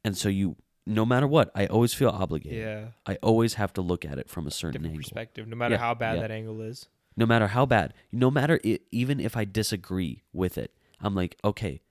And 0.04 0.16
so 0.18 0.30
you, 0.30 0.58
no 0.86 1.06
matter 1.06 1.28
what, 1.28 1.52
I 1.56 1.66
always 1.66 1.94
feel 1.94 2.10
obligated. 2.10 2.60
Yeah. 2.60 2.86
I 3.06 3.16
always 3.24 3.56
have 3.56 3.74
to 3.74 3.82
look 3.82 4.06
at 4.06 4.20
it 4.20 4.30
from 4.30 4.46
a 4.48 4.52
certain 4.52 4.84
Different 4.84 4.92
angle. 4.94 5.04
perspective, 5.04 5.48
no 5.48 5.56
matter 5.56 5.76
Yeah, 5.76 5.80
how 5.80 5.94
bad 5.96 6.16
yeah. 6.16 6.22
that 6.22 6.32
angle 6.32 6.62
is. 6.62 6.88
No 7.16 7.26
matter 7.26 7.48
how 7.48 7.66
bad, 7.66 7.94
no 8.12 8.30
matter 8.30 8.60
i 8.64 8.80
even 8.92 9.20
if 9.20 9.36
I 9.36 9.44
disagree 9.44 10.22
with 10.32 10.58
it, 10.58 10.72
I'm 11.02 11.16
like, 11.16 11.36
okay, 11.44 11.82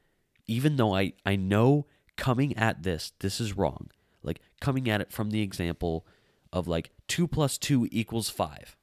even 0.47 0.77
though 0.77 0.95
I 0.95 1.15
I 1.25 1.35
know 1.35 1.87
coming 2.17 2.57
at 2.57 2.85
this, 2.85 3.13
this 3.19 3.41
is 3.41 3.57
wrong. 3.57 3.91
Like 4.23 4.41
coming 4.61 4.89
at 4.89 5.01
it 5.01 5.13
from 5.13 5.31
the 5.31 5.43
example 5.43 6.07
of 6.53 6.69
like 6.69 6.91
two 7.09 7.27
plus 7.27 7.59
two 7.59 7.89
equals 7.91 8.31
five. 8.31 8.77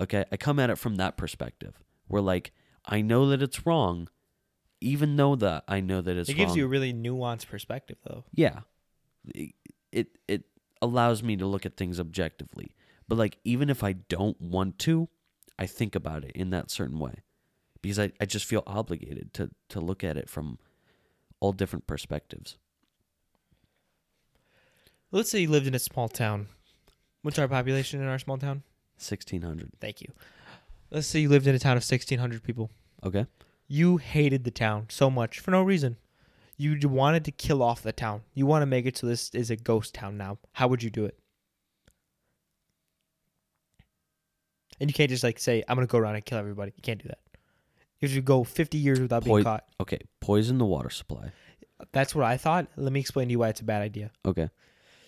Okay, 0.00 0.24
I 0.32 0.36
come 0.36 0.58
at 0.58 0.70
it 0.70 0.76
from 0.76 0.96
that 0.96 1.16
perspective. 1.16 1.82
Where 2.08 2.22
like 2.22 2.52
I 2.86 3.02
know 3.02 3.28
that 3.28 3.42
it's 3.42 3.66
wrong, 3.66 4.08
even 4.80 5.16
though 5.16 5.36
that 5.36 5.64
I 5.68 5.80
know 5.80 6.00
that 6.00 6.16
it's 6.16 6.28
it 6.28 6.34
gives 6.34 6.50
wrong. 6.50 6.58
you 6.58 6.64
a 6.64 6.68
really 6.68 6.92
nuanced 6.92 7.48
perspective, 7.48 7.98
though. 8.04 8.24
Yeah. 8.34 8.60
It, 9.34 9.54
it 9.92 10.08
it 10.26 10.44
allows 10.80 11.22
me 11.22 11.36
to 11.36 11.46
look 11.46 11.66
at 11.66 11.76
things 11.76 12.00
objectively. 12.00 12.74
But 13.06 13.18
like 13.18 13.38
even 13.44 13.68
if 13.68 13.84
I 13.84 13.92
don't 13.92 14.40
want 14.40 14.78
to, 14.80 15.08
I 15.58 15.66
think 15.66 15.94
about 15.94 16.24
it 16.24 16.32
in 16.34 16.50
that 16.50 16.70
certain 16.70 16.98
way. 16.98 17.22
Because 17.82 17.98
I, 17.98 18.12
I 18.20 18.26
just 18.26 18.46
feel 18.46 18.62
obligated 18.66 19.34
to 19.34 19.50
to 19.68 19.80
look 19.80 20.02
at 20.02 20.16
it 20.16 20.30
from 20.30 20.58
all 21.40 21.52
different 21.52 21.86
perspectives. 21.86 22.56
Let's 25.12 25.30
say 25.30 25.40
you 25.40 25.50
lived 25.50 25.66
in 25.66 25.74
a 25.74 25.78
small 25.78 26.08
town. 26.08 26.46
What's 27.22 27.38
our 27.38 27.48
population 27.48 28.00
in 28.00 28.06
our 28.06 28.18
small 28.18 28.38
town? 28.38 28.62
Sixteen 29.02 29.42
hundred. 29.42 29.70
Thank 29.80 30.00
you. 30.02 30.12
Let's 30.90 31.06
say 31.06 31.20
you 31.20 31.28
lived 31.28 31.46
in 31.46 31.54
a 31.54 31.58
town 31.58 31.76
of 31.76 31.84
1,600 31.84 32.42
people. 32.42 32.68
Okay. 33.04 33.24
You 33.68 33.98
hated 33.98 34.42
the 34.42 34.50
town 34.50 34.86
so 34.88 35.08
much 35.08 35.38
for 35.38 35.52
no 35.52 35.62
reason. 35.62 35.96
You 36.56 36.76
wanted 36.88 37.24
to 37.26 37.30
kill 37.30 37.62
off 37.62 37.80
the 37.82 37.92
town. 37.92 38.22
You 38.34 38.44
want 38.44 38.62
to 38.62 38.66
make 38.66 38.86
it 38.86 38.98
so 38.98 39.06
this 39.06 39.30
is 39.30 39.50
a 39.50 39.56
ghost 39.56 39.94
town 39.94 40.16
now. 40.18 40.38
How 40.52 40.66
would 40.66 40.82
you 40.82 40.90
do 40.90 41.04
it? 41.04 41.16
And 44.80 44.90
you 44.90 44.94
can't 44.94 45.10
just 45.10 45.22
like 45.22 45.38
say, 45.38 45.62
I'm 45.68 45.76
going 45.76 45.86
to 45.86 45.90
go 45.90 45.98
around 45.98 46.16
and 46.16 46.24
kill 46.24 46.38
everybody. 46.38 46.72
You 46.76 46.82
can't 46.82 47.00
do 47.02 47.08
that. 47.08 47.18
You 48.00 48.08
have 48.08 48.14
to 48.16 48.20
go 48.22 48.44
50 48.44 48.78
years 48.78 48.98
without 49.00 49.24
being 49.24 49.44
caught. 49.44 49.64
Okay. 49.80 49.98
Poison 50.20 50.58
the 50.58 50.64
water 50.64 50.90
supply. 50.90 51.30
That's 51.92 52.14
what 52.14 52.24
I 52.24 52.36
thought. 52.36 52.66
Let 52.76 52.92
me 52.92 53.00
explain 53.00 53.28
to 53.28 53.32
you 53.32 53.38
why 53.38 53.48
it's 53.50 53.60
a 53.60 53.64
bad 53.64 53.82
idea. 53.82 54.10
Okay. 54.24 54.48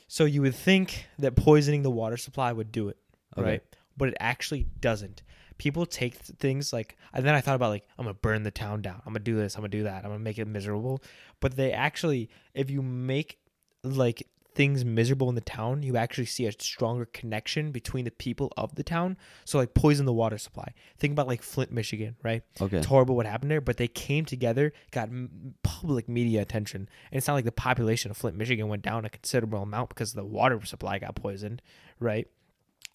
So 0.09 0.27
you 0.27 0.43
would 0.43 0.55
think 0.55 1.06
that 1.19 1.36
poisoning 1.36 1.82
the 1.82 1.90
water 1.90 2.16
supply 2.19 2.52
would 2.52 2.70
do 2.70 2.89
it, 2.89 2.98
Okay. 3.36 3.47
right? 3.48 3.62
But 3.97 4.09
it 4.09 4.16
actually 4.20 4.66
doesn't. 4.81 5.23
People 5.59 5.86
take 5.86 6.14
th- 6.24 6.39
things 6.39 6.73
like, 6.73 6.97
and 7.12 7.24
then 7.24 7.35
I 7.35 7.40
thought 7.40 7.55
about 7.56 7.70
like, 7.70 7.86
I'm 7.98 8.05
gonna 8.05 8.14
burn 8.14 8.43
the 8.43 8.51
town 8.51 8.82
down. 8.82 9.01
I'm 9.06 9.12
gonna 9.12 9.20
do 9.24 9.36
this. 9.36 9.55
I'm 9.55 9.60
gonna 9.60 9.69
do 9.69 9.85
that. 9.85 10.05
I'm 10.05 10.10
gonna 10.10 10.19
make 10.19 10.39
it 10.39 10.47
miserable. 10.47 11.02
But 11.40 11.56
they 11.56 11.73
actually, 11.73 12.31
if 12.55 12.70
you 12.70 12.82
make 12.82 13.39
like 13.85 14.27
things 14.55 14.85
miserable 14.85 15.28
in 15.31 15.35
the 15.35 15.40
town, 15.40 15.82
you 15.82 15.97
actually 15.97 16.27
see 16.27 16.44
a 16.47 16.52
stronger 16.52 17.06
connection 17.06 17.70
between 17.73 18.05
the 18.05 18.10
people 18.10 18.52
of 18.56 18.74
the 18.74 18.82
town. 18.82 19.16
So 19.44 19.56
like 19.59 19.73
poison 19.73 20.05
the 20.05 20.12
water 20.12 20.36
supply. 20.36 20.74
Think 20.98 21.12
about 21.12 21.27
like 21.27 21.43
Flint, 21.43 21.73
Michigan, 21.73 22.16
right? 22.23 22.43
Okay. 22.60 22.77
It's 22.78 22.86
horrible 22.86 23.16
what 23.16 23.24
happened 23.27 23.51
there, 23.51 23.62
but 23.62 23.77
they 23.78 23.89
came 23.89 24.24
together, 24.27 24.73
got 24.90 25.09
m- 25.09 25.55
public 25.62 26.09
media 26.09 26.43
attention, 26.43 26.89
and 27.10 27.19
it's 27.19 27.27
not 27.27 27.35
like 27.35 27.47
the 27.47 27.52
population 27.52 28.10
of 28.10 28.16
Flint, 28.19 28.36
Michigan 28.36 28.69
went 28.69 28.82
down 28.82 29.05
a 29.05 29.09
considerable 29.10 29.62
amount 29.62 29.89
because 29.89 30.12
the 30.12 30.24
water 30.24 30.60
supply 30.66 30.98
got 30.98 31.14
poisoned, 31.14 31.62
right? 31.98 32.28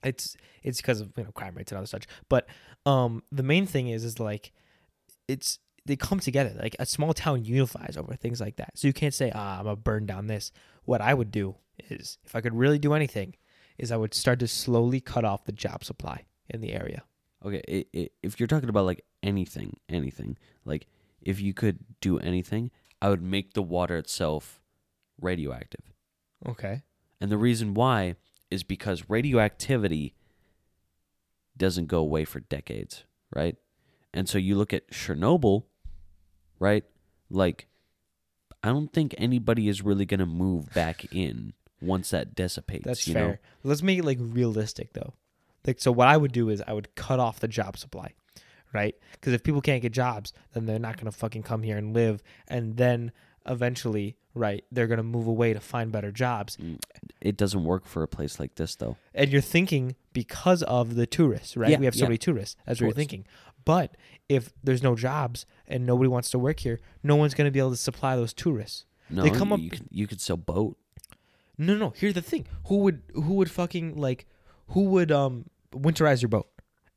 It's 0.08 0.36
it's 0.64 0.82
because 0.82 1.02
of 1.02 1.12
you 1.18 1.24
know 1.24 1.32
crime 1.32 1.56
rates 1.56 1.72
and 1.72 1.78
other 1.78 1.88
such. 1.88 2.08
But 2.30 2.48
um, 2.86 3.24
the 3.32 3.44
main 3.44 3.66
thing 3.66 3.90
is 3.90 4.04
is 4.04 4.20
like 4.20 4.52
it's 5.28 5.60
they 5.86 5.96
come 5.96 6.20
together. 6.20 6.54
Like 6.62 6.76
a 6.80 6.86
small 6.86 7.14
town 7.14 7.46
unifies 7.46 7.96
over 7.98 8.16
things 8.16 8.42
like 8.42 8.58
that. 8.58 8.78
So 8.78 8.88
you 8.88 8.94
can't 8.94 9.14
say 9.14 9.32
ah 9.34 9.60
I'm 9.60 9.66
gonna 9.66 9.76
burn 9.76 10.06
down 10.06 10.28
this. 10.28 10.52
What 10.86 11.02
I 11.02 11.14
would 11.14 11.32
do 11.32 11.56
is 11.90 12.18
if 12.26 12.36
I 12.36 12.42
could 12.42 12.54
really 12.54 12.80
do 12.80 12.94
anything, 12.94 13.36
is 13.78 13.92
I 13.92 13.98
would 13.98 14.14
start 14.14 14.40
to 14.40 14.48
slowly 14.48 15.00
cut 15.00 15.26
off 15.26 15.46
the 15.46 15.52
job 15.52 15.84
supply 15.84 16.26
in 16.50 16.62
the 16.62 16.74
area. 16.74 17.04
Okay, 17.46 17.62
i 17.70 18.00
i 18.00 18.10
if 18.24 18.40
you're 18.40 18.48
talking 18.48 18.70
about 18.70 18.86
like 18.86 19.04
anything, 19.24 19.78
anything, 19.90 20.38
like 20.66 20.88
if 21.22 21.40
you 21.40 21.54
could 21.54 21.80
do 22.02 22.20
anything, 22.20 22.72
I 23.02 23.10
would 23.10 23.22
make 23.22 23.54
the 23.54 23.62
water 23.62 23.98
itself 23.98 24.62
radioactive. 25.20 25.94
Okay. 26.48 26.84
And 27.20 27.32
the 27.32 27.38
reason 27.38 27.74
why 27.74 28.16
is 28.50 28.64
because 28.64 29.10
radioactivity 29.10 30.16
doesn't 31.56 31.88
go 31.88 32.00
away 32.00 32.26
for 32.26 32.40
decades, 32.40 33.04
right? 33.34 33.56
And 34.14 34.30
so 34.30 34.38
you 34.38 34.56
look 34.56 34.74
at 34.74 34.90
Chernobyl, 34.92 35.64
right? 36.60 36.84
Like, 37.30 37.68
I 38.64 38.70
don't 38.70 38.92
think 38.92 39.14
anybody 39.18 39.68
is 39.68 39.82
really 39.82 40.06
going 40.06 40.20
to 40.20 40.26
move 40.26 40.74
back 40.74 41.06
in 41.14 41.54
once 41.82 42.10
that 42.10 42.36
dissipates. 42.36 42.86
That's 42.86 43.08
you 43.08 43.14
fair. 43.14 43.28
Know? 43.28 43.38
Let's 43.64 43.84
make 43.84 44.00
it 44.00 44.06
like 44.06 44.18
realistic 44.20 44.94
though. 44.94 45.14
Like 45.66 45.80
so 45.80 45.92
what 45.92 46.08
I 46.08 46.18
would 46.18 46.32
do 46.32 46.50
is 46.50 46.64
I 46.66 46.74
would 46.74 46.96
cut 46.96 47.20
off 47.20 47.40
the 47.40 47.48
job 47.48 47.78
supply. 47.78 48.14
Right? 48.74 48.96
Because 49.14 49.34
if 49.34 49.44
people 49.44 49.62
can't 49.62 49.82
get 49.82 49.94
jobs, 49.94 50.34
then 50.54 50.66
they're 50.66 50.80
not 50.80 50.98
gonna 50.98 51.12
fucking 51.12 51.44
come 51.44 51.64
here 51.64 51.78
and 51.78 51.94
live 51.94 52.22
and 52.48 52.78
then 52.78 53.12
eventually, 53.48 54.18
right, 54.34 54.64
they're 54.72 54.88
gonna 54.88 55.04
move 55.04 55.28
away 55.28 55.54
to 55.54 55.60
find 55.60 55.92
better 55.92 56.12
jobs. 56.12 56.58
It 57.22 57.38
doesn't 57.38 57.64
work 57.64 57.86
for 57.86 58.04
a 58.04 58.08
place 58.08 58.40
like 58.40 58.56
this, 58.56 58.76
though. 58.76 58.98
And 59.14 59.32
you're 59.32 59.42
thinking 59.42 59.96
because 60.14 60.64
of 60.64 60.96
the 60.96 61.06
tourists, 61.06 61.58
right? 61.58 61.72
Yeah, 61.72 61.80
we 61.80 61.86
have 61.86 61.96
so 61.96 62.02
yeah. 62.02 62.10
many 62.10 62.18
tourists. 62.18 62.56
That's 62.66 62.80
what 62.82 62.88
you're 62.88 62.94
thinking. 62.96 63.26
But 63.66 63.98
if 64.30 64.54
there's 64.64 64.82
no 64.82 64.96
jobs 64.96 65.46
and 65.68 65.86
nobody 65.86 66.08
wants 66.08 66.30
to 66.32 66.40
work 66.40 66.62
here, 66.62 66.80
no 67.04 67.16
one's 67.16 67.34
gonna 67.34 67.52
be 67.52 67.60
able 67.60 67.72
to 67.72 67.78
supply 67.78 68.16
those 68.16 68.34
tourists. 68.34 68.86
No, 69.10 69.24
They 69.24 69.30
come 69.30 69.50
you, 69.50 69.54
up- 69.56 69.60
you 69.62 69.70
could 69.70 69.88
you 69.90 70.08
could 70.08 70.22
sell 70.22 70.38
boat. 70.38 70.78
No, 71.58 71.76
no. 71.76 71.94
Here's 71.96 72.14
the 72.14 72.22
thing: 72.22 72.46
who 72.66 72.78
would 72.80 73.02
who 73.14 73.34
would 73.36 73.50
fucking 73.50 73.96
like 73.96 74.26
who 74.70 74.84
would 74.86 75.12
um 75.12 75.46
winterize 75.74 76.22
your 76.22 76.30
boat 76.30 76.48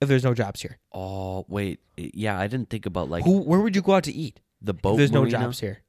if 0.01 0.09
there's 0.09 0.25
no 0.25 0.35
jobs 0.35 0.61
here? 0.63 0.79
Oh 0.93 1.45
wait, 1.49 1.81
yeah, 1.97 2.39
I 2.39 2.47
didn't 2.47 2.69
think 2.71 2.87
about 2.87 3.09
like 3.09 3.25
who 3.25 3.39
where 3.43 3.61
would 3.61 3.75
you 3.75 3.83
go 3.83 3.95
out 3.95 4.05
to 4.05 4.13
eat 4.13 4.41
the 4.61 4.75
if 4.75 4.83
boat. 4.83 4.97
there's 4.99 5.13
no 5.13 5.27
jobs 5.27 5.61
here? 5.61 5.81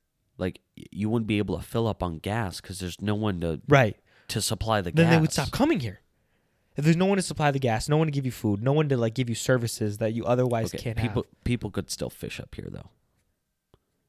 Like 0.41 0.59
you 0.76 1.09
wouldn't 1.09 1.27
be 1.27 1.38
able 1.38 1.57
to 1.57 1.63
fill 1.63 1.88
up 1.88 2.01
on 2.03 2.18
gas 2.18 2.59
because 2.59 2.80
there's 2.80 2.99
no 3.01 3.15
one 3.15 3.39
to 3.41 3.61
Right. 3.69 3.95
to 4.30 4.41
supply 4.41 4.81
the 4.81 4.91
Then 4.91 5.05
gas. 5.05 5.13
they 5.15 5.22
would 5.22 5.31
stop 5.31 5.51
coming 5.51 5.80
here. 5.80 6.01
If 6.76 6.84
there's 6.85 6.97
no 6.97 7.05
one 7.05 7.18
to 7.18 7.22
supply 7.22 7.51
the 7.51 7.59
gas, 7.59 7.88
no 7.88 7.97
one 7.97 8.07
to 8.07 8.11
give 8.11 8.26
you 8.26 8.31
food, 8.31 8.63
no 8.63 8.73
one 8.73 8.89
to 8.89 8.97
like 8.97 9.13
give 9.13 9.30
you 9.30 9.35
services 9.35 9.99
that 9.99 10.13
you 10.13 10.26
otherwise 10.26 10.73
Okay, 10.73 10.84
can't 10.84 10.97
people 10.97 11.23
have. 11.23 11.43
people 11.43 11.69
could 11.69 11.89
still 11.91 12.09
fish 12.09 12.39
up 12.39 12.55
here 12.55 12.68
though. 12.72 12.89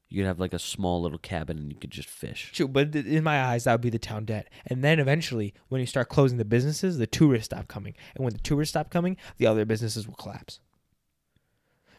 You 0.09 0.19
could 0.23 0.27
have 0.27 0.39
like 0.41 0.53
a 0.55 0.59
small 0.59 1.01
little 1.03 1.19
cabin 1.19 1.57
and 1.59 1.73
you 1.73 1.79
could 1.79 1.91
just 1.91 2.09
fish. 2.09 2.51
True, 2.53 2.69
but 2.69 2.93
th- 2.93 3.07
in 3.07 3.25
my 3.25 3.43
eyes, 3.43 3.65
that 3.65 3.73
would 3.73 3.81
be 3.81 3.89
the 3.91 3.99
town 3.99 4.25
debt. 4.27 4.49
And 4.67 4.85
then 4.85 5.01
eventually, 5.01 5.55
when 5.69 5.81
you 5.81 5.87
start 5.87 6.09
closing 6.11 6.37
the 6.39 6.45
businesses, 6.45 6.99
the 6.99 7.07
tourists 7.07 7.47
stop 7.47 7.67
coming. 7.67 7.95
And 8.15 8.23
when 8.25 8.33
the 8.35 8.39
tourists 8.41 8.73
stop 8.73 8.91
coming, 8.91 9.17
the 9.39 9.47
other 9.47 9.65
businesses 9.65 10.07
will 10.07 10.15
collapse. 10.15 10.61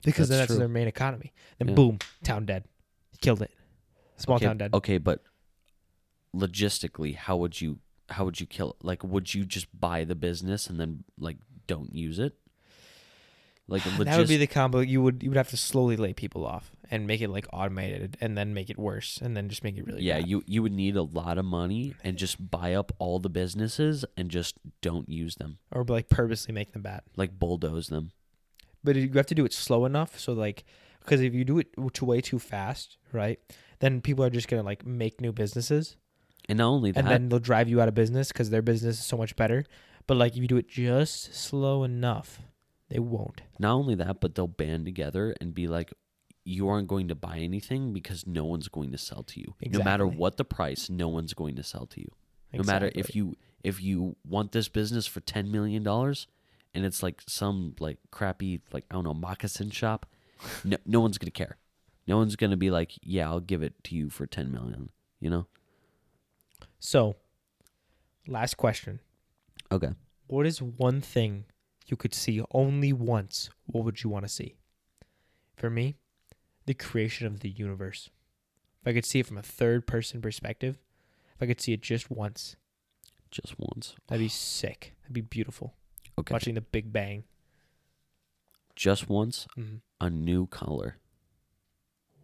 Because 0.03 0.29
then 0.29 0.37
That's 0.37 0.49
that's 0.49 0.55
true. 0.57 0.59
their 0.59 0.67
main 0.67 0.87
economy. 0.87 1.33
Then 1.57 1.69
Yeah. 1.69 1.73
boom, 1.75 1.99
town 2.23 2.45
dead. 2.45 2.65
Killed 3.21 3.41
it. 3.41 3.51
Small 4.17 4.37
okay, 4.37 4.45
town 4.45 4.57
dead. 4.57 4.73
Okay, 4.73 4.97
but 4.97 5.21
logistically, 6.35 7.15
how 7.15 7.37
would 7.37 7.61
you 7.61 7.79
how 8.09 8.25
would 8.25 8.39
you 8.39 8.45
kill 8.45 8.71
it? 8.71 8.85
Like, 8.85 9.03
would 9.03 9.33
you 9.33 9.45
just 9.45 9.67
buy 9.77 10.03
the 10.03 10.15
business 10.15 10.67
and 10.67 10.79
then 10.79 11.03
like 11.17 11.37
don't 11.67 11.93
use 11.95 12.19
it? 12.19 12.33
Like, 13.67 13.81
logis- 13.83 14.05
that 14.05 14.17
would 14.17 14.27
be 14.27 14.37
the 14.37 14.47
combo. 14.47 14.79
You 14.79 15.01
would 15.01 15.23
you 15.23 15.29
would 15.29 15.37
have 15.37 15.49
to 15.49 15.57
slowly 15.57 15.95
lay 15.95 16.13
people 16.13 16.45
off 16.45 16.71
and 16.91 17.07
make 17.07 17.21
it 17.21 17.29
like 17.29 17.47
automated, 17.53 18.17
and 18.21 18.37
then 18.37 18.53
make 18.53 18.69
it 18.69 18.77
worse, 18.77 19.19
and 19.21 19.35
then 19.35 19.49
just 19.49 19.63
make 19.63 19.77
it 19.77 19.85
really 19.85 20.03
yeah. 20.03 20.19
bad. 20.19 20.27
You 20.27 20.43
you 20.45 20.61
would 20.61 20.73
need 20.73 20.95
a 20.95 21.03
lot 21.03 21.37
of 21.37 21.45
money 21.45 21.95
and 22.03 22.17
just 22.17 22.51
buy 22.51 22.73
up 22.73 22.91
all 22.99 23.19
the 23.19 23.29
businesses 23.29 24.05
and 24.17 24.29
just 24.29 24.55
don't 24.81 25.09
use 25.09 25.35
them. 25.35 25.59
or 25.71 25.83
like 25.83 26.09
purposely 26.09 26.53
make 26.53 26.73
them 26.73 26.81
bad. 26.81 27.01
Like 27.15 27.39
bulldoze 27.39 27.87
them. 27.87 28.11
But 28.83 28.97
you 28.97 29.09
have 29.13 29.27
to 29.27 29.35
do 29.35 29.45
it 29.45 29.53
slow 29.53 29.85
enough 29.85 30.19
so 30.19 30.33
like 30.33 30.65
because 30.99 31.21
if 31.21 31.33
you 31.33 31.45
do 31.45 31.59
it 31.59 31.73
too 31.93 32.05
way 32.05 32.21
too 32.21 32.39
fast, 32.39 32.97
right? 33.11 33.39
Then 33.83 33.99
people 33.99 34.23
are 34.23 34.29
just 34.29 34.47
gonna 34.47 34.63
like 34.63 34.85
make 34.85 35.19
new 35.19 35.33
businesses, 35.33 35.97
And 36.47 36.57
not 36.59 36.69
only 36.69 36.91
that, 36.91 36.99
and 37.01 37.07
then 37.09 37.29
they'll 37.29 37.39
drive 37.39 37.67
you 37.67 37.81
out 37.81 37.89
of 37.89 37.93
business 37.93 38.29
because 38.29 38.49
their 38.49 38.61
business 38.61 38.99
is 38.99 39.05
so 39.05 39.17
much 39.17 39.35
better. 39.35 39.65
But 40.07 40.15
like 40.17 40.33
if 40.33 40.41
you 40.41 40.47
do 40.47 40.57
it 40.57 40.69
just 40.69 41.33
slow 41.35 41.83
enough, 41.83 42.41
they 42.89 42.99
won't. 42.99 43.41
not 43.59 43.73
only 43.73 43.95
that, 43.95 44.21
but 44.21 44.35
they'll 44.35 44.47
band 44.47 44.85
together 44.85 45.35
and 45.41 45.53
be 45.53 45.67
like, 45.67 45.91
you 46.45 46.67
aren't 46.69 46.87
going 46.87 47.07
to 47.09 47.15
buy 47.15 47.37
anything 47.39 47.91
because 47.93 48.25
no 48.27 48.43
one's 48.45 48.67
going 48.67 48.91
to 48.91 48.97
sell 48.97 49.23
to 49.23 49.39
you. 49.41 49.53
No 49.69 49.83
matter 49.83 50.05
what 50.07 50.37
the 50.37 50.45
price, 50.45 50.89
no 50.89 51.07
one's 51.09 51.33
going 51.33 51.55
to 51.55 51.63
sell 51.63 51.85
to 51.87 51.99
you. 51.99 52.11
No 52.53 52.63
matter 52.63 52.89
if 52.95 53.15
you 53.15 53.35
if 53.63 53.81
you 53.81 54.15
want 54.25 54.51
this 54.53 54.69
business 54.69 55.05
for 55.07 55.19
ten 55.21 55.51
million 55.51 55.83
dollars 55.83 56.27
and 56.73 56.85
it's 56.85 57.01
like 57.03 57.21
some 57.27 57.75
like 57.79 57.97
crappy 58.11 58.61
like 58.71 58.85
I 58.89 58.93
don't 58.95 59.03
know 59.03 59.13
moccasin 59.13 59.71
shop, 59.71 60.05
no 60.63 60.77
no 60.85 60.99
one's 61.01 61.17
gonna 61.17 61.31
care. 61.31 61.57
No 62.07 62.17
one's 62.17 62.35
gonna 62.35 62.57
be 62.57 62.69
like, 62.71 62.93
yeah, 63.01 63.27
I'll 63.29 63.39
give 63.39 63.63
it 63.63 63.81
to 63.85 63.95
you 63.95 64.09
for 64.09 64.25
ten 64.25 64.51
million. 64.51 64.89
You 65.19 65.29
know? 65.29 65.47
So, 66.79 67.15
last 68.27 68.55
question: 68.57 68.99
Okay. 69.71 69.89
What 70.27 70.45
is 70.45 70.61
one 70.61 70.99
thing 71.01 71.45
you 71.87 71.95
could 71.97 72.13
see 72.13 72.41
only 72.51 72.91
once? 72.93 73.49
What 73.65 73.83
would 73.85 74.03
you 74.03 74.09
want 74.09 74.25
to 74.25 74.29
see? 74.29 74.55
For 75.55 75.69
me, 75.69 75.95
the 76.65 76.73
creation 76.73 77.27
of 77.27 77.39
the 77.41 77.49
universe. 77.49 78.09
If 78.81 78.87
I 78.87 78.93
could 78.93 79.05
see 79.05 79.19
it 79.19 79.27
from 79.27 79.37
a 79.37 79.41
third 79.43 79.87
person 79.87 80.21
perspective, 80.21 80.77
if 81.35 81.41
I 81.41 81.45
could 81.45 81.61
see 81.61 81.71
it 81.73 81.81
just 81.81 82.09
once, 82.11 82.55
Just 83.31 83.55
once. 83.57 83.95
that'd 84.07 84.19
be 84.21 84.27
sick. 84.27 84.93
That'd 85.03 85.13
be 85.13 85.21
beautiful. 85.21 85.73
Okay. 86.19 86.33
Watching 86.33 86.55
the 86.55 86.61
Big 86.61 86.91
Bang. 86.91 87.23
Just 88.75 89.07
once, 89.09 89.47
hmm 89.55 89.77
a 90.01 90.09
new 90.09 90.47
color. 90.47 90.97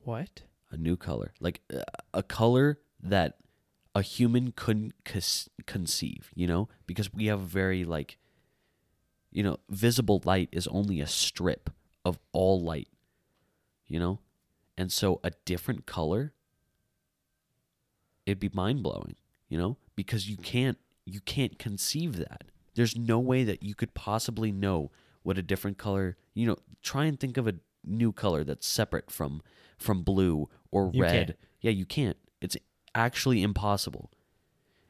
What? 0.03 0.43
a 0.71 0.77
new 0.77 0.95
color, 0.95 1.33
like 1.39 1.61
uh, 1.73 1.81
a 2.13 2.23
color 2.23 2.79
that 3.01 3.37
a 3.95 4.01
human 4.01 4.51
couldn't 4.51 4.93
cons- 5.03 5.49
conceive, 5.65 6.31
you 6.35 6.47
know, 6.47 6.69
because 6.85 7.13
we 7.13 7.25
have 7.25 7.41
very 7.41 7.83
like, 7.83 8.17
you 9.31 9.43
know, 9.43 9.57
visible 9.69 10.21
light 10.25 10.49
is 10.51 10.67
only 10.67 11.01
a 11.01 11.07
strip 11.07 11.69
of 12.05 12.19
all 12.31 12.61
light, 12.61 12.89
you 13.87 13.99
know, 13.99 14.19
and 14.77 14.91
so 14.91 15.19
a 15.23 15.31
different 15.45 15.85
color, 15.85 16.33
it'd 18.25 18.39
be 18.39 18.49
mind 18.53 18.83
blowing, 18.83 19.15
you 19.47 19.57
know, 19.57 19.77
because 19.95 20.29
you 20.29 20.37
can't 20.37 20.77
you 21.05 21.19
can't 21.21 21.57
conceive 21.57 22.17
that. 22.17 22.43
There's 22.75 22.95
no 22.95 23.19
way 23.19 23.43
that 23.43 23.63
you 23.63 23.73
could 23.73 23.95
possibly 23.95 24.51
know 24.51 24.91
what 25.23 25.39
a 25.39 25.41
different 25.41 25.77
color, 25.77 26.17
you 26.35 26.45
know, 26.45 26.57
try 26.83 27.05
and 27.05 27.19
think 27.19 27.37
of 27.37 27.47
a 27.47 27.55
new 27.83 28.11
color 28.11 28.43
that's 28.43 28.67
separate 28.67 29.09
from 29.09 29.41
from 29.79 30.03
blue 30.03 30.49
or 30.71 30.91
You 30.93 31.01
red. 31.03 31.11
can't. 31.27 31.37
Yeah, 31.61 31.71
you 31.71 31.85
can't. 31.85 32.17
It's 32.41 32.55
actually 32.93 33.41
impossible. 33.41 34.11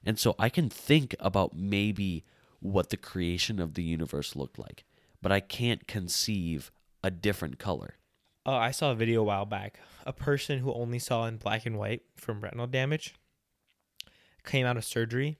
And 0.05 0.17
so 0.19 0.35
I 0.39 0.49
can 0.49 0.69
think 0.69 1.15
about 1.19 1.55
maybe 1.55 2.25
what 2.59 2.89
the 2.89 2.97
creation 2.97 3.59
of 3.59 3.73
the 3.75 3.83
universe 3.83 4.35
looked 4.35 4.59
like, 4.59 4.83
but 5.21 5.31
I 5.31 5.39
can't 5.39 5.87
conceive 5.87 6.71
a 7.03 7.11
different 7.11 7.59
color. 7.59 7.95
Oh, 8.45 8.53
I 8.55 8.71
saw 8.71 8.91
a 8.91 8.95
video 8.95 9.21
a 9.21 9.25
while 9.25 9.45
back. 9.45 9.79
A 10.05 10.13
person 10.13 10.59
who 10.59 10.73
only 10.73 10.99
saw 10.99 11.25
in 11.25 11.37
black 11.37 11.65
and 11.65 11.77
white 11.77 12.01
from 12.15 12.41
retinal 12.41 12.67
damage 12.67 13.13
came 14.45 14.65
out 14.65 14.77
of 14.77 14.85
surgery 14.85 15.37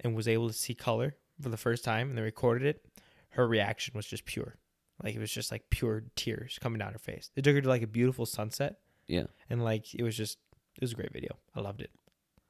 and 0.00 0.14
was 0.14 0.28
able 0.28 0.48
to 0.48 0.54
see 0.54 0.74
color 0.74 1.16
for 1.40 1.48
the 1.48 1.56
first 1.56 1.84
time 1.84 2.08
and 2.10 2.18
they 2.18 2.22
recorded 2.22 2.66
it. 2.66 2.84
Her 3.30 3.46
reaction 3.46 3.92
was 3.96 4.06
just 4.06 4.24
pure. 4.24 4.56
Like 5.02 5.14
it 5.14 5.18
was 5.20 5.32
just 5.32 5.50
like 5.50 5.70
pure 5.70 6.04
tears 6.16 6.58
coming 6.60 6.78
down 6.78 6.92
her 6.92 6.98
face. 6.98 7.30
They 7.34 7.42
took 7.42 7.54
her 7.54 7.62
to 7.62 7.68
like 7.68 7.82
a 7.82 7.86
beautiful 7.86 8.26
sunset 8.26 8.76
Yeah. 9.08 9.24
and 9.50 9.62
like 9.64 9.94
it 9.94 10.02
was 10.02 10.16
just 10.16 10.38
it 10.76 10.80
was 10.82 10.92
a 10.92 10.96
great 10.96 11.12
video. 11.12 11.36
I 11.54 11.60
loved 11.60 11.82
it. 11.82 11.90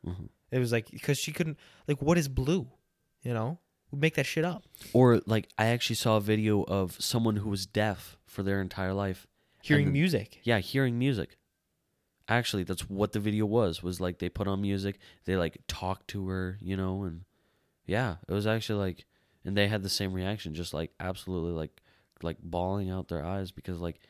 Mhm. 0.06 0.28
It 0.50 0.58
was 0.58 0.70
like 0.72 0.90
because 0.90 1.18
she 1.18 1.32
couldn't 1.32 1.58
like 1.88 2.00
what 2.02 2.18
is 2.18 2.28
blue, 2.28 2.68
you 3.22 3.32
know? 3.34 3.58
We 3.90 3.98
make 3.98 4.14
that 4.14 4.26
shit 4.26 4.44
up. 4.44 4.64
Or 4.92 5.20
like 5.26 5.48
I 5.58 5.66
actually 5.66 5.96
saw 5.96 6.16
a 6.16 6.20
video 6.20 6.62
of 6.64 7.00
someone 7.00 7.36
who 7.36 7.50
was 7.50 7.66
deaf 7.66 8.16
for 8.26 8.42
their 8.42 8.60
entire 8.60 8.94
life. 8.94 9.26
Hearing 9.62 9.86
then- 9.86 9.92
music. 9.92 10.40
Yeah, 10.44 10.58
hearing 10.60 10.98
music. 10.98 11.36
Actually, 12.28 12.62
that's 12.62 12.88
what 12.88 13.12
the 13.12 13.20
video 13.20 13.44
was. 13.46 13.82
Was 13.82 14.00
like 14.00 14.18
they 14.18 14.28
put 14.28 14.46
on 14.48 14.60
music, 14.62 14.98
they 15.24 15.36
like 15.36 15.58
talked 15.66 16.08
to 16.08 16.28
her, 16.28 16.56
you 16.60 16.76
know, 16.76 17.02
and 17.02 17.24
yeah, 17.86 18.16
it 18.28 18.32
was 18.32 18.46
actually 18.46 18.78
like 18.78 19.04
and 19.44 19.56
they 19.56 19.66
had 19.68 19.82
the 19.82 19.88
same 19.88 20.12
reaction 20.12 20.54
just 20.54 20.72
like 20.72 20.92
absolutely 21.00 21.50
like 21.52 21.82
like 22.22 22.38
bawling 22.40 22.88
out 22.90 23.08
their 23.08 23.24
eyes 23.24 23.50
because 23.50 23.80
like 23.80 24.00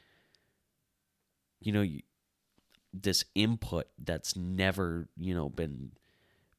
you 1.60 1.72
know, 1.72 1.82
you, 1.82 2.02
this 2.92 3.24
input 3.34 3.88
that's 3.98 4.36
never, 4.36 5.08
you 5.16 5.34
know, 5.34 5.48
been 5.48 5.92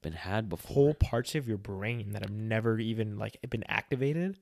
been 0.02 0.14
had 0.14 0.50
before. 0.50 0.74
whole 0.74 0.94
parts 0.94 1.34
of 1.34 1.48
your 1.48 1.58
brain 1.58 2.12
that 2.12 2.22
have 2.22 2.32
never 2.32 2.78
even 2.78 3.18
like 3.18 3.38
been 3.50 3.64
activated 3.70 4.38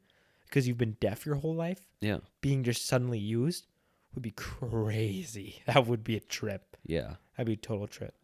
because 0.47 0.68
you've 0.68 0.77
been 0.77 0.97
deaf 0.99 1.23
your 1.23 1.35
whole 1.35 1.53
life 1.53 1.80
yeah. 2.01 2.18
being 2.41 2.63
just 2.63 2.88
suddenly 2.88 3.19
used 3.19 3.68
would 4.15 4.23
be 4.23 4.31
crazy 4.31 5.61
that 5.68 5.85
would 5.85 6.03
be 6.03 6.15
a 6.15 6.19
trip 6.19 6.76
Yeah. 6.84 7.15
that'd 7.38 7.45
be 7.45 7.53
a 7.53 7.57
total 7.57 7.85
trip 7.85 8.15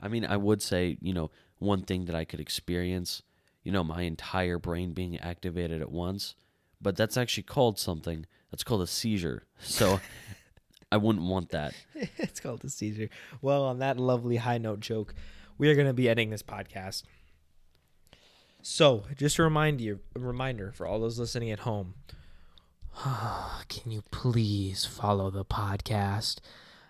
I 0.00 0.08
mean, 0.08 0.24
I 0.26 0.36
would 0.36 0.60
say, 0.62 0.96
you 1.00 1.12
know, 1.14 1.30
one 1.58 1.82
thing 1.82 2.04
that 2.04 2.14
I 2.14 2.24
could 2.24 2.38
experience, 2.38 3.22
you 3.64 3.72
know, 3.72 3.82
my 3.82 4.02
entire 4.02 4.58
brain 4.58 4.92
being 4.92 5.18
activated 5.18 5.80
at 5.80 5.90
once 5.90 6.34
but 6.80 6.96
that's 6.96 7.16
actually 7.16 7.42
called 7.44 7.78
something. 7.78 8.26
That's 8.50 8.62
called 8.64 8.82
a 8.82 8.86
seizure. 8.86 9.44
So 9.60 10.00
I 10.90 10.96
wouldn't 10.96 11.24
want 11.24 11.50
that. 11.50 11.74
it's 11.94 12.40
called 12.40 12.64
a 12.64 12.68
seizure. 12.68 13.08
Well, 13.42 13.64
on 13.64 13.78
that 13.80 13.98
lovely 13.98 14.36
high 14.36 14.58
note 14.58 14.80
joke, 14.80 15.14
we 15.58 15.68
are 15.68 15.74
going 15.74 15.86
to 15.86 15.92
be 15.92 16.08
ending 16.08 16.30
this 16.30 16.42
podcast. 16.42 17.02
So, 18.62 19.04
just 19.16 19.38
a 19.38 19.42
reminder, 19.42 19.98
a 20.16 20.20
reminder 20.20 20.72
for 20.72 20.86
all 20.86 21.00
those 21.00 21.18
listening 21.18 21.50
at 21.50 21.60
home. 21.60 21.94
Can 23.68 23.92
you 23.92 24.02
please 24.10 24.84
follow 24.84 25.30
the 25.30 25.44
podcast 25.44 26.38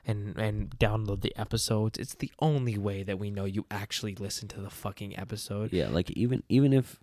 and 0.07 0.39
and 0.39 0.71
download 0.79 1.21
the 1.21 1.37
episodes? 1.37 1.99
It's 1.99 2.15
the 2.15 2.33
only 2.41 2.79
way 2.79 3.03
that 3.03 3.19
we 3.19 3.31
know 3.31 3.45
you 3.45 3.67
actually 3.71 4.15
listen 4.15 4.49
to 4.49 4.61
the 4.61 4.71
fucking 4.71 5.19
episode. 5.19 5.73
Yeah, 5.73 5.89
like 5.89 6.11
even 6.13 6.43
even 6.49 6.73
if 6.73 6.99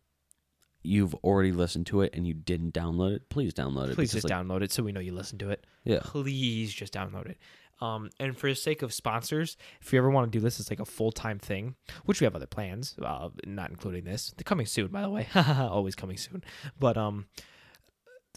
you've 0.86 1.16
already 1.16 1.52
listened 1.52 1.88
to 1.88 2.02
it 2.02 2.14
and 2.14 2.28
you 2.28 2.34
didn't 2.34 2.74
download 2.74 3.16
it, 3.16 3.30
please 3.30 3.54
download 3.54 3.90
it. 3.90 3.96
Please 3.96 4.12
just 4.12 4.30
like, 4.30 4.34
download 4.34 4.62
it 4.62 4.72
so 4.72 4.84
we 4.84 4.92
know 4.92 5.00
you 5.00 5.14
listened 5.14 5.40
to 5.40 5.50
it. 5.50 5.66
Yeah. 5.84 6.00
Please 6.04 6.74
just 6.74 6.94
download 6.94 7.30
it. 7.30 7.38
Um, 7.82 8.10
and 8.20 8.38
for 8.38 8.50
the 8.50 8.56
sake 8.56 8.82
of 8.82 8.94
sponsors, 8.94 9.58
if 9.82 9.92
you 9.92 10.00
ever 10.00 10.10
want 10.10 10.32
to 10.32 10.38
do 10.38 10.42
this 10.42 10.60
it's 10.60 10.70
like 10.70 10.80
a 10.80 10.86
full 10.86 11.12
time 11.12 11.40
thing, 11.40 11.76
which 12.06 12.22
we 12.22 12.26
have 12.26 12.36
other 12.36 12.48
plans, 12.48 12.96
uh, 13.02 13.30
not 13.46 13.70
including 13.70 14.06
this, 14.06 14.34
they're 14.38 14.44
coming 14.44 14.66
soon, 14.66 14.88
by 14.88 15.02
the 15.02 15.10
way, 15.10 15.28
always 15.36 15.96
coming 15.96 16.18
soon. 16.18 16.44
But 16.80 16.98
um, 16.98 17.26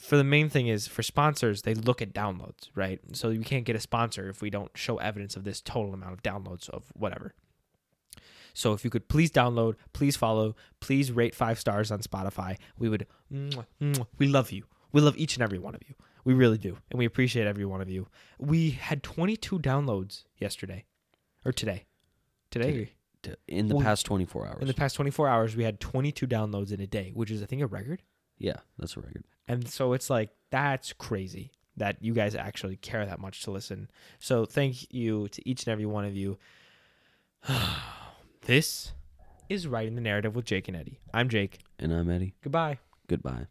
for 0.01 0.17
the 0.17 0.25
main 0.25 0.49
thing 0.49 0.67
is 0.67 0.87
for 0.87 1.03
sponsors, 1.03 1.63
they 1.63 1.75
look 1.75 2.03
at 2.03 2.13
downloads, 2.13 2.71
right? 2.75 3.01
So 3.13 3.31
you 3.31 3.41
can't 3.41 3.65
get 3.65 3.77
a 3.77 3.81
sponsor 3.81 4.29
if 4.29 4.43
we 4.43 4.51
don't 4.51 4.71
show 4.77 4.97
evidence 4.97 5.37
of 5.37 5.45
this 5.45 5.61
total 5.61 5.95
amount 5.95 6.15
of 6.15 6.23
downloads 6.23 6.69
of 6.71 6.85
whatever. 6.95 7.35
So 8.59 8.73
if 8.73 8.83
you 8.83 8.91
could 8.91 9.07
please 9.07 9.31
download, 9.31 9.77
please 9.93 10.17
follow, 10.17 10.57
please 10.81 11.13
rate 11.13 11.33
five 11.33 11.61
stars 11.61 11.93
on 11.93 12.01
Spotify. 12.01 12.57
We 12.77 12.89
would, 12.89 13.07
we 13.31 14.27
love 14.27 14.51
you. 14.51 14.65
We 14.91 15.01
love 15.01 15.17
each 15.17 15.37
and 15.37 15.45
every 15.45 15.61
one 15.61 15.77
of 15.77 15.83
you. 15.89 15.95
We 16.25 16.35
really 16.35 16.59
do. 16.59 16.77
And 16.91 16.99
we 16.99 17.05
appreciate 17.05 17.47
every 17.47 17.65
one 17.65 17.81
of 17.81 17.89
you. 17.89 18.09
We 18.37 18.71
had 18.71 19.05
22 19.05 19.61
downloads 19.61 20.25
yesterday 20.39 20.87
or 21.45 21.53
today. 21.53 21.87
Today. 22.51 22.91
in 23.47 23.69
the 23.69 23.77
Well, 23.77 23.85
past 23.85 24.05
24 24.07 24.49
hours. 24.49 24.59
In 24.61 24.67
the 24.67 24.75
past 24.75 24.97
24 24.97 25.29
hours, 25.29 25.55
we 25.55 25.63
had 25.63 25.79
22 25.79 26.27
downloads 26.27 26.73
in 26.73 26.81
a 26.81 26.87
day, 26.89 27.13
which 27.15 27.31
is, 27.31 27.45
I 27.45 27.47
think, 27.47 27.63
a 27.63 27.67
record. 27.69 28.03
yeah, 28.39 28.57
that's 28.77 28.97
a 28.97 29.01
record. 29.01 29.23
And 29.47 29.69
so 29.69 29.93
it's 29.93 30.11
like, 30.11 30.31
that's 30.51 30.93
crazy 30.93 31.53
that 31.77 31.99
you 32.03 32.13
guys 32.13 32.35
actually 32.35 32.75
care 32.75 33.07
that 33.07 33.21
much 33.21 33.43
to 33.43 33.53
listen. 33.53 33.89
So 34.19 34.45
thank 34.47 34.93
you 34.93 35.29
to 35.29 35.49
each 35.49 35.65
and 35.65 35.73
every 35.73 35.87
one 35.87 36.05
of 36.05 36.17
you. 36.17 36.39
this 38.49 38.93
is 39.51 39.69
Writing 39.69 39.95
the 39.95 40.01
Narrative 40.01 40.35
with 40.35 40.47
Jake 40.47 40.69
and 40.69 40.77
Eddie. 40.77 40.99
I'm 41.13 41.29
Jake. 41.29 41.59
And 41.79 41.93
I'm 41.93 42.09
Eddie. 42.09 42.35
Goodbye. 42.43 42.79
Goodbye. 43.07 43.47